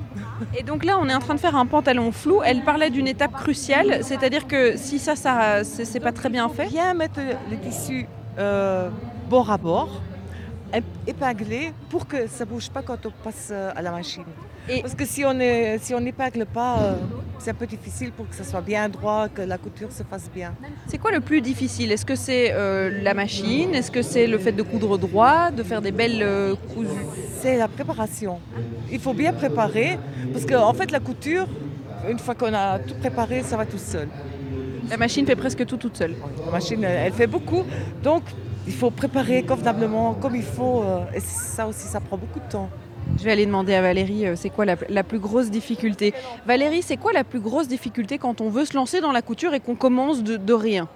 Et 0.57 0.63
donc 0.63 0.83
là, 0.83 0.97
on 1.01 1.07
est 1.09 1.13
en 1.15 1.19
train 1.19 1.35
de 1.35 1.39
faire 1.39 1.55
un 1.55 1.65
pantalon 1.65 2.11
flou. 2.11 2.41
Elle 2.43 2.61
parlait 2.63 2.89
d'une 2.89 3.07
étape 3.07 3.33
cruciale, 3.33 4.03
c'est-à-dire 4.03 4.45
que 4.47 4.77
si 4.77 4.99
ça, 4.99 5.15
ça 5.15 5.63
c'est 5.63 5.99
pas 5.99 6.11
très 6.11 6.29
bien 6.29 6.47
fait. 6.49 6.67
Bien 6.67 6.93
mettre 6.93 7.19
le 7.49 7.57
tissu 7.57 8.05
euh, 8.37 8.89
bord 9.29 9.49
à 9.51 9.57
bord, 9.57 10.01
ép- 10.73 10.83
épinglé, 11.07 11.71
pour 11.89 12.07
que 12.07 12.27
ça 12.27 12.45
bouge 12.45 12.69
pas 12.69 12.81
quand 12.81 13.05
on 13.05 13.11
passe 13.23 13.49
euh, 13.51 13.71
à 13.75 13.81
la 13.81 13.91
machine. 13.91 14.25
Parce 14.81 14.95
que 14.95 15.05
si 15.05 15.23
on 15.25 15.39
est, 15.39 15.77
si 15.79 15.93
n'épingle 15.95 16.45
pas, 16.45 16.79
euh, 16.79 16.95
c'est 17.39 17.51
un 17.51 17.53
peu 17.53 17.65
difficile 17.65 18.11
pour 18.11 18.27
que 18.27 18.35
ça 18.35 18.43
soit 18.43 18.61
bien 18.61 18.89
droit, 18.89 19.29
que 19.29 19.41
la 19.41 19.57
couture 19.57 19.91
se 19.91 20.03
fasse 20.03 20.29
bien. 20.33 20.53
C'est 20.87 20.97
quoi 20.97 21.11
le 21.11 21.21
plus 21.21 21.41
difficile? 21.41 21.91
Est-ce 21.91 22.05
que 22.05 22.15
c'est 22.15 22.51
euh, 22.51 23.01
la 23.01 23.13
machine? 23.13 23.73
Est-ce 23.73 23.91
que 23.91 24.01
c'est 24.01 24.27
le 24.27 24.37
fait 24.37 24.51
de 24.51 24.63
coudre 24.63 24.97
droit, 24.97 25.51
de 25.51 25.63
faire 25.63 25.81
des 25.81 25.91
belles 25.91 26.21
euh, 26.21 26.55
cousues? 26.73 27.05
C'est 27.39 27.57
la 27.57 27.67
préparation. 27.67 28.39
Il 28.91 28.99
faut 28.99 29.13
bien 29.13 29.33
préparer, 29.33 29.97
parce 30.33 30.45
qu'en 30.45 30.73
fait 30.73 30.91
la 30.91 30.99
couture, 30.99 31.47
une 32.09 32.19
fois 32.19 32.35
qu'on 32.35 32.53
a 32.53 32.79
tout 32.79 32.95
préparé, 32.95 33.43
ça 33.43 33.57
va 33.57 33.65
tout 33.65 33.77
seul. 33.77 34.07
La 34.89 34.97
machine 34.97 35.25
fait 35.25 35.35
presque 35.35 35.65
tout 35.65 35.77
toute 35.77 35.97
seule. 35.97 36.15
La 36.45 36.51
machine, 36.51 36.83
elle 36.83 37.07
elle 37.07 37.13
fait 37.13 37.27
beaucoup, 37.27 37.63
donc 38.03 38.23
il 38.65 38.73
faut 38.73 38.91
préparer 38.91 39.43
convenablement, 39.43 40.13
comme 40.15 40.35
il 40.35 40.43
faut, 40.43 40.83
euh, 40.83 41.15
et 41.15 41.21
ça 41.21 41.67
aussi, 41.67 41.87
ça 41.87 42.01
prend 42.01 42.17
beaucoup 42.17 42.39
de 42.39 42.49
temps. 42.49 42.69
Je 43.17 43.23
vais 43.23 43.31
aller 43.31 43.45
demander 43.45 43.73
à 43.73 43.81
Valérie, 43.81 44.27
euh, 44.27 44.35
c'est 44.35 44.49
quoi 44.49 44.65
la, 44.65 44.75
la 44.89 45.03
plus 45.03 45.19
grosse 45.19 45.49
difficulté 45.49 46.13
Valérie, 46.45 46.81
c'est 46.83 46.97
quoi 46.97 47.13
la 47.13 47.23
plus 47.23 47.39
grosse 47.39 47.67
difficulté 47.67 48.17
quand 48.17 48.41
on 48.41 48.49
veut 48.49 48.65
se 48.65 48.75
lancer 48.75 49.01
dans 49.01 49.11
la 49.11 49.21
couture 49.21 49.53
et 49.53 49.59
qu'on 49.59 49.75
commence 49.75 50.23
de, 50.23 50.37
de 50.37 50.53
rien? 50.53 50.87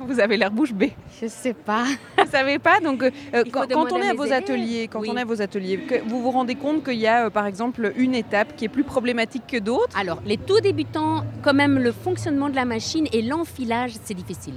Vous 0.00 0.18
avez 0.20 0.36
l'air 0.36 0.50
bouche 0.50 0.72
bée. 0.72 0.94
Je 1.20 1.26
sais 1.26 1.52
pas. 1.52 1.84
Vous 2.16 2.30
savez 2.30 2.58
pas 2.58 2.80
Donc, 2.80 3.02
euh, 3.02 3.10
quand, 3.52 3.66
quand 3.70 3.92
on 3.92 3.98
est 4.00 4.08
à 4.08 4.14
vos 4.14 4.32
ateliers, 4.32 4.88
quand 4.88 5.00
Oui. 5.00 5.08
on 5.10 5.16
est 5.16 5.20
à 5.20 5.24
vos 5.26 5.42
ateliers, 5.42 5.78
que 5.78 5.96
vous 6.08 6.22
vous 6.22 6.30
rendez 6.30 6.54
compte 6.54 6.84
qu'il 6.84 6.94
y 6.98 7.06
a, 7.06 7.26
euh, 7.26 7.30
par 7.30 7.46
exemple, 7.46 7.92
une 7.96 8.14
étape 8.14 8.56
qui 8.56 8.64
est 8.64 8.68
plus 8.68 8.84
problématique 8.84 9.42
que 9.46 9.58
d'autres? 9.58 9.98
Alors, 9.98 10.20
les 10.24 10.38
tout 10.38 10.60
débutants, 10.60 11.24
quand 11.42 11.52
même, 11.54 11.78
le 11.78 11.92
fonctionnement 11.92 12.48
de 12.48 12.56
la 12.56 12.64
machine 12.64 13.08
et 13.12 13.20
l'enfilage, 13.22 13.92
c'est 14.04 14.14
difficile. 14.14 14.54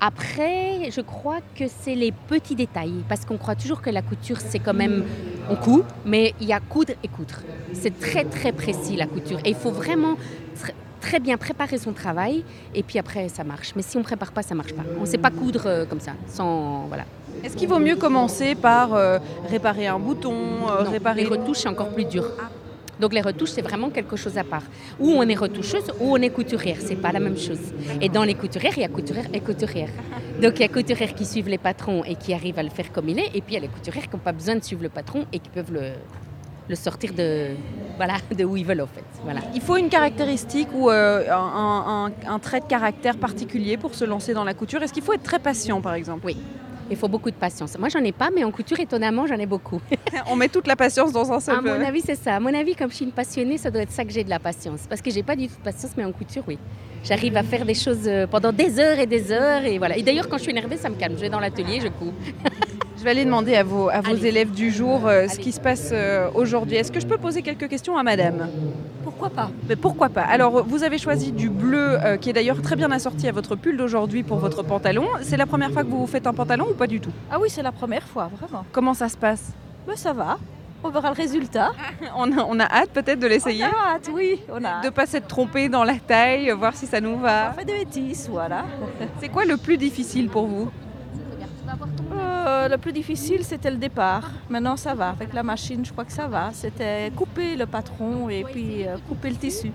Après, 0.00 0.90
je 0.90 1.00
crois 1.00 1.38
que 1.58 1.64
c'est 1.80 1.94
les 1.94 2.12
petits 2.12 2.54
détails, 2.54 3.04
parce 3.08 3.24
qu'on 3.24 3.36
croit 3.38 3.54
toujours 3.54 3.80
que 3.80 3.90
la 3.90 4.02
couture, 4.02 4.38
c'est 4.40 4.58
quand 4.58 4.74
même, 4.74 5.04
on 5.50 5.56
coud, 5.56 5.84
mais 6.04 6.34
il 6.40 6.46
y 6.48 6.52
a 6.52 6.60
coudre 6.60 6.92
et 7.02 7.08
coudre. 7.08 7.36
C'est 7.72 7.98
très 7.98 8.24
très 8.24 8.52
précis 8.52 8.96
la 8.96 9.06
couture, 9.06 9.38
et 9.44 9.50
il 9.50 9.54
faut 9.54 9.70
vraiment 9.70 10.14
tr- 10.56 10.72
très 11.00 11.20
bien 11.20 11.36
préparer 11.36 11.78
son 11.78 11.92
travail 11.92 12.44
et 12.74 12.82
puis 12.82 12.98
après 12.98 13.28
ça 13.28 13.44
marche. 13.44 13.72
Mais 13.76 13.82
si 13.82 13.96
on 13.96 14.02
prépare 14.02 14.32
pas, 14.32 14.42
ça 14.42 14.54
marche 14.54 14.72
pas. 14.72 14.82
On 14.98 15.02
ne 15.02 15.06
sait 15.06 15.18
pas 15.18 15.30
coudre 15.30 15.62
euh, 15.66 15.84
comme 15.84 16.00
ça, 16.00 16.12
sans 16.28 16.86
voilà. 16.88 17.04
Est-ce 17.42 17.56
qu'il 17.56 17.68
vaut 17.68 17.78
mieux 17.78 17.96
commencer 17.96 18.54
par 18.54 18.94
euh, 18.94 19.18
réparer 19.50 19.86
un 19.86 19.98
bouton, 19.98 20.34
euh, 20.70 20.84
Non, 20.84 20.90
réparer 20.90 21.22
les 21.22 21.28
retouches, 21.28 21.58
c'est 21.58 21.68
encore 21.68 21.90
plus 21.90 22.04
dur. 22.06 22.24
Donc 23.04 23.12
les 23.12 23.20
retouches, 23.20 23.50
c'est 23.50 23.60
vraiment 23.60 23.90
quelque 23.90 24.16
chose 24.16 24.38
à 24.38 24.44
part. 24.44 24.62
Ou 24.98 25.10
on 25.10 25.24
est 25.28 25.34
retoucheuse 25.34 25.88
ou 26.00 26.14
on 26.14 26.16
est 26.16 26.30
couturière, 26.30 26.78
c'est 26.80 26.96
pas 26.96 27.12
la 27.12 27.20
même 27.20 27.36
chose. 27.36 27.60
Et 28.00 28.08
dans 28.08 28.24
les 28.24 28.32
couturières, 28.32 28.72
il 28.78 28.80
y 28.80 28.84
a 28.84 28.88
couturière 28.88 29.26
et 29.34 29.40
couturière. 29.40 29.90
Donc 30.40 30.52
il 30.56 30.60
y 30.62 30.64
a 30.64 30.68
couturières 30.68 31.14
qui 31.14 31.26
suivent 31.26 31.50
les 31.50 31.58
patrons 31.58 32.02
et 32.02 32.14
qui 32.14 32.32
arrivent 32.32 32.58
à 32.58 32.62
le 32.62 32.70
faire 32.70 32.90
comme 32.92 33.10
il 33.10 33.18
est, 33.18 33.26
et 33.34 33.42
puis 33.42 33.50
il 33.50 33.54
y 33.54 33.56
a 33.58 33.60
les 33.60 33.68
couturières 33.68 34.04
qui 34.08 34.16
n'ont 34.16 34.22
pas 34.22 34.32
besoin 34.32 34.56
de 34.56 34.64
suivre 34.64 34.82
le 34.82 34.88
patron 34.88 35.26
et 35.34 35.38
qui 35.38 35.50
peuvent 35.50 35.70
le, 35.70 35.90
le 36.66 36.74
sortir 36.76 37.12
de, 37.12 37.48
voilà, 37.98 38.14
de 38.38 38.42
où 38.44 38.56
ils 38.56 38.64
veulent 38.64 38.80
en 38.80 38.86
fait. 38.86 39.04
Voilà. 39.22 39.40
Il 39.54 39.60
faut 39.60 39.76
une 39.76 39.90
caractéristique 39.90 40.68
ou 40.74 40.88
euh, 40.88 41.30
un, 41.30 42.06
un- 42.26 42.32
un 42.34 42.38
trait 42.38 42.60
de 42.60 42.64
caractère 42.76 43.18
particulier 43.18 43.76
pour 43.76 43.94
se 43.94 44.06
lancer 44.06 44.32
dans 44.32 44.44
la 44.44 44.54
couture. 44.54 44.82
Est-ce 44.82 44.94
qu'il 44.94 45.02
faut 45.02 45.12
être 45.12 45.22
très 45.24 45.40
patient 45.40 45.82
par 45.82 45.92
exemple? 45.92 46.24
Oui. 46.24 46.38
Il 46.90 46.96
faut 46.96 47.08
beaucoup 47.08 47.30
de 47.30 47.36
patience. 47.36 47.78
Moi, 47.78 47.88
j'en 47.88 48.00
ai 48.00 48.12
pas, 48.12 48.30
mais 48.34 48.44
en 48.44 48.50
couture, 48.50 48.78
étonnamment, 48.78 49.26
j'en 49.26 49.36
ai 49.36 49.46
beaucoup. 49.46 49.80
On 50.30 50.36
met 50.36 50.48
toute 50.48 50.66
la 50.66 50.76
patience 50.76 51.12
dans 51.12 51.32
un 51.32 51.40
seul 51.40 51.56
À 51.56 51.60
mon 51.60 51.84
avis, 51.84 52.02
c'est 52.02 52.14
ça. 52.14 52.36
À 52.36 52.40
mon 52.40 52.52
avis, 52.54 52.74
comme 52.74 52.90
je 52.90 52.96
suis 52.96 53.04
une 53.04 53.12
passionnée, 53.12 53.58
ça 53.58 53.70
doit 53.70 53.82
être 53.82 53.90
ça 53.90 54.04
que 54.04 54.12
j'ai 54.12 54.24
de 54.24 54.30
la 54.30 54.38
patience. 54.38 54.82
Parce 54.88 55.00
que 55.00 55.10
j'ai 55.10 55.22
pas 55.22 55.36
du 55.36 55.48
tout 55.48 55.56
de 55.56 55.64
patience, 55.64 55.92
mais 55.96 56.04
en 56.04 56.12
couture, 56.12 56.44
oui. 56.46 56.58
J'arrive 57.02 57.36
à 57.36 57.42
faire 57.42 57.64
des 57.64 57.74
choses 57.74 58.06
euh, 58.06 58.26
pendant 58.26 58.52
des 58.52 58.78
heures 58.78 58.98
et 58.98 59.06
des 59.06 59.30
heures. 59.32 59.64
Et 59.64 59.78
voilà. 59.78 59.96
Et 59.96 60.02
d'ailleurs, 60.02 60.28
quand 60.28 60.38
je 60.38 60.42
suis 60.42 60.52
énervée, 60.52 60.76
ça 60.76 60.88
me 60.88 60.94
calme. 60.94 61.14
Je 61.16 61.22
vais 61.22 61.30
dans 61.30 61.40
l'atelier, 61.40 61.80
je 61.80 61.88
coupe. 61.88 62.14
Je 63.04 63.06
vais 63.10 63.16
aller 63.16 63.26
demander 63.26 63.54
à 63.54 63.62
vos, 63.64 63.90
à 63.90 64.00
vos 64.00 64.12
Allez. 64.12 64.28
élèves 64.28 64.50
du 64.50 64.70
jour 64.70 65.06
euh, 65.06 65.28
ce 65.28 65.38
qui 65.38 65.52
se 65.52 65.60
passe 65.60 65.90
euh, 65.92 66.30
aujourd'hui. 66.34 66.76
Est-ce 66.76 66.90
que 66.90 67.00
je 67.00 67.06
peux 67.06 67.18
poser 67.18 67.42
quelques 67.42 67.68
questions 67.68 67.98
à 67.98 68.02
madame? 68.02 68.48
Pourquoi 69.02 69.28
pas 69.28 69.50
Mais 69.68 69.76
pourquoi 69.76 70.08
pas? 70.08 70.22
Alors, 70.22 70.64
vous 70.64 70.84
avez 70.84 70.96
choisi 70.96 71.30
du 71.30 71.50
bleu, 71.50 71.98
euh, 72.02 72.16
qui 72.16 72.30
est 72.30 72.32
d'ailleurs 72.32 72.62
très 72.62 72.76
bien 72.76 72.90
assorti 72.90 73.28
à 73.28 73.32
votre 73.32 73.56
pull 73.56 73.76
d'aujourd'hui 73.76 74.22
pour 74.22 74.38
votre 74.38 74.62
pantalon. 74.62 75.06
C'est 75.20 75.36
la 75.36 75.44
première 75.44 75.70
fois 75.70 75.82
que 75.82 75.88
vous 75.88 75.98
vous 75.98 76.06
faites 76.06 76.26
un 76.26 76.32
pantalon 76.32 76.68
ou 76.70 76.72
pas 76.72 76.86
du 76.86 76.98
tout? 76.98 77.10
Ah 77.30 77.36
oui, 77.38 77.50
c'est 77.50 77.62
la 77.62 77.72
première 77.72 78.04
fois, 78.04 78.30
vraiment. 78.38 78.64
Comment 78.72 78.94
ça 78.94 79.10
se 79.10 79.18
passe? 79.18 79.52
Mais 79.86 79.96
ça 79.96 80.14
va. 80.14 80.38
On 80.82 80.88
verra 80.88 81.10
le 81.10 81.16
résultat. 81.16 81.72
on 82.16 82.32
a, 82.32 82.42
on 82.48 82.58
a 82.58 82.64
hâte 82.64 82.88
peut-être 82.88 83.20
de 83.20 83.26
l'essayer 83.26 83.64
On 83.64 83.66
a 83.66 83.96
hâte, 83.96 84.08
oui. 84.14 84.40
On 84.50 84.64
a 84.64 84.68
hâte. 84.68 84.84
De 84.84 84.88
pas 84.88 85.04
s'être 85.04 85.28
trompé 85.28 85.68
dans 85.68 85.84
la 85.84 85.96
taille, 85.96 86.50
voir 86.52 86.74
si 86.74 86.86
ça 86.86 87.02
nous 87.02 87.18
va. 87.18 87.50
On 87.50 87.58
fait 87.58 87.66
des 87.66 87.84
bêtises, 87.84 88.30
voilà. 88.30 88.64
C'est 89.20 89.28
quoi 89.28 89.44
le 89.44 89.58
plus 89.58 89.76
difficile 89.76 90.30
pour 90.30 90.46
vous? 90.46 90.70
Euh, 92.12 92.68
le 92.68 92.78
plus 92.78 92.92
difficile, 92.92 93.44
c'était 93.44 93.70
le 93.70 93.76
départ. 93.76 94.30
Maintenant, 94.48 94.76
ça 94.76 94.94
va. 94.94 95.10
Avec 95.10 95.32
la 95.32 95.42
machine, 95.42 95.84
je 95.84 95.92
crois 95.92 96.04
que 96.04 96.12
ça 96.12 96.26
va. 96.26 96.50
C'était 96.52 97.10
couper 97.14 97.56
le 97.56 97.66
patron 97.66 98.28
et 98.28 98.44
puis 98.44 98.86
euh, 98.86 98.96
couper 99.08 99.30
le 99.30 99.36
tissu. 99.36 99.70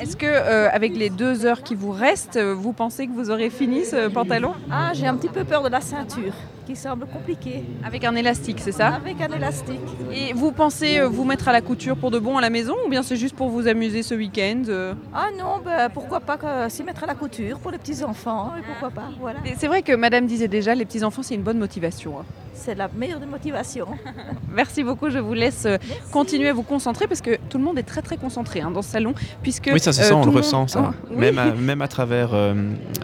Est-ce 0.00 0.16
que 0.16 0.26
euh, 0.26 0.70
avec 0.72 0.96
les 0.96 1.10
deux 1.10 1.44
heures 1.44 1.62
qui 1.62 1.74
vous 1.74 1.90
restent, 1.90 2.38
vous 2.38 2.72
pensez 2.72 3.06
que 3.06 3.12
vous 3.12 3.30
aurez 3.30 3.50
fini 3.50 3.84
ce 3.84 4.08
pantalon? 4.08 4.54
Ah, 4.70 4.92
j'ai 4.94 5.06
un 5.06 5.14
petit 5.16 5.28
peu 5.28 5.44
peur 5.44 5.62
de 5.62 5.68
la 5.68 5.80
ceinture, 5.82 6.32
qui 6.72 6.80
semble 6.80 7.06
compliquée. 7.06 7.62
Avec 7.84 8.04
un 8.04 8.14
élastique, 8.16 8.58
c'est 8.60 8.72
ça 8.72 8.88
Avec 8.94 9.20
un 9.20 9.34
élastique. 9.34 9.80
Et 10.12 10.32
vous 10.32 10.52
pensez 10.52 10.98
euh, 11.00 11.06
vous 11.08 11.24
mettre 11.24 11.48
à 11.48 11.52
la 11.52 11.60
couture 11.60 11.96
pour 11.96 12.10
de 12.10 12.18
bon 12.18 12.38
à 12.38 12.40
la 12.40 12.50
maison 12.50 12.74
ou 12.86 12.88
bien 12.88 13.02
c'est 13.02 13.16
juste 13.16 13.36
pour 13.36 13.48
vous 13.50 13.68
amuser 13.68 14.02
ce 14.02 14.14
week-end 14.14 14.62
euh 14.68 14.94
Ah 15.14 15.26
non, 15.38 15.60
ben, 15.64 15.90
pourquoi 15.90 16.20
pas 16.20 16.36
que- 16.38 16.68
s'y 16.70 16.82
mettre 16.82 17.04
à 17.04 17.06
la 17.06 17.14
couture 17.14 17.58
pour 17.58 17.70
les 17.70 17.78
petits-enfants, 17.78 18.52
et 18.58 18.62
pourquoi 18.62 18.90
pas, 18.90 19.10
voilà. 19.20 19.40
C'est 19.58 19.66
vrai 19.66 19.82
que 19.82 19.92
madame 19.94 20.26
disait 20.26 20.48
déjà, 20.48 20.74
les 20.74 20.84
petits-enfants, 20.84 21.22
c'est 21.22 21.34
une 21.34 21.42
bonne 21.42 21.58
motivation. 21.58 22.20
hein. 22.20 22.24
C'est 22.54 22.74
la 22.74 22.88
meilleure 22.94 23.18
des 23.20 23.26
motivations. 23.26 23.88
Merci 24.52 24.84
beaucoup, 24.84 25.10
je 25.10 25.18
vous 25.18 25.34
laisse 25.34 25.64
euh, 25.66 25.78
continuer 26.12 26.48
à 26.48 26.52
vous 26.52 26.62
concentrer 26.62 27.06
parce 27.06 27.20
que 27.20 27.36
tout 27.48 27.58
le 27.58 27.64
monde 27.64 27.78
est 27.78 27.82
très 27.82 28.02
très 28.02 28.16
concentré 28.16 28.60
hein, 28.60 28.70
dans 28.70 28.82
ce 28.82 28.90
salon. 28.90 29.14
Puisque, 29.42 29.70
Oui, 29.72 29.80
ça 29.80 29.90
euh, 29.90 29.92
sent, 29.92 30.12
on 30.12 30.20
le 30.20 30.26
monde- 30.26 30.36
ressent, 30.36 30.68
ça. 30.68 30.92
Oui. 31.10 31.16
Même, 31.16 31.38
à, 31.38 31.52
même 31.54 31.82
à, 31.82 31.88
travers, 31.88 32.30
euh, 32.32 32.54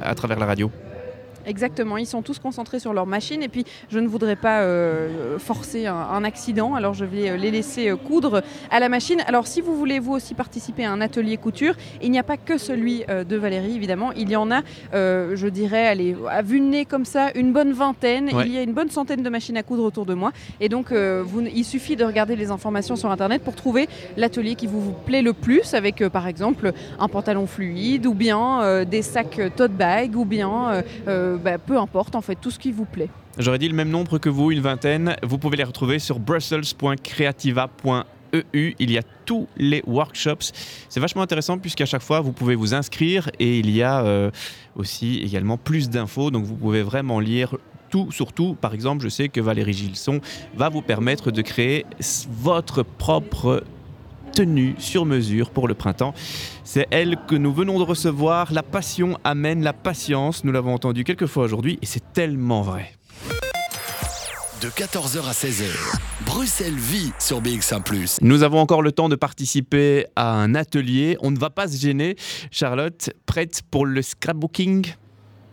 à 0.00 0.14
travers 0.14 0.38
la 0.38 0.46
radio. 0.46 0.70
Exactement, 1.48 1.96
ils 1.96 2.06
sont 2.06 2.20
tous 2.20 2.38
concentrés 2.38 2.78
sur 2.78 2.92
leur 2.92 3.06
machine 3.06 3.42
et 3.42 3.48
puis 3.48 3.64
je 3.90 3.98
ne 3.98 4.06
voudrais 4.06 4.36
pas 4.36 4.60
euh, 4.60 5.38
forcer 5.38 5.86
un, 5.86 5.94
un 5.96 6.22
accident, 6.22 6.74
alors 6.74 6.92
je 6.92 7.06
vais 7.06 7.30
euh, 7.30 7.36
les 7.38 7.50
laisser 7.50 7.88
euh, 7.88 7.96
coudre 7.96 8.42
à 8.70 8.80
la 8.80 8.90
machine. 8.90 9.22
Alors 9.26 9.46
si 9.46 9.62
vous 9.62 9.74
voulez 9.74 9.98
vous 9.98 10.12
aussi 10.12 10.34
participer 10.34 10.84
à 10.84 10.92
un 10.92 11.00
atelier 11.00 11.38
couture, 11.38 11.74
il 12.02 12.10
n'y 12.10 12.18
a 12.18 12.22
pas 12.22 12.36
que 12.36 12.58
celui 12.58 13.04
de 13.08 13.36
Valérie 13.36 13.74
évidemment, 13.74 14.12
il 14.12 14.28
y 14.30 14.36
en 14.36 14.50
a, 14.50 14.60
euh, 14.92 15.36
je 15.36 15.48
dirais, 15.48 15.86
allez, 15.86 16.14
à 16.30 16.42
vue 16.42 16.60
de 16.60 16.66
nez 16.66 16.84
comme 16.84 17.06
ça, 17.06 17.30
une 17.34 17.52
bonne 17.52 17.72
vingtaine, 17.72 18.28
Ouais. 18.34 18.44
il 18.46 18.52
y 18.52 18.58
a 18.58 18.62
une 18.62 18.74
bonne 18.74 18.90
centaine 18.90 19.22
de 19.22 19.30
machines 19.30 19.56
à 19.56 19.62
coudre 19.62 19.84
autour 19.84 20.04
de 20.04 20.12
moi 20.12 20.32
et 20.60 20.68
donc 20.68 20.92
euh, 20.92 21.22
vous, 21.26 21.40
il 21.40 21.64
suffit 21.64 21.96
de 21.96 22.04
regarder 22.04 22.36
les 22.36 22.50
informations 22.50 22.94
sur 22.96 23.10
internet 23.10 23.42
pour 23.42 23.54
trouver 23.54 23.88
l'atelier 24.18 24.54
qui 24.54 24.66
vous, 24.66 24.80
vous 24.82 24.92
plaît 24.92 25.22
le 25.22 25.32
plus 25.32 25.72
avec 25.72 26.06
par 26.08 26.26
exemple 26.28 26.72
un 26.98 27.08
pantalon 27.08 27.46
fluide 27.46 28.04
ou 28.06 28.12
bien 28.12 28.84
des 28.84 29.00
sacs 29.02 29.40
tote 29.56 29.72
bag 29.72 30.14
ou 30.14 30.24
bien 30.26 30.82
bah, 31.38 31.58
peu 31.58 31.78
importe 31.78 32.14
en 32.14 32.20
fait 32.20 32.36
tout 32.36 32.50
ce 32.50 32.58
qui 32.58 32.72
vous 32.72 32.84
plaît. 32.84 33.08
J'aurais 33.38 33.58
dit 33.58 33.68
le 33.68 33.74
même 33.74 33.90
nombre 33.90 34.18
que 34.18 34.28
vous, 34.28 34.50
une 34.50 34.60
vingtaine. 34.60 35.16
Vous 35.22 35.38
pouvez 35.38 35.56
les 35.56 35.64
retrouver 35.64 35.98
sur 35.98 36.18
brussels.creativa.eu. 36.18 38.74
Il 38.78 38.90
y 38.90 38.98
a 38.98 39.02
tous 39.24 39.48
les 39.56 39.82
workshops. 39.86 40.52
C'est 40.88 41.00
vachement 41.00 41.22
intéressant 41.22 41.58
puisqu'à 41.58 41.86
chaque 41.86 42.02
fois, 42.02 42.20
vous 42.20 42.32
pouvez 42.32 42.54
vous 42.54 42.74
inscrire 42.74 43.30
et 43.38 43.58
il 43.58 43.70
y 43.70 43.82
a 43.82 44.04
euh, 44.04 44.30
aussi 44.76 45.20
également 45.20 45.56
plus 45.56 45.88
d'infos. 45.88 46.30
Donc 46.30 46.44
vous 46.44 46.56
pouvez 46.56 46.82
vraiment 46.82 47.20
lire 47.20 47.56
tout 47.90 48.12
sur 48.12 48.32
tout. 48.32 48.56
Par 48.60 48.74
exemple, 48.74 49.02
je 49.02 49.08
sais 49.08 49.28
que 49.28 49.40
Valérie 49.40 49.72
Gilson 49.72 50.20
va 50.56 50.68
vous 50.68 50.82
permettre 50.82 51.30
de 51.30 51.42
créer 51.42 51.86
votre 52.30 52.82
propre 52.82 53.64
tenue 54.38 54.76
sur 54.78 55.04
mesure 55.04 55.50
pour 55.50 55.66
le 55.66 55.74
printemps. 55.74 56.14
C'est 56.62 56.86
elle 56.92 57.16
que 57.26 57.34
nous 57.34 57.52
venons 57.52 57.80
de 57.80 57.82
recevoir. 57.82 58.52
La 58.52 58.62
passion 58.62 59.18
amène 59.24 59.64
la 59.64 59.72
patience. 59.72 60.44
Nous 60.44 60.52
l'avons 60.52 60.72
entendu 60.72 61.02
quelques 61.02 61.26
fois 61.26 61.42
aujourd'hui 61.42 61.76
et 61.82 61.86
c'est 61.86 62.12
tellement 62.12 62.62
vrai. 62.62 62.92
De 64.62 64.68
14h 64.68 65.28
à 65.28 65.32
16h, 65.32 65.64
Bruxelles 66.24 66.76
vit 66.76 67.10
sur 67.18 67.42
BX1⁇ 67.42 67.82
Nous 68.20 68.44
avons 68.44 68.60
encore 68.60 68.82
le 68.82 68.92
temps 68.92 69.08
de 69.08 69.16
participer 69.16 70.06
à 70.14 70.34
un 70.34 70.54
atelier. 70.54 71.16
On 71.20 71.32
ne 71.32 71.38
va 71.38 71.50
pas 71.50 71.66
se 71.66 71.76
gêner. 71.76 72.14
Charlotte, 72.52 73.10
prête 73.26 73.62
pour 73.72 73.86
le 73.86 74.02
scrapbooking? 74.02 74.86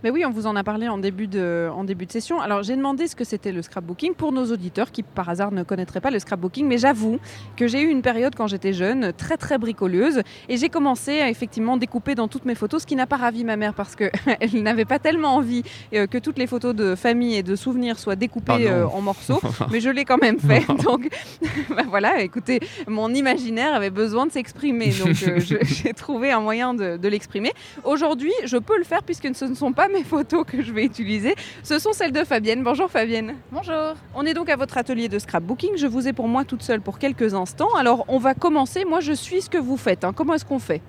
Mais 0.06 0.12
oui, 0.12 0.24
on 0.24 0.30
vous 0.30 0.46
en 0.46 0.56
a 0.56 0.64
parlé 0.64 0.88
en 0.88 1.00
début 1.00 1.26
de, 1.26 1.68
en 1.74 1.84
début 1.84 2.06
de 2.06 2.12
session. 2.12 2.40
Alors 2.40 2.62
j'ai 2.62 2.76
demandé 2.76 3.08
ce 3.08 3.16
que 3.16 3.24
c'était 3.24 3.52
le 3.52 3.64
scrapbooking 3.64 4.14
pour 4.14 4.32
nos 4.32 4.52
auditeurs 4.52 4.92
qui 4.92 5.02
par 5.02 5.28
hasard 5.30 5.52
ne 5.52 5.64
connaîtraient 5.64 6.00
pas 6.00 6.12
le 6.12 6.20
scrapbooking, 6.20 6.68
mais 6.68 6.78
j'avoue 6.78 7.18
que 7.58 7.68
j'ai 7.68 7.82
eu 7.82 7.88
une 7.88 8.04
période 8.04 8.36
quand 8.36 8.46
j'étais 8.46 8.72
jeune 8.72 9.14
très 9.14 9.36
très 9.36 9.58
bricoleuse 9.58 10.22
et 10.48 10.58
j'ai 10.58 10.70
commencé 10.70 11.22
à 11.22 11.30
effectivement 11.32 11.76
découper 11.76 12.14
dans 12.14 12.28
toutes 12.28 12.46
mes 12.46 12.54
photos, 12.54 12.84
ce 12.84 12.86
qui 12.86 12.96
n'a 12.96 13.08
pas 13.08 13.18
ravi 13.18 13.44
ma 13.44 13.58
mère 13.58 13.74
parce 13.74 13.96
qu'elle 13.96 14.12
n'avait 14.54 14.86
pas 14.86 15.00
tellement 15.00 15.38
envie 15.38 15.64
euh, 15.96 16.06
que 16.06 16.20
toutes 16.20 16.38
les 16.38 16.46
photos 16.46 16.76
de 16.76 16.94
famille 16.94 17.34
et 17.34 17.42
de 17.42 17.56
souvenirs 17.56 17.98
soient 17.98 18.16
découpées 18.16 18.68
Ah 18.68 18.74
euh, 18.74 18.86
en 18.86 19.02
morceaux, 19.02 19.42
mais 19.72 19.80
je 19.80 19.90
l'ai 19.90 20.06
quand 20.06 20.22
même 20.22 20.38
fait. 20.38 20.68
Donc 20.84 21.10
bah 21.76 21.82
voilà, 21.90 22.22
écoutez, 22.22 22.60
mon 22.88 23.12
imaginaire 23.12 23.74
avait 23.74 23.90
besoin 23.90 24.28
de 24.28 24.32
s'exprimer, 24.32 24.90
donc 24.92 25.16
euh, 25.28 25.40
j'ai 25.40 25.94
trouvé 25.96 26.32
un 26.32 26.42
moyen 26.42 26.76
de, 26.76 26.98
de 26.98 27.08
l'exprimer. 27.08 27.54
Aujourd'hui, 27.84 28.34
je 28.44 28.58
peux 28.58 28.78
le 28.78 28.84
faire 28.84 29.02
puisque 29.02 29.34
ce 29.34 29.46
ne 29.46 29.56
sont 29.56 29.74
pas 29.74 29.88
mes 29.96 30.04
photos 30.04 30.44
que 30.46 30.62
je 30.62 30.74
vais 30.74 30.84
utiliser, 30.84 31.36
ce 31.64 31.80
sont 31.80 31.94
celles 31.94 32.12
de 32.12 32.24
Fabienne. 32.26 32.64
Bonjour 32.64 32.92
Fabienne. 32.92 33.36
Bonjour. 33.50 33.94
On 34.14 34.26
est 34.26 34.34
donc 34.34 34.50
à 34.50 34.58
votre 34.58 34.78
atelier 34.78 35.08
de 35.08 35.18
scrapbooking. 35.20 35.78
Je 35.78 35.88
vous 35.88 36.06
ai 36.08 36.12
pour 36.12 36.28
moi 36.28 36.44
toute 36.44 36.64
seule 36.64 36.82
pour 36.82 37.00
quelques 37.00 37.34
instants. 37.34 37.74
Alors 37.78 38.04
on 38.10 38.18
va 38.18 38.34
commencer. 38.34 38.84
Moi, 38.84 39.00
je 39.00 39.14
suis 39.14 39.42
ce 39.42 39.50
que 39.50 39.58
vous 39.58 39.78
faites. 39.78 40.04
hein. 40.04 40.12
Comment 40.14 40.34
est-ce 40.34 40.44
qu'on 40.44 40.60
fait? 40.60 40.82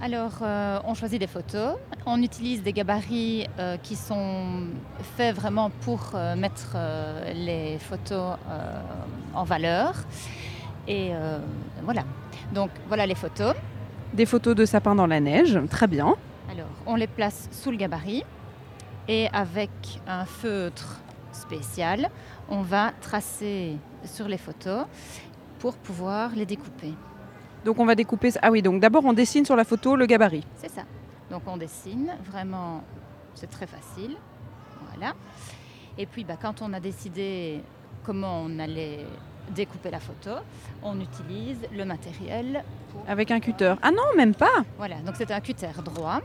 Alors, 0.00 0.38
euh, 0.40 0.80
on 0.86 0.94
choisit 0.94 1.20
des 1.20 1.26
photos. 1.26 1.76
On 2.06 2.22
utilise 2.22 2.62
des 2.62 2.72
gabarits 2.72 3.46
euh, 3.58 3.76
qui 3.76 3.96
sont 3.96 4.64
faits 5.16 5.36
vraiment 5.36 5.70
pour 5.82 6.12
euh, 6.14 6.34
mettre 6.34 6.76
les 7.34 7.78
photos 7.78 8.36
en 9.34 9.44
valeur. 9.44 9.92
Et 10.88 11.10
voilà. 11.84 12.02
Donc, 12.52 12.70
voilà 12.88 13.06
les 13.06 13.14
photos. 13.14 13.54
Des 14.14 14.26
photos 14.26 14.56
de 14.56 14.64
sapins 14.64 14.94
dans 14.94 15.06
la 15.06 15.20
neige. 15.20 15.58
Très 15.70 15.86
bien. 15.86 16.16
Alors, 16.52 16.68
on 16.86 16.94
les 16.96 17.06
place 17.06 17.48
sous 17.50 17.70
le 17.70 17.76
gabarit. 17.76 18.24
Et 19.08 19.28
avec 19.32 19.70
un 20.06 20.24
feutre 20.24 21.00
spécial, 21.32 22.08
on 22.48 22.62
va 22.62 22.92
tracer 23.00 23.76
sur 24.04 24.28
les 24.28 24.38
photos 24.38 24.84
pour 25.58 25.74
pouvoir 25.76 26.30
les 26.36 26.46
découper. 26.46 26.92
Donc 27.64 27.78
on 27.80 27.84
va 27.86 27.94
découper. 27.94 28.30
Ah 28.42 28.50
oui, 28.50 28.62
donc 28.62 28.80
d'abord 28.80 29.04
on 29.04 29.12
dessine 29.12 29.44
sur 29.44 29.56
la 29.56 29.64
photo 29.64 29.96
le 29.96 30.06
gabarit. 30.06 30.44
C'est 30.56 30.70
ça. 30.70 30.82
Donc 31.30 31.42
on 31.46 31.56
dessine, 31.56 32.12
vraiment, 32.30 32.82
c'est 33.34 33.50
très 33.50 33.66
facile. 33.66 34.16
Voilà. 34.92 35.14
Et 35.98 36.06
puis 36.06 36.22
bah, 36.24 36.36
quand 36.40 36.62
on 36.62 36.72
a 36.72 36.80
décidé 36.80 37.60
comment 38.04 38.42
on 38.44 38.58
allait 38.60 39.04
découper 39.50 39.90
la 39.90 40.00
photo, 40.00 40.30
on 40.82 41.00
utilise 41.00 41.58
le 41.76 41.84
matériel. 41.84 42.62
pour- 42.92 43.02
Avec 43.08 43.30
un 43.32 43.40
cutter. 43.40 43.74
Ah 43.82 43.90
non, 43.90 44.04
même 44.16 44.34
pas. 44.34 44.62
Voilà, 44.78 44.96
donc 45.00 45.14
c'est 45.16 45.30
un 45.32 45.40
cutter 45.40 45.70
droit. 45.84 46.20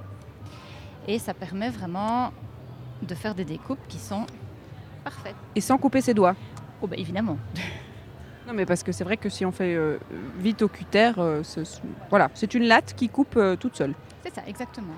Et 1.08 1.20
ça 1.20 1.34
permet 1.34 1.70
vraiment 1.70 2.32
de 3.02 3.16
faire 3.16 3.36
des 3.36 3.46
découpes 3.46 3.86
qui 3.88 3.98
sont 3.98 4.26
parfaites. 5.04 5.36
Et 5.56 5.62
sans 5.62 5.78
couper 5.78 6.02
ses 6.02 6.14
doigts. 6.14 6.36
Oh 6.82 6.88
bah 6.88 6.96
évidemment. 6.98 7.38
Non, 8.48 8.54
mais 8.54 8.66
parce 8.66 8.82
que 8.82 8.94
c'est 8.94 9.04
vrai 9.04 9.18
que 9.18 9.28
si 9.28 9.46
on 9.46 9.52
fait 9.52 9.76
euh, 9.76 10.00
vite 10.38 10.62
au 10.62 10.70
cutter, 10.70 11.12
euh, 11.18 11.44
voilà, 12.10 12.32
c'est 12.34 12.54
une 12.54 12.64
latte 12.64 12.94
qui 12.96 13.10
coupe 13.10 13.36
euh, 13.36 13.58
toute 13.58 13.76
seule. 13.76 13.94
C'est 14.24 14.34
ça, 14.34 14.42
exactement. 14.48 14.94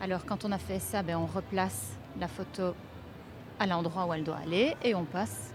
Alors 0.00 0.24
quand 0.24 0.46
on 0.46 0.52
a 0.52 0.56
fait 0.56 0.78
ça, 0.78 1.02
ben, 1.02 1.18
on 1.18 1.26
replace 1.26 1.98
la 2.18 2.26
photo 2.26 2.74
à 3.58 3.66
l'endroit 3.66 4.06
où 4.06 4.14
elle 4.14 4.24
doit 4.24 4.38
aller 4.42 4.74
et 4.82 4.94
on 4.94 5.04
passe 5.04 5.52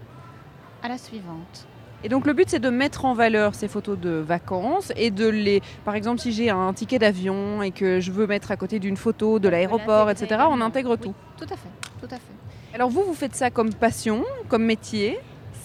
à 0.84 0.88
la 0.88 0.98
suivante. 0.98 1.66
Et 2.04 2.08
donc 2.08 2.26
le 2.26 2.32
but 2.32 2.48
c'est 2.48 2.58
de 2.58 2.70
mettre 2.70 3.04
en 3.04 3.14
valeur 3.14 3.54
ces 3.54 3.68
photos 3.68 3.98
de 3.98 4.10
vacances 4.10 4.92
et 4.96 5.10
de 5.10 5.26
les, 5.26 5.62
par 5.84 5.94
exemple 5.94 6.20
si 6.20 6.32
j'ai 6.32 6.50
un 6.50 6.72
ticket 6.72 6.98
d'avion 6.98 7.62
et 7.62 7.70
que 7.70 8.00
je 8.00 8.12
veux 8.12 8.26
mettre 8.26 8.50
à 8.50 8.56
côté 8.56 8.78
d'une 8.78 8.96
photo 8.96 9.38
de 9.38 9.48
l'aéroport, 9.48 10.10
etc., 10.10 10.42
on 10.50 10.60
intègre 10.60 10.96
tout. 10.96 11.14
Tout 11.36 11.44
à 11.44 11.56
fait, 11.56 11.70
tout 12.00 12.14
à 12.14 12.16
fait. 12.16 12.74
Alors 12.74 12.90
vous, 12.90 13.02
vous 13.02 13.14
faites 13.14 13.34
ça 13.34 13.50
comme 13.50 13.72
passion, 13.72 14.24
comme 14.48 14.64
métier? 14.64 15.18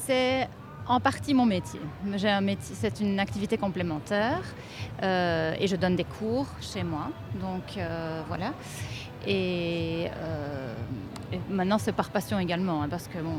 C'est 0.06 0.48
en 0.88 1.00
partie 1.00 1.34
mon 1.34 1.46
métier. 1.46 1.80
J'ai 2.16 2.30
un 2.30 2.42
métier, 2.42 2.76
c'est 2.78 3.00
une 3.00 3.20
activité 3.20 3.58
complémentaire 3.58 4.42
euh, 5.04 5.54
et 5.60 5.68
je 5.68 5.76
donne 5.76 5.96
des 5.96 6.04
cours 6.04 6.48
chez 6.62 6.84
moi. 6.84 7.10
Donc 7.40 7.78
euh, 7.78 8.22
voilà. 8.28 8.54
Et, 9.28 10.08
euh, 10.18 10.74
et 11.32 11.40
maintenant 11.50 11.78
c'est 11.78 11.92
par 11.92 12.10
passion 12.10 12.40
également, 12.40 12.84
hein, 12.84 12.88
parce 12.90 13.08
que 13.08 13.18
bon. 13.20 13.36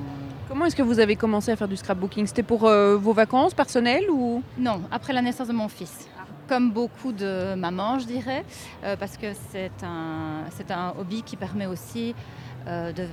Comment 0.49 0.65
est-ce 0.67 0.77
que 0.77 0.83
vous 0.83 0.99
avez 1.01 1.17
commencé 1.17 1.51
à 1.51 1.57
faire 1.57 1.69
du 1.69 1.77
scrapbooking? 1.77 2.27
C'était 2.27 2.43
pour 2.43 2.67
euh, 2.67 2.97
vos 2.97 3.13
vacances 3.13 3.55
personnelles 3.55 4.11
ou? 4.11 4.43
Non, 4.59 4.83
après 4.91 5.13
la 5.13 5.23
naissance 5.23 5.49
de 5.49 5.53
mon 5.53 5.69
fils. 5.69 6.09
Comme 6.49 6.73
beaucoup 6.73 7.13
de 7.13 7.55
mamans, 7.55 7.99
je 7.99 8.07
dirais, 8.07 8.45
euh, 8.85 8.97
parce 8.97 9.17
que 9.17 9.29
c'est 9.51 9.71
un, 9.83 10.45
c'est 10.51 10.71
un 10.71 10.93
hobby 10.99 11.23
qui 11.23 11.37
permet 11.37 11.67
aussi 11.67 12.15
euh, 12.67 12.93
de, 12.93 13.07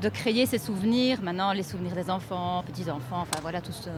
de 0.00 0.08
créer 0.08 0.46
ses 0.46 0.58
souvenirs. 0.58 1.20
Maintenant, 1.22 1.52
les 1.52 1.62
souvenirs 1.64 1.94
des 1.94 2.08
enfants, 2.10 2.62
petits-enfants, 2.64 3.20
enfin 3.22 3.38
voilà, 3.42 3.60
tout, 3.60 3.72
ce- 3.72 3.90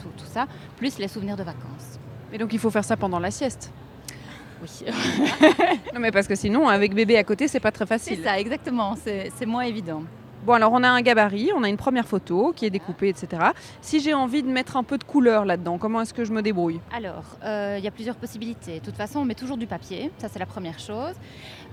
tout, 0.00 0.08
tout 0.16 0.24
ça, 0.26 0.46
plus 0.76 0.98
les 0.98 1.08
souvenirs 1.08 1.36
de 1.36 1.42
vacances. 1.42 1.98
Et 2.32 2.38
donc 2.38 2.52
il 2.54 2.58
faut 2.58 2.70
faire 2.70 2.84
ça 2.84 2.96
pendant 2.96 3.18
la 3.18 3.30
sieste? 3.30 3.70
Oui. 4.62 4.86
Non 5.94 6.00
mais 6.00 6.10
parce 6.10 6.26
que 6.26 6.34
sinon 6.34 6.68
avec 6.68 6.94
bébé 6.94 7.16
à 7.16 7.24
côté 7.24 7.48
c'est 7.48 7.60
pas 7.60 7.72
très 7.72 7.86
facile. 7.86 8.16
C'est 8.16 8.24
ça, 8.24 8.38
exactement, 8.38 8.96
c'est 8.96 9.46
moins 9.46 9.62
évident. 9.62 10.02
Bon 10.44 10.54
alors 10.54 10.72
on 10.72 10.82
a 10.82 10.88
un 10.88 11.02
gabarit, 11.02 11.50
on 11.56 11.62
a 11.62 11.68
une 11.68 11.76
première 11.76 12.06
photo 12.06 12.52
qui 12.54 12.66
est 12.66 12.70
découpée, 12.70 13.08
etc. 13.08 13.50
Si 13.80 14.00
j'ai 14.00 14.12
envie 14.12 14.42
de 14.42 14.48
mettre 14.48 14.76
un 14.76 14.82
peu 14.82 14.98
de 14.98 15.04
couleur 15.04 15.44
là-dedans, 15.44 15.78
comment 15.78 16.00
est-ce 16.00 16.12
que 16.12 16.24
je 16.24 16.32
me 16.32 16.42
débrouille? 16.42 16.80
Alors, 16.92 17.22
euh, 17.44 17.76
il 17.78 17.84
y 17.84 17.86
a 17.86 17.92
plusieurs 17.92 18.16
possibilités. 18.16 18.80
De 18.80 18.84
toute 18.84 18.96
façon, 18.96 19.20
on 19.20 19.24
met 19.24 19.36
toujours 19.36 19.56
du 19.56 19.68
papier, 19.68 20.10
ça 20.18 20.28
c'est 20.28 20.40
la 20.40 20.46
première 20.46 20.80
chose. 20.80 21.14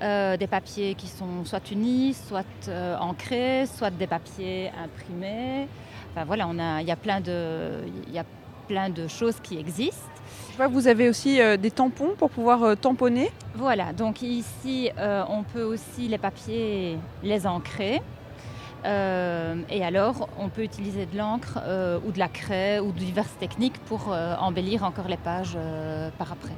Euh, 0.03 0.37
des 0.37 0.45
papiers 0.45 0.93
qui 0.93 1.07
sont 1.07 1.45
soit 1.45 1.71
unis, 1.71 2.15
soit 2.27 2.45
euh, 2.67 2.95
ancrés, 2.99 3.65
soit 3.65 3.89
des 3.89 4.07
papiers 4.07 4.71
imprimés. 4.83 5.67
Enfin 6.11 6.25
voilà, 6.25 6.47
on 6.47 6.59
a, 6.59 6.81
il 6.81 6.87
y 6.87 6.91
a 6.91 6.95
plein 6.95 7.21
de, 7.21 7.71
il 8.07 8.13
y 8.13 8.19
a 8.19 8.25
plein 8.67 8.89
de 8.89 9.07
choses 9.07 9.39
qui 9.41 9.57
existent. 9.57 10.05
Vous 10.71 10.87
avez 10.87 11.09
aussi 11.09 11.41
euh, 11.41 11.57
des 11.57 11.71
tampons 11.71 12.15
pour 12.17 12.29
pouvoir 12.29 12.63
euh, 12.63 12.75
tamponner. 12.75 13.31
Voilà, 13.55 13.93
donc 13.93 14.21
ici, 14.21 14.89
euh, 14.97 15.23
on 15.29 15.43
peut 15.43 15.63
aussi 15.63 16.07
les 16.07 16.17
papiers 16.17 16.97
les 17.23 17.47
ancrer. 17.47 18.01
Et 18.85 19.83
alors, 19.83 20.29
on 20.39 20.47
peut 20.47 20.63
utiliser 20.63 21.05
de 21.05 21.17
l'encre 21.17 21.59
ou 22.05 22.11
de 22.13 22.17
la 22.17 22.29
craie 22.29 22.79
ou 22.79 22.93
diverses 22.93 23.35
techniques 23.37 23.77
pour 23.87 24.15
embellir 24.39 24.85
encore 24.85 25.09
les 25.09 25.17
pages 25.17 25.57
par 26.17 26.31
après. 26.31 26.53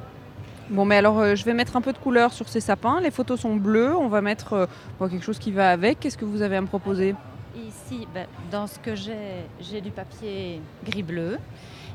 Bon 0.69 0.85
mais 0.85 0.97
alors 0.97 1.35
je 1.35 1.43
vais 1.43 1.55
mettre 1.55 1.75
un 1.75 1.81
peu 1.81 1.93
de 1.93 1.97
couleur 1.97 2.31
sur 2.31 2.47
ces 2.47 2.59
sapins. 2.59 3.01
Les 3.01 3.09
photos 3.09 3.39
sont 3.39 3.55
bleues, 3.55 3.95
on 3.95 4.07
va 4.07 4.21
mettre 4.21 4.69
bon, 4.99 5.09
quelque 5.09 5.25
chose 5.25 5.39
qui 5.39 5.51
va 5.51 5.71
avec. 5.71 5.99
Qu'est-ce 5.99 6.17
que 6.17 6.25
vous 6.25 6.43
avez 6.43 6.57
à 6.57 6.61
me 6.61 6.67
proposer 6.67 7.15
Ici, 7.55 8.07
ben, 8.13 8.27
dans 8.51 8.67
ce 8.67 8.77
que 8.77 8.93
j'ai, 8.93 9.47
j'ai 9.59 9.81
du 9.81 9.89
papier 9.89 10.61
gris-bleu. 10.85 11.39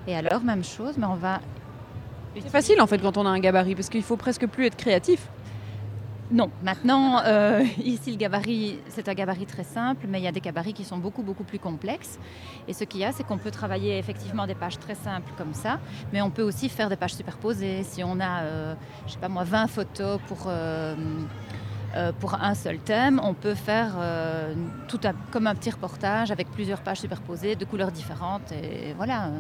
Et 0.07 0.15
alors, 0.17 0.43
même 0.43 0.65
chose, 0.65 0.95
mais 0.99 1.07
on 1.07 1.15
va... 1.15 1.41
C'est 2.43 2.51
facile 2.51 2.81
en 2.81 2.87
fait 2.87 2.99
quand 2.99 3.17
on 3.17 3.27
a 3.27 3.31
un 3.31 3.39
gabarit 3.39 3.75
parce 3.75 3.89
qu'il 3.89 4.03
faut 4.03 4.17
presque 4.17 4.47
plus 4.47 4.67
être 4.67 4.77
créatif. 4.77 5.29
Non, 6.31 6.51
maintenant, 6.63 7.23
euh, 7.25 7.63
ici, 7.85 8.11
le 8.11 8.17
gabarit, 8.17 8.81
c'est 8.89 9.09
un 9.09 9.15
gabarit 9.15 9.47
très 9.47 9.63
simple, 9.63 10.07
mais 10.09 10.19
il 10.19 10.25
y 10.25 10.27
a 10.27 10.33
des 10.33 10.41
gabarits 10.41 10.73
qui 10.73 10.83
sont 10.83 10.99
beaucoup, 10.99 11.23
beaucoup 11.23 11.45
plus 11.45 11.61
complexes. 11.61 12.19
Et 12.67 12.73
ce 12.73 12.83
qu'il 12.83 13.01
y 13.01 13.05
a, 13.05 13.13
c'est 13.13 13.23
qu'on 13.23 13.39
peut 13.39 13.53
travailler 13.53 13.97
effectivement 13.97 14.45
des 14.47 14.57
pages 14.57 14.79
très 14.79 14.97
simples 14.97 15.31
comme 15.39 15.55
ça, 15.55 15.79
mais 16.13 16.21
on 16.23 16.31
peut 16.31 16.43
aussi 16.43 16.69
faire 16.69 16.89
des 16.89 16.97
pages 16.97 17.15
superposées. 17.15 17.85
Si 17.85 18.03
on 18.03 18.19
a, 18.19 18.43
euh, 18.43 18.75
je 19.07 19.13
sais 19.13 19.19
pas 19.19 19.29
moi, 19.29 19.45
20 19.45 19.69
photos 19.69 20.19
pour... 20.27 20.47
euh, 20.49 20.97
euh, 21.97 22.13
pour 22.21 22.35
un 22.35 22.55
seul 22.55 22.79
thème, 22.79 23.21
on 23.25 23.35
peut 23.35 23.55
faire 23.55 23.95
euh, 23.99 24.55
tout 24.89 25.01
un- 25.05 25.15
comme 25.33 25.47
un 25.47 25.55
petit 25.55 25.71
reportage 25.71 26.31
avec 26.31 26.51
plusieurs 26.51 26.81
pages 26.81 26.99
superposées 27.01 27.57
de 27.57 27.65
couleurs 27.65 27.91
différentes 27.91 28.53
et 28.53 28.93
voilà. 28.97 29.31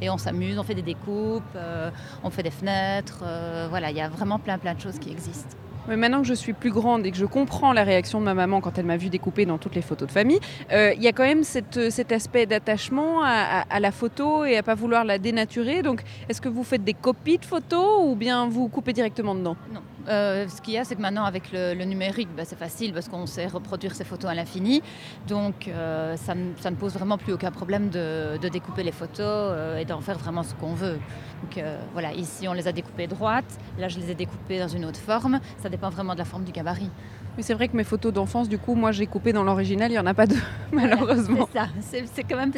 Et 0.00 0.10
on 0.10 0.18
s'amuse, 0.18 0.58
on 0.58 0.62
fait 0.64 0.74
des 0.74 0.82
découpes, 0.82 1.42
euh, 1.54 1.90
on 2.24 2.30
fait 2.30 2.42
des 2.42 2.50
fenêtres, 2.50 3.22
voilà, 3.70 3.90
il 3.90 3.96
y 3.96 4.00
a 4.00 4.08
vraiment 4.08 4.38
plein 4.38 4.58
plein 4.58 4.74
de 4.74 4.80
choses 4.80 4.98
qui 4.98 5.10
existent. 5.10 5.56
Mais 5.88 5.96
maintenant 5.96 6.20
que 6.22 6.26
je 6.26 6.34
suis 6.34 6.52
plus 6.52 6.72
grande 6.72 7.06
et 7.06 7.12
que 7.12 7.16
je 7.16 7.26
comprends 7.26 7.72
la 7.72 7.84
réaction 7.84 8.18
de 8.18 8.24
ma 8.24 8.34
maman 8.34 8.60
quand 8.60 8.76
elle 8.76 8.86
m'a 8.86 8.96
vu 8.96 9.08
découper 9.08 9.46
dans 9.46 9.56
toutes 9.56 9.76
les 9.76 9.82
photos 9.82 10.08
de 10.08 10.12
famille, 10.12 10.40
euh, 10.72 10.92
il 10.96 11.00
y 11.00 11.06
a 11.06 11.12
quand 11.12 11.22
même 11.22 11.44
cette- 11.44 11.90
cet 11.92 12.10
aspect 12.10 12.44
d'attachement 12.44 13.22
à, 13.22 13.28
à- 13.60 13.64
à 13.76 13.78
la 13.78 13.92
photo 13.92 14.44
et 14.44 14.56
à 14.56 14.64
pas 14.64 14.74
vouloir 14.74 15.04
la 15.04 15.18
dénaturer. 15.18 15.82
Donc, 15.82 16.02
est-ce 16.28 16.40
que 16.40 16.48
vous 16.48 16.64
faites 16.64 16.82
des 16.82 16.94
copies 16.94 17.38
de 17.38 17.44
photos 17.44 18.00
ou 18.04 18.16
bien 18.16 18.48
vous 18.48 18.66
coupez 18.66 18.92
directement 18.92 19.36
dedans? 19.36 19.56
Non. 19.72 19.80
Euh, 20.08 20.46
ce 20.48 20.60
qu'il 20.60 20.74
y 20.74 20.78
a, 20.78 20.84
c'est 20.84 20.96
que 20.96 21.02
maintenant, 21.02 21.24
avec 21.24 21.50
le, 21.52 21.74
numérique, 21.84 22.28
bah, 22.36 22.44
c'est 22.44 22.58
facile 22.58 22.92
parce 22.92 23.08
qu'on 23.08 23.26
sait 23.26 23.46
reproduire 23.46 23.94
ces 23.94 24.04
photos 24.04 24.30
à 24.30 24.34
l'infini. 24.34 24.82
Donc, 25.26 25.68
euh, 25.68 26.16
ça, 26.16 26.34
ne- 26.34 26.76
pose 26.76 26.94
vraiment 26.94 27.18
plus 27.18 27.32
aucun 27.32 27.50
problème 27.50 27.88
de, 27.90 28.36
découper 28.48 28.82
les 28.82 28.92
photos 28.92 29.18
euh, 29.20 29.78
et 29.78 29.84
d'en 29.84 30.00
faire 30.00 30.18
vraiment 30.18 30.42
ce 30.42 30.54
qu'on 30.54 30.74
veut. 30.74 30.98
Donc, 31.42 31.62
voilà, 31.92 32.12
ici, 32.14 32.48
on 32.48 32.52
les 32.52 32.66
a 32.66 32.72
découpées 32.72 33.06
droites. 33.06 33.58
Là, 33.78 33.88
je 33.88 33.98
les 33.98 34.10
ai 34.10 34.14
découpées 34.14 34.58
dans 34.58 34.68
une 34.68 34.84
autre 34.84 34.98
forme. 34.98 35.40
Ça 35.58 35.68
dépend 35.68 35.90
vraiment 35.90 36.14
de 36.14 36.18
la 36.18 36.24
forme 36.24 36.44
du 36.44 36.52
gabarit. 36.52 36.90
Mais 37.36 37.42
c'est 37.42 37.54
vrai 37.54 37.68
que 37.68 37.76
mes 37.76 37.84
photos 37.84 38.12
d'enfance, 38.12 38.48
du 38.48 38.58
coup, 38.58 38.74
moi 38.74 38.92
j'ai 38.92 39.06
coupé 39.06 39.32
dans 39.32 39.44
l'original, 39.44 39.90
il 39.90 39.94
n'y 39.94 39.98
en 39.98 40.06
a 40.06 40.14
pas 40.14 40.26
deux, 40.26 40.36
malheureusement. 40.72 41.48
C'est 41.52 41.58
ça. 41.58 41.66
C'est 42.14 42.22
quand 42.22 42.36
même, 42.36 42.52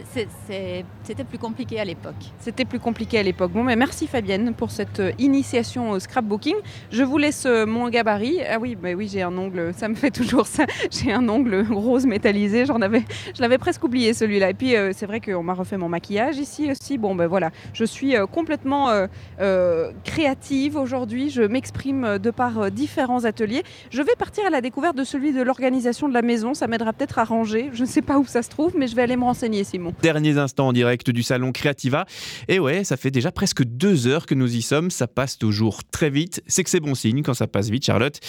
c'était 1.02 1.24
plus 1.24 1.38
compliqué 1.38 1.80
à 1.80 1.84
l'époque. 1.84 2.14
C'était 2.38 2.64
plus 2.64 2.78
compliqué 2.78 3.18
à 3.18 3.22
l'époque. 3.22 3.52
Bon, 3.52 3.64
mais 3.64 3.76
merci 3.76 4.06
Fabienne 4.06 4.54
pour 4.54 4.70
cette 4.70 5.00
euh, 5.00 5.12
initiation 5.18 5.90
au 5.90 5.98
scrapbooking. 5.98 6.56
Je 6.90 7.02
vous 7.02 7.18
laisse 7.18 7.44
euh, 7.46 7.66
mon 7.66 7.88
gabarit. 7.88 8.40
Ah 8.48 8.58
oui, 8.60 8.76
bah 8.76 8.90
oui, 8.96 9.08
j'ai 9.08 9.22
un 9.22 9.36
ongle, 9.36 9.72
ça 9.74 9.88
me 9.88 9.94
fait 9.94 10.10
toujours 10.10 10.46
ça. 10.46 10.64
J'ai 10.90 11.12
un 11.12 11.28
ongle 11.28 11.66
rose 11.70 12.06
métallisé. 12.06 12.66
J'en 12.66 12.80
avais, 12.80 13.02
je 13.34 13.40
l'avais 13.40 13.58
presque 13.58 13.84
oublié 13.84 14.14
celui-là. 14.14 14.50
Et 14.50 14.54
puis 14.54 14.76
euh, 14.76 14.92
c'est 14.94 15.06
vrai 15.06 15.20
qu'on 15.20 15.42
m'a 15.42 15.54
refait 15.54 15.76
mon 15.76 15.88
maquillage 15.88 16.38
ici 16.38 16.70
aussi. 16.70 16.98
Bon, 16.98 17.14
ben 17.14 17.26
voilà, 17.26 17.50
je 17.72 17.84
suis 17.84 18.14
complètement 18.32 18.90
euh, 18.90 19.06
euh, 19.40 19.92
créative 20.04 20.76
aujourd'hui. 20.76 21.30
Je 21.30 21.42
m'exprime 21.42 22.18
de 22.18 22.30
par 22.30 22.70
différents 22.70 23.24
ateliers. 23.24 23.62
Je 23.90 24.02
vais 24.02 24.14
partir 24.16 24.46
à 24.46 24.50
la 24.50 24.60
découverte 24.68 24.98
de 24.98 25.04
celui 25.04 25.32
de 25.32 25.40
l'organisation 25.40 26.10
de 26.10 26.12
la 26.12 26.20
maison. 26.20 26.52
Ça 26.52 26.66
m'aidera 26.66 26.92
peut-être 26.92 27.18
à 27.18 27.24
ranger. 27.24 27.70
Je 27.72 27.84
ne 27.84 27.88
sais 27.88 28.02
pas 28.02 28.18
où 28.18 28.26
ça 28.26 28.42
se 28.42 28.50
trouve, 28.50 28.76
mais 28.76 28.86
je 28.86 28.94
vais 28.94 29.00
aller 29.00 29.16
me 29.16 29.24
renseigner, 29.24 29.64
Simon. 29.64 29.94
Derniers 30.02 30.36
instants 30.36 30.68
en 30.68 30.72
direct 30.74 31.08
du 31.08 31.22
salon 31.22 31.52
Creativa. 31.52 32.04
Et 32.48 32.58
ouais, 32.58 32.84
ça 32.84 32.98
fait 32.98 33.10
déjà 33.10 33.32
presque 33.32 33.64
deux 33.64 34.06
heures 34.06 34.26
que 34.26 34.34
nous 34.34 34.56
y 34.56 34.60
sommes. 34.60 34.90
Ça 34.90 35.06
passe 35.06 35.38
toujours 35.38 35.84
très 35.84 36.10
vite. 36.10 36.42
C'est 36.46 36.64
que 36.64 36.68
c'est 36.70 36.80
bon 36.80 36.94
signe 36.94 37.22
quand 37.22 37.32
ça 37.32 37.46
passe 37.46 37.70
vite, 37.70 37.86
Charlotte. 37.86 38.20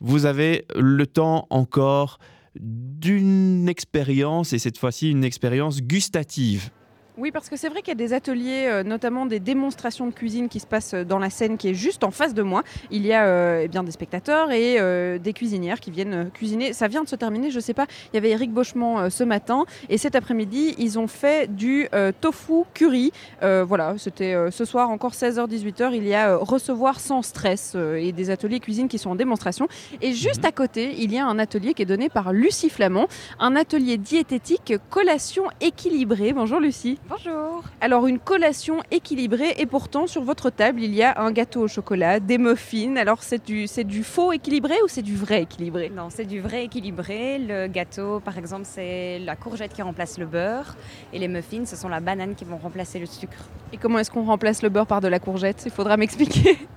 Vous 0.00 0.26
avez 0.26 0.64
le 0.74 1.06
temps 1.06 1.46
encore 1.50 2.18
d'une 2.58 3.68
expérience, 3.68 4.52
et 4.52 4.58
cette 4.58 4.78
fois-ci 4.78 5.12
une 5.12 5.22
expérience 5.22 5.82
gustative. 5.82 6.70
Oui, 7.18 7.30
parce 7.30 7.48
que 7.48 7.56
c'est 7.56 7.70
vrai 7.70 7.80
qu'il 7.80 7.88
y 7.88 7.92
a 7.92 7.94
des 7.94 8.12
ateliers, 8.12 8.66
euh, 8.66 8.82
notamment 8.82 9.24
des 9.24 9.40
démonstrations 9.40 10.06
de 10.06 10.12
cuisine 10.12 10.50
qui 10.50 10.60
se 10.60 10.66
passent 10.66 10.92
euh, 10.92 11.02
dans 11.02 11.18
la 11.18 11.30
scène 11.30 11.56
qui 11.56 11.70
est 11.70 11.74
juste 11.74 12.04
en 12.04 12.10
face 12.10 12.34
de 12.34 12.42
moi. 12.42 12.62
Il 12.90 13.06
y 13.06 13.14
a 13.14 13.24
euh, 13.24 13.62
eh 13.64 13.68
bien 13.68 13.82
des 13.82 13.90
spectateurs 13.90 14.52
et 14.52 14.76
euh, 14.78 15.16
des 15.16 15.32
cuisinières 15.32 15.80
qui 15.80 15.90
viennent 15.90 16.30
cuisiner. 16.34 16.74
Ça 16.74 16.88
vient 16.88 17.02
de 17.02 17.08
se 17.08 17.16
terminer, 17.16 17.50
je 17.50 17.58
sais 17.58 17.72
pas. 17.72 17.86
Il 18.12 18.16
y 18.16 18.18
avait 18.18 18.32
Eric 18.32 18.52
Bochement 18.52 19.08
ce 19.08 19.24
matin 19.24 19.64
et 19.88 19.96
cet 19.96 20.14
après-midi, 20.14 20.74
ils 20.76 20.98
ont 20.98 21.06
fait 21.06 21.50
du 21.50 21.88
tofu 22.20 22.64
curry. 22.74 23.12
Voilà, 23.40 23.94
c'était 23.96 24.34
ce 24.50 24.64
soir 24.64 24.90
encore 24.90 25.12
16h-18h. 25.12 25.92
Il 25.94 26.06
y 26.06 26.14
a 26.14 26.36
recevoir 26.36 27.00
sans 27.00 27.22
stress 27.22 27.74
et 27.74 28.12
des 28.12 28.30
ateliers 28.30 28.60
cuisine 28.60 28.88
qui 28.88 28.98
sont 28.98 29.10
en 29.10 29.14
démonstration. 29.14 29.68
Et 30.02 30.12
juste 30.12 30.44
à 30.44 30.52
côté, 30.52 30.94
il 30.98 31.12
y 31.12 31.18
a 31.18 31.26
un 31.26 31.38
atelier 31.38 31.74
qui 31.74 31.82
est 31.82 31.86
donné 31.86 32.08
par 32.08 32.32
Lucie 32.32 32.70
Flamand, 32.70 33.08
un 33.38 33.56
atelier 33.56 33.96
diététique 33.96 34.74
collation 34.90 35.44
équilibrée. 35.60 36.32
Bonjour 36.32 36.60
Lucie. 36.60 36.98
Bonjour. 37.08 37.62
Alors 37.80 38.08
une 38.08 38.18
collation 38.18 38.82
équilibrée 38.90 39.54
et 39.58 39.66
pourtant 39.66 40.08
sur 40.08 40.22
votre 40.22 40.50
table 40.50 40.82
il 40.82 40.92
y 40.92 41.04
a 41.04 41.20
un 41.20 41.30
gâteau 41.30 41.62
au 41.62 41.68
chocolat, 41.68 42.18
des 42.18 42.36
muffins. 42.36 42.96
Alors 42.96 43.22
c'est 43.22 43.44
du, 43.46 44.02
faux 44.02 44.32
équilibré 44.32 44.74
ou 44.84 44.88
c'est 44.88 45.02
du 45.02 45.14
vrai 45.14 45.42
équilibré? 45.42 45.88
Non, 45.88 46.08
c'est 46.10 46.24
du 46.24 46.40
vrai 46.40 46.64
équilibré. 46.64 47.38
Le 47.38 47.68
gâteau, 47.68 48.18
par 48.18 48.36
exemple, 48.38 48.64
c'est 48.64 49.20
la 49.20 49.36
courgette 49.36 49.72
qui 49.72 49.82
remplace 49.82 50.18
le 50.18 50.26
beurre. 50.26 50.74
Et 51.12 51.20
les 51.20 51.28
muffins, 51.28 51.64
ce 51.64 51.76
sont 51.76 51.88
la 51.88 52.00
banane 52.00 52.34
qui 52.34 52.44
vont 52.44 52.56
remplacer 52.56 52.98
le 52.98 53.06
sucre. 53.06 53.38
Et 53.72 53.78
comment 53.78 53.98
est-ce 53.98 54.10
qu'on 54.10 54.24
remplace 54.24 54.62
le 54.62 54.68
beurre 54.68 54.86
par 54.86 55.00
de 55.00 55.08
la 55.08 55.18
courgette? 55.18 55.62
Il 55.66 55.72
faudra 55.72 55.96
m'expliquer. 55.96 56.56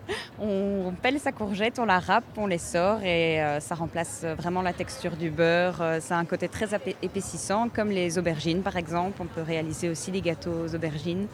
On 0.42 0.94
pèle 1.02 1.20
sa 1.20 1.34
courgette, 1.34 1.80
on 1.80 1.86
la 1.86 2.00
râpe, 2.00 2.24
on 2.38 2.48
les 2.48 2.58
sort 2.58 3.04
et 3.04 3.44
euh, 3.44 3.60
ça 3.60 3.76
remplace 3.76 4.24
vraiment 4.38 4.62
la 4.62 4.72
texture 4.72 5.18
du 5.18 5.30
beurre. 5.30 5.80
Euh, 5.82 6.00
ça 6.00 6.16
a 6.16 6.18
un 6.18 6.24
côté 6.24 6.48
très 6.48 6.68
épaississant, 7.04 7.68
comme 7.68 7.90
les 7.90 8.18
aubergines 8.18 8.62
par 8.62 8.78
exemple. 8.78 9.22
On 9.22 9.26
peut 9.26 9.42
réaliser 9.42 9.90
aussi 9.90 10.12
des 10.12 10.22
gâteaux 10.22 10.64
aux 10.66 10.74
aubergines. 10.76 11.28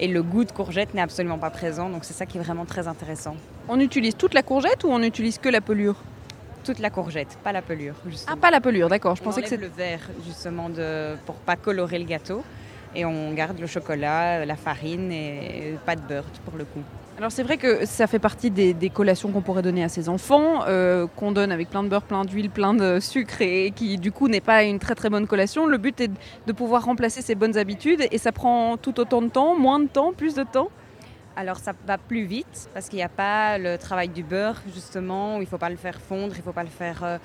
Et 0.00 0.08
le 0.08 0.24
goût 0.24 0.42
de 0.44 0.50
courgette 0.50 0.92
n'est 0.92 1.00
absolument 1.00 1.38
pas 1.38 1.50
présent, 1.50 1.88
donc 1.88 2.04
c'est 2.04 2.14
ça 2.14 2.26
qui 2.26 2.36
est 2.38 2.40
vraiment 2.42 2.64
très 2.64 2.88
intéressant. 2.88 3.36
On 3.68 3.78
utilise 3.78 4.16
toute 4.16 4.34
la 4.34 4.42
courgette 4.42 4.82
ou 4.82 4.88
on 4.88 4.98
n'utilise 4.98 5.38
que 5.38 5.48
la 5.48 5.60
pelure? 5.60 5.94
Toute 6.64 6.80
la 6.80 6.90
courgette, 6.90 7.38
pas 7.44 7.52
la 7.52 7.62
pelure. 7.62 7.94
Ah, 8.26 8.34
pas 8.34 8.50
la 8.50 8.60
pelure, 8.60 8.88
d'accord. 8.88 9.14
Je 9.14 9.22
On 9.22 9.26
pensais 9.26 9.42
que 9.42 9.48
c'était. 9.48 9.62
le 9.62 9.68
verre 9.68 10.10
justement 10.26 10.68
de, 10.68 11.14
pour 11.26 11.36
pas 11.36 11.54
colorer 11.54 12.00
le 12.00 12.06
gâteau. 12.06 12.42
Et 12.94 13.04
on 13.04 13.32
garde 13.32 13.58
le 13.58 13.66
chocolat, 13.66 14.44
la 14.44 14.56
farine 14.56 15.12
et 15.12 15.76
pas 15.86 15.96
de 15.96 16.02
beurre 16.02 16.24
pour 16.44 16.56
le 16.56 16.64
coup. 16.64 16.82
Alors 17.18 17.32
c'est 17.32 17.42
vrai 17.42 17.56
que 17.56 17.84
ça 17.84 18.06
fait 18.06 18.20
partie 18.20 18.50
des, 18.50 18.74
des 18.74 18.90
collations 18.90 19.32
qu'on 19.32 19.40
pourrait 19.40 19.62
donner 19.62 19.82
à 19.82 19.88
ses 19.88 20.08
enfants, 20.08 20.62
euh, 20.68 21.08
qu'on 21.16 21.32
donne 21.32 21.50
avec 21.50 21.68
plein 21.68 21.82
de 21.82 21.88
beurre, 21.88 22.02
plein 22.02 22.24
d'huile, 22.24 22.48
plein 22.48 22.74
de 22.74 23.00
sucre 23.00 23.42
et 23.42 23.72
qui 23.74 23.98
du 23.98 24.12
coup 24.12 24.28
n'est 24.28 24.40
pas 24.40 24.62
une 24.62 24.78
très 24.78 24.94
très 24.94 25.10
bonne 25.10 25.26
collation. 25.26 25.66
Le 25.66 25.78
but 25.78 26.00
est 26.00 26.10
de 26.46 26.52
pouvoir 26.52 26.84
remplacer 26.84 27.20
ses 27.20 27.34
bonnes 27.34 27.58
habitudes 27.58 28.06
et 28.12 28.18
ça 28.18 28.30
prend 28.30 28.76
tout 28.76 29.00
autant 29.00 29.20
de 29.20 29.28
temps, 29.28 29.58
moins 29.58 29.80
de 29.80 29.88
temps, 29.88 30.12
plus 30.12 30.34
de 30.34 30.44
temps. 30.44 30.68
Alors 31.38 31.58
ça 31.58 31.72
va 31.86 31.98
plus 31.98 32.24
vite 32.24 32.68
parce 32.74 32.88
qu'il 32.88 32.96
n'y 32.96 33.04
a 33.04 33.08
pas 33.08 33.58
le 33.58 33.78
travail 33.78 34.08
du 34.08 34.24
beurre 34.24 34.60
justement, 34.74 35.36
où 35.36 35.38
il 35.38 35.44
ne 35.44 35.46
faut 35.46 35.56
pas 35.56 35.70
le 35.70 35.76
faire 35.76 36.00
fondre, 36.00 36.34
il 36.34 36.38
ne 36.38 36.42
faut 36.42 36.52
pas 36.52 36.64
le 36.64 36.68
faire 36.68 37.04
euh, 37.04 37.18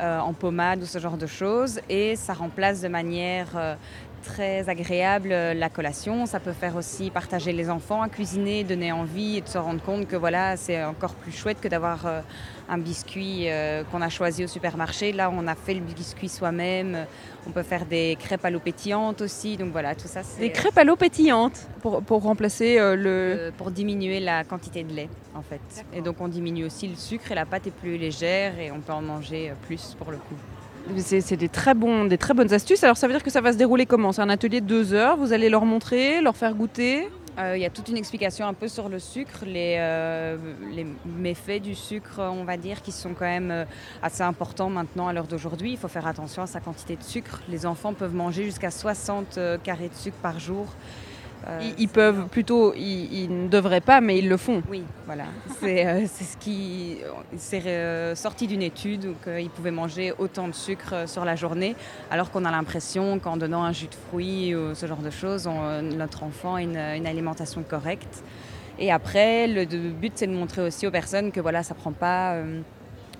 euh, 0.00 0.20
en 0.20 0.34
pommade 0.34 0.82
ou 0.82 0.86
ce 0.86 1.00
genre 1.00 1.16
de 1.16 1.26
choses. 1.26 1.80
Et 1.88 2.14
ça 2.14 2.32
remplace 2.32 2.80
de 2.80 2.86
manière 2.86 3.48
euh, 3.56 3.74
très 4.22 4.68
agréable 4.68 5.30
euh, 5.32 5.54
la 5.54 5.68
collation. 5.68 6.26
Ça 6.26 6.40
peut 6.40 6.52
faire 6.52 6.76
aussi 6.76 7.10
partager 7.10 7.52
les 7.52 7.70
enfants 7.70 8.02
à 8.02 8.08
cuisiner, 8.08 8.64
donner 8.64 8.92
envie 8.92 9.38
et 9.38 9.40
de 9.40 9.48
se 9.48 9.58
rendre 9.58 9.82
compte 9.82 10.06
que 10.08 10.16
voilà, 10.16 10.56
c'est 10.56 10.82
encore 10.84 11.14
plus 11.14 11.32
chouette 11.32 11.60
que 11.60 11.68
d'avoir 11.68 12.06
euh, 12.06 12.20
un 12.68 12.78
biscuit 12.78 13.48
euh, 13.48 13.84
qu'on 13.84 14.02
a 14.02 14.08
choisi 14.08 14.44
au 14.44 14.46
supermarché. 14.46 15.12
Là, 15.12 15.30
on 15.32 15.46
a 15.46 15.54
fait 15.54 15.74
le 15.74 15.80
biscuit 15.80 16.28
soi-même. 16.28 17.06
On 17.46 17.50
peut 17.50 17.62
faire 17.62 17.86
des 17.86 18.16
crêpes 18.18 18.44
à 18.44 18.50
l'eau 18.50 18.60
pétillante 18.60 19.20
aussi. 19.20 19.56
Donc 19.56 19.72
voilà, 19.72 19.94
tout 19.94 20.08
ça, 20.08 20.22
c'est 20.22 20.40
Des 20.40 20.50
crêpes 20.50 20.78
à 20.78 20.84
l'eau 20.84 20.96
pétillante 20.96 21.68
pour, 21.80 22.02
pour 22.02 22.22
remplacer 22.22 22.78
euh, 22.78 22.96
le... 22.96 23.52
pour 23.56 23.70
diminuer 23.70 24.20
la 24.20 24.44
quantité 24.44 24.82
de 24.82 24.92
lait 24.92 25.08
en 25.34 25.42
fait. 25.42 25.84
Et 25.92 26.00
donc 26.00 26.20
on 26.20 26.28
diminue 26.28 26.64
aussi 26.64 26.88
le 26.88 26.96
sucre 26.96 27.30
et 27.30 27.34
la 27.34 27.46
pâte 27.46 27.66
est 27.66 27.70
plus 27.70 27.96
légère 27.98 28.58
et 28.58 28.70
on 28.70 28.80
peut 28.80 28.92
en 28.92 29.02
manger 29.02 29.52
plus 29.66 29.94
pour 29.98 30.10
le 30.10 30.16
coup. 30.16 30.36
C'est 30.98 31.36
des, 31.36 31.48
très 31.48 31.74
bons, 31.74 32.04
des 32.04 32.18
très 32.18 32.32
bonnes 32.32 32.52
astuces. 32.52 32.82
Alors 32.84 32.96
ça 32.96 33.06
veut 33.06 33.12
dire 33.12 33.22
que 33.22 33.30
ça 33.30 33.40
va 33.40 33.52
se 33.52 33.58
dérouler 33.58 33.86
comment? 33.86 34.12
C'est 34.12 34.22
un 34.22 34.28
atelier 34.28 34.60
de 34.60 34.66
deux 34.66 34.94
heures, 34.94 35.16
vous 35.16 35.32
allez 35.32 35.48
leur 35.48 35.64
montrer, 35.64 36.20
leur 36.20 36.36
faire 36.36 36.54
goûter? 36.54 37.08
Euh, 37.38 37.56
Il 37.56 37.60
y 37.60 37.66
a 37.66 37.70
toute 37.70 37.88
une 37.88 37.96
explication 37.98 38.46
un 38.46 38.54
peu 38.54 38.66
sur 38.68 38.88
le 38.88 38.98
sucre, 38.98 39.44
les, 39.44 39.76
euh, 39.78 40.36
les 40.72 40.86
méfaits 41.04 41.60
du 41.60 41.74
sucre, 41.74 42.20
on 42.20 42.44
va 42.44 42.56
dire, 42.56 42.80
qui 42.82 42.92
sont 42.92 43.14
quand 43.14 43.26
même 43.26 43.50
euh, 43.50 43.64
assez 44.02 44.22
importants 44.22 44.70
maintenant 44.70 45.08
à 45.08 45.12
l'heure 45.12 45.26
d'aujourd'hui. 45.26 45.72
Il 45.72 45.76
faut 45.76 45.88
faire 45.88 46.06
attention 46.06 46.42
à 46.42 46.46
sa 46.46 46.60
quantité 46.60 46.96
de 46.96 47.02
sucre. 47.02 47.42
Les 47.48 47.66
enfants 47.66 47.92
peuvent 47.92 48.14
manger 48.14 48.44
jusqu'à 48.44 48.70
60 48.70 49.36
euh, 49.36 49.58
carrés 49.58 49.88
de 49.88 49.94
sucre 49.94 50.16
par 50.22 50.38
jour. 50.38 50.66
Euh, 51.48 51.60
Ils, 51.62 51.82
ils 51.82 51.88
peuvent 51.88 52.26
plutôt, 52.28 52.74
ils, 52.74 53.22
ils 53.24 53.44
ne 53.44 53.48
devraient 53.48 53.80
pas, 53.80 54.00
mais 54.00 54.18
ils 54.18 54.28
le 54.28 54.36
font. 54.36 54.62
Oui, 54.68 54.82
voilà. 55.06 55.24
C'est 55.60 55.86
euh, 55.86 56.06
ce 56.06 56.36
qui 56.38 56.98
c'est 57.36 57.64
euh, 57.66 58.14
sorti 58.16 58.46
d'une 58.46 58.62
étude 58.62 59.04
où 59.06 59.30
ils 59.38 59.50
pouvaient 59.50 59.70
manger 59.70 60.12
autant 60.18 60.48
de 60.48 60.54
sucre 60.54 61.08
sur 61.08 61.24
la 61.24 61.36
journée, 61.36 61.76
alors 62.10 62.30
qu'on 62.30 62.44
a 62.44 62.50
l'impression 62.50 63.18
qu'en 63.20 63.36
donnant 63.36 63.62
un 63.62 63.72
jus 63.72 63.86
de 63.86 63.94
fruits 64.08 64.54
ou 64.56 64.74
ce 64.74 64.86
genre 64.86 64.98
de 65.02 65.10
choses, 65.10 65.46
on- 65.46 65.82
notre 65.82 66.24
enfant 66.24 66.56
a 66.56 66.62
une, 66.62 66.76
une 66.78 67.06
alimentation 67.06 67.62
correcte. 67.62 68.22
Et 68.78 68.90
après, 68.90 69.46
le, 69.46 69.64
le 69.64 69.90
but, 69.90 70.12
c'est 70.16 70.26
de 70.26 70.32
montrer 70.34 70.62
aussi 70.62 70.86
aux 70.86 70.90
personnes 70.90 71.30
que 71.32 71.40
voilà, 71.40 71.62
ça 71.62 71.74
prend 71.74 71.92
pas 71.92 72.36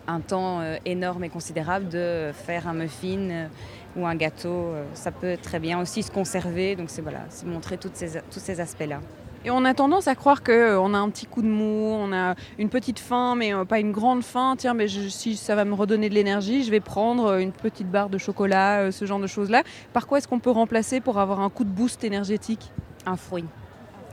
un 0.09 0.21
temps 0.21 0.61
énorme 0.85 1.25
et 1.25 1.29
considérable 1.29 1.89
de 1.89 2.31
faire 2.33 2.69
un 2.69 2.75
muffin 2.75 3.49
ou 3.97 4.07
un 4.07 4.15
gâteau. 4.15 4.49
euh, 4.51 4.85
ça 4.95 5.11
peut 5.11 5.37
très 5.41 5.59
bien 5.59 5.81
aussi 5.81 6.03
se 6.03 6.11
conserver. 6.11 6.77
Donc 6.77 6.91
c'est 6.91 7.03
voilà, 7.03 7.21
c'est 7.31 7.47
montrer 7.47 7.79
toutes 7.79 7.97
ces, 7.97 8.21
tous 8.31 8.41
ces 8.41 8.61
aspects-là. 8.61 9.01
Et 9.45 9.51
on 9.51 9.65
a 9.65 9.75
tendance 9.75 10.09
à 10.09 10.17
croire 10.17 10.43
qu'on 10.43 10.93
a 10.93 10.99
un 10.99 11.09
petit 11.09 11.27
coup 11.27 11.41
de 11.41 11.47
mou, 11.47 11.63
on 11.93 12.13
a 12.13 12.35
une 12.59 12.69
petite 12.69 12.99
faim, 12.99 13.37
mais 13.37 13.55
euh, 13.55 13.65
pas 13.65 13.79
une 13.79 13.93
grande 13.93 14.25
faim. 14.25 14.55
Tiens, 14.59 14.75
mais 14.75 14.89
je- 14.89 15.09
si 15.09 15.37
ça 15.37 15.55
va 15.55 15.65
me 15.65 15.75
redonner 15.75 16.09
de 16.09 16.15
l'énergie, 16.15 16.65
je 16.65 16.71
vais 16.73 16.81
prendre 16.81 17.27
euh, 17.27 17.39
une 17.39 17.53
petite 17.53 17.89
barre 17.89 18.09
de 18.09 18.19
chocolat, 18.19 18.81
euh, 18.81 18.91
ce 18.91 19.05
genre 19.05 19.21
de 19.21 19.29
choses-là. 19.29 19.63
Par 19.93 20.09
quoi 20.09 20.19
est-ce 20.19 20.27
qu'on 20.27 20.41
peut 20.41 20.51
remplacer 20.51 21.01
pour 21.01 21.21
avoir 21.21 21.41
un 21.41 21.51
coup 21.51 21.63
de 21.63 21.71
boost 21.71 22.03
énergétique? 22.03 22.73
Un 23.05 23.17
fruit. 23.17 23.45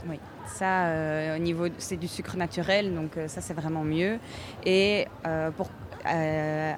Oui, 0.08 0.20
ça, 0.46 0.86
euh, 0.88 1.36
au 1.36 1.40
niveau, 1.40 1.66
c'est 1.78 1.98
du 1.98 2.08
sucre 2.08 2.38
naturel, 2.38 2.94
donc 2.94 3.18
euh, 3.18 3.28
ça 3.28 3.42
c'est 3.42 3.54
vraiment 3.54 3.84
mieux. 3.84 4.20
Et 4.66 5.08
euh, 5.28 5.52
pour 5.52 5.70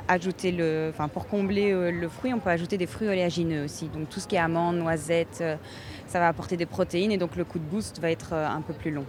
ajouter 0.08 0.52
le, 0.52 0.92
enfin 0.94 1.08
pour 1.08 1.28
combler 1.28 1.92
le 1.92 2.08
fruit, 2.10 2.32
on 2.32 2.38
peut 2.38 2.52
ajouter 2.52 2.78
des 2.78 2.86
fruits 2.86 3.08
oléagineux 3.08 3.64
aussi. 3.64 3.88
Donc 3.88 4.08
tout 4.08 4.20
ce 4.20 4.28
qui 4.28 4.36
est 4.36 4.40
amandes, 4.40 4.76
noisettes, 4.76 5.44
ça 6.06 6.20
va 6.20 6.28
apporter 6.28 6.58
des 6.58 6.68
protéines 6.68 7.12
et 7.12 7.18
donc 7.18 7.36
le 7.36 7.44
coup 7.44 7.58
de 7.58 7.64
boost 7.64 8.00
va 8.00 8.12
être 8.12 8.34
un 8.34 8.62
peu 8.62 8.74
plus 8.74 8.92
long. 8.92 9.04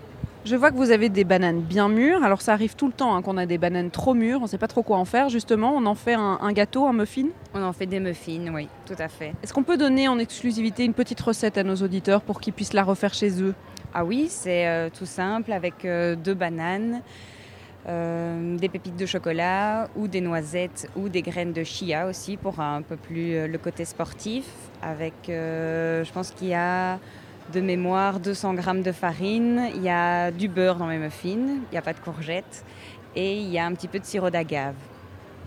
Je 0.46 0.56
vois 0.56 0.70
que 0.70 0.76
vous 0.76 0.90
avez 0.90 1.10
des 1.10 1.24
bananes 1.24 1.60
bien 1.60 1.90
mûres. 1.90 2.24
Alors 2.24 2.40
ça 2.40 2.54
arrive 2.54 2.76
tout 2.76 2.86
le 2.86 2.94
temps 2.94 3.14
hein, 3.14 3.20
qu'on 3.20 3.36
a 3.36 3.44
des 3.44 3.58
bananes 3.58 3.90
trop 3.90 4.14
mûres, 4.14 4.38
on 4.38 4.44
ne 4.44 4.48
sait 4.48 4.56
pas 4.56 4.68
trop 4.68 4.82
quoi 4.82 4.96
en 4.96 5.04
faire. 5.04 5.28
Justement, 5.28 5.74
on 5.76 5.84
en 5.84 5.94
fait 5.94 6.14
un, 6.14 6.38
un 6.40 6.52
gâteau, 6.52 6.86
un 6.86 6.94
muffin? 6.94 7.26
On 7.52 7.62
en 7.62 7.74
fait 7.74 7.86
des 7.86 8.00
muffins, 8.00 8.54
oui, 8.54 8.68
tout 8.86 8.96
à 8.98 9.08
fait. 9.08 9.34
Est-ce 9.42 9.52
qu'on 9.52 9.64
peut 9.64 9.76
donner 9.76 10.08
en 10.08 10.18
exclusivité 10.18 10.86
une 10.86 10.94
petite 10.94 11.20
recette 11.20 11.58
à 11.58 11.62
nos 11.62 11.76
auditeurs 11.76 12.22
pour 12.22 12.40
qu'ils 12.40 12.54
puissent 12.54 12.72
la 12.72 12.84
refaire 12.84 13.12
chez 13.12 13.42
eux? 13.42 13.54
Ah 13.98 14.04
oui, 14.04 14.26
c'est 14.28 14.66
euh, 14.66 14.90
tout 14.90 15.06
simple 15.06 15.54
avec 15.54 15.86
euh, 15.86 16.16
deux 16.16 16.34
bananes, 16.34 17.00
euh, 17.88 18.58
des 18.58 18.68
pépites 18.68 18.96
de 18.96 19.06
chocolat 19.06 19.88
ou 19.96 20.06
des 20.06 20.20
noisettes 20.20 20.90
ou 20.96 21.08
des 21.08 21.22
graines 21.22 21.54
de 21.54 21.64
chia 21.64 22.06
aussi 22.06 22.36
pour 22.36 22.60
un 22.60 22.82
peu 22.82 22.96
plus 22.96 23.48
le 23.48 23.56
côté 23.56 23.86
sportif. 23.86 24.44
Avec, 24.82 25.14
je 25.28 26.12
pense 26.12 26.30
qu'il 26.30 26.48
y 26.48 26.54
a 26.54 26.98
de 27.54 27.60
mémoire 27.62 28.20
200 28.20 28.52
grammes 28.52 28.82
de 28.82 28.92
farine, 28.92 29.70
il 29.74 29.82
y 29.82 29.88
a 29.88 30.30
du 30.30 30.48
beurre 30.48 30.76
dans 30.76 30.88
mes 30.88 30.98
muffins, 30.98 31.56
il 31.56 31.72
n'y 31.72 31.78
a 31.78 31.82
pas 31.82 31.94
de 31.94 32.00
courgettes 32.00 32.66
et 33.14 33.38
il 33.38 33.48
y 33.48 33.58
a 33.58 33.64
un 33.64 33.72
petit 33.72 33.88
peu 33.88 33.98
de 33.98 34.04
sirop 34.04 34.28
d'agave. 34.28 34.74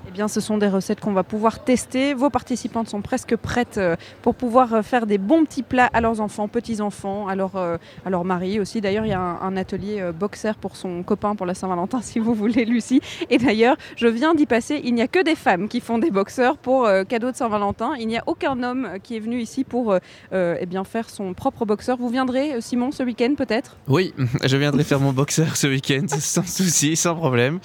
Eh 0.09 0.11
bien, 0.11 0.27
ce 0.27 0.41
sont 0.41 0.57
des 0.57 0.67
recettes 0.67 1.01
qu'on 1.01 1.13
va 1.13 1.21
pouvoir 1.21 1.63
tester. 1.63 2.15
Vos 2.15 2.31
participantes 2.31 2.89
sont 2.89 3.03
presque 3.03 3.35
prêtes 3.35 3.77
euh, 3.77 3.95
pour 4.23 4.33
pouvoir 4.33 4.73
euh, 4.73 4.81
faire 4.81 5.05
des 5.05 5.19
bons 5.19 5.45
petits 5.45 5.61
plats 5.61 5.87
à 5.93 6.01
leurs 6.01 6.19
enfants, 6.19 6.47
petits-enfants, 6.47 7.27
à 7.27 7.35
leur, 7.35 7.57
euh, 7.57 7.77
à 8.07 8.09
mari 8.23 8.59
aussi. 8.59 8.81
D'ailleurs, 8.81 9.05
il 9.05 9.09
y 9.09 9.13
a 9.13 9.19
un, 9.19 9.55
atelier 9.55 10.09
boxer 10.19 10.55
pour 10.59 10.77
son 10.77 11.03
copain 11.03 11.35
pour 11.35 11.45
la 11.45 11.53
Saint-Valentin, 11.53 12.01
si 12.03 12.17
vous 12.17 12.33
voulez, 12.33 12.65
Lucie. 12.65 13.01
Et 13.29 13.37
d'ailleurs, 13.37 13.77
je 13.97 14.07
viens 14.07 14.33
d'y 14.33 14.47
passer. 14.47 14.81
Il 14.83 14.95
n'y 14.95 15.03
a 15.03 15.07
que 15.07 15.23
des 15.23 15.35
femmes 15.35 15.67
qui 15.67 15.79
font 15.79 15.99
des 15.99 16.09
boxeurs 16.09 16.57
pour 16.57 16.89
cadeau 17.07 17.29
de 17.29 17.35
Saint-Valentin. 17.35 17.93
Il 17.99 18.07
n'y 18.07 18.17
a 18.17 18.23
aucun 18.25 18.63
homme 18.63 18.93
qui 19.03 19.15
est 19.15 19.19
venu 19.19 19.39
ici 19.39 19.63
pour 19.63 19.95
eh 20.31 20.65
bien, 20.65 20.83
faire 20.85 21.07
son 21.09 21.35
propre 21.35 21.65
boxeur. 21.65 21.97
Vous 21.97 22.09
viendrez, 22.09 22.61
Simon, 22.61 22.91
ce 22.91 23.03
week-end 23.03 23.35
peut-être? 23.37 23.77
Oui, 23.87 24.13
je 24.43 24.57
viendrai 24.57 24.83
faire 24.83 24.99
mon 24.99 25.13
boxeur 25.13 25.55
ce 25.55 25.67
week-end 25.67 26.07
sans 26.19 26.47
souci, 26.47 26.95
sans 26.95 27.15
problème. 27.15 27.59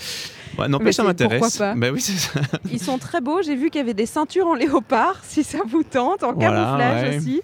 Mais 0.59 0.69
N'empêche, 0.69 0.95
ça 0.97 1.03
m'intéresse. 1.05 1.41
pourquoi 1.41 1.59
pas 1.59 1.75
Bah 1.75 1.89
oui. 1.93 2.05
Ils 2.73 2.81
sont 2.81 2.99
très 2.99 3.21
beaux. 3.21 3.43
J'ai 3.43 3.57
vu 3.57 3.71
qu'il 3.71 3.81
y 3.81 3.85
avait 3.85 3.95
des 3.95 4.07
ceintures 4.07 4.47
en 4.47 4.55
léopard, 4.55 5.21
si 5.25 5.43
ça 5.45 5.59
vous 5.67 5.83
tente, 5.83 6.23
en 6.23 6.33
Voilà, 6.33 6.51
camouflage 6.65 7.11
ouais. 7.11 7.17
aussi. 7.19 7.43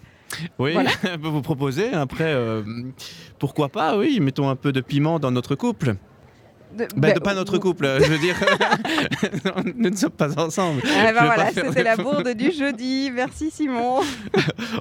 Oui, 0.58 0.72
Voilà. 0.74 0.90
on 1.14 1.18
peut 1.18 1.28
vous 1.28 1.42
proposer. 1.42 1.92
Après, 1.92 2.24
euh, 2.32 2.62
pourquoi 3.38 3.68
pas, 3.68 3.96
oui, 3.98 4.18
mettons 4.20 4.48
un 4.48 4.56
peu 4.56 4.72
de 4.72 4.80
piment 4.80 5.18
dans 5.18 5.30
notre 5.30 5.54
couple. 5.56 5.96
De- 6.76 6.84
Bah, 6.94 7.08
bah, 7.08 7.12
de 7.14 7.18
pas 7.18 7.34
notre 7.34 7.58
couple, 7.58 7.84
je 8.00 8.06
veux 8.08 8.18
dire. 8.18 8.36
nous 9.76 9.90
ne 9.90 9.96
sommes 9.96 10.10
pas 10.10 10.40
ensemble. 10.40 10.82
Ah 11.04 11.12
bah 11.12 11.24
voilà, 11.24 11.50
c'était 11.52 11.82
la 11.82 11.96
bourde 11.96 12.28
du 12.34 12.52
jeudi. 12.52 13.10
Merci 13.12 13.50
Simon. 13.50 14.02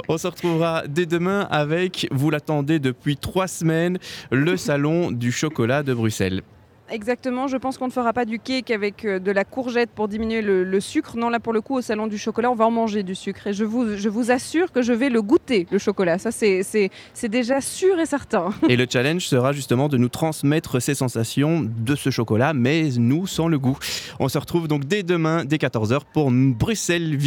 On 0.07 0.17
se 0.19 0.27
retrouvera 0.27 0.83
dès 0.87 1.07
demain 1.07 1.47
avec, 1.49 2.07
vous 2.11 2.29
l'attendez 2.29 2.77
depuis 2.77 3.17
trois 3.17 3.47
semaines, 3.47 3.97
le 4.31 4.55
salon 4.55 5.09
du 5.09 5.31
chocolat 5.31 5.81
de 5.81 5.95
Bruxelles. 5.95 6.43
Exactement, 6.91 7.47
je 7.47 7.57
pense 7.57 7.77
qu'on 7.77 7.87
ne 7.87 7.91
fera 7.91 8.13
pas 8.13 8.25
du 8.25 8.39
cake 8.39 8.71
avec 8.71 9.05
euh, 9.05 9.19
de 9.19 9.31
la 9.31 9.43
courgette 9.43 9.91
pour 9.91 10.07
diminuer 10.07 10.41
le, 10.41 10.79
sucre. 10.79 11.17
Non, 11.17 11.29
là 11.29 11.39
pour 11.39 11.53
le 11.53 11.61
coup, 11.61 11.75
au 11.75 11.81
salon 11.81 12.07
du 12.07 12.17
chocolat, 12.17 12.49
on 12.49 12.55
va 12.55 12.65
en 12.65 12.71
manger 12.71 13.03
du 13.03 13.15
sucre. 13.15 13.47
Et 13.47 13.53
je 13.53 13.63
vous, 13.63 14.31
assure 14.31 14.71
que 14.71 14.81
je 14.81 14.93
vais 14.93 15.09
le 15.09 15.21
goûter, 15.21 15.67
le 15.71 15.77
chocolat. 15.77 16.17
Ça, 16.17 16.31
c'est 16.31 16.89
déjà 17.23 17.61
sûr 17.61 17.99
et 17.99 18.05
certain. 18.05 18.49
Et 18.69 18.75
le 18.75 18.85
challenge 18.89 19.25
sera 19.25 19.51
justement 19.51 19.89
de 19.89 19.97
nous 19.97 20.09
transmettre 20.09 20.81
ces 20.81 20.95
sensations 20.95 21.65
de 21.65 21.95
ce 21.95 22.09
chocolat, 22.09 22.53
mais 22.53 22.89
nous 22.97 23.27
sans 23.27 23.47
le 23.47 23.59
goût. 23.59 23.77
On 24.19 24.29
se 24.29 24.37
retrouve 24.37 24.67
donc 24.67 24.85
dès 24.85 25.03
demain, 25.03 25.45
dès 25.45 25.57
14h 25.57 26.01
pour 26.13 26.31
Bruxelles 26.31 27.17